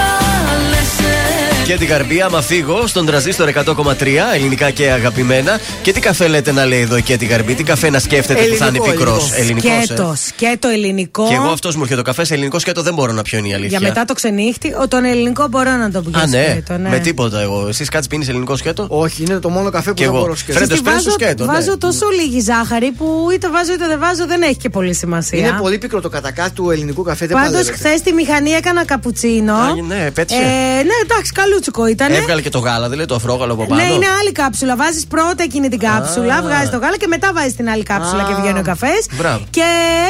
Και 1.65 1.77
την 1.77 1.89
καρμπία, 1.89 2.27
άμα 2.27 2.41
φύγω 2.43 2.87
στον 2.87 3.07
τραζίστορ 3.07 3.49
100,3 3.55 4.07
ελληνικά 4.35 4.71
και 4.71 4.91
αγαπημένα. 4.91 5.59
Και 5.83 5.93
τι 5.93 6.01
καφέ 6.01 6.27
λέτε 6.29 6.53
να 6.53 6.65
λέει 6.67 6.81
εδώ 6.81 7.01
και 7.01 7.17
την 7.17 7.29
καρμπή, 7.29 7.55
τι 7.55 7.63
καφέ 7.63 7.91
να 7.91 7.99
σκέφτεται 7.99 8.43
που 8.45 8.57
θα 8.57 8.67
είναι 8.67 8.77
Ελληνικό, 8.79 8.91
πικρός. 8.91 9.33
ελληνικό. 9.33 9.69
Ελληνικός. 9.69 9.85
Σκέτο, 9.87 10.15
σκέτο 10.27 10.69
ελληνικό. 10.69 11.27
Και 11.29 11.35
εγώ 11.35 11.49
αυτός 11.49 11.75
μου 11.77 11.83
έρχεται 11.83 12.01
το 12.01 12.07
καφές 12.07 12.27
σε 12.27 12.35
ελληνικό 12.35 12.59
σκέτο 12.59 12.83
δεν 12.83 12.95
μπορώ 12.95 13.13
να 13.13 13.23
πιω 13.23 13.39
είναι 13.39 13.49
η 13.49 13.55
αλήθεια. 13.55 13.79
Για 13.79 13.89
μετά 13.89 14.05
το 14.05 14.15
ξενύχτη, 14.15 14.75
ο, 14.83 14.89
τον 14.89 15.05
ελληνικό 15.05 15.47
μπορώ 15.51 15.71
να 15.71 15.91
το 15.91 16.03
πιω. 16.03 16.21
Α, 16.21 16.27
ναι. 16.27 16.45
σκέτο, 16.51 16.79
ναι. 16.79 16.89
Με 16.89 16.99
τίποτα 16.99 17.41
εγώ. 17.41 17.67
Εσείς 17.69 17.89
κάτι 17.89 18.07
πίνεις 18.07 18.29
ελληνικό 18.29 18.57
σκέτο; 18.57 18.87
Όχι, 18.89 19.23
είναι 19.23 19.39
το 19.39 19.49
μόνο 19.49 19.71
καφέ 19.71 19.89
που 19.89 19.95
Και 19.97 20.05
δεν 20.05 20.13
εγώ. 20.13 20.23
μπορώ 20.23 20.35
σκέτο. 20.37 20.59
Φρέντος 20.59 20.79
Στη 20.79 20.87
εσπρέσο 20.89 21.05
βάζω, 21.11 21.25
σκέτο. 21.25 21.45
ναι. 21.45 21.53
βάζω 21.53 21.79
τόσο 21.79 22.07
λίγη 22.21 22.41
ζάχαρη 22.41 22.91
που 22.91 23.29
είτε 23.35 23.51
βάζω 23.51 23.73
είτε 23.73 23.87
δεν 23.87 23.99
βάζω 23.99 24.27
δεν 24.27 24.43
έχει 24.43 24.57
και 24.57 24.69
πολύ 24.69 24.95
σημασία. 24.95 25.39
Είναι 25.39 25.57
πολύ 25.61 25.79
πικρό 25.79 26.01
το 26.01 26.09
κατακάτ 26.09 26.55
του 26.55 26.71
ελληνικού 26.71 27.03
καφέ. 27.03 27.27
Δεν 27.27 27.37
Πάντως, 27.37 27.51
παλεύεται. 27.53 27.77
χθες 27.77 27.99
στη 27.99 28.13
μηχανή 28.13 28.51
έκανα 28.51 28.85
καπουτσίνο. 28.85 29.55
Α, 29.55 29.75
ναι, 29.89 30.11
πέτυχε. 30.11 30.41
Ε, 30.41 30.83
ναι, 30.89 30.97
εντάξει, 31.05 31.33
καλό 31.33 31.54
καλούτσικο 31.55 31.87
ήταν. 31.87 32.13
Έβγαλε 32.13 32.41
και 32.43 32.49
το 32.51 32.59
γάλα, 32.59 32.89
δηλαδή 32.89 33.09
το 33.09 33.15
αφρόγαλο 33.15 33.53
από 33.53 33.67
πάνω. 33.67 33.83
Ναι, 33.83 33.89
είναι 33.93 34.07
άλλη 34.21 34.33
κάψουλα. 34.33 34.77
Βάζεις 34.77 35.07
πρώτα 35.07 35.43
εκείνη 35.43 35.69
την 35.69 35.79
κάψουλα, 35.79 36.35
Α. 36.35 36.43
βγάζεις 36.43 36.71
το 36.71 36.79
γάλα 36.79 36.97
και 36.97 37.07
μετά 37.07 37.31
βάζεις 37.35 37.57
την 37.57 37.69
άλλη 37.69 37.83
κάψουλα 37.83 38.23
Α. 38.23 38.27
και 38.27 38.35
βγαίνει 38.41 38.59
ο 38.59 38.63
καφές. 38.63 39.07
Μπράβο. 39.13 39.45
Και 39.51 39.63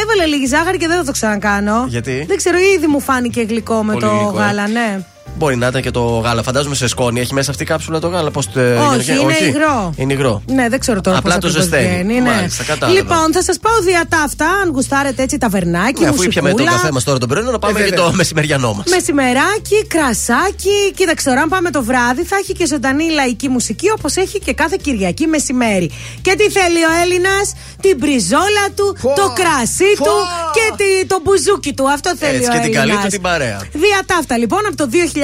έβαλε 0.03 0.25
λίγη 0.27 0.47
ζάχαρη 0.47 0.79
και 0.79 0.87
δεν 0.89 0.97
θα 0.97 1.05
το 1.05 1.13
ξανακάνω. 1.13 1.85
Γιατί; 1.89 2.25
Δεν 2.29 2.37
ξέρω, 2.37 2.59
ήδη 2.77 2.87
μου 2.87 3.01
φάνηκε 3.01 3.41
γλυκό 3.43 3.83
με 3.83 3.93
Πολύ 3.93 4.05
το 4.05 4.11
γλυκό, 4.11 4.41
ε. 4.41 4.45
γάλα, 4.45 4.69
ναι. 4.69 5.07
Μπορεί 5.37 5.57
να 5.57 5.67
ήταν 5.67 5.83
και 5.83 5.91
το 5.91 6.01
γάλα. 6.25 6.43
Φαντάζομαι 6.43 6.75
σε 6.75 6.89
σκόνη. 6.89 7.21
Έχει 7.21 7.35
μέσα 7.35 7.51
αυτή 7.51 7.63
η 7.63 7.67
κάψουλα 7.67 7.99
το 7.99 8.09
γάλα. 8.09 8.31
Πώς, 8.31 8.51
το- 8.51 8.61
Όχι, 8.61 9.03
Γιώργη; 9.13 9.23
είναι 9.23 9.49
υγρό. 9.49 9.93
Είναι 9.97 10.13
υγρό. 10.13 10.43
Ναι, 10.47 10.69
δεν 10.69 10.79
ξέρω 10.81 11.01
τώρα 11.01 11.19
Απλά 11.19 11.35
πώς 11.39 11.41
το 11.43 11.49
ακριβώς 11.49 11.71
ζεσταίνει. 11.71 12.03
βγαίνει, 12.03 12.21
ναι. 12.21 12.31
Μάλιστα, 12.31 12.65
κατάλαβα. 12.65 12.99
Λοιπόν, 13.01 13.33
θα 13.33 13.43
σας 13.43 13.59
πάω 13.59 13.79
διατά 13.81 14.21
αυτά, 14.23 14.47
αν 14.63 14.71
γουστάρετε 14.75 15.23
έτσι 15.23 15.39
ταβερνάκι, 15.39 16.03
Ναι, 16.03 16.09
αφού 16.09 16.23
ήπιαμε 16.23 16.49
το 16.49 16.55
μουσικούλα. 16.55 16.79
καφέ 16.81 16.93
μας 16.93 17.05
τώρα 17.05 17.19
τον 17.19 17.29
πρωί, 17.29 17.43
να 17.43 17.59
πάμε 17.59 17.81
Ε, 17.81 17.83
και 17.85 17.91
βέβαια. 17.91 18.05
το 18.07 18.13
μεσημεριανό 18.15 18.73
μας. 18.75 18.85
Μεσημεράκι, 18.91 19.87
κρασάκι. 19.87 20.77
Κοίταξε 20.95 21.29
τώρα, 21.29 21.41
αν 21.41 21.49
πάμε 21.49 21.71
το 21.71 21.83
βράδυ, 21.85 22.23
θα 22.25 22.37
έχει 22.43 22.53
και 22.53 22.67
ζωντανή 22.67 23.11
λαϊκή 23.11 23.49
μουσική 23.49 23.91
όπως 23.91 24.17
έχει 24.17 24.39
και 24.39 24.53
κάθε 24.53 24.77
Κυριακή 24.83 25.27
μεσημέρι. 25.27 25.91
Και 26.23 26.35
τι 26.39 26.51
θέλει 26.51 26.81
ο 26.91 26.93
Έλληνας, 27.03 27.47
την 27.81 27.97
μπριζόλα 27.99 28.65
του, 28.77 28.97
το 29.03 29.27
κρασί 29.39 29.93
του 30.07 30.17
και 30.57 30.67
τη, 30.81 31.07
το 31.07 31.17
μπουζούκι 31.23 31.73
του. 31.75 31.91
Αυτό 31.91 32.17
θέλει 32.17 32.37
Έτσι 32.37 32.49
ο 32.51 32.53
και 32.53 32.59
την 32.59 32.73
καλή 32.73 32.91
Έλληνας. 32.91 33.05
του 33.05 33.11
την 33.11 33.21
παρέα. 33.21 33.59
Διατάφτα 33.73 34.39
λοιπόν 34.39 34.61
από 34.69 34.77
το 34.77 34.87
2004 34.95 35.24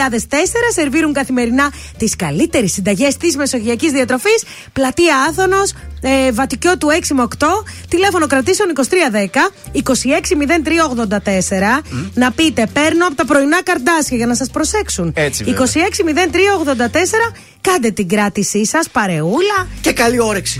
σερβίρουν 0.74 1.12
καθημερινά 1.12 1.72
τις 1.96 2.16
καλύτερες 2.16 2.72
συνταγές 2.72 3.16
της 3.16 3.36
μεσογειακής 3.36 3.92
διατροφής. 3.92 4.42
Πλατεία 4.72 5.16
Άθωνος, 5.28 5.72
ε, 6.00 6.32
Βατικιό 6.32 6.78
του 6.78 6.90
6 6.90 7.14
με 7.14 7.22
8, 7.22 7.64
τηλέφωνο 7.88 8.26
κρατήσεων 8.26 8.68
2310 8.68 9.50
260384. 9.72 11.82
Να 12.14 12.32
πείτε, 12.32 12.66
παίρνω 12.72 13.06
από 13.06 13.14
τα 13.14 13.24
πρωινά 13.24 13.62
καρδάσια 13.62 14.16
για 14.16 14.26
να 14.26 14.34
σας 14.34 14.50
προσέξουν. 14.50 15.12
Έτσι, 15.16 15.44
βέβαια. 15.44 15.60
260384, 15.60 17.32
κάντε 17.60 17.90
την 17.90 18.08
κράτησή 18.08 18.66
σας, 18.66 18.88
παρεούλα. 18.88 19.66
Και 19.80 19.92
καλή 19.92 20.20
όρεξη. 20.20 20.58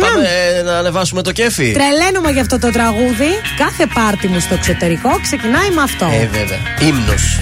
Πάμε 0.00 0.28
ε, 0.58 0.62
να 0.62 0.78
ανεβάσουμε 0.78 1.22
το 1.22 1.32
κέφι. 1.32 1.72
Τρελαίνομαι 1.72 2.30
για 2.30 2.40
αυτό 2.40 2.58
το 2.58 2.70
τραγούδι. 2.70 3.28
Κάθε 3.56 3.86
πάρτι 3.94 4.26
μου 4.26 4.40
στο 4.40 4.54
εξωτερικό 4.54 5.18
ξεκινάει 5.22 5.70
με 5.70 5.82
αυτό. 5.82 6.04
Ε, 6.04 6.28
βέβαια. 6.32 6.58
Ύμνος. 6.80 7.40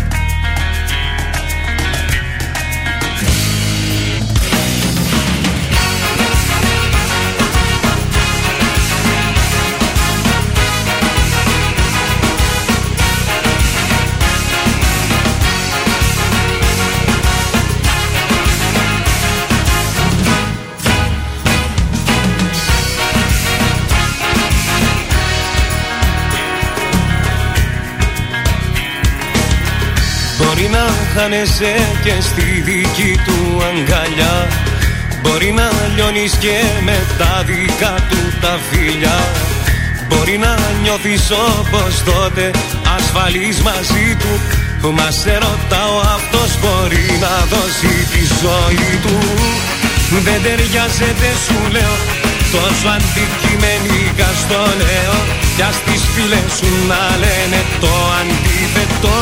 Να 31.24 31.30
χάνεσαι 31.30 31.74
και 32.04 32.14
στη 32.20 32.62
δική 32.64 33.20
του 33.24 33.62
αγκαλιά. 33.68 34.48
Μπορεί 35.22 35.52
να 35.52 35.70
λιώνεις 35.94 36.32
και 36.34 36.56
με 36.84 36.98
τα 37.18 37.44
δικά 37.46 37.94
του 38.10 38.20
τα 38.40 38.58
φιλιά. 38.70 39.18
Μπορεί 40.08 40.38
να 40.38 40.54
νιώθεις 40.82 41.30
όπως 41.30 42.02
τότε 42.04 42.50
ασφαλής 42.96 43.60
μαζί 43.60 44.16
του. 44.20 44.92
Μας 44.92 45.14
σε 45.14 45.32
ρωτάω 45.32 45.96
αυτός 46.16 46.50
μπορεί 46.60 47.06
να 47.24 47.34
δώσει 47.52 47.94
τη 48.12 48.22
ζωή 48.42 48.90
του. 49.04 49.16
Δεν 50.26 50.42
ταιριάζεται 50.42 51.30
σου 51.44 51.58
λέω 51.74 51.94
Τόσο 52.54 52.88
αντικειμενικά 52.96 54.28
στο 54.42 54.60
λέω. 54.80 55.16
Κι 55.56 55.62
ας 55.70 55.76
τις 55.86 56.02
φίλες 56.12 56.48
σου 56.58 56.70
να 56.90 57.02
λένε 57.22 57.60
το 57.82 57.92
αντίθετο 58.84 59.18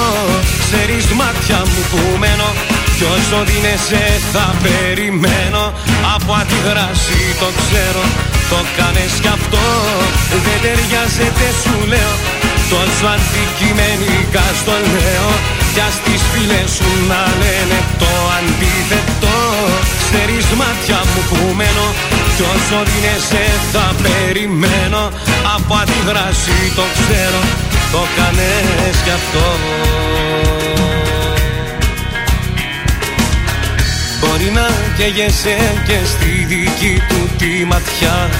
Ξέρεις 0.64 1.06
μάτια 1.20 1.58
μου 1.70 1.82
που 1.90 2.00
μένω 2.22 2.48
Κι 2.96 3.06
όσο 3.16 3.38
δίνεσαι 3.48 4.04
θα 4.32 4.46
περιμένω. 4.64 5.64
Από 6.14 6.32
αντιδράση 6.40 7.20
το 7.40 7.48
ξέρω 7.60 8.04
Το 8.52 8.58
κάνες 8.78 9.12
κι 9.22 9.30
αυτό. 9.38 9.64
Δεν 10.44 10.58
ταιριάζεται 10.64 11.46
σου 11.62 11.76
λέω. 11.92 12.14
Τόσο 12.72 13.06
αντικειμενικά 13.14 14.46
στο 14.60 14.74
λέω. 14.94 15.28
Κι 15.74 15.82
ας 15.88 15.96
τις 16.04 16.22
φίλες 16.30 16.68
σου 16.76 16.90
να 17.10 17.22
λένε 17.40 17.78
το 18.02 18.12
αντίθετο. 18.38 19.36
Ξέρεις 20.04 20.46
μάτια 20.60 21.00
μου 21.10 21.22
που 21.28 21.40
μένω 21.58 21.86
Κι 22.36 22.44
όσο 22.54 22.78
δίνεσαι 22.88 23.44
θα 23.72 23.86
περιμένω. 24.04 25.02
Από 25.54 25.72
αντιδράση 25.82 26.56
το 26.78 26.84
ξέρω 26.98 27.42
Το 27.92 28.02
κάνες 28.16 28.96
κι 29.04 29.10
αυτό. 29.10 29.46
Μπορεί 34.20 34.50
να 34.54 34.66
καίγεσαι 34.96 35.56
και 35.86 35.98
στη 36.04 36.44
δική 36.48 37.02
του 37.08 37.30
τη 37.38 37.64
ματιά. 37.64 38.30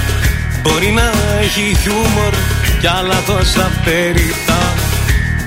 Μπορεί 0.62 0.91
να 0.91 1.11
έχει 1.41 1.77
χιούμορ 1.83 2.35
κι 2.81 2.87
άλλα 2.87 3.23
τόσα 3.27 3.70
περιτά 3.85 4.62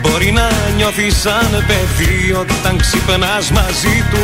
Μπορεί 0.01 0.31
να 0.31 0.49
νιώθεις 0.75 1.15
σαν 1.21 1.63
παιδί 1.67 2.31
όταν 2.31 2.77
ξυπνάς 2.77 3.51
μαζί 3.51 3.97
του. 4.11 4.21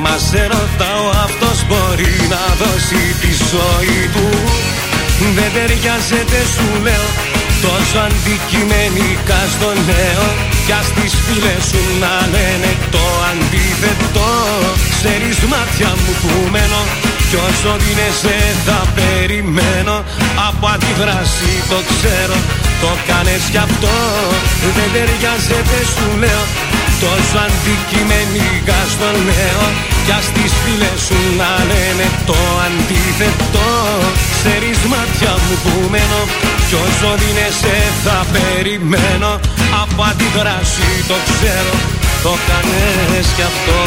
Μας 0.00 0.22
σε 0.30 0.42
ρωτάω 0.42 1.08
αυτός 1.24 1.66
μπορεί 1.68 2.14
να 2.32 2.42
δώσει 2.60 3.02
τη 3.20 3.32
ζωή 3.52 4.00
του. 4.14 4.26
Δεν 5.34 5.50
ταιριάζεται 5.54 6.38
σου 6.54 6.82
λέω 6.82 7.39
Τόσο 7.66 7.98
αντικειμενικά 8.08 9.40
στο 9.54 9.70
λέω 9.88 10.26
Κι 10.66 10.72
ας 10.80 10.88
τις 10.96 11.12
φίλες 11.24 11.62
σου 11.70 11.82
να 12.02 12.14
λένε 12.34 12.70
το 12.94 13.04
αντίθετο. 13.30 14.28
Ξέρεις 14.94 15.38
μάτια 15.52 15.90
μου 16.00 16.12
που 16.20 16.32
μένω 16.52 16.82
Κι 17.30 17.40
όσο 17.50 17.72
δίνεσαι 17.84 18.38
θα 18.66 18.80
περιμένω. 18.98 19.96
Από 20.48 20.66
αντιδράση 20.74 21.52
το 21.70 21.78
ξέρω. 21.90 22.38
Το 22.82 22.90
κάνες 23.08 23.42
κι 23.52 23.60
αυτό 23.68 23.96
Δεν 24.76 24.88
ταιριάζεται 24.94 25.78
σου 25.94 26.06
λέω. 26.22 26.44
Τόσο 27.02 27.36
αντικειμενικά 27.46 28.80
στο 28.94 29.08
λέω. 29.26 29.64
Κι 30.04 30.14
ας 30.18 30.26
τις 30.34 30.52
φίλες 30.62 30.98
σου 31.06 31.20
να 31.40 31.50
λένε 31.70 32.06
το 32.28 32.38
αντίθετο. 32.66 33.68
Ξέρεις 34.36 34.78
μάτια 34.92 35.32
μου 35.42 35.54
που 35.64 35.74
μένω. 35.92 36.22
Κι 36.68 36.76
όσο 36.86 37.10
δίνεσαι 37.20 37.76
θα 38.04 38.18
περιμένω. 38.34 39.32
Από 39.82 40.00
αντιδράση 40.10 40.88
το 41.10 41.16
ξέρω. 41.30 41.74
Το 42.24 42.32
κάνες 42.48 43.26
κι 43.36 43.44
αυτό 43.50 43.78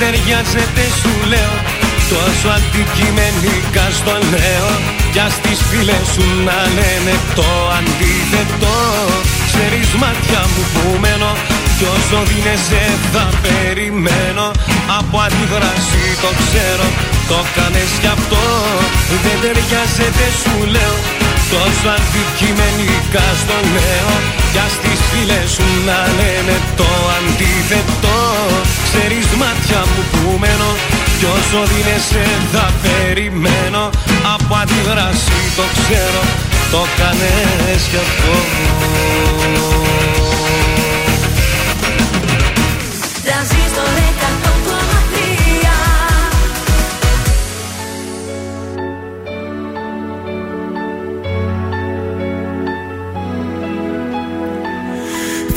ταιριάζεται 0.00 0.84
σου 1.00 1.12
λέω. 1.32 1.54
Τόσο 2.12 2.48
αντικειμενικά 2.56 3.86
στο 3.98 4.14
λέω. 4.32 4.70
Κι 5.12 5.20
ας 5.26 5.34
τις 5.44 5.60
φίλες 5.68 6.06
σου 6.14 6.24
να 6.46 6.58
λένε 6.76 7.14
το 7.38 7.48
αντίθετο. 7.78 8.76
Ξέρεις 9.48 9.90
μάτια 10.02 10.42
μου 10.52 10.62
που 10.74 10.84
μένω 11.02 11.32
Κι 11.76 11.86
όσο 11.96 12.18
δίνεσαι 12.28 12.82
θα 13.12 13.26
περιμένω. 13.44 14.46
Από 14.98 15.16
αντιδράση 15.26 16.04
το 16.22 16.30
ξέρω 16.42 16.88
Το 17.30 17.38
κάνες 17.56 17.92
κι 18.02 18.10
αυτό. 18.16 18.44
Δεν 19.24 19.36
ταιριάζεται 19.42 20.26
σου 20.40 20.56
λέω 20.74 21.19
Τόσο 21.54 21.88
αντικειμενικά 21.96 23.26
στο 23.42 23.56
λέω 23.74 24.12
Κι 24.52 24.60
ας 24.66 24.74
τις 24.82 25.00
φίλες 25.10 25.48
σου 25.54 25.66
να 25.88 25.98
λένε 26.18 26.56
το 26.80 26.90
αντίθετο. 27.16 28.18
Ξέρεις 28.86 29.28
μάτια 29.40 29.80
μου 29.90 30.02
που 30.10 30.24
μένω 30.42 30.70
Κι 31.18 31.26
όσο 31.38 31.60
δίνεσαι 31.70 32.24
θα 32.52 32.66
περιμένω. 32.82 33.82
Από 34.34 34.54
αντιδράση 34.62 35.38
το 35.58 35.64
ξέρω 35.78 36.22
Το 36.74 36.82
κάνες 36.98 37.82
κι 37.90 37.98
αυτό. 38.06 38.34
Τρανζίστορ 43.24 43.88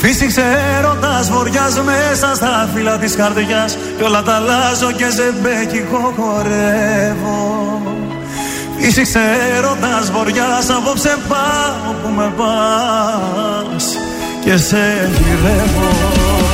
Φύσηξε 0.06 0.42
έρωτας 0.78 1.30
βοριάς 1.30 1.80
μέσα 1.80 2.34
στα 2.34 2.68
φύλλα 2.74 2.98
της 2.98 3.16
καρδιάς. 3.16 3.76
Κι 3.96 4.02
όλα 4.02 4.22
τα 4.22 4.34
αλλάζω 4.34 4.92
και 4.92 5.06
ζεμπέκικο 5.10 6.14
χορεύω. 6.16 7.82
Φύσηξε 8.78 9.20
έρωτας 9.56 10.10
βοριάς 10.10 10.70
απόψε 10.70 11.16
πάω 11.28 11.92
που 12.02 12.08
με 12.16 12.32
πας. 12.36 13.96
Και 14.44 14.56
σε 14.56 15.10
γυρεύω 15.12 16.53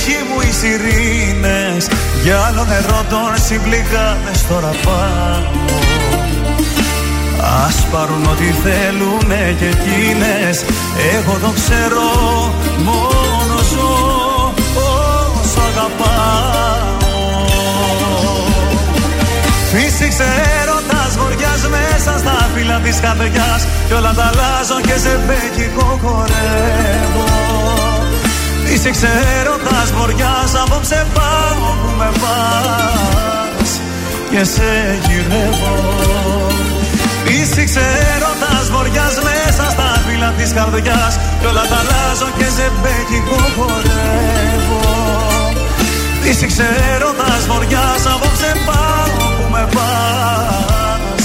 ψυχή 0.00 0.22
μου 0.28 0.40
οι 0.40 0.52
σιρήνες. 0.60 1.88
Για 2.22 2.38
άλλο 2.46 2.64
νερό 2.64 3.04
των 3.08 3.30
συμπληγάδες 3.46 4.46
τώρα 4.48 4.72
πάω 4.84 5.68
Ας 7.66 7.76
πάρουν 7.92 8.24
ό,τι 8.32 8.48
θέλουνε 8.62 9.56
και 9.58 9.64
εκείνες. 9.64 10.64
Εγώ 11.14 11.34
το 11.44 11.50
ξέρω 11.58 12.08
μόνο 12.86 13.56
ζω 13.72 13.90
όσο 14.74 15.60
αγαπάω. 15.70 16.98
Φύσηξε 19.72 20.28
έρωτας 20.60 21.16
βοριάς 21.18 21.62
μέσα 21.74 22.18
στα 22.18 22.48
φύλλα 22.54 22.78
της 22.84 23.00
καρδιάς. 23.00 23.66
Κι 23.86 23.92
όλα 23.92 24.12
τα 24.14 24.24
αλλάζω 24.32 24.80
και 24.86 24.96
σε 25.04 25.18
μπέκικο 25.26 25.98
χορεύω 26.02 27.89
Είσαι 28.80 28.90
ξέροντας 28.90 29.92
βοριάς 29.98 30.54
απόψε 30.62 31.06
πάω 31.14 31.70
που 31.80 31.90
με 31.98 32.10
πας. 32.20 33.70
Και 34.30 34.44
σε 34.44 34.98
γυρεύω. 35.06 35.74
Είσαι 37.24 37.64
ξέροντας 37.70 38.70
βοριάς 38.70 39.14
μέσα 39.28 39.70
στα 39.70 39.88
φύλλα 40.06 40.30
της 40.38 40.52
καρδιάς. 40.52 41.18
Κι 41.40 41.46
όλα 41.46 41.64
τα 41.70 41.76
αλλάζω 41.82 42.28
και 42.38 42.44
σε 42.56 42.70
μπέκικο 42.80 43.40
χορεύω. 43.56 44.82
Είσαι 46.28 46.46
ξέροντας 46.46 47.40
βοριάς 47.48 48.02
απόψε 48.14 48.52
πάω 48.66 49.26
που 49.36 49.46
με 49.52 49.68
πας. 49.74 51.24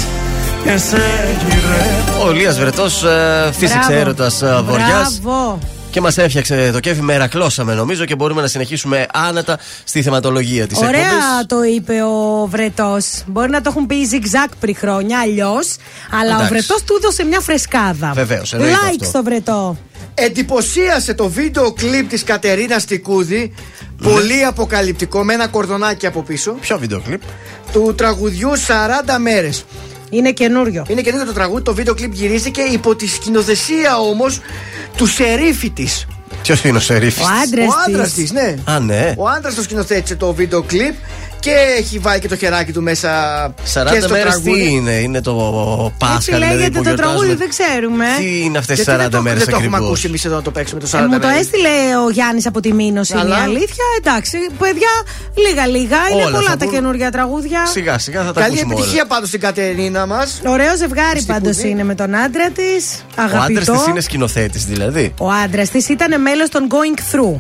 Και 0.64 0.78
σε 0.78 1.04
γυρεύω. 1.48 2.28
Ο 2.28 2.32
Λίας 2.32 2.60
Βρετός 2.60 3.04
ε, 3.04 3.52
φύσηξε 3.58 3.88
Μπράβο. 3.88 4.02
έρωτας 4.02 4.42
ε, 4.42 4.62
βοριάς 4.66 5.20
Μπράβο. 5.22 5.60
Και 5.96 6.02
μας 6.02 6.18
έφτιαξε 6.18 6.70
το 6.74 6.80
κέφι 6.80 7.02
μερακλώσαμε 7.02 7.74
νομίζω 7.74 8.06
και 8.06 8.16
μπορούμε 8.16 8.42
να 8.42 8.48
συνεχίσουμε 8.48 9.06
άνετα 9.14 9.60
στη 9.84 10.02
θεματολογία 10.02 10.68
της 10.68 10.78
Ωραία 10.78 10.90
εκπομπής. 10.90 11.46
το 11.48 11.64
είπε 11.64 12.02
ο 12.04 12.46
Βρετός. 12.48 13.24
Μπορεί 13.26 13.50
να 13.50 13.62
το 13.62 13.70
έχουν 13.70 13.86
πει 13.86 13.96
zigzag 14.12 14.52
πριν 14.60 14.76
χρόνια, 14.76 15.20
αλλιώς. 15.20 15.76
Αλλά 16.12 16.24
Εντάξει. 16.24 16.44
ο 16.46 16.48
Βρετός 16.48 16.84
του 16.84 16.96
έδωσε 16.98 17.24
μια 17.24 17.40
φρεσκάδα. 17.40 18.12
Βεβαίως, 18.16 18.54
εννοείται 18.54 18.76
Like 18.76 18.90
αυτό. 18.90 19.06
στο 19.06 19.24
Βρετό. 19.24 19.78
Εντυπωσίασε 20.14 21.14
το 21.14 21.30
βίντεο 21.30 21.72
κλιπ 21.74 22.10
της 22.10 22.24
Κατερίνα 22.24 22.82
Τικούδη 22.82 23.54
Πολύ 24.04 24.44
αποκαλυπτικό 24.44 25.24
με 25.24 25.34
ένα 25.34 25.48
κορδονάκι 25.48 26.08
από 26.08 26.24
πίσω 26.24 26.52
Ποιο 26.52 26.78
βίντεο 26.80 27.00
κλιπ; 27.00 27.22
Του 27.72 27.96
τραγουδιού 27.98 28.50
40 28.50 29.18
μέρες 29.20 29.66
Είναι 30.10 30.32
καινούριο. 30.32 30.86
Είναι 30.88 31.02
καινούριο 31.02 31.26
το 31.26 31.34
τραγούδι, 31.34 31.62
το 31.64 31.74
βίντεο 31.74 31.94
κλιπ 31.94 32.14
γυρίστηκε 32.14 32.62
υπό 32.62 32.96
τη 32.96 33.08
σκηνοθεσία 33.08 33.98
όμως 34.00 34.40
του 34.98 35.06
σερίφη 35.08 35.70
της 35.70 36.06
Ποιος 36.42 36.64
είναι 36.64 36.78
ο 36.78 36.80
Σερίφης 36.82 37.24
Ο 37.24 37.28
άντρας 37.44 37.68
Ο 37.68 37.72
άντρας 37.88 38.14
της. 38.14 38.24
της, 38.24 38.32
ναι 38.32 38.56
Α 38.66 38.80
ναι 38.80 39.14
Ο 39.18 39.28
άντρας 39.28 39.56
το 39.56 39.62
σκηνοθέτησε 39.62 40.16
το 40.16 40.34
βίντεο 40.34 40.62
κλιπ 40.62 40.94
και 41.40 41.52
έχει 41.78 42.00
βάλει 42.00 42.20
και 42.20 42.28
το 42.28 42.36
χεράκι 42.36 42.72
του 42.72 42.82
μέσα 42.82 43.10
40 43.74 43.88
και 43.92 44.00
στο 44.00 44.10
μέρες 44.10 44.24
τραγούδι. 44.34 44.52
τι 44.64 44.72
είναι 44.72 44.92
Είναι 44.92 45.22
το 45.22 45.34
Πάσχα 45.98 46.16
Έτσι 46.16 46.32
δηλαδή 46.32 46.56
λέγεται 46.56 46.78
που 46.78 46.84
το 46.84 46.94
τραγούδι, 46.96 47.26
γιορτάζουμε 47.26 47.36
δεν 47.36 47.50
ξέρουμε. 47.50 48.06
Τι 48.20 48.42
είναι 48.44 48.58
αυτές 48.58 48.76
τις 48.78 48.86
Γιατί 48.86 49.00
40 49.00 49.04
δεν 49.04 49.12
το, 49.12 49.22
μέρες 49.22 49.40
δεν 49.40 49.48
το 49.50 49.56
έχουμε 49.56 49.68
ακριβώς; 49.76 49.88
ακούσει 49.88 50.08
εμείς 50.08 50.26
εδώ 50.26 50.36
να 50.36 50.42
το 50.42 50.52
παίξουμε 50.52 50.80
το 50.80 50.88
40 50.92 50.98
Ε, 51.00 51.02
μου 51.08 51.20
το 51.20 51.28
μέρες. 51.28 51.40
έστειλε 51.42 51.70
ο 52.06 52.10
Γιάννης 52.10 52.46
από 52.46 52.60
τη 52.60 52.74
Μήνωση. 52.74 53.12
Είναι 53.14 53.22
Αλλά- 53.22 53.38
η 53.38 53.42
αλήθεια. 53.42 53.86
Εντάξει, 53.98 54.38
παιδιά, 54.60 54.94
λίγα-λίγα. 55.48 55.98
Είναι 56.12 56.22
Όλα 56.24 56.36
πολλά 56.38 56.50
θα 56.50 56.58
τα 56.58 56.66
μπουν. 56.66 56.74
καινούργια 56.74 57.12
τραγούδια. 57.12 57.66
Σιγά 57.66 57.98
σιγά 57.98 58.24
θα 58.24 58.32
τα 58.34 58.40
Καλή 58.42 58.52
ακούσουμε 58.54 58.74
όλα 58.74 58.82
επιτυχία 58.84 59.06
πάντως 59.06 59.28
στην 59.28 59.40
Κατερίνα 59.40 60.06
μας 60.06 60.42
Ωραίο 60.46 60.76
ζευγάρι 60.78 61.20
Στην 61.20 61.34
πάντως 61.34 61.56
Κουδή. 61.56 61.70
είναι 61.70 61.84
με 61.84 61.96
τον 61.96 62.16
άντρα 62.16 62.50
της. 62.50 63.06
Ο 63.18 63.22
άντρας 63.22 63.34
Αγαπητό. 63.42 63.72
της 63.72 63.86
είναι 63.88 64.02
σκηνοθέτης 64.02 64.66
δηλαδή 64.66 65.14
Ο 65.20 65.30
άντρας 65.32 65.70
της 65.70 65.90
ήταν 65.90 66.22
μέλος 66.22 66.50
των 66.50 66.68
Going 66.72 67.00
Through. 67.16 67.40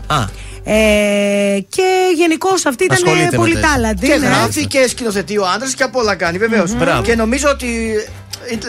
Α 0.67 0.71
Ε, 0.73 1.59
και 1.69 1.83
γενικώ 2.15 2.49
αυτή 2.67 2.83
ήταν 2.83 2.97
Ασχολείται 2.97 3.27
με 3.31 3.37
πολύ 3.37 3.53
τέτοια. 3.53 3.69
τάλαντη. 3.69 4.07
Και 4.07 4.17
ναι. 4.17 4.25
γράφει 4.27 4.67
και 4.67 4.87
σκηνοθετεί 4.87 5.37
ο 5.37 5.45
άντρας 5.55 5.73
και 5.73 5.83
απ' 5.83 5.95
όλα 5.95 6.15
κάνει 6.15 6.37
βεβαίως 6.37 6.73
Μπράβο. 6.75 7.01
Και 7.01 7.15
νομίζω 7.15 7.49
ότι 7.49 7.93
ε, 8.07 8.09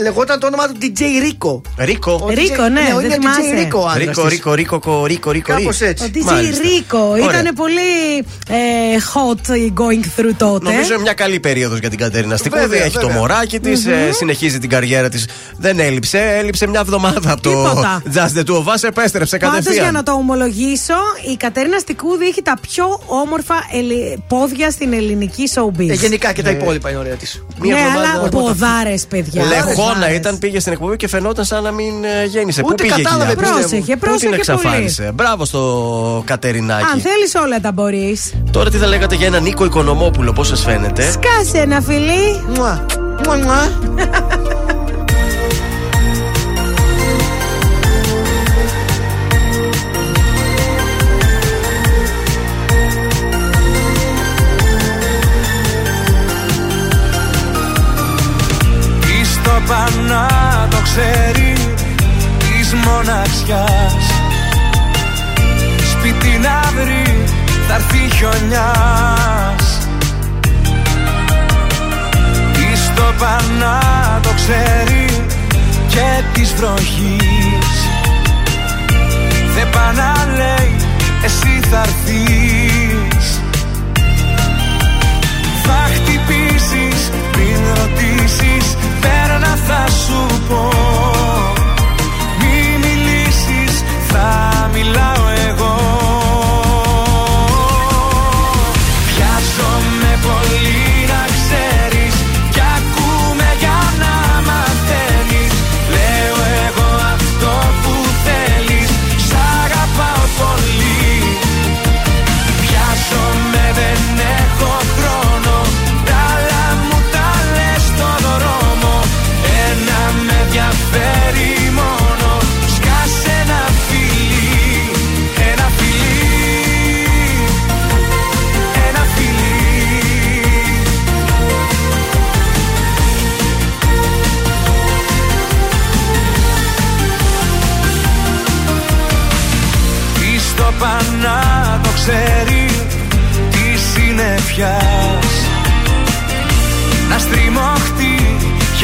λεγόταν 0.03 0.41
το 0.41 0.47
όνομα 0.47 0.67
του 0.69 0.77
DJ 0.83 1.01
Rico 1.01 1.61
Ρίκο 1.85 2.21
Ο 2.25 2.29
Ρίκο, 2.29 2.65
DJ 2.67 2.71
ναι, 2.71 2.81
ο- 2.95 2.97
δεν 2.97 3.05
είναι 3.05 3.15
θυμάσαι. 3.15 3.41
DJ 3.57 3.73
Rico 3.73 3.81
ο 3.81 3.87
άντρας 3.89 3.97
Ρίκο, 3.97 4.23
της. 4.23 4.31
Ρίκο, 4.31 4.55
Ρίκο, 4.55 4.79
κο- 4.79 5.07
Ρίκο, 5.07 5.31
Ρίκο. 5.31 5.53
Κάπως 5.53 5.79
Ρί. 5.79 5.87
έτσι. 5.87 6.05
Ο 6.05 6.11
DJ 6.15 6.23
Μάλιστα. 6.25 6.63
Rico 6.65 6.99
Ωραία. 7.11 7.41
ήταν 7.41 7.55
πολύ 7.55 8.17
ε, 8.49 8.97
hot 9.15 9.51
going 9.81 10.05
through 10.21 10.35
τότε. 10.37 10.71
Νομίζω 10.71 10.93
είναι 10.93 11.03
μια 11.03 11.13
καλή 11.13 11.41
περίοδος 11.41 11.79
για 11.79 11.89
την 11.91 11.99
Κατερίνα 11.99 12.37
Στικούδη. 12.37 12.63
Βέβαια, 12.63 12.85
Έχει 12.85 12.95
το 12.99 13.01
βέβαια. 13.07 13.17
μωράκι 13.17 13.61
της, 13.61 13.87
συνεχίζει 14.11 14.59
την 14.59 14.69
καριέρα 14.69 15.09
της. 15.09 15.29
Δεν 15.59 15.79
έλειψε, 15.81 16.19
έλειψε 16.39 16.67
μια 16.67 16.81
εβδομάδα 16.81 17.33
από 17.33 17.43
το 17.43 17.51
Τίποτα. 17.51 18.03
Just 18.15 18.39
the 18.39 18.45
Two 18.51 18.57
of 18.57 18.65
Us, 18.75 18.83
επέστρεψε 18.83 19.37
Πάντως 19.37 19.55
για 19.55 19.63
κατευθείαν. 19.63 19.93
να 19.93 20.03
το 20.03 20.13
ομολογήσω, 20.13 20.95
η 21.33 21.37
Κατερίνα 21.37 21.79
Στικούδη 21.79 22.27
έχει 22.27 22.43
τα 22.43 22.57
πιο 22.61 23.01
όμορφα 23.07 23.55
ελι- 23.73 24.19
πόδια 24.29 24.71
στην 24.71 24.93
ελληνική 24.93 25.51
showbiz. 25.55 25.89
Ε, 25.91 25.93
Γενικά 25.95 26.33
και 26.33 26.43
τα 26.43 26.51
υπόλοιπα 26.51 26.91
είναι 26.91 26.99
ωραία 26.99 27.15
της 27.15 27.45
Μία 27.61 27.75
ναι, 27.75 27.81
εβδομάδα 27.81 28.09
αλλά 28.11 28.21
από 28.27 28.37
τα- 28.37 28.43
ποδάρες, 28.43 29.07
παιδιά. 29.07 29.43
Λεχόνα 29.69 29.93
Ποδάρες. 29.95 30.17
ήταν, 30.17 30.39
πήγε 30.39 30.61
στην 30.61 30.73
εκπομπή 30.73 30.97
και 30.97 31.09
φαινόταν 31.09 31.45
σαν 31.45 31.63
να 31.63 31.71
μην 31.71 32.05
ε, 32.05 32.25
γέννησε. 32.25 32.63
Ούτε 32.65 32.75
Πού 32.83 32.89
πήγε 32.89 33.03
κατάλαβε, 33.03 33.33
εκεί, 33.33 33.41
πιστεύω. 33.41 33.59
Πρόσεχε, 33.61 33.97
Πού 33.97 33.99
την 33.99 33.99
πρόσεχε 34.09 34.27
πολύ. 34.29 34.37
εξαφάνισε; 34.37 35.11
Μπράβο 35.15 35.45
στο 35.45 36.23
Κατερινάκι. 36.27 36.85
Αν 36.93 37.01
θέλεις, 37.01 37.35
όλα 37.45 37.61
τα 37.61 37.73
μπορείς. 37.73 38.33
Τώρα 38.51 38.71
τι 38.71 38.77
θα 38.77 38.87
λέγατε 38.87 39.15
για 39.15 39.27
έναν 39.27 39.43
Νίκο 39.43 39.65
Οικονομόπουλο, 39.65 40.33
πώς 40.33 40.47
σας 40.49 40.63
φαίνεται; 40.63 41.03
Σκάσε 41.03 41.59
ένα 41.63 41.81
φιλί. 41.81 42.43
Μουα. 42.57 42.87
Μουα, 43.27 43.69
ξέρει 60.97 61.53
της 62.39 62.75
μοναξιάς. 62.75 64.05
Σπίτι 65.91 66.39
να 66.43 66.61
βρει 66.77 67.25
θα 67.69 67.75
έρθει 67.75 68.17
χιονιάς. 68.17 69.89
Της 72.53 72.91
το 72.95 73.13
πανά 73.19 73.81
το 74.23 74.29
ξέρει 74.35 75.27
και 75.89 76.23
της 76.33 76.55
βροχής. 76.55 77.77
Δεν 79.55 79.71
πά 79.71 79.93
να 79.93 80.37
λέει 80.37 80.77
εσύ 81.25 81.61
θα 81.71 81.79
έρθεις 81.81 82.76
ρωτήσεις 89.07 89.17
Πέρνα 89.27 89.57
θα 89.57 89.91
σου 89.91 90.27
πω. 90.49 90.71
Μη 92.39 92.79
μιλήσεις 92.79 93.83
θα 94.09 94.71
μιλάω 94.73 95.26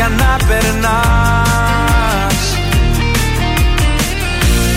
για 0.02 0.10
να 0.16 0.36
περνάς. 0.46 2.42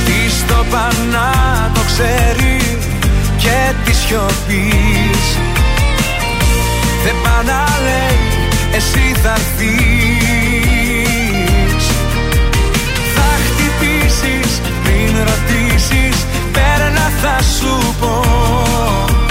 Τι 0.05 0.29
στο 0.29 0.65
πανά 0.69 1.31
το 1.73 1.81
ξέρει 1.85 2.57
και 3.37 3.73
τη 3.85 3.93
σιωπής. 3.93 5.25
Δεν 7.03 7.15
πά 7.23 7.43
να 7.45 7.63
λέει 7.83 8.19
εσύ 8.75 9.15
θα 9.23 9.33
έρθεις. 9.33 10.65
Θα 13.15 13.29
χτυπήσεις 13.45 14.61
πριν 14.83 15.11
ρωτήσεις 15.17 16.17
Πέρνα 16.51 17.11
θα 17.21 17.41
σου 17.41 17.95
πω 17.99 19.24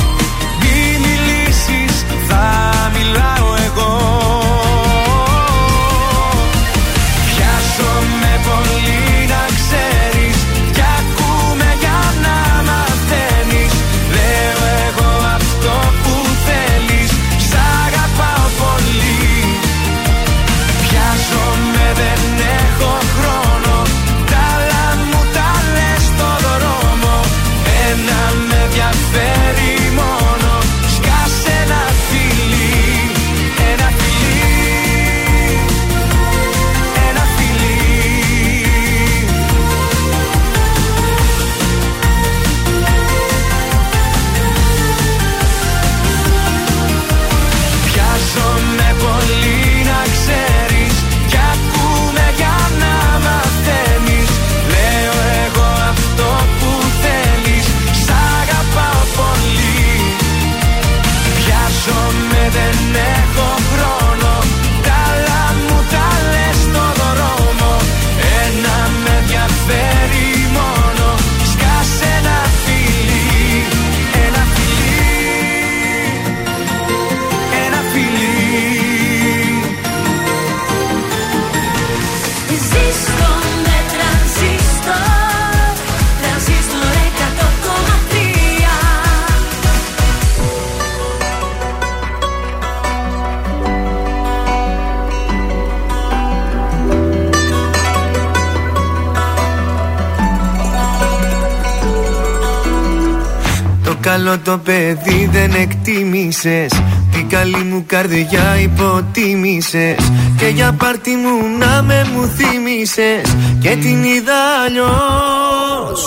καλό 104.17 104.39
το 104.39 104.59
παιδί 104.59 105.29
δεν 105.33 105.55
εκτίμησες. 105.55 106.73
Την 107.13 107.29
καλή 107.29 107.63
μου 107.71 107.85
καρδιά 107.87 108.57
υποτίμησες. 108.63 109.97
Και 110.37 110.47
για 110.47 110.73
πάρτι 110.73 111.11
μου 111.11 111.59
να 111.59 111.83
με 111.83 112.07
μου 112.13 112.23
θύμισες 112.37 113.37
Και 113.61 113.69
την 113.69 114.05
είδα 114.05 114.41
αλλιώς. 114.65 116.01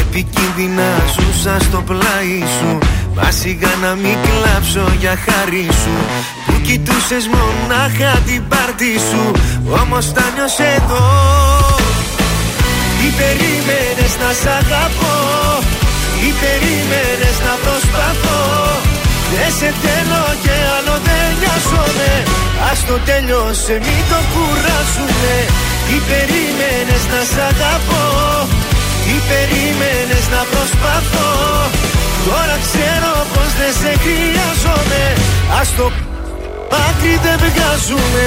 Επικίνδυνα 0.00 0.90
ζούσα 1.14 1.56
στο 1.60 1.82
πλάι 1.86 2.38
σου. 2.58 2.78
Μα 3.14 3.30
σιγά 3.30 3.72
να 3.82 3.94
μην 3.94 4.16
κλάψω 4.24 4.92
για 5.00 5.14
χάρη 5.24 5.66
σου. 5.82 5.96
Που 6.46 6.52
κοιτούσες 6.62 7.24
μονάχα 7.34 8.18
την 8.26 8.42
πάρτι 8.48 8.92
σου. 9.08 9.22
Όμως 9.82 10.12
τα 10.12 10.24
νιώσες 10.34 10.76
εδώ. 10.76 11.06
Τι 12.98 13.06
περίμενες 13.18 14.12
να 14.20 14.32
σ' 14.40 14.46
αγαπώ 14.60 15.47
Τι 16.20 16.28
περίμενες 16.42 17.36
να 17.46 17.54
προσπαθώ. 17.64 18.42
Δεν 19.32 19.50
σε 19.58 19.70
θέλω 19.82 20.24
και 20.44 20.54
άλλο 20.76 20.94
δεν 21.06 21.26
νοιάζομαι. 21.40 22.12
Ας 22.70 22.78
το 22.88 22.96
τέλειωσε 23.08 23.74
μην 23.86 24.02
το 24.10 24.18
κουράσουμε 24.32 25.34
Τι 25.86 25.96
περίμενες 26.10 27.02
να 27.12 27.20
σ' 27.30 27.40
αγαπώ. 27.50 28.06
Τι 29.04 29.14
περίμενες 29.30 30.24
να 30.34 30.42
προσπαθώ. 30.52 31.30
Τώρα 32.26 32.56
ξέρω 32.66 33.12
πως 33.32 33.50
δεν 33.58 33.72
σε 33.80 33.92
χρειάζομαι. 34.04 35.04
Ας 35.60 35.68
το 35.76 35.86
άκρη 36.86 37.14
δεν 37.24 37.38
βγάζουμε 37.44 38.26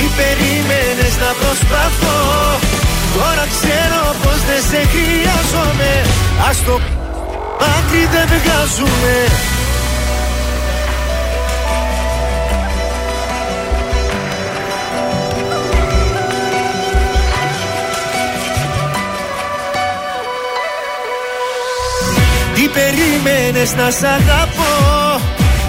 Τι 0.00 0.06
περίμενες 0.20 1.14
να 1.22 1.30
προσπαθώ. 1.40 2.20
Τώρα 3.14 3.44
ξέρω 3.54 4.02
πως 4.22 4.38
δεν 4.48 4.62
σε 4.70 4.80
χρειάζομαι. 4.92 5.92
Ας 6.48 6.62
το 6.64 6.80
άκρη 7.76 8.08
δεν 8.12 8.26
βγάζουμε. 8.26 9.14
Τι 22.54 22.68
περίμενες 22.68 23.74
να 23.74 23.90
σ' 23.90 24.02
αγαπώ; 24.02 24.74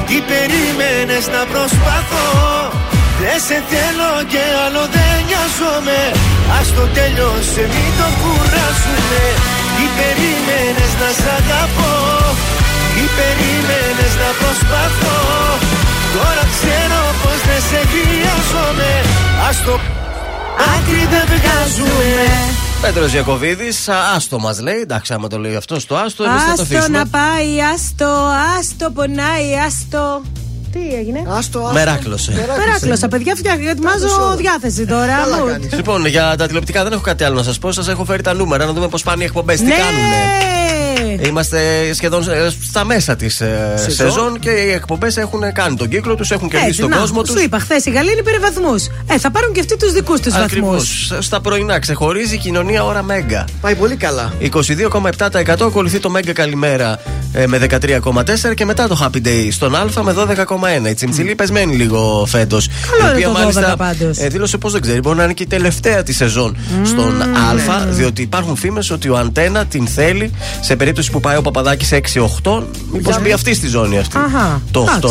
Τι 0.08 0.22
περίμενες 0.22 1.28
να 1.28 1.46
προσπαθώ; 1.46 2.30
Δεν 3.22 3.40
σε 3.48 3.58
θέλω 3.72 4.12
και 4.32 4.44
άλλο 4.64 4.84
δεν 4.96 5.14
νοιάζομαι 5.28 6.00
Ας 6.60 6.68
το 6.78 6.84
τέλειωσε 6.98 7.64
μην 7.74 7.92
το 8.00 8.08
κουράσουμε 8.22 9.24
Τι 9.76 9.86
περίμενες 9.98 10.92
να 11.02 11.10
σ' 11.20 11.28
αγαπώ; 11.40 11.94
Τι 12.94 13.04
περίμενες 13.18 14.14
να 14.22 14.30
προσπαθώ; 14.40 15.20
Τώρα 16.16 16.44
ξέρω 16.56 17.02
πως 17.22 17.40
δεν 17.48 17.62
σε 17.70 17.82
χρειάζομαι 17.92 18.92
Ας 19.48 19.58
το 19.66 19.74
άκρη 20.74 21.04
δεν 21.14 21.26
βγάζουμε 21.34 22.26
Πέτρος 22.82 23.14
Ιακοβίδη, 23.14 23.70
άστο 24.16 24.40
μας 24.40 24.60
λέει. 24.62 24.80
Εντάξει, 24.80 25.14
άμα 25.14 25.28
το 25.28 25.38
λέει 25.40 25.56
αυτός 25.56 25.86
το 25.86 25.96
άστο, 25.98 26.24
εμείς 26.24 26.42
θα 26.42 26.46
το 26.46 26.52
Άστο 26.52 26.64
αφήσουμε. 26.64 26.98
να 26.98 27.06
πάει, 27.08 27.52
άστο, 27.74 28.12
άστο 28.58 28.92
πονάει, 28.92 29.50
άστο. 29.68 30.22
Τι 30.72 30.80
έγινε; 31.00 31.24
Άστο, 31.28 31.70
Μεράκλωσε. 31.74 32.32
Μεράκλωσα, 32.58 33.08
παιδιά, 33.08 33.36
φτιάχνω. 33.36 33.70
Ετοιμάζω 33.70 34.36
διάθεση 34.38 34.86
τώρα. 34.86 35.14
μου. 35.16 35.68
Λοιπόν, 35.76 36.06
για 36.06 36.36
τα 36.38 36.46
τηλεοπτικά 36.48 36.84
δεν 36.84 36.92
έχω 36.92 37.02
κάτι 37.02 37.24
άλλο 37.24 37.36
να 37.36 37.44
σας 37.44 37.58
πω. 37.60 37.72
Σας 37.72 37.88
έχω 37.88 38.06
φέρει 38.06 38.22
τα 38.24 38.34
νούμερα 38.34 38.66
να 38.66 38.74
δούμε 38.74 38.88
πώς 38.88 39.04
πάνε 39.04 39.24
οι 39.24 39.26
εκπομπές. 39.26 39.60
Τι 39.60 39.66
Ναι! 39.66 39.72
κάνουνε. 39.72 41.11
Είμαστε 41.26 41.60
σχεδόν 41.94 42.30
ε, 42.30 42.50
στα 42.64 42.86
μέσα 42.86 43.16
της 43.16 43.36
Σεζόν. 43.36 43.90
σεζόν 43.90 44.40
και 44.40 44.50
οι 44.50 44.72
εκπομπές 44.72 45.18
έχουν 45.18 45.54
κάνει 45.54 45.76
τον 45.76 45.90
κύκλο 45.90 46.16
τους, 46.16 46.32
έχουν 46.32 46.50
κερδίσει 46.50 46.70
Έτσι, 46.70 46.82
τον 46.82 46.90
να, 46.90 46.98
κόσμο 46.98 47.22
τους. 47.22 47.32
Σου 47.32 47.44
είπα 47.44 47.60
χθες 47.60 47.86
η 47.86 47.92
Γαλλίνη 47.92 48.24
πήρε 48.24 48.40
βαθμούς. 48.40 48.88
Ε, 49.08 49.18
θα 49.20 49.32
πάρουν 49.32 49.54
και 49.54 49.60
αυτοί 49.60 49.78
τους 49.78 49.92
δικούς 49.92 50.20
τους 50.20 50.34
βαθμούς. 50.34 50.52
Ακριβώς. 50.52 51.14
Στα 51.20 51.42
πρωινά 51.42 51.80
ξεχωρίζει 51.80 52.36
η 52.36 52.38
κοινωνία 52.38 52.84
ώρα 52.84 53.04
Μέγκα. 53.04 53.46
Πάει 53.62 53.76
πολύ 53.76 53.96
καλά. 53.96 54.34
22,7% 54.42 55.56
ακολουθεί 55.62 56.00
το 56.00 56.10
Μέγκα 56.10 56.34
Καλημέρα 56.34 57.00
ε, 57.34 57.48
με 57.48 57.60
13,4% 57.70 58.54
και 58.56 58.66
μετά 58.66 58.88
το 58.88 58.98
Happy 59.02 59.28
Day 59.28 59.48
στον 59.52 59.76
Α 59.76 59.86
με 60.04 60.16
12,1%. 60.18 60.90
Η 60.90 60.94
Τσιμψιλή 60.94 61.36
πεσμένη 61.36 61.76
λίγο 61.76 62.26
φέτος. 62.30 62.70
Καλό 63.00 63.18
είναι 63.18 63.52
το 63.54 63.62
12 63.72 63.78
πάντως. 63.78 64.18
ε, 64.18 64.28
δήλωσε 64.28 64.58
πως 64.58 64.72
δεν 64.72 64.82
ξέρει, 64.82 65.00
μπορεί 65.00 65.18
να 65.18 65.24
είναι 65.24 65.34
και 65.34 65.44
η 65.44 65.48
τελευταία 65.48 66.04
της 66.04 66.16
σεζόν 66.16 66.58
στον 66.84 67.22
Α, 67.22 67.86
διότι 67.90 68.22
υπάρχουν 68.22 68.56
φήμες 68.56 68.90
ότι 68.90 69.10
ο 69.10 69.18
Αντένα 69.18 69.66
την 69.66 69.88
θέλει 69.88 70.32
σε 70.62 70.76
περίπτωση 70.76 71.11
που 71.12 71.20
πάει 71.20 71.38
ο 71.38 71.42
Παπαδάκης 71.42 71.92
6-8, 71.92 72.64
μήπως 72.92 73.12
Για 73.14 73.20
μπει 73.22 73.30
να- 73.30 73.36
αυτή 73.36 73.54
στη 73.54 73.68
ζώνη 73.68 73.98
αυτή. 73.98 74.18
Αχα. 74.18 74.62
Το 74.72 74.82
Εντάξει. 74.82 75.08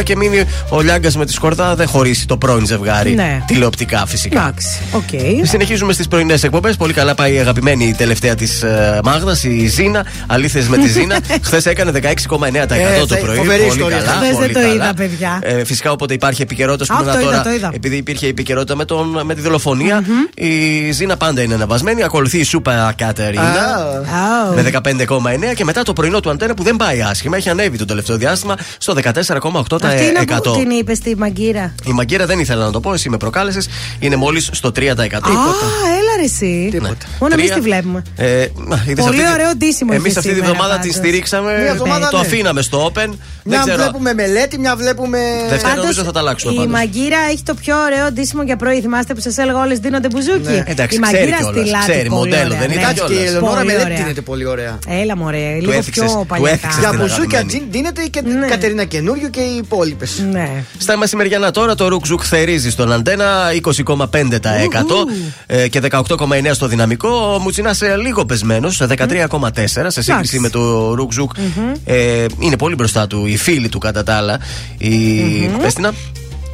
8-10 0.00 0.02
και 0.02 0.16
μείνει 0.16 0.42
ο 0.68 0.80
Λιάγκας 0.80 1.16
με 1.16 1.26
τη 1.26 1.32
Σκορδά, 1.32 1.74
δεν 1.74 1.86
χωρίσει 1.88 2.26
το 2.26 2.36
πρώην 2.36 2.66
ζευγάρι. 2.66 3.14
Ναι. 3.14 3.42
Τηλεοπτικά 3.46 4.06
φυσικά. 4.06 4.40
Εντάξει, 4.40 4.68
οκ. 4.92 5.46
Συνεχίζουμε 5.46 5.92
στις 5.92 6.08
πρωινές 6.08 6.42
εκπομπές. 6.42 6.76
Πολύ 6.76 6.92
καλά 6.92 7.14
πάει 7.14 7.34
η 7.34 7.38
αγαπημένη 7.38 7.84
η 7.84 7.94
τελευταία 7.94 8.34
της 8.34 8.62
ε, 8.62 9.00
Μάγδας, 9.04 9.44
η 9.44 9.66
Ζήνα. 9.66 10.06
Αλήθειες 10.26 10.68
με 10.68 10.76
τη 10.76 10.88
Ζήνα. 10.88 11.18
Χθες 11.42 11.66
έκανε 11.66 11.90
16,9% 11.90 12.00
Ε, 12.70 12.98
το 12.98 13.06
θε- 13.06 13.20
πρωί. 13.22 13.36
φοβερή 13.36 13.62
πολύ 13.62 13.78
ιστορία. 13.78 13.96
καλά. 13.98 14.10
Χθες 14.16 14.32
πολύ 14.32 14.44
δεν 14.52 14.54
το 14.54 14.60
καλά. 14.60 14.74
είδα, 14.74 14.94
παιδιά. 14.96 15.38
Ε, 15.42 15.64
φυσικά 15.64 15.90
όποτε 15.92 16.14
υπάρχει 16.14 16.42
επικαιρότητα, 16.42 16.94
Α, 16.94 16.98
πούμε 16.98 17.12
το 17.12 17.18
είδα, 17.18 17.28
τώρα. 17.30 17.42
το 17.42 17.50
είδα. 17.50 17.70
Επειδή 17.74 17.96
υπήρχε 17.96 18.26
επικαιρότητα 18.26 18.76
με, 18.76 18.84
τον, 18.84 19.20
με 19.24 19.34
τη 19.34 19.40
δολοφονία 19.40 20.04
η 20.34 20.90
Ζήνα 20.92 21.16
πάντα 21.16 21.42
είναι 21.42 21.54
αναβασμένη. 21.54 22.02
Ακολουθεί 22.02 22.38
η 22.38 22.44
Σούπα 22.44 22.92
Κατερίνα. 22.96 23.42
Αου. 24.46 24.54
Με 24.54 24.62
15,9 24.62 25.19
και 25.54 25.64
μετά 25.64 25.82
το 25.82 25.92
πρωινό 25.92 26.20
του 26.20 26.30
Αντένα 26.30 26.54
που 26.54 26.62
δεν 26.62 26.76
πάει 26.76 27.02
άσχημα. 27.02 27.36
Έχει 27.36 27.48
ανέβει 27.48 27.78
το 27.78 27.84
τελευταίο 27.84 28.16
διάστημα 28.16 28.56
στο 28.78 28.94
14,8%. 28.94 29.08
Αυτή 29.82 30.04
είναι 30.04 30.24
που 30.42 30.50
την 30.58 30.70
είπες 30.70 30.96
στη 30.96 31.16
Μαγκύρα. 31.16 31.74
Η 31.86 31.92
Μαγκύρα 31.92 32.26
δεν 32.26 32.38
ήθελα 32.38 32.64
να 32.64 32.70
το 32.70 32.80
πω, 32.80 32.92
εσύ 32.92 33.08
με 33.10 33.16
προκάλεσες. 33.16 33.68
Είναι 33.98 34.16
μόλις 34.16 34.48
στο 34.52 34.72
3%. 34.72 34.80
Α, 34.80 34.96
έλα 35.98 36.12
ρε 36.18 36.24
εσύ. 36.24 36.70
Μόνο 37.20 37.34
εμείς 37.34 37.44
Τρία. 37.44 37.54
τη 37.54 37.60
βλέπουμε. 37.60 38.02
Ε, 38.16 38.46
μα, 38.54 38.84
είδες 38.88 39.04
Πολύ 39.04 39.16
αυτή 39.20 39.28
τη- 39.28 39.32
ωραίο 39.42 39.50
ντύσιμο 39.56 39.90
Εμείς 39.94 40.10
είχε 40.10 40.18
αυτή 40.18 40.30
τη 40.30 40.34
σήμερα 40.36 40.52
βδομάδα 40.54 40.74
τη 40.74 40.80
πάντως. 40.80 40.94
στηρίξαμε. 40.94 41.52
Μια 41.60 41.70
εβδομάδα, 41.70 42.08
το 42.08 42.16
ναι. 42.16 42.22
αφήναμε 42.26 42.62
στο 42.62 42.86
Open. 42.86 42.92
Δεν 42.94 43.18
Μια 43.44 43.58
ξέρω. 43.60 43.76
βλέπουμε 43.76 44.14
μελέτη, 44.14 44.58
μια 44.58 44.76
βλέπουμε. 44.76 45.18
Δευτέρα 45.48 45.62
Πάντως, 45.62 45.76
νομίζω 45.82 46.02
θα 46.02 46.12
τα 46.12 46.20
αλλάξουμε 46.20 46.52
Η 46.52 46.56
πάντως. 46.56 46.72
Μαγκύρα 46.72 47.18
έχει 47.30 47.42
το 47.42 47.54
πιο 47.54 47.76
ωραίο 47.82 48.12
ντύσιμο 48.12 48.42
για 48.42 48.56
πρωί. 48.56 48.80
Θυμάστε 48.80 49.14
που 49.14 49.20
σα 49.30 49.42
έλεγα 49.42 49.58
όλες 49.60 49.78
δίνονται 49.78 50.08
μπουζούκι; 50.08 50.48
Ναι. 50.48 50.62
Εντάξει, 50.66 50.96
η 50.96 51.00
ξέρει 51.00 51.16
Μαγκύρα 51.18 51.36
κιόλας, 51.36 51.60
στη 51.60 51.70
λάτι. 51.70 51.90
ξέρει, 51.90 52.08
πολύ 52.08 52.20
μοντέλο, 52.20 52.46
ωραία, 52.46 52.58
δεν 52.58 52.68
ναι. 52.68 52.74
ήταν 52.74 52.82
Εντάξει 52.90 53.04
και 53.04 53.12
η 53.12 53.16
κιόλας. 53.16 53.28
Ελεονόρα 53.30 53.54
Πολύ 53.54 53.66
μελέτη 53.66 53.84
ωραία. 53.84 53.96
δίνεται 53.96 54.20
πολύ 54.20 54.46
ωραία. 54.46 54.78
Έλα 55.02 55.16
μωρέ, 55.16 55.54
λίγο 55.60 55.72
έθιξες- 55.72 56.04
πιο 56.06 56.18
του 56.20 56.26
παλιακά. 56.26 56.52
έθιξες 56.54 56.78
Για 56.80 56.88
την 56.90 56.98
μπουσούκια 56.98 57.38
αγαπημένη. 57.38 57.48
τζιν 57.48 57.62
δίνεται 57.70 58.02
και 58.10 58.20
Ναι. 58.40 58.46
Κατερίνα 58.46 58.84
Καινούριο 58.84 59.28
και 59.28 59.40
οι 59.40 59.56
υπόλοιπες. 59.56 60.22
Ναι. 60.32 60.64
Στα 60.78 60.96
μεσημεριανά 60.96 61.50
τώρα 61.50 61.74
το 61.74 61.88
Ρουκζουκ 61.88 62.20
θερίζει 62.24 62.70
στον 62.70 62.92
αντένα 62.92 63.52
20,5% 63.54 65.06
ε, 65.46 65.68
και 65.68 65.80
18,9% 65.80 66.54
στο 66.54 66.66
δυναμικό. 66.66 67.08
Ο 67.34 67.38
Μουτσινάς 67.38 67.80
λίγο 68.02 68.24
πεσμένος, 68.26 68.76
σε 68.76 68.86
13,4% 68.86 69.90
σε 69.90 70.02
σύγκριση 70.02 70.10
Εντάξει. 70.12 70.38
με 70.40 70.48
το 70.48 70.94
Ρουκζουκ. 70.94 71.30
Ε, 71.84 72.24
είναι 72.38 72.56
πολύ 72.56 72.74
μπροστά 72.74 73.06
του 73.06 73.26
οι 73.26 73.36
φίλοι 73.36 73.68
του 73.68 73.78
κατά 73.78 74.02
τα 74.02 74.14
άλλα. 74.14 74.38
Η 74.78 74.90
πες 75.62 75.74
την 75.74 75.82
να. 75.82 75.92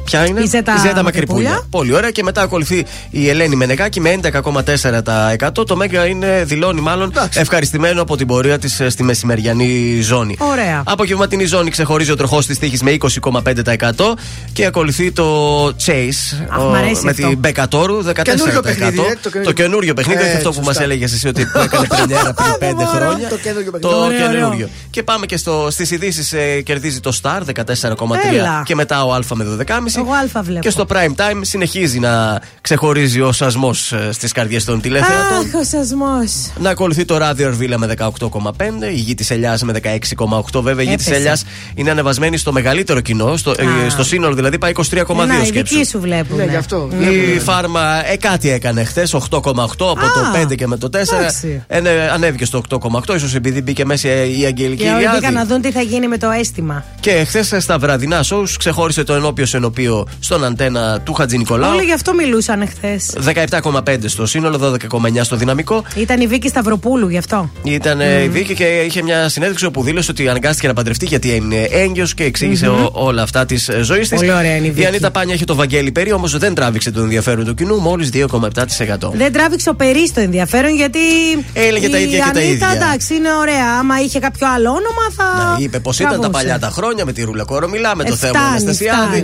Ποια 0.07 0.25
είναι; 0.25 0.41
Η 0.41 0.45
Ζέτα 0.47 0.71
Μακρυπούλια. 0.73 1.03
Μακρυπούλια. 1.03 1.61
Πολύ 1.69 1.93
ωραία. 1.93 2.11
Και 2.11 2.23
μετά 2.23 2.41
ακολουθεί 2.41 2.85
η 3.09 3.29
Ελένη 3.29 3.55
Μενεγάκη 3.55 3.99
με 4.01 4.09
11,4%. 4.09 5.65
Το 5.65 5.75
Μέγκα 5.75 6.05
είναι, 6.05 6.43
δηλώνει 6.45 6.81
μάλλον, 6.81 7.13
ευχαριστημένο 7.33 8.01
από 8.01 8.17
την 8.17 8.27
πορεία 8.27 8.59
της 8.59 8.81
στη 8.87 9.03
μεσημεριανή 9.03 9.99
ζώνη. 10.01 10.35
Ωραία. 10.39 10.83
Απογευματινή 10.85 11.45
ζώνη 11.45 11.69
ξεχωρίζει 11.69 12.11
ο 12.11 12.15
τροχός 12.15 12.45
της 12.45 12.59
τύχης 12.59 12.81
με 12.81 12.91
20,5% 12.91 14.15
και 14.53 14.65
ακολουθεί 14.65 15.11
το 15.11 15.65
Chase 15.67 16.37
Αχ, 16.49 16.59
ο- 16.59 16.69
μ' 16.69 16.73
αρέσει 16.73 17.03
με 17.03 17.09
αυτό. 17.11 17.27
την 17.27 17.37
Μπεκατόρου 17.37 18.01
14%. 18.03 18.21
Καινούριο 18.23 18.61
παιχνίδι, 18.61 18.99
ε, 18.99 19.17
το 19.21 19.21
το 19.21 19.29
καινούριο- 19.29 19.53
καινούριο 19.53 19.93
παιχνίδι, 19.93 20.21
όχι 20.21 20.29
Ε, 20.29 20.35
αυτό 20.37 20.49
που 20.49 20.57
μας 20.57 20.65
σωστά. 20.65 20.83
έλεγε 20.83 21.03
εσύ 21.05 21.27
ότι 21.27 21.45
που 21.45 21.59
έκανε 21.59 21.87
πρεμιέρα 21.95 22.33
πριν 22.33 22.53
5 22.59 22.85
χρόνια. 22.85 23.27
Το 23.29 23.37
καινούριο 23.37 23.71
Το 23.71 23.77
παιχνίδι. 23.79 24.03
Ωραίο, 24.03 24.27
ωραίο. 24.27 24.39
καινούριο. 24.39 24.69
Και 24.89 25.03
πάμε 25.03 25.25
και 25.25 25.37
στις 25.69 25.91
ειδήσεις. 25.91 26.33
Ε, 26.33 26.61
κερδίζει 26.61 26.99
το 26.99 27.19
Star 27.21 27.39
14,3 27.45 28.37
Έλα. 28.37 28.61
και 28.65 28.75
μετά 28.75 29.03
ο 29.05 29.13
Α 29.13 29.19
με 29.33 29.43
12,5. 29.43 29.96
Εγώ 29.97 30.11
Α 30.37 30.41
βλέπω. 30.43 30.59
Και 30.61 30.69
στο 30.69 30.85
prime 30.89 31.15
time 31.21 31.39
συνεχίζει 31.41 31.99
να 31.99 32.41
ξεχωρίζει 32.61 33.21
ο 33.21 33.31
σασμός 33.31 33.93
στις 34.11 34.31
καρδιές 34.31 34.65
των 34.65 34.81
τηλεθεατών. 34.81 35.37
Αχ, 35.37 35.61
ο 35.61 35.63
σασμός. 35.63 36.31
Να 36.59 36.69
ακολουθεί 36.69 37.05
το 37.05 37.17
ράδιο 37.17 37.47
Αρβίλα 37.47 37.77
με 37.77 37.87
18,5, 37.97 38.89
η 38.91 38.99
γη 38.99 39.13
της 39.15 39.31
Ελιάς 39.31 39.61
με 39.63 39.73
16,8. 39.73 40.61
Βέβαια, 40.61 40.83
η 40.85 40.87
γη 40.87 40.95
της 40.95 41.05
Έπεσε. 41.05 41.19
Ελιάς 41.21 41.43
είναι 41.75 41.91
ανεβασμένη 41.91 42.37
στο 42.37 42.51
μεγαλύτερο 42.51 43.01
κοινό, 43.01 43.37
στο, 43.37 43.53
ε, 43.57 43.63
Α. 43.85 43.89
στο 43.89 44.03
σύνολο 44.03 44.35
δηλαδή 44.35 44.57
πάει 44.57 44.71
23,2 44.71 45.25
Να, 45.27 45.41
οι 45.41 45.45
σκέψου. 45.45 45.75
δικοί 45.75 45.87
σου 45.89 45.99
βλέπουν. 45.99 46.37
Ναι, 46.37 46.43
γι' 46.45 46.55
αυτό. 46.55 46.89
Η 47.35 47.39
φάρμα 47.39 48.09
ε, 48.11 48.17
κάτι 48.17 48.49
έκανε 48.49 48.83
χθες, 48.83 49.13
8,8 49.13 49.21
από 49.29 49.81
Α, 49.85 49.93
το 49.93 50.39
5 50.51 50.55
και 50.55 50.67
με 50.67 50.77
το 50.77 50.87
4. 50.87 51.17
εντάξει. 51.17 51.63
Ε, 51.67 51.79
ανέβηκε 52.13 52.45
στο 52.45 52.61
8,8, 52.69 53.15
ίσως 53.15 53.35
επειδή 53.35 53.61
μπήκε 53.61 53.85
μέσα 53.85 54.07
η 54.09 54.45
Αγγελική 54.45 54.83
Και 54.83 54.89
όλοι 54.89 54.97
Ηλιάδη. 54.97 55.17
μπήκαν 55.17 55.33
να 55.33 55.45
δουν 55.45 55.61
τι 55.61 55.71
θα 55.71 55.81
γίνει 55.81 56.07
με 56.07 56.17
το 56.17 56.29
αίσθημα. 56.29 56.83
Και 56.99 57.23
χθες 57.27 57.53
στα 57.57 57.77
βραδινά 57.79 58.23
σοου 58.23 58.43
ξεχώρισε 58.57 59.03
το 59.03 59.13
ενώπιο 59.13 59.45
ενωπίο 59.53 59.86
στον 60.19 60.43
αντένα 60.43 60.99
του 61.03 61.13
Χατζη 61.13 61.37
Νικολάου. 61.37 61.71
Όλοι 61.75 61.83
γι' 61.83 61.93
αυτό 61.93 62.13
μιλούσαν 62.13 62.61
εχθέ. 62.61 62.99
17,5 63.49 63.97
στο 64.05 64.25
σύνολο, 64.25 64.57
12,9 64.91 65.23
στο 65.23 65.35
δυναμικό. 65.35 65.83
Ήταν 65.95 66.21
η 66.21 66.27
Βίκη 66.27 66.47
Σταυροπούλου 66.47 67.09
γι' 67.09 67.17
αυτό. 67.17 67.49
Ήταν 67.63 68.01
ε, 68.01 68.21
η 68.23 68.29
Βίκη 68.29 68.53
και 68.53 68.63
είχε 68.63 69.01
μια 69.03 69.29
συνέντευξη 69.29 69.65
όπου 69.65 69.83
δήλωσε 69.83 70.11
ότι 70.11 70.29
αναγκάστηκε 70.29 70.67
να 70.67 70.73
παντρευτεί 70.73 71.05
γιατί 71.05 71.35
είναι 71.35 71.61
έγκυος 71.71 72.13
και 72.13 72.23
εξήγησε 72.23 72.67
ο- 72.67 72.89
όλα 72.93 73.21
αυτά 73.21 73.45
της 73.45 73.69
ζωής 73.81 74.09
της. 74.09 74.17
Πολύ 74.17 74.31
ωραία 74.31 74.55
είναι 74.55 74.65
η 74.65 74.69
Η 74.69 74.71
Βίκη. 74.71 74.85
Ανίτα 74.87 75.11
Πάνια 75.11 75.33
είχε 75.33 75.45
το 75.45 75.55
Βαγγέλη 75.55 75.91
Περί, 75.91 76.11
όμως 76.11 76.37
δεν 76.37 76.53
τράβηξε 76.53 76.91
το 76.91 76.99
ενδιαφέρον 77.01 77.45
του 77.45 77.53
κοινού, 77.53 77.75
μόλις 77.79 78.09
2,7%. 78.09 79.11
Δεν 79.13 79.33
τράβηξε 79.33 79.69
ο 79.69 79.75
Περίς 79.75 80.13
το 80.13 80.19
ενδιαφέρον 80.21 80.75
γιατί. 80.75 80.99
Έλεγε 81.53 81.89
τα 81.89 81.97
η 81.99 82.03
ίδια 82.03 82.17
και 82.17 82.23
τα 82.23 82.39
Ανίτα, 82.39 82.51
ίδια. 82.51 82.67
εντάξει, 82.75 83.15
είναι 83.15 83.29
ωραία. 83.41 83.65
Άμα 83.79 83.99
είχε 84.01 84.19
κάποιο 84.19 84.47
άλλο 84.55 84.69
όνομα 84.69 85.05
θα. 85.17 85.43
Να, 85.43 85.55
είπε 85.59 85.79
πως 85.79 85.99
ήταν 85.99 86.11
τα 86.11 86.17
τραβούσε. 86.19 86.43
παλιά 86.43 86.59
τα 86.59 86.69
χρόνια 86.69 87.05
με 87.05 87.13
τη 87.13 87.23
Ρούλα 87.23 87.43
Κορομιλά, 87.43 87.95
με 87.95 88.03
το 88.03 88.13
Ε, 88.13 88.15
θέμα 88.15 88.31
φτάνει, 88.39 88.49
Αναστασιάδη. 88.49 89.21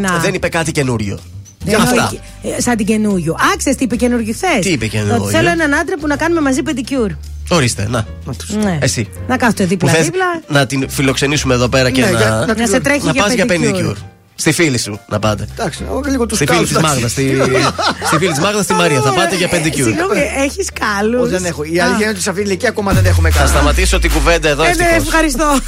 Φτάνει, 0.00 0.14
ειλικρινά. 0.16 0.18
δεν 0.18 0.34
είπε 0.34 0.48
κάτι 0.48 0.72
καινούριο. 0.72 1.18
Δεν 1.64 1.74
Αυτά. 1.80 1.90
εννοεί- 1.90 2.56
ε, 2.58 2.60
Σαν 2.60 2.76
την 2.76 2.86
καινούριο. 2.86 3.36
Άξε 3.54 3.70
τι 3.74 3.84
είπε 3.84 3.96
καινούριο 3.96 4.32
χθες. 4.34 4.60
Τι 4.64 4.70
είπε 4.70 4.86
καινούριο; 4.86 5.22
Ότι 5.22 5.32
θέλω 5.34 5.48
έναν 5.48 5.74
άντρα 5.74 5.96
που 6.00 6.06
να 6.06 6.16
κάνουμε 6.16 6.40
μαζί 6.40 6.62
πεντικιούρ. 6.62 7.10
Ορίστε, 7.48 7.86
να. 7.90 8.06
να 8.24 8.34
τους. 8.34 8.48
Ναι. 8.54 8.78
Εσύ. 8.80 9.08
Να 9.28 9.36
κάθεται 9.36 9.62
Που 9.62 9.68
δίπλα-δίπλα. 9.68 10.24
θες 10.46 10.56
να 10.56 10.66
την 10.66 10.88
φιλοξενήσουμε 10.90 11.54
εδώ 11.54 11.68
πέρα 11.68 11.90
και 11.90 12.00
Ναι, 12.00 12.10
να, 12.10 12.18
για- 12.18 12.44
να 12.48 12.54
Να 12.54 12.66
σε 12.66 12.80
τρέχει 12.80 13.04
να 13.06 13.12
για 13.12 13.22
πας 13.22 13.32
για 13.32 13.44
pedicure. 13.48 13.74
pedicure. 13.74 13.94
Στη 14.34 14.52
φίλη 14.52 14.78
σου 14.78 15.00
να 15.08 15.18
πάτε. 15.18 15.46
Εντάξει, 15.52 15.84
εγώ 15.88 16.00
λίγο 16.08 16.26
τους 16.26 16.36
Στη 16.36 16.46
φίλη 16.46 16.66
της 16.66 16.78
Μάγδας. 16.78 17.10
Στη, 17.10 17.36
στη 18.06 18.16
φίλη 18.18 18.30
της 18.30 18.40
Μάγδας, 18.40 18.64
στη 18.64 18.72
Μαρία. 18.74 19.00
Θα 19.00 19.12
πάτε 19.12 19.36
για 19.36 19.48
Ε, 19.50 19.56
pedicure. 19.56 19.72
Συγγνώμη, 19.74 20.20
έχεις 20.44 20.68
κάλους. 20.80 21.30
Δεν 21.30 21.44
έχω. 21.44 21.62
Η 21.64 21.80
αλήθεια 21.80 21.96
είναι 22.00 22.08
ότι 22.10 22.20
σε 22.20 22.28
αυτή 22.30 22.40
την 22.42 22.50
ηλικία 22.50 22.68
ακόμα 22.68 22.92
δεν 22.92 23.04
έχουμε 23.06 23.30
Θα 23.30 23.38
κάνει. 23.38 23.50
σταματήσω 23.50 23.98
την 23.98 24.12
κουβέντα 24.12 24.48
εδώ 24.48 24.62
Ε, 24.62 24.66
ναι, 24.66 24.70
ευτυχώς. 24.72 25.06
ευχαριστώ. 25.06 25.46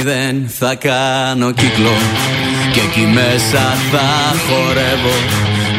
Το 0.00 0.06
μηδέν 0.06 0.50
θα 0.58 0.74
κάνω 0.74 1.50
κύκλο. 1.60 1.96
Και 2.72 2.80
εκεί 2.88 3.06
μέσα 3.18 3.64
θα 3.92 4.08
χορεύω. 4.44 5.16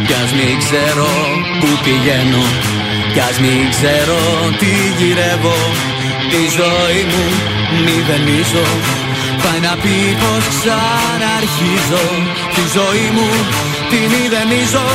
Κι 0.08 0.16
ας 0.24 0.32
μην 0.38 0.56
ξέρω 0.64 1.11
που 1.59 1.69
πηγαίνω. 1.83 2.45
Κι 3.14 3.22
ας 3.30 3.38
μην 3.43 3.61
ξέρω 3.75 4.19
τι 4.59 4.72
γυρεύω. 4.98 5.58
Τη 6.32 6.41
ζωή 6.59 7.01
μου 7.11 7.25
μηδενίζω 7.85 8.67
πάει 9.43 9.61
να 9.67 9.74
πει 9.82 9.98
πως 10.22 10.43
ξαναρχίζω. 10.56 12.06
Τη 12.56 12.64
ζωή 12.77 13.08
μου 13.16 13.30
τη 13.90 14.00
μηδενίζω 14.11 14.88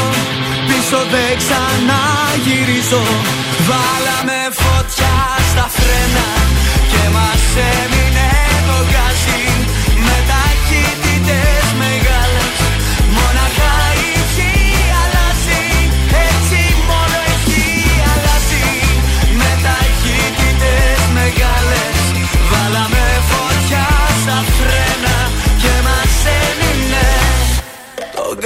πίσω 0.69 1.01
δεν 1.13 1.33
ξαναγυρίζω. 1.43 3.05
Βάλαμε 3.69 4.39
φωτιά 4.63 5.17
στα 5.51 5.67
φρένα 5.77 6.27
και 6.91 7.03
μας 7.17 7.45
έμεινε 7.73 7.96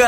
το 0.00 0.06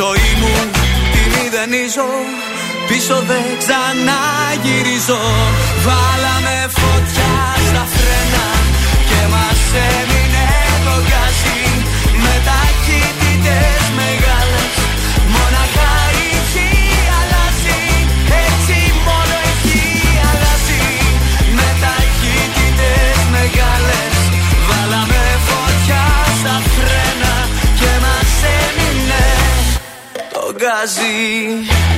ζωή 0.00 0.30
μου 0.40 0.54
τη 1.12 1.20
μηδενίζω 1.32 2.08
Πίσω 2.88 3.16
δεν 3.30 3.44
ξαναγυρίζω. 3.62 5.22
Βάλαμε 5.86 6.56
φωτιά 6.78 7.34
στα 7.68 7.84
φρένα 7.92 8.46
Και 9.08 9.20
μας 9.34 9.60
έμεινε 9.90 10.46
το 10.84 10.94
γκάζι 11.06 11.47
το 30.86 31.97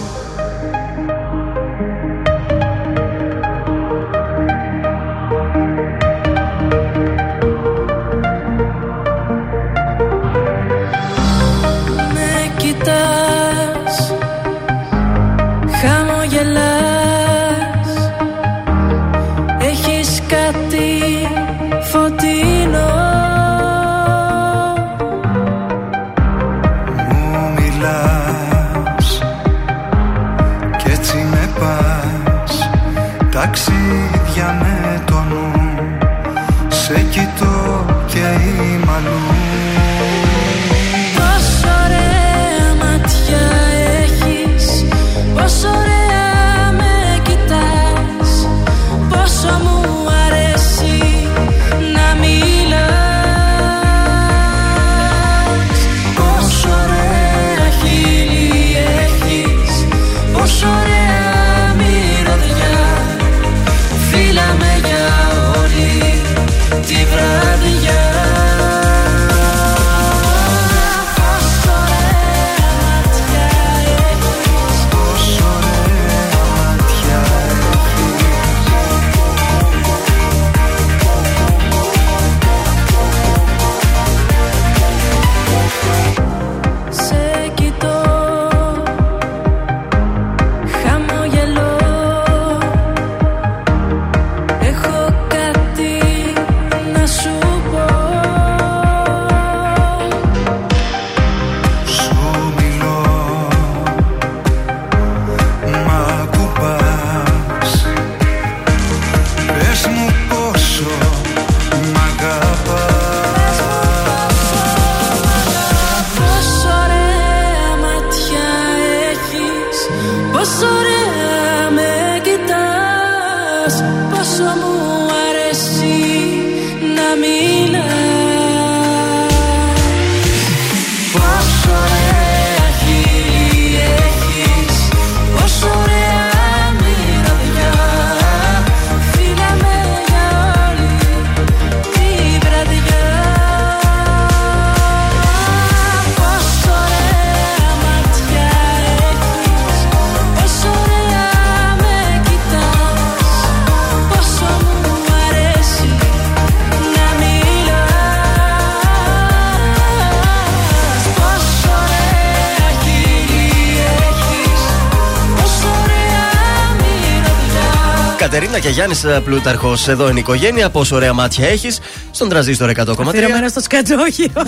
Γιάννη 168.91 169.21
Πλούταρχος; 169.23 169.87
Εδώ 169.87 170.09
είναι 170.09 170.17
η 170.19 170.21
οικογένεια. 170.21 170.69
Πόσο 170.69 170.95
ωραία 170.95 171.13
μάτια 171.13 171.47
έχεις 171.47 171.79
στον 172.11 172.29
τραζίστορ 172.29 172.69
100,3. 172.69 173.07
Αφιερωμένο 173.07 173.47
στο 173.47 173.59
σκατζόχυρο. 173.61 174.41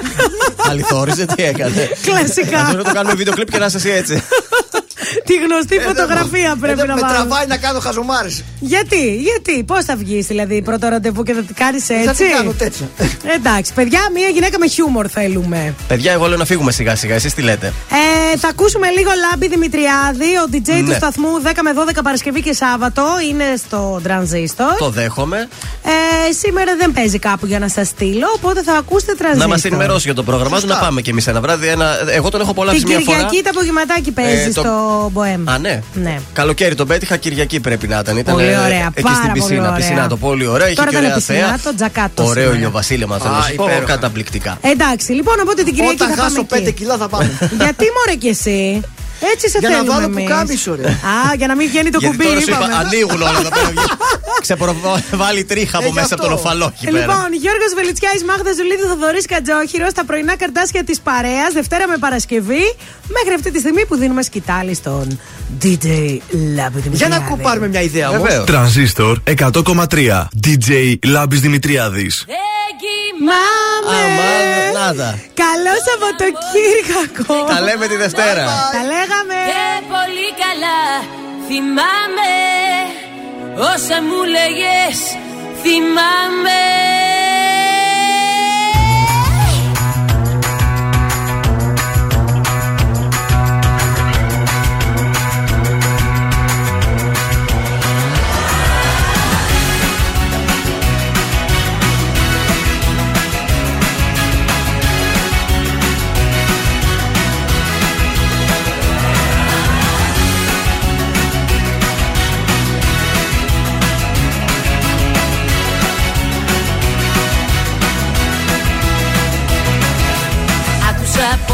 Αληθόριζε, 0.70 1.24
τι 1.24 1.42
έκανε. 1.42 1.88
Κλασικά. 2.02 2.72
Να 2.76 2.82
το 2.82 2.92
κάνουμε 2.92 3.14
βίντεο 3.14 3.34
κλειπ 3.34 3.50
και 3.50 3.58
να 3.58 3.66
είσαι 3.66 3.76
εσύ 3.76 3.90
έτσι. 3.90 4.22
Τη 5.24 5.34
γνωστή 5.34 5.78
φωτογραφία 5.78 6.56
πρέπει 6.60 6.80
Εδώ 6.80 6.86
να 6.86 6.94
με 6.94 7.00
βάλω. 7.00 7.14
τραβάει 7.14 7.46
να 7.46 7.56
κάνω 7.56 7.78
χαζομάρες. 7.78 8.44
Γιατί, 8.60 9.14
γιατί, 9.16 9.64
πώς 9.64 9.84
θα 9.84 9.96
βγεις 9.96 10.26
δηλαδή 10.26 10.62
πρώτο 10.62 10.88
ραντεβού 10.88 11.22
και 11.22 11.32
θα 11.32 11.42
την 11.42 11.54
κάνεις 11.54 11.88
έτσι. 11.88 12.04
Θα 12.04 12.12
την 12.12 12.30
κάνω 12.30 12.52
τέτοια. 12.52 12.88
Εντάξει, 13.36 13.72
παιδιά, 13.74 14.00
μία 14.14 14.28
γυναίκα 14.28 14.58
με 14.58 14.66
χιούμορ 14.66 15.06
θέλουμε. 15.10 15.74
Παιδιά, 15.88 16.12
εγώ 16.12 16.26
λέω 16.26 16.36
να 16.38 16.44
φύγουμε 16.44 16.72
σιγά 16.72 16.96
σιγά. 16.96 17.14
Εσείς 17.14 17.34
τι 17.34 17.42
λέτε; 17.42 17.72
Ε, 18.32 18.36
θα 18.36 18.48
ακούσουμε 18.48 18.88
λίγο 18.90 19.10
Λάμπη 19.30 19.48
Δημητριάδη, 19.48 20.36
ο 20.36 20.48
DJ 20.52 20.66
του 20.78 20.86
Ναι. 20.90 20.94
σταθμού 20.94 21.28
10 21.42 21.50
με 21.62 21.72
12 21.98 22.02
Παρασκευή 22.02 22.42
και 22.42 22.52
Σάββατο. 22.52 23.02
Είναι 23.30 23.44
στο 23.56 24.00
Transistor. 24.06 24.76
Το 24.78 24.90
δέχομαι. 24.90 25.48
Ε, 26.28 26.32
σήμερα 26.32 26.76
δεν 26.78 26.92
παίζει 26.92 27.18
κάπου 27.18 27.46
για 27.46 27.58
να 27.58 27.68
σας 27.68 27.88
στείλω, 27.88 28.26
οπότε 28.36 28.62
θα 28.62 28.72
ακούσετε 28.72 29.12
Transistor. 29.18 29.36
Να 29.36 29.48
μας 29.48 29.64
ενημερώσει 29.64 30.02
για 30.04 30.14
το 30.14 30.22
πρόγραμμά 30.22 30.60
του, 30.60 30.66
να 30.66 30.76
πάμε 30.76 31.00
κι 31.00 31.10
εμείς 31.10 31.26
ένα 31.26 31.40
βράδυ. 31.40 31.66
Ένα... 31.66 31.96
Εγώ 32.10 32.28
τον 32.28 32.40
έχω 32.40 32.50
απολαύσει 32.50 32.78
Την 32.78 32.88
μια 32.88 32.98
φορά. 33.04 33.16
Κυριακή 33.16 33.42
το 33.42 33.50
απογευματάκι 33.54 34.10
παίζει 34.10 34.40
Ε, 34.48 34.52
το- 34.52 34.60
στο 34.60 35.08
Μποέμ. 35.12 35.48
Α, 35.50 35.58
ναι. 35.58 35.82
Ναι. 35.94 36.18
Καλοκαίρι 36.32 36.74
τον 36.74 36.86
πέτυχα, 36.86 37.16
Κυριακή 37.16 37.60
πρέπει 37.60 37.86
να 37.88 37.98
ήταν. 37.98 38.16
Ήταν 38.16 38.34
Πολύ 38.34 38.46
ε, 38.46 38.56
ωραία, 38.56 38.90
εκεί 38.94 39.02
πάρα 39.02 39.14
στην 39.14 39.28
πολύ 39.28 39.40
πισίνα. 39.40 39.60
ωραία. 39.62 39.74
Πισίνα 39.76 40.08
το 40.08 40.16
πολύ 40.16 40.46
ωραία. 40.46 40.66
Είχε 40.66 40.74
Τώρα 40.76 40.88
και 40.90 40.94
ήταν 40.96 41.04
ωραία 41.06 41.16
πισίνα, 41.18 41.38
θέα. 41.46 41.58
το 41.64 41.74
τζακάτος 41.74 42.26
Ωραίο 42.28 42.34
σήμερα. 42.42 42.56
ηλιοβασίλεμα 42.58 43.18
θέλω 43.18 43.34
Α, 43.34 43.36
να 43.36 43.42
σου 43.42 43.54
πω. 43.54 43.64
υπέροχα. 43.64 43.86
Καταπληκτικά. 43.86 44.58
Εντάξει, 44.60 45.12
λοιπόν, 45.12 45.34
οπότε 45.42 45.62
την 45.62 45.74
Κυριακή 45.74 45.94
Όταν 45.94 46.08
θα 46.08 46.16
πάμε 46.16 46.28
χάσω 46.28 46.46
5 46.50 46.56
εκεί. 46.56 46.72
κιλά 46.72 46.96
θα 46.96 47.08
πάμε. 47.08 47.30
Γιατί 47.60 47.84
μωρέ 47.96 48.16
κι 48.18 48.28
εσύ; 48.28 48.80
Έτσι 49.32 49.48
σε 49.50 49.58
Για 49.58 49.68
να 49.68 49.74
θέλουμε 49.74 49.92
βάλω 49.94 50.04
εμείς. 50.04 50.22
πουκάμισο, 50.24 50.74
ρε. 50.80 50.88
Α, 50.88 51.14
για 51.36 51.46
να 51.46 51.54
μην 51.58 51.68
βγαίνει 51.68 51.90
το 51.90 51.98
Γιατί 52.00 52.16
κουμπί, 52.16 52.28
τώρα 52.28 52.40
σου 52.40 52.46
είπα, 52.50 52.56
είπαμε. 52.58 52.74
ανοίγουν 52.82 53.20
όλα 53.22 53.38
εδώ 53.40 53.50
πέρα. 53.56 53.70
Ξεπροβάλλει 54.54 55.44
τρίχα 55.44 55.76
από 55.78 55.86
Ε, 55.86 55.88
γι' 55.88 55.94
μέσα 55.94 56.14
από 56.14 56.22
αυτό. 56.24 56.26
τον 56.26 56.44
οφαλό 56.44 56.66
εκεί 56.74 56.84
πέρα. 56.86 56.98
Λοιπόν, 56.98 57.26
Γιώργος 57.42 57.70
Βελιτσιάης, 57.74 58.24
Μάγδας 58.24 58.54
Ζουλίδη, 58.56 58.82
Θοδωρής 58.82 59.26
Κατζόχυρος, 59.26 59.92
τα 59.92 60.04
πρωινά 60.04 60.36
καρτάσια 60.36 60.84
της 60.84 61.00
παρέας, 61.00 61.50
Δευτέρα 61.52 61.88
με 61.88 61.96
Παρασκευή, 62.04 62.64
μέχρι 63.16 63.32
αυτή 63.38 63.50
τη 63.50 63.58
στιγμή 63.58 63.86
που 63.86 63.96
δίνουμε 63.96 64.22
σκητάλη 64.22 64.74
στον 64.74 65.20
DJ 65.62 65.86
Λάμπη 66.56 66.78
Για 66.78 66.82
Δημητριάδη. 66.84 67.12
να 67.14 67.18
κουπάρουμε 67.28 67.68
μια 67.68 67.82
ιδέα 67.82 68.08
όμως. 68.08 68.22
Βεβαίως. 68.22 68.46
Τρανζίστορ 68.46 69.18
100,3. 69.24 70.28
DJ 70.46 70.94
Λάμπης 71.06 71.40
Δημητριάδης. 71.40 72.24
Μάμε! 73.28 73.96
Αμάν, 74.04 74.72
νάδα. 74.78 75.10
Καλό 75.44 75.74
Σαββατοκύριακο! 75.86 77.34
Τα 77.54 77.60
λέμε 77.60 77.86
τη 77.86 77.96
Δευτέρα. 77.96 78.44
Τα 78.76 78.82
λέγαμε! 78.92 79.38
Και 79.50 79.62
πολύ 79.94 80.28
καλά 80.42 80.78
θυμάμαι 81.48 82.28
όσα 83.60 84.02
μου 84.02 84.24
λέγες 84.24 84.98
θυμάμαι 85.62 86.79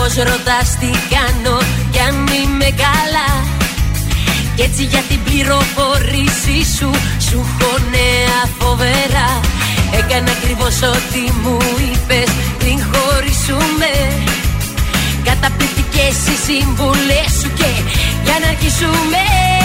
Άκουσα 0.07 0.23
πως 0.23 0.33
ρωτάς 0.33 0.68
τι 0.81 0.91
κάνω 1.15 1.59
κι 1.91 1.99
αν 1.99 2.26
είμαι 2.26 2.70
καλά. 2.85 3.28
Κι 4.55 4.62
έτσι 4.62 4.83
για 4.85 5.02
την 5.09 5.20
πληροφορήση 5.25 6.59
σου 6.76 6.91
Σου 7.26 7.39
έχω 7.49 7.73
νέα 7.91 8.41
φοβερά. 8.59 9.31
Έκανα 9.99 10.31
ακριβώς 10.31 10.76
ό,τι 10.83 11.23
μου 11.43 11.57
είπες 11.86 12.31
πριν 12.59 12.78
χωρίσουμε. 12.91 13.93
Καταπληκτικές 15.25 16.17
οι 16.28 16.36
σύμβουλες 16.47 17.31
σου 17.41 17.51
και 17.59 17.70
για 18.25 18.36
να 18.43 18.47
αρχίσουμε 18.52 19.56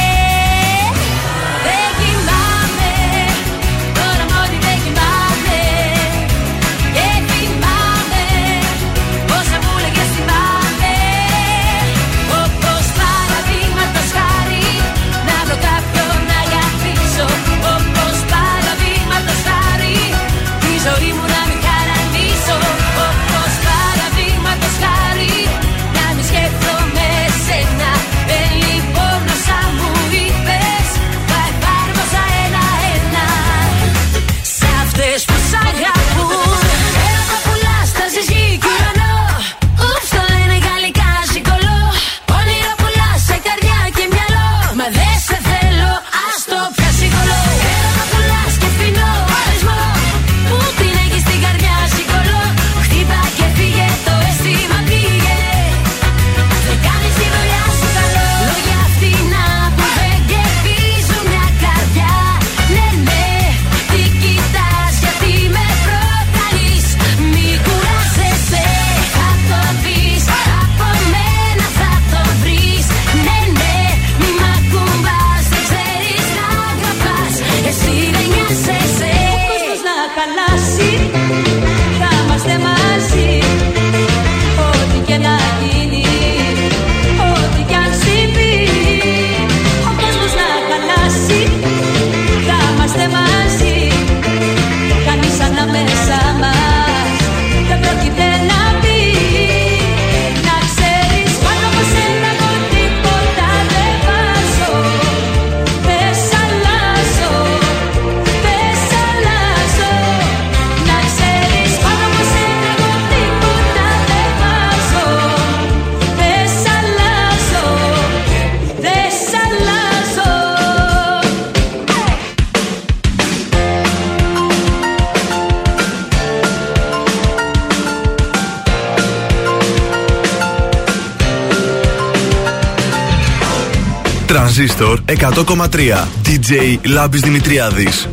Τρανζίστορ 134.61 134.99
100,3. 135.06 136.07
DJ 136.25 136.77
Λάμπης 136.85 137.22
Δημητριάδης. 137.22 138.07